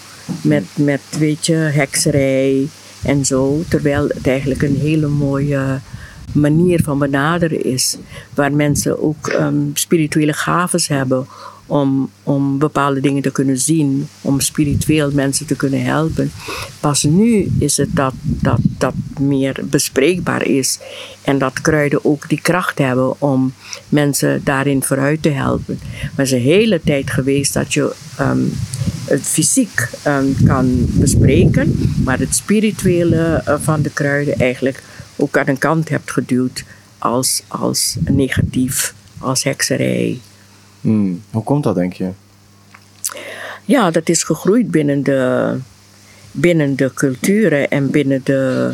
met, 0.43 0.65
met 0.75 1.01
weet 1.19 1.47
je, 1.47 1.55
hekserij 1.55 2.69
en 3.05 3.25
zo. 3.25 3.63
Terwijl 3.69 4.09
het 4.09 4.27
eigenlijk 4.27 4.63
een 4.63 4.77
hele 4.81 5.07
mooie 5.07 5.81
manier 6.33 6.83
van 6.83 6.99
benaderen 6.99 7.65
is. 7.65 7.97
Waar 8.35 8.53
mensen 8.53 9.03
ook 9.03 9.29
ehm, 9.29 9.57
spirituele 9.75 10.33
gaves 10.33 10.89
hebben 10.89 11.27
om, 11.67 12.11
om 12.23 12.59
bepaalde 12.59 13.01
dingen 13.01 13.23
te 13.23 13.33
kunnen 13.33 13.59
zien, 13.59 14.09
om 14.21 14.41
spiritueel 14.41 15.11
mensen 15.11 15.47
te 15.47 15.57
kunnen 15.57 15.85
helpen. 15.85 16.33
Pas 16.81 17.03
nu 17.03 17.53
is 17.59 17.77
het 17.77 17.89
dat 17.97 18.15
dat, 18.23 18.59
dat 18.63 18.95
meer 19.21 19.61
bespreekbaar 19.65 20.47
is 20.47 20.79
en 21.23 21.39
dat 21.39 21.61
kruiden 21.61 22.05
ook 22.05 22.29
die 22.29 22.41
kracht 22.41 22.79
hebben 22.79 23.21
om 23.21 23.53
mensen 23.89 24.41
daarin 24.45 24.83
vooruit 24.83 25.23
te 25.23 25.29
helpen. 25.29 25.79
Maar 25.83 26.11
het 26.17 26.27
is 26.27 26.33
een 26.33 26.41
hele 26.41 26.81
tijd 26.85 27.11
geweest 27.11 27.53
dat 27.53 27.75
je 27.75 27.95
ehm, 28.17 28.45
het 29.05 29.23
fysiek 29.23 29.89
ehm, 30.03 30.27
kan 30.45 30.87
bespreken, 30.89 31.95
maar 32.05 32.19
het 32.19 32.35
spirituele 32.35 33.43
eh, 33.45 33.55
van 33.61 33.83
de 33.83 33.91
kruiden 33.91 34.39
eigenlijk 34.39 34.83
ook 35.23 35.37
aan 35.37 35.49
een 35.49 35.59
kant 35.59 35.89
hebt 35.89 36.11
geduwd 36.11 36.65
als, 36.99 37.43
als 37.49 37.97
negatief, 38.05 38.95
als 39.19 39.45
hekserij. 39.45 40.21
Hmm. 40.81 41.23
Hoe 41.31 41.43
komt 41.43 41.65
dat, 41.65 41.75
denk 41.75 41.93
je? 41.93 42.11
Ja, 43.65 43.91
dat 43.91 44.09
is 44.09 44.23
gegroeid 44.23 44.71
binnen 44.71 45.03
de, 45.03 45.57
binnen 46.31 46.77
de 46.77 46.91
culturen 46.95 47.71
en 47.71 47.91
binnen 47.91 48.21
de, 48.25 48.73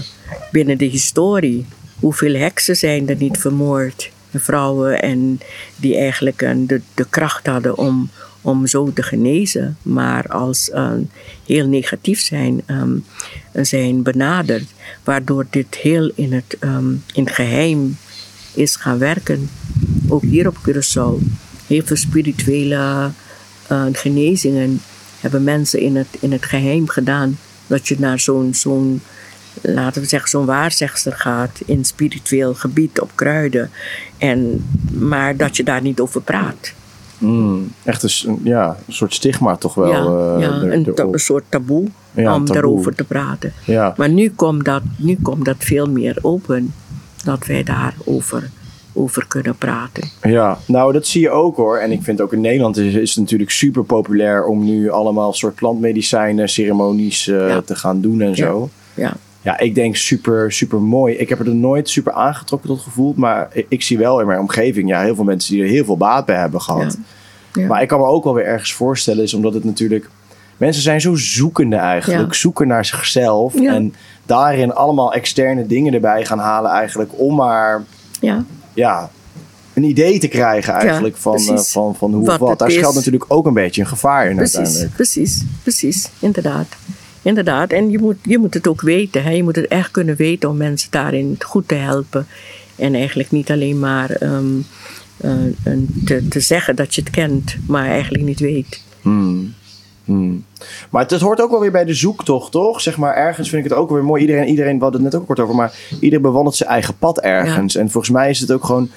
binnen 0.50 0.78
de 0.78 0.84
historie. 0.84 1.66
Hoeveel 2.00 2.34
heksen 2.34 2.76
zijn 2.76 3.08
er 3.08 3.16
niet 3.16 3.38
vermoord? 3.38 4.10
Vrouwen 4.34 5.02
en 5.02 5.40
die 5.76 5.96
eigenlijk 5.96 6.42
een, 6.42 6.66
de, 6.66 6.80
de 6.94 7.06
kracht 7.10 7.46
hadden 7.46 7.78
om, 7.78 8.10
om 8.40 8.66
zo 8.66 8.92
te 8.92 9.02
genezen, 9.02 9.76
maar 9.82 10.26
als 10.28 10.70
um, 10.74 11.10
heel 11.46 11.66
negatief 11.66 12.20
zijn, 12.20 12.62
um, 12.66 13.04
zijn 13.52 14.02
benaderd, 14.02 14.64
waardoor 15.04 15.46
dit 15.50 15.74
heel 15.74 16.10
in 16.14 16.32
het, 16.32 16.56
um, 16.60 17.04
in 17.12 17.28
geheim 17.28 17.96
is 18.54 18.76
gaan 18.76 18.98
werken. 18.98 19.50
Ook 20.08 20.22
hier 20.22 20.48
op 20.48 20.56
Curaçao. 20.56 21.26
Heel 21.66 21.82
veel 21.84 21.96
spirituele 21.96 23.10
uh, 23.72 23.84
genezingen 23.92 24.80
hebben 25.20 25.44
mensen 25.44 25.80
in 25.80 25.96
het, 25.96 26.16
in 26.20 26.32
het 26.32 26.44
geheim 26.44 26.88
gedaan. 26.88 27.38
Dat 27.66 27.88
je 27.88 27.96
naar 27.98 28.20
zo'n, 28.20 28.54
zo'n 28.54 29.00
laten 29.62 30.02
we 30.02 30.08
zeggen, 30.08 30.30
zo'n 30.30 30.46
waarzegster 30.46 31.12
gaat 31.12 31.60
in 31.66 31.84
spiritueel 31.84 32.54
gebied 32.54 33.00
op 33.00 33.10
kruiden. 33.14 33.70
En, 34.18 34.66
maar 34.92 35.36
dat 35.36 35.56
je 35.56 35.62
daar 35.62 35.82
niet 35.82 36.00
over 36.00 36.22
praat. 36.22 36.72
Mm, 37.18 37.72
echt 37.84 38.02
een, 38.24 38.40
ja, 38.44 38.76
een 38.86 38.92
soort 38.92 39.14
stigma 39.14 39.56
toch 39.56 39.74
wel. 39.74 39.88
ja, 39.90 39.98
eh, 40.36 40.40
ja, 40.42 40.48
er- 40.66 40.72
een, 40.72 40.84
ta- 40.84 40.92
erop. 41.02 41.12
een 41.12 41.18
soort 41.20 41.44
taboe 41.48 41.86
Ja, 42.14 42.34
om 42.34 42.44
taboe. 42.44 42.54
daarover 42.54 42.94
te 42.94 43.04
praten. 43.04 43.52
Ja. 43.64 43.94
Maar 43.96 44.08
nu 44.08 44.30
komt, 44.30 44.64
dat, 44.64 44.82
nu 44.96 45.18
komt 45.22 45.44
dat 45.44 45.56
veel 45.58 45.86
meer 45.90 46.18
open. 46.22 46.72
Dat 47.24 47.46
wij 47.46 47.62
daarover 47.62 48.50
over 48.92 49.26
kunnen 49.26 49.56
praten. 49.56 50.08
Ja, 50.22 50.58
nou 50.66 50.92
dat 50.92 51.06
zie 51.06 51.20
je 51.20 51.30
ook 51.30 51.56
hoor. 51.56 51.76
En 51.78 51.90
ik 51.92 52.02
vind 52.02 52.20
ook 52.20 52.32
in 52.32 52.40
Nederland 52.40 52.76
is, 52.76 52.94
is 52.94 53.10
het 53.10 53.18
natuurlijk 53.18 53.50
super 53.50 53.84
populair 53.84 54.44
om 54.44 54.64
nu 54.64 54.90
allemaal 54.90 55.32
soort 55.32 55.54
plantmedicijnen, 55.54 56.48
ceremonies 56.48 57.28
eh, 57.28 57.56
te 57.56 57.74
gaan 57.76 58.00
doen 58.00 58.20
en 58.20 58.36
zo. 58.36 58.68
Ja, 58.94 59.16
Ja, 59.48 59.58
ik 59.58 59.74
denk 59.74 59.96
super, 59.96 60.52
super 60.52 60.80
mooi. 60.80 61.14
Ik 61.14 61.28
heb 61.28 61.38
er 61.40 61.54
nooit 61.54 61.88
super 61.88 62.12
aangetrokken 62.12 62.68
tot 62.68 62.80
gevoeld, 62.80 63.16
maar 63.16 63.48
ik, 63.52 63.66
ik 63.68 63.82
zie 63.82 63.98
wel 63.98 64.20
in 64.20 64.26
mijn 64.26 64.38
omgeving 64.40 64.88
ja, 64.88 65.00
heel 65.02 65.14
veel 65.14 65.24
mensen 65.24 65.54
die 65.54 65.62
er 65.62 65.68
heel 65.68 65.84
veel 65.84 65.96
baat 65.96 66.26
bij 66.26 66.36
hebben 66.36 66.60
gehad. 66.60 66.96
Ja. 67.52 67.66
Maar 67.66 67.82
ik 67.82 67.88
kan 67.88 68.00
me 68.00 68.06
ook 68.06 68.24
wel 68.24 68.34
weer 68.34 68.44
ergens 68.44 68.72
voorstellen, 68.72 69.22
is 69.22 69.34
omdat 69.34 69.54
het 69.54 69.64
natuurlijk. 69.64 70.08
Mensen 70.56 70.82
zijn 70.82 71.00
zo 71.00 71.14
zoekende 71.16 71.76
eigenlijk, 71.76 72.32
Ja. 72.32 72.38
zoeken 72.38 72.66
naar 72.68 72.84
zichzelf. 72.84 73.54
En 73.54 73.94
daarin 74.26 74.72
allemaal 74.74 75.12
externe 75.12 75.66
dingen 75.66 75.94
erbij 75.94 76.24
gaan 76.24 76.38
halen, 76.38 76.70
eigenlijk 76.70 77.10
om 77.16 77.34
maar 77.34 77.84
ja, 78.20 78.44
ja, 78.74 79.10
een 79.74 79.84
idee 79.84 80.18
te 80.18 80.28
krijgen 80.28 80.74
eigenlijk 80.74 81.14
Ja, 81.14 81.20
van, 81.20 81.36
eh, 81.56 81.58
van, 81.58 81.94
van 81.94 82.12
hoe 82.12 82.20
of 82.20 82.26
Wat 82.26 82.38
wat. 82.38 82.48
het 82.48 82.58
Daar 82.58 82.70
schuilt 82.70 82.94
natuurlijk 82.94 83.24
ook 83.28 83.46
een 83.46 83.54
beetje 83.54 83.80
een 83.80 83.86
gevaar 83.86 84.30
in 84.30 84.36
precies, 84.36 84.56
uiteindelijk. 84.56 84.94
precies, 84.94 85.44
precies, 85.62 86.08
inderdaad. 86.18 86.66
Inderdaad, 87.28 87.72
en 87.72 87.90
je 87.90 87.98
moet, 87.98 88.16
je 88.22 88.38
moet 88.38 88.54
het 88.54 88.68
ook 88.68 88.80
weten. 88.80 89.22
Hè? 89.22 89.30
Je 89.30 89.42
moet 89.42 89.56
het 89.56 89.66
echt 89.66 89.90
kunnen 89.90 90.16
weten 90.16 90.48
om 90.48 90.56
mensen 90.56 90.90
daarin 90.90 91.36
goed 91.38 91.68
te 91.68 91.74
helpen. 91.74 92.26
En 92.76 92.94
eigenlijk 92.94 93.30
niet 93.30 93.50
alleen 93.50 93.78
maar 93.78 94.10
ehm, 94.10 94.58
eh, 95.16 95.32
te, 96.04 96.28
te 96.28 96.40
zeggen 96.40 96.76
dat 96.76 96.94
je 96.94 97.00
het 97.00 97.10
kent, 97.10 97.56
maar 97.66 97.86
eigenlijk 97.86 98.24
niet 98.24 98.40
weet. 98.40 98.82
Hmm. 99.02 99.54
Hmm. 100.04 100.44
Maar 100.90 101.02
het, 101.02 101.10
het 101.10 101.20
hoort 101.20 101.40
ook 101.40 101.50
wel 101.50 101.60
weer 101.60 101.70
bij 101.70 101.84
de 101.84 101.94
zoektocht, 101.94 102.52
toch? 102.52 102.80
Zeg 102.80 102.96
maar, 102.96 103.14
ergens 103.14 103.48
vind 103.48 103.64
ik 103.64 103.70
het 103.70 103.78
ook 103.78 103.90
weer 103.90 104.04
mooi. 104.04 104.20
Iedereen, 104.20 104.48
iedereen 104.48 104.76
we 104.76 104.82
hadden 104.82 105.02
het 105.02 105.12
net 105.12 105.20
ook 105.20 105.26
kort 105.26 105.40
over, 105.40 105.54
maar 105.54 105.72
iedereen 106.00 106.22
bewandelt 106.22 106.56
zijn 106.56 106.70
eigen 106.70 106.96
pad 106.98 107.20
ergens. 107.20 107.76
En 107.76 107.90
volgens 107.90 108.12
mij 108.12 108.30
is 108.30 108.40
het 108.40 108.52
ook 108.52 108.64
gewoon 108.64 108.90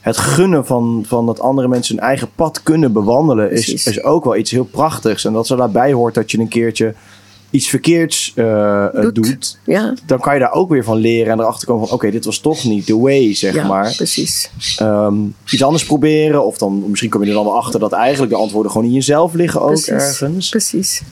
het 0.00 0.16
gunnen 0.16 0.66
van, 0.66 1.04
van 1.06 1.26
dat 1.26 1.40
andere 1.40 1.68
mensen 1.68 1.96
hun 1.96 2.04
eigen 2.04 2.28
pad 2.34 2.62
kunnen 2.62 2.92
bewandelen, 2.92 3.50
is, 3.50 3.64
Precies. 3.64 3.86
is 3.86 4.02
ook 4.02 4.24
wel 4.24 4.36
iets 4.36 4.50
heel 4.50 4.64
prachtigs. 4.64 5.24
En 5.24 5.32
dat 5.32 5.48
er 5.48 5.56
daarbij 5.56 5.92
hoort 5.92 6.14
dat 6.14 6.30
je 6.30 6.38
een 6.38 6.48
keertje 6.48 6.94
iets 7.52 7.68
verkeerds 7.68 8.32
eh, 8.34 8.84
eh, 8.84 8.92
Doet. 9.02 9.14
doet. 9.14 9.58
Ja, 9.64 9.94
Dan 10.06 10.20
kan 10.20 10.34
je 10.34 10.40
daar 10.40 10.52
ook 10.52 10.68
weer 10.68 10.84
van 10.84 10.96
leren 10.96 11.32
en 11.32 11.40
erachter 11.40 11.66
komen 11.66 11.86
van, 11.86 11.96
oké, 11.96 12.10
dit 12.10 12.24
was 12.24 12.38
toch 12.38 12.64
niet 12.64 12.86
the 12.86 12.98
way, 12.98 13.34
zeg 13.34 13.54
ja 13.54 13.66
maar. 13.66 13.92
precies. 13.96 14.50
Ehm, 14.76 15.14
iets 15.50 15.62
anders 15.62 15.84
proberen. 15.84 16.44
Of 16.44 16.58
dan 16.58 16.84
misschien 16.90 17.10
kom 17.10 17.22
je 17.22 17.28
er 17.28 17.34
dan 17.34 17.44
wel 17.44 17.56
achter 17.56 17.80
dat 17.80 17.92
eigenlijk 17.92 18.32
de 18.32 18.38
antwoorden 18.38 18.72
gewoon 18.72 18.86
in 18.86 18.92
jezelf 18.92 19.34
liggen 19.34 19.60
ook 19.60 19.68
Precies. 19.68 19.88
ergens. 19.88 20.48
Precies. 20.48 21.02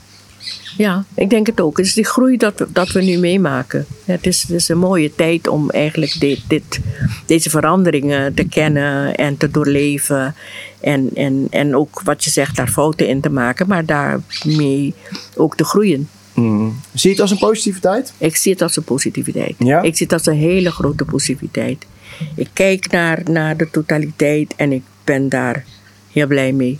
Ja, 0.76 1.04
ik 1.14 1.30
denk 1.30 1.46
het 1.46 1.60
ook. 1.60 1.76
Het 1.76 1.86
is 1.86 1.94
die 1.94 2.04
groei 2.06 2.36
dat 2.36 2.58
we, 2.58 2.66
dat 2.72 2.88
we 2.90 3.02
nu 3.02 3.18
meemaken. 3.18 3.86
Het 4.04 4.26
is, 4.26 4.42
het 4.42 4.50
is 4.50 4.68
een 4.68 4.78
mooie 4.78 5.14
tijd 5.14 5.48
om 5.48 5.70
eigenlijk 5.70 6.20
dit, 6.20 6.40
dit, 6.48 6.80
deze 7.26 7.50
veranderingen 7.50 8.34
te 8.34 8.44
kennen 8.48 9.14
en 9.14 9.36
te 9.36 9.50
doorleven. 9.50 10.34
En, 10.80 11.10
en, 11.14 11.46
en 11.50 11.76
ook 11.76 12.00
wat 12.04 12.24
je 12.24 12.30
zegt, 12.30 12.56
daar 12.56 12.68
fouten 12.68 13.08
in 13.08 13.20
te 13.20 13.30
maken, 13.30 13.68
maar 13.68 13.84
daarmee 13.84 14.94
ook 15.36 15.56
te 15.56 15.64
groeien. 15.64 16.08
Mm. 16.40 16.80
Zie 16.92 17.10
je 17.10 17.16
het 17.16 17.20
als 17.20 17.30
een 17.30 17.48
positiviteit? 17.48 18.12
Ik 18.18 18.36
zie 18.36 18.52
het 18.52 18.62
als 18.62 18.76
een 18.76 18.84
positiviteit. 18.84 19.54
Ja? 19.58 19.82
Ik 19.82 19.96
zie 19.96 20.06
het 20.06 20.12
als 20.14 20.26
een 20.26 20.36
hele 20.36 20.70
grote 20.70 21.04
positiviteit. 21.04 21.86
Ik 22.34 22.48
kijk 22.52 22.90
naar, 22.90 23.22
naar 23.24 23.56
de 23.56 23.70
totaliteit 23.70 24.54
en 24.56 24.72
ik 24.72 24.82
ben 25.04 25.28
daar 25.28 25.64
heel 26.12 26.26
blij 26.26 26.52
mee. 26.52 26.78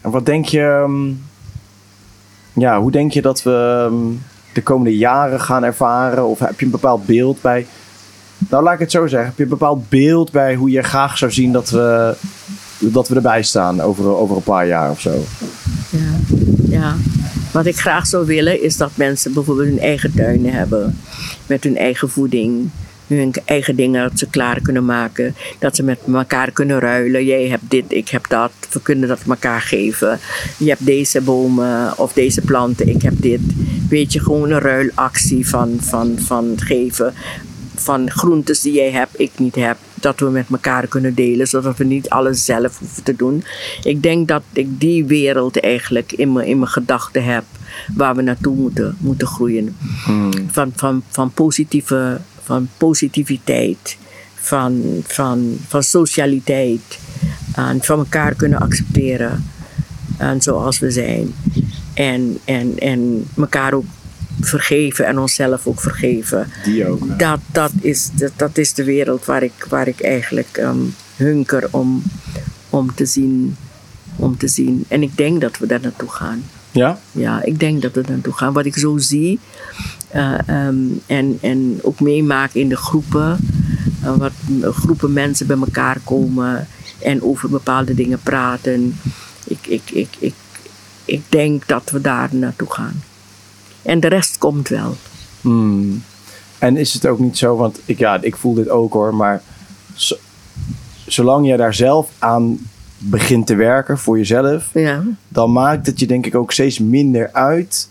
En 0.00 0.10
wat 0.10 0.26
denk 0.26 0.44
je... 0.44 0.60
ehm, 0.60 1.12
ja, 2.60 2.80
hoe 2.80 2.90
denk 2.90 3.12
je 3.12 3.22
dat 3.22 3.42
we 3.42 3.86
ehm, 3.88 3.96
de 4.52 4.62
komende 4.62 4.96
jaren 4.96 5.40
gaan 5.40 5.64
ervaren? 5.64 6.26
Of 6.26 6.38
heb 6.38 6.58
je 6.58 6.64
een 6.64 6.70
bepaald 6.70 7.06
beeld 7.06 7.40
bij... 7.40 7.66
Nou, 8.38 8.62
laat 8.62 8.74
ik 8.74 8.80
het 8.80 8.90
zo 8.90 9.06
zeggen. 9.06 9.28
Heb 9.28 9.36
je 9.36 9.42
een 9.42 9.48
bepaald 9.48 9.88
beeld 9.88 10.32
bij 10.32 10.54
hoe 10.54 10.70
je 10.70 10.82
graag 10.82 11.18
zou 11.18 11.32
zien 11.32 11.52
dat 11.52 11.70
we, 11.70 12.16
dat 12.78 13.08
we 13.08 13.14
erbij 13.14 13.42
staan 13.42 13.80
over, 13.80 14.16
over 14.16 14.36
een 14.36 14.42
paar 14.42 14.66
jaar 14.66 14.90
of 14.90 15.00
zo? 15.00 15.24
Ja, 15.90 16.36
ja. 16.68 16.96
Wat 17.52 17.66
ik 17.66 17.76
graag 17.76 18.06
zou 18.06 18.26
willen 18.26 18.62
is 18.62 18.76
dat 18.76 18.90
mensen 18.94 19.32
bijvoorbeeld 19.32 19.68
hun 19.68 19.80
eigen 19.80 20.12
tuinen 20.14 20.52
hebben. 20.52 20.98
Met 21.46 21.64
hun 21.64 21.76
eigen 21.76 22.10
voeding. 22.10 22.70
Hun 23.06 23.34
eigen 23.44 23.76
dingen 23.76 24.02
dat 24.02 24.18
ze 24.18 24.26
klaar 24.26 24.60
kunnen 24.60 24.84
maken. 24.84 25.34
Dat 25.58 25.76
ze 25.76 25.82
met 25.82 25.98
elkaar 26.12 26.50
kunnen 26.50 26.78
ruilen. 26.78 27.24
Jij 27.24 27.46
hebt 27.46 27.62
dit, 27.68 27.84
ik 27.88 28.08
heb 28.08 28.28
dat. 28.28 28.50
We 28.72 28.82
kunnen 28.82 29.08
dat 29.08 29.20
elkaar 29.28 29.60
geven. 29.60 30.18
Je 30.56 30.68
hebt 30.68 30.86
deze 30.86 31.20
bomen 31.20 31.98
of 31.98 32.12
deze 32.12 32.40
planten, 32.40 32.88
ik 32.88 33.02
heb 33.02 33.14
dit. 33.16 33.40
Weet 33.88 34.12
je, 34.12 34.20
gewoon 34.20 34.50
een 34.50 34.60
ruilactie 34.60 35.48
van, 35.48 35.76
van, 35.80 36.14
van 36.18 36.54
geven. 36.56 37.14
Van 37.74 38.10
groentes 38.10 38.60
die 38.60 38.72
jij 38.72 38.90
hebt, 38.90 39.20
ik 39.20 39.30
niet 39.36 39.54
heb. 39.54 39.76
Dat 40.00 40.20
we 40.20 40.30
met 40.30 40.46
elkaar 40.50 40.86
kunnen 40.86 41.14
delen, 41.14 41.46
zodat 41.46 41.76
we 41.76 41.84
niet 41.84 42.08
alles 42.08 42.44
zelf 42.44 42.78
hoeven 42.78 43.02
te 43.02 43.16
doen. 43.16 43.44
Ik 43.82 44.02
denk 44.02 44.28
dat 44.28 44.42
ik 44.52 44.80
die 44.80 45.04
wereld 45.04 45.60
eigenlijk 45.60 46.12
in 46.12 46.32
mijn, 46.32 46.46
in 46.46 46.58
mijn 46.58 46.70
gedachten 46.70 47.24
heb. 47.24 47.44
Waar 47.94 48.14
we 48.14 48.22
naartoe 48.22 48.56
moeten, 48.56 48.96
moeten 49.00 49.26
groeien. 49.26 49.76
Van, 50.50 50.72
van, 50.76 51.02
van, 51.10 51.30
positieve, 51.30 52.20
van 52.42 52.68
positiviteit. 52.76 53.96
Van, 54.34 55.02
van, 55.06 55.56
van 55.66 55.82
socialiteit. 55.82 56.98
En 57.54 57.82
van 57.82 57.98
elkaar 57.98 58.34
kunnen 58.34 58.60
accepteren. 58.60 59.44
En 60.16 60.42
zoals 60.42 60.78
we 60.78 60.90
zijn. 60.90 61.34
En, 61.94 62.38
en, 62.44 62.78
en 62.78 63.28
elkaar 63.36 63.72
ook 63.72 63.84
vergeven 64.40 65.06
en 65.06 65.18
onszelf 65.18 65.66
ook 65.66 65.80
vergeven. 65.80 66.48
Die 66.64 66.86
ook. 66.86 67.18
Dat, 67.18 67.40
dat, 67.52 67.72
is, 67.80 68.10
dat, 68.12 68.32
dat 68.36 68.58
is 68.58 68.72
de 68.74 68.84
wereld 68.84 69.24
waar 69.24 69.42
ik, 69.42 69.66
waar 69.68 69.88
ik 69.88 70.00
eigenlijk 70.00 70.48
ehm, 70.56 70.78
hunker 71.16 71.68
om, 71.70 72.02
om, 72.70 72.94
te 72.94 73.06
zien, 73.06 73.56
om 74.16 74.36
te 74.36 74.48
zien. 74.48 74.84
En 74.88 75.02
ik 75.02 75.16
denk 75.16 75.40
dat 75.40 75.58
we 75.58 75.66
daar 75.66 75.80
naartoe 75.80 76.10
gaan. 76.10 76.42
Ja? 76.70 76.98
Ja, 77.12 77.42
ik 77.44 77.60
denk 77.60 77.82
dat 77.82 77.92
we 77.94 78.00
daar 78.00 78.10
naartoe 78.12 78.32
gaan. 78.36 78.52
Wat 78.52 78.66
ik 78.66 78.76
zo 78.76 78.96
zie 78.98 79.38
eh, 80.08 80.38
ehm, 80.48 80.76
en, 81.06 81.38
en 81.40 81.78
ook 81.82 82.00
meemaak 82.00 82.52
in 82.54 82.68
de 82.68 82.76
groepen. 82.76 83.36
eh, 84.02 84.16
wat 84.16 84.32
m- 84.48 84.62
groepen 84.64 85.12
mensen 85.12 85.46
bij 85.46 85.56
elkaar 85.56 85.98
komen 86.04 86.66
en 86.98 87.22
over 87.22 87.48
bepaalde 87.48 87.94
dingen 87.94 88.20
praten. 88.22 88.98
Ik, 89.44 89.66
ik, 89.66 89.82
ik, 89.90 90.08
ik, 90.18 90.34
ik 91.04 91.22
denk 91.28 91.66
dat 91.66 91.90
we 91.90 92.00
daar 92.00 92.28
naartoe 92.32 92.72
gaan. 92.72 93.02
En 93.82 94.00
de 94.00 94.08
rest 94.08 94.38
komt 94.38 94.68
wel. 94.68 94.94
Hmm. 95.40 96.02
En 96.58 96.76
is 96.76 96.94
het 96.94 97.06
ook 97.06 97.18
niet 97.18 97.38
zo, 97.38 97.56
want 97.56 97.80
ik, 97.84 97.98
ja, 97.98 98.18
ik 98.22 98.36
voel 98.36 98.54
dit 98.54 98.68
ook 98.68 98.92
hoor, 98.92 99.14
maar 99.14 99.42
zo- 99.94 100.16
zolang 101.06 101.46
jij 101.46 101.56
daar 101.56 101.74
zelf 101.74 102.10
aan 102.18 102.58
begint 102.98 103.46
te 103.46 103.54
werken 103.54 103.98
voor 103.98 104.16
jezelf, 104.18 104.70
Ja, 104.74 105.02
dan 105.28 105.52
maakt 105.52 105.86
het 105.86 106.00
je 106.00 106.06
denk 106.06 106.26
ik 106.26 106.34
ook 106.34 106.52
steeds 106.52 106.78
minder 106.78 107.32
uit 107.32 107.88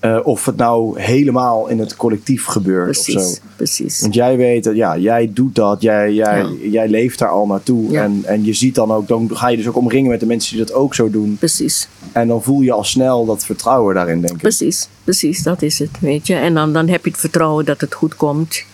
eh, 0.00 0.18
of 0.22 0.44
het 0.44 0.56
nou 0.56 1.00
helemaal 1.00 1.68
in 1.68 1.78
het 1.78 1.96
collectief 1.96 2.44
gebeurt 2.44 2.98
of 2.98 3.04
zo. 3.04 3.34
precies. 3.56 4.00
Want 4.00 4.14
jij 4.14 4.36
weet 4.36 4.64
dat, 4.64 4.76
ja, 4.76 4.98
jij 4.98 5.30
doet 5.34 5.54
dat, 5.54 5.82
jij, 5.82 6.12
jij, 6.12 6.46
jij 6.62 6.88
leeft 6.88 7.18
daar 7.18 7.28
al 7.28 7.46
naartoe. 7.46 7.90
Ja. 7.90 8.02
En, 8.02 8.22
en 8.24 8.44
je 8.44 8.52
ziet 8.52 8.74
dan 8.74 8.92
ook, 8.92 9.08
dan 9.08 9.30
ga 9.32 9.48
je 9.48 9.56
dus 9.56 9.66
ook 9.66 9.76
omringen 9.76 10.10
met 10.10 10.20
de 10.20 10.26
mensen 10.26 10.56
die 10.56 10.66
dat 10.66 10.74
ook 10.74 10.94
zo 10.94 11.10
doen. 11.10 11.36
Precies. 11.38 11.88
En 12.12 12.28
dan 12.28 12.42
voel 12.42 12.60
je 12.60 12.72
al 12.72 12.84
snel 12.84 13.24
dat 13.24 13.44
vertrouwen 13.44 13.94
daarin, 13.94 14.20
denk 14.20 14.32
ik. 14.32 14.38
Precies, 14.38 14.88
precies, 15.04 15.42
dat 15.42 15.62
is 15.62 15.78
het, 15.78 16.00
weet 16.00 16.26
je. 16.26 16.34
En 16.34 16.54
dan, 16.54 16.72
dan 16.72 16.88
heb 16.88 17.04
je 17.04 17.10
het 17.10 17.20
vertrouwen 17.20 17.64
dat 17.64 17.80
het 17.80 17.94
goed 17.94 18.16
komt, 18.16 18.64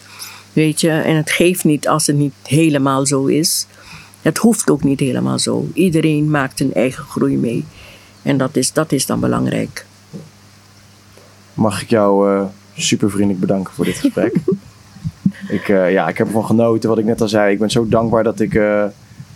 weet 0.53 0.81
je. 0.81 0.91
En 0.91 1.17
het 1.17 1.31
geeft 1.31 1.65
niet 1.65 1.89
als 1.89 2.07
het 2.07 2.17
niet 2.17 2.35
helemaal 2.43 3.07
zo 3.07 3.25
is. 3.25 3.67
Het 4.23 4.39
hoeft 4.39 4.71
ook 4.71 4.85
niet 4.85 5.01
helemaal 5.01 5.39
zo. 5.39 5.67
Iedereen 5.75 6.31
maakt 6.31 6.59
zijn 6.59 6.75
eigen 6.75 7.05
groei 7.05 7.37
mee. 7.37 7.65
En 8.23 8.37
dat 8.37 8.57
is, 8.57 8.73
dat 8.73 8.93
is 8.93 9.07
dan 9.07 9.21
belangrijk. 9.21 9.87
Mag 11.55 11.83
ik 11.83 11.89
jou 11.89 12.31
eh, 12.31 12.45
super 12.77 13.11
vriendelijk 13.11 13.41
bedanken 13.41 13.75
voor 13.75 13.85
dit 13.85 13.97
gesprek. 13.97 14.37
ik, 15.49 15.69
eh, 15.69 15.93
ja, 15.93 16.09
ik 16.09 16.19
heb 16.19 16.27
ervan 16.27 16.45
genoten, 16.45 16.89
wat 16.89 16.99
ik 16.99 17.05
net 17.05 17.21
al 17.21 17.29
zei. 17.29 17.53
Ik 17.53 17.59
ben 17.59 17.71
zo 17.71 17.89
dankbaar 17.89 18.25
dat 18.25 18.41
ik 18.41 18.55
eh, 18.55 18.85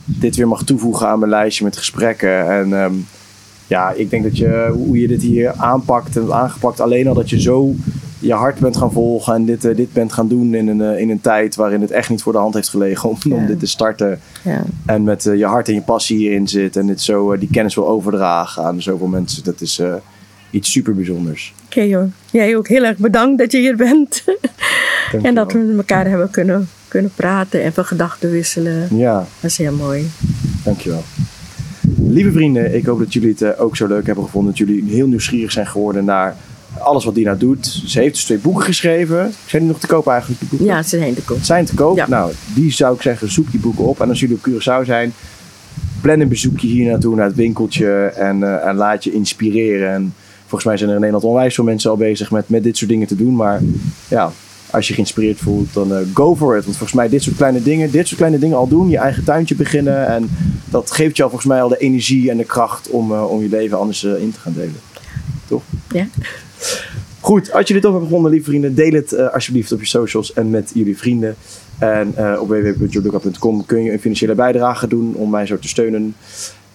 dit 0.05 0.37
weer 0.37 0.49
mag 0.49 0.65
toevoegen 0.65 1.09
aan 1.09 1.19
mijn 1.19 1.31
lijstje 1.31 1.65
met 1.65 1.77
gesprekken. 1.77 2.51
En 2.51 2.83
ehm, 2.83 2.93
ja, 3.67 3.91
ik 3.91 4.11
denk 4.11 4.23
dat 4.23 4.37
je, 4.37 4.73
hoe 4.75 5.01
je 5.01 5.09
dit 5.09 5.23
hier 5.23 5.53
aanpakt 5.57 6.17
en 6.17 6.33
aangepakt, 6.33 6.81
alleen 6.81 7.09
al 7.09 7.15
dat 7.15 7.31
je 7.31 7.41
zo 7.41 7.75
je 8.21 8.33
hart 8.33 8.59
bent 8.59 8.77
gaan 8.77 8.93
volgen 8.93 9.35
en 9.35 9.45
dit, 9.45 9.63
dit 9.63 9.93
bent 9.93 10.13
gaan 10.13 10.29
doen 10.29 10.55
in 10.55 10.69
een, 10.69 10.99
in 10.99 11.11
een 11.11 11.21
tijd 11.21 11.57
waarin 11.57 11.81
het 11.81 11.91
echt 11.91 12.11
niet 12.11 12.23
voor 12.23 12.33
de 12.33 12.39
hand 12.39 12.55
heeft 12.55 12.69
gelegen 12.69 13.09
om, 13.09 13.17
om 13.31 13.47
dit 13.47 13.59
te 13.59 13.67
starten. 13.67 14.21
Ja, 14.45 14.65
En 14.87 15.03
met 15.03 15.23
je 15.23 15.45
hart 15.45 15.69
en 15.69 15.75
je 15.75 15.81
passie 15.81 16.17
hierin 16.17 16.49
zit 16.49 16.77
en 16.77 16.87
dit 16.87 17.01
zo, 17.01 17.39
die 17.39 17.49
kennis 17.53 17.75
wil 17.75 17.89
overdragen 17.89 18.65
aan 18.65 18.83
zoveel 18.83 19.07
mensen. 19.07 19.45
Dat 19.45 19.61
is 19.61 19.83
iets 20.51 20.73
super 20.73 20.95
bijzonders. 20.95 21.55
Oké 21.69 21.81
joh. 21.81 22.13
Jij 22.31 22.57
ook 22.57 22.69
heel 22.69 22.85
erg 22.85 22.97
bedankt 22.97 23.39
dat 23.39 23.53
je 23.53 23.59
hier 23.59 23.77
bent. 23.77 24.25
en 25.23 25.35
dat 25.35 25.53
we 25.53 25.59
met 25.59 25.77
elkaar 25.77 26.09
hebben 26.09 26.31
kunnen, 26.31 26.69
kunnen 26.89 27.11
praten 27.15 27.63
en 27.63 27.73
van 27.73 27.85
gedachten 27.85 28.31
wisselen. 28.31 28.97
Ja, 28.97 29.27
Dat 29.41 29.51
is 29.51 29.59
heel 29.59 29.73
mooi. 29.73 30.07
Dankjewel. 30.65 31.03
Lieve 31.97 32.33
vrienden, 32.33 32.75
ik 32.75 32.87
hoop 32.87 32.99
dat 32.99 33.13
jullie 33.13 33.29
het 33.29 33.43
eh, 33.43 33.61
ook 33.61 33.77
zo 33.77 33.87
leuk 33.87 34.07
hebben 34.07 34.25
gevonden. 34.25 34.51
Dat 34.51 34.69
jullie 34.69 34.85
heel 34.91 35.07
nieuwsgierig 35.07 35.53
zijn 35.53 35.67
geworden 35.67 36.05
naar 36.05 36.37
alles 36.79 37.05
wat 37.05 37.15
Dina 37.15 37.35
doet. 37.35 37.83
Ze 37.87 38.01
heeft 38.01 38.15
dus 38.15 38.25
twee 38.25 38.39
boeken 38.39 38.65
geschreven. 38.65 39.33
Zijn 39.47 39.63
die 39.63 39.71
nog 39.71 39.81
te 39.81 39.87
koop 39.87 40.07
eigenlijk, 40.07 40.41
die 40.41 40.49
boeken? 40.49 40.69
Ja, 40.69 40.83
ze 40.83 40.99
zijn 40.99 41.15
te 41.15 41.23
koop. 41.23 41.43
Zijn 41.43 41.65
te 41.65 41.75
koop? 41.75 41.97
Ja. 41.97 42.09
Nou, 42.09 42.33
die 42.55 42.73
zou 42.73 42.95
ik 42.95 43.03
zeggen, 43.03 43.31
zoek 43.31 43.51
die 43.51 43.61
boeken 43.61 43.85
op. 43.85 44.01
En 44.01 44.09
als 44.09 44.21
jullie 44.21 44.37
op 44.37 44.49
Curaçao 44.49 44.85
zijn, 44.85 45.13
plan 46.01 46.21
een 46.21 46.29
bezoekje 46.29 46.67
hier 46.67 46.91
naartoe, 46.91 47.15
naar 47.15 47.27
het 47.27 47.35
winkeltje. 47.35 47.93
En, 48.17 48.43
eh, 48.43 48.67
en 48.67 48.77
laat 48.77 49.05
je 49.05 49.13
inspireren. 49.13 49.93
En 49.93 50.15
volgens 50.49 50.65
mij 50.65 50.77
zijn 50.77 50.89
er 50.89 50.95
in 50.95 51.01
Nederland 51.01 51.31
onwijs 51.31 51.55
veel 51.55 51.65
mensen 51.65 51.91
al 51.91 51.97
bezig 51.97 52.31
met, 52.31 52.49
met 52.49 52.63
dit 52.63 52.77
soort 52.77 52.91
dingen 52.91 53.07
te 53.07 53.17
doen. 53.17 53.37
Maar 53.37 53.61
ja, 54.09 54.33
als 54.71 54.89
je 54.89 54.95
geïnspireerd 54.95 55.39
voelt, 55.39 55.73
dan 55.73 55.95
eh, 55.95 56.01
go 56.15 56.37
for 56.37 56.57
it. 56.57 56.65
Want 56.65 56.77
volgens 56.77 56.99
mij 56.99 57.09
dit 57.09 57.23
soort 57.23 57.37
kleine 57.37 57.63
dingen, 57.63 57.91
dit 57.91 58.07
soort 58.07 58.19
kleine 58.19 58.39
dingen 58.39 58.57
al 58.57 58.69
doen. 58.69 58.89
Je 58.89 58.99
eigen 58.99 59.25
tuintje 59.25 59.55
beginnen. 59.55 60.07
En 60.07 60.29
dat 60.65 60.91
geeft 60.91 61.17
jou 61.17 61.31
volgens 61.31 61.51
mij 61.51 61.63
al 61.63 61.69
de 61.69 61.77
energie 61.77 62.31
en 62.31 62.37
de 62.37 62.45
kracht 62.45 62.91
om, 62.91 63.13
eh, 63.13 63.31
om 63.31 63.43
je 63.43 63.49
leven 63.49 63.79
anders 63.79 64.05
eh, 64.05 64.23
in 64.23 64.33
te 64.33 64.41
gaan 64.41 64.53
delen. 64.53 64.81
Toch? 65.47 65.63
Ja. 65.93 66.09
Goed, 67.21 67.53
als 67.53 67.67
jullie 67.67 67.75
het 67.75 67.83
toch 67.83 67.91
hebben 67.91 68.09
gevonden, 68.09 68.31
lieve 68.31 68.51
vrienden, 68.51 68.75
deel 68.75 68.93
het 68.93 69.33
alsjeblieft 69.33 69.73
op 69.73 69.81
je 69.81 69.87
socials 69.87 70.33
en 70.33 70.51
met 70.51 70.71
jullie 70.75 70.99
vrienden. 70.99 71.37
En 71.79 72.09
op 72.41 72.49
www.joluka.com 72.49 73.67
kun 73.67 73.83
je 73.83 73.93
een 73.93 74.01
financiële 74.01 74.35
bijdrage 74.35 74.89
doen 74.89 75.15
om 75.15 75.31
mij 75.31 75.47
zo 75.47 75.59
te 75.59 75.69
steunen. 75.69 76.15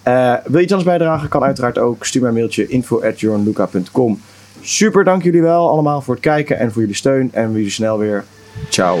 Eh, 0.04 0.34
wil 0.44 0.56
je 0.56 0.62
iets 0.62 0.72
anders 0.72 0.90
bijdragen? 0.90 1.28
Kan 1.28 1.42
uiteraard 1.42 1.78
ook. 1.78 2.04
Stuur 2.04 2.20
mij 2.20 2.30
een 2.30 2.36
mailtje 2.36 2.66
info.journluca.com. 2.66 4.20
Super, 4.60 5.04
dank 5.04 5.22
jullie 5.22 5.42
wel 5.42 5.68
allemaal 5.68 6.00
voor 6.00 6.14
het 6.14 6.22
kijken 6.22 6.58
en 6.58 6.72
voor 6.72 6.80
jullie 6.80 6.96
steun. 6.96 7.30
En 7.32 7.48
we 7.48 7.56
jullie 7.56 7.70
snel 7.70 7.98
weer. 7.98 8.24
Ciao. 8.68 8.98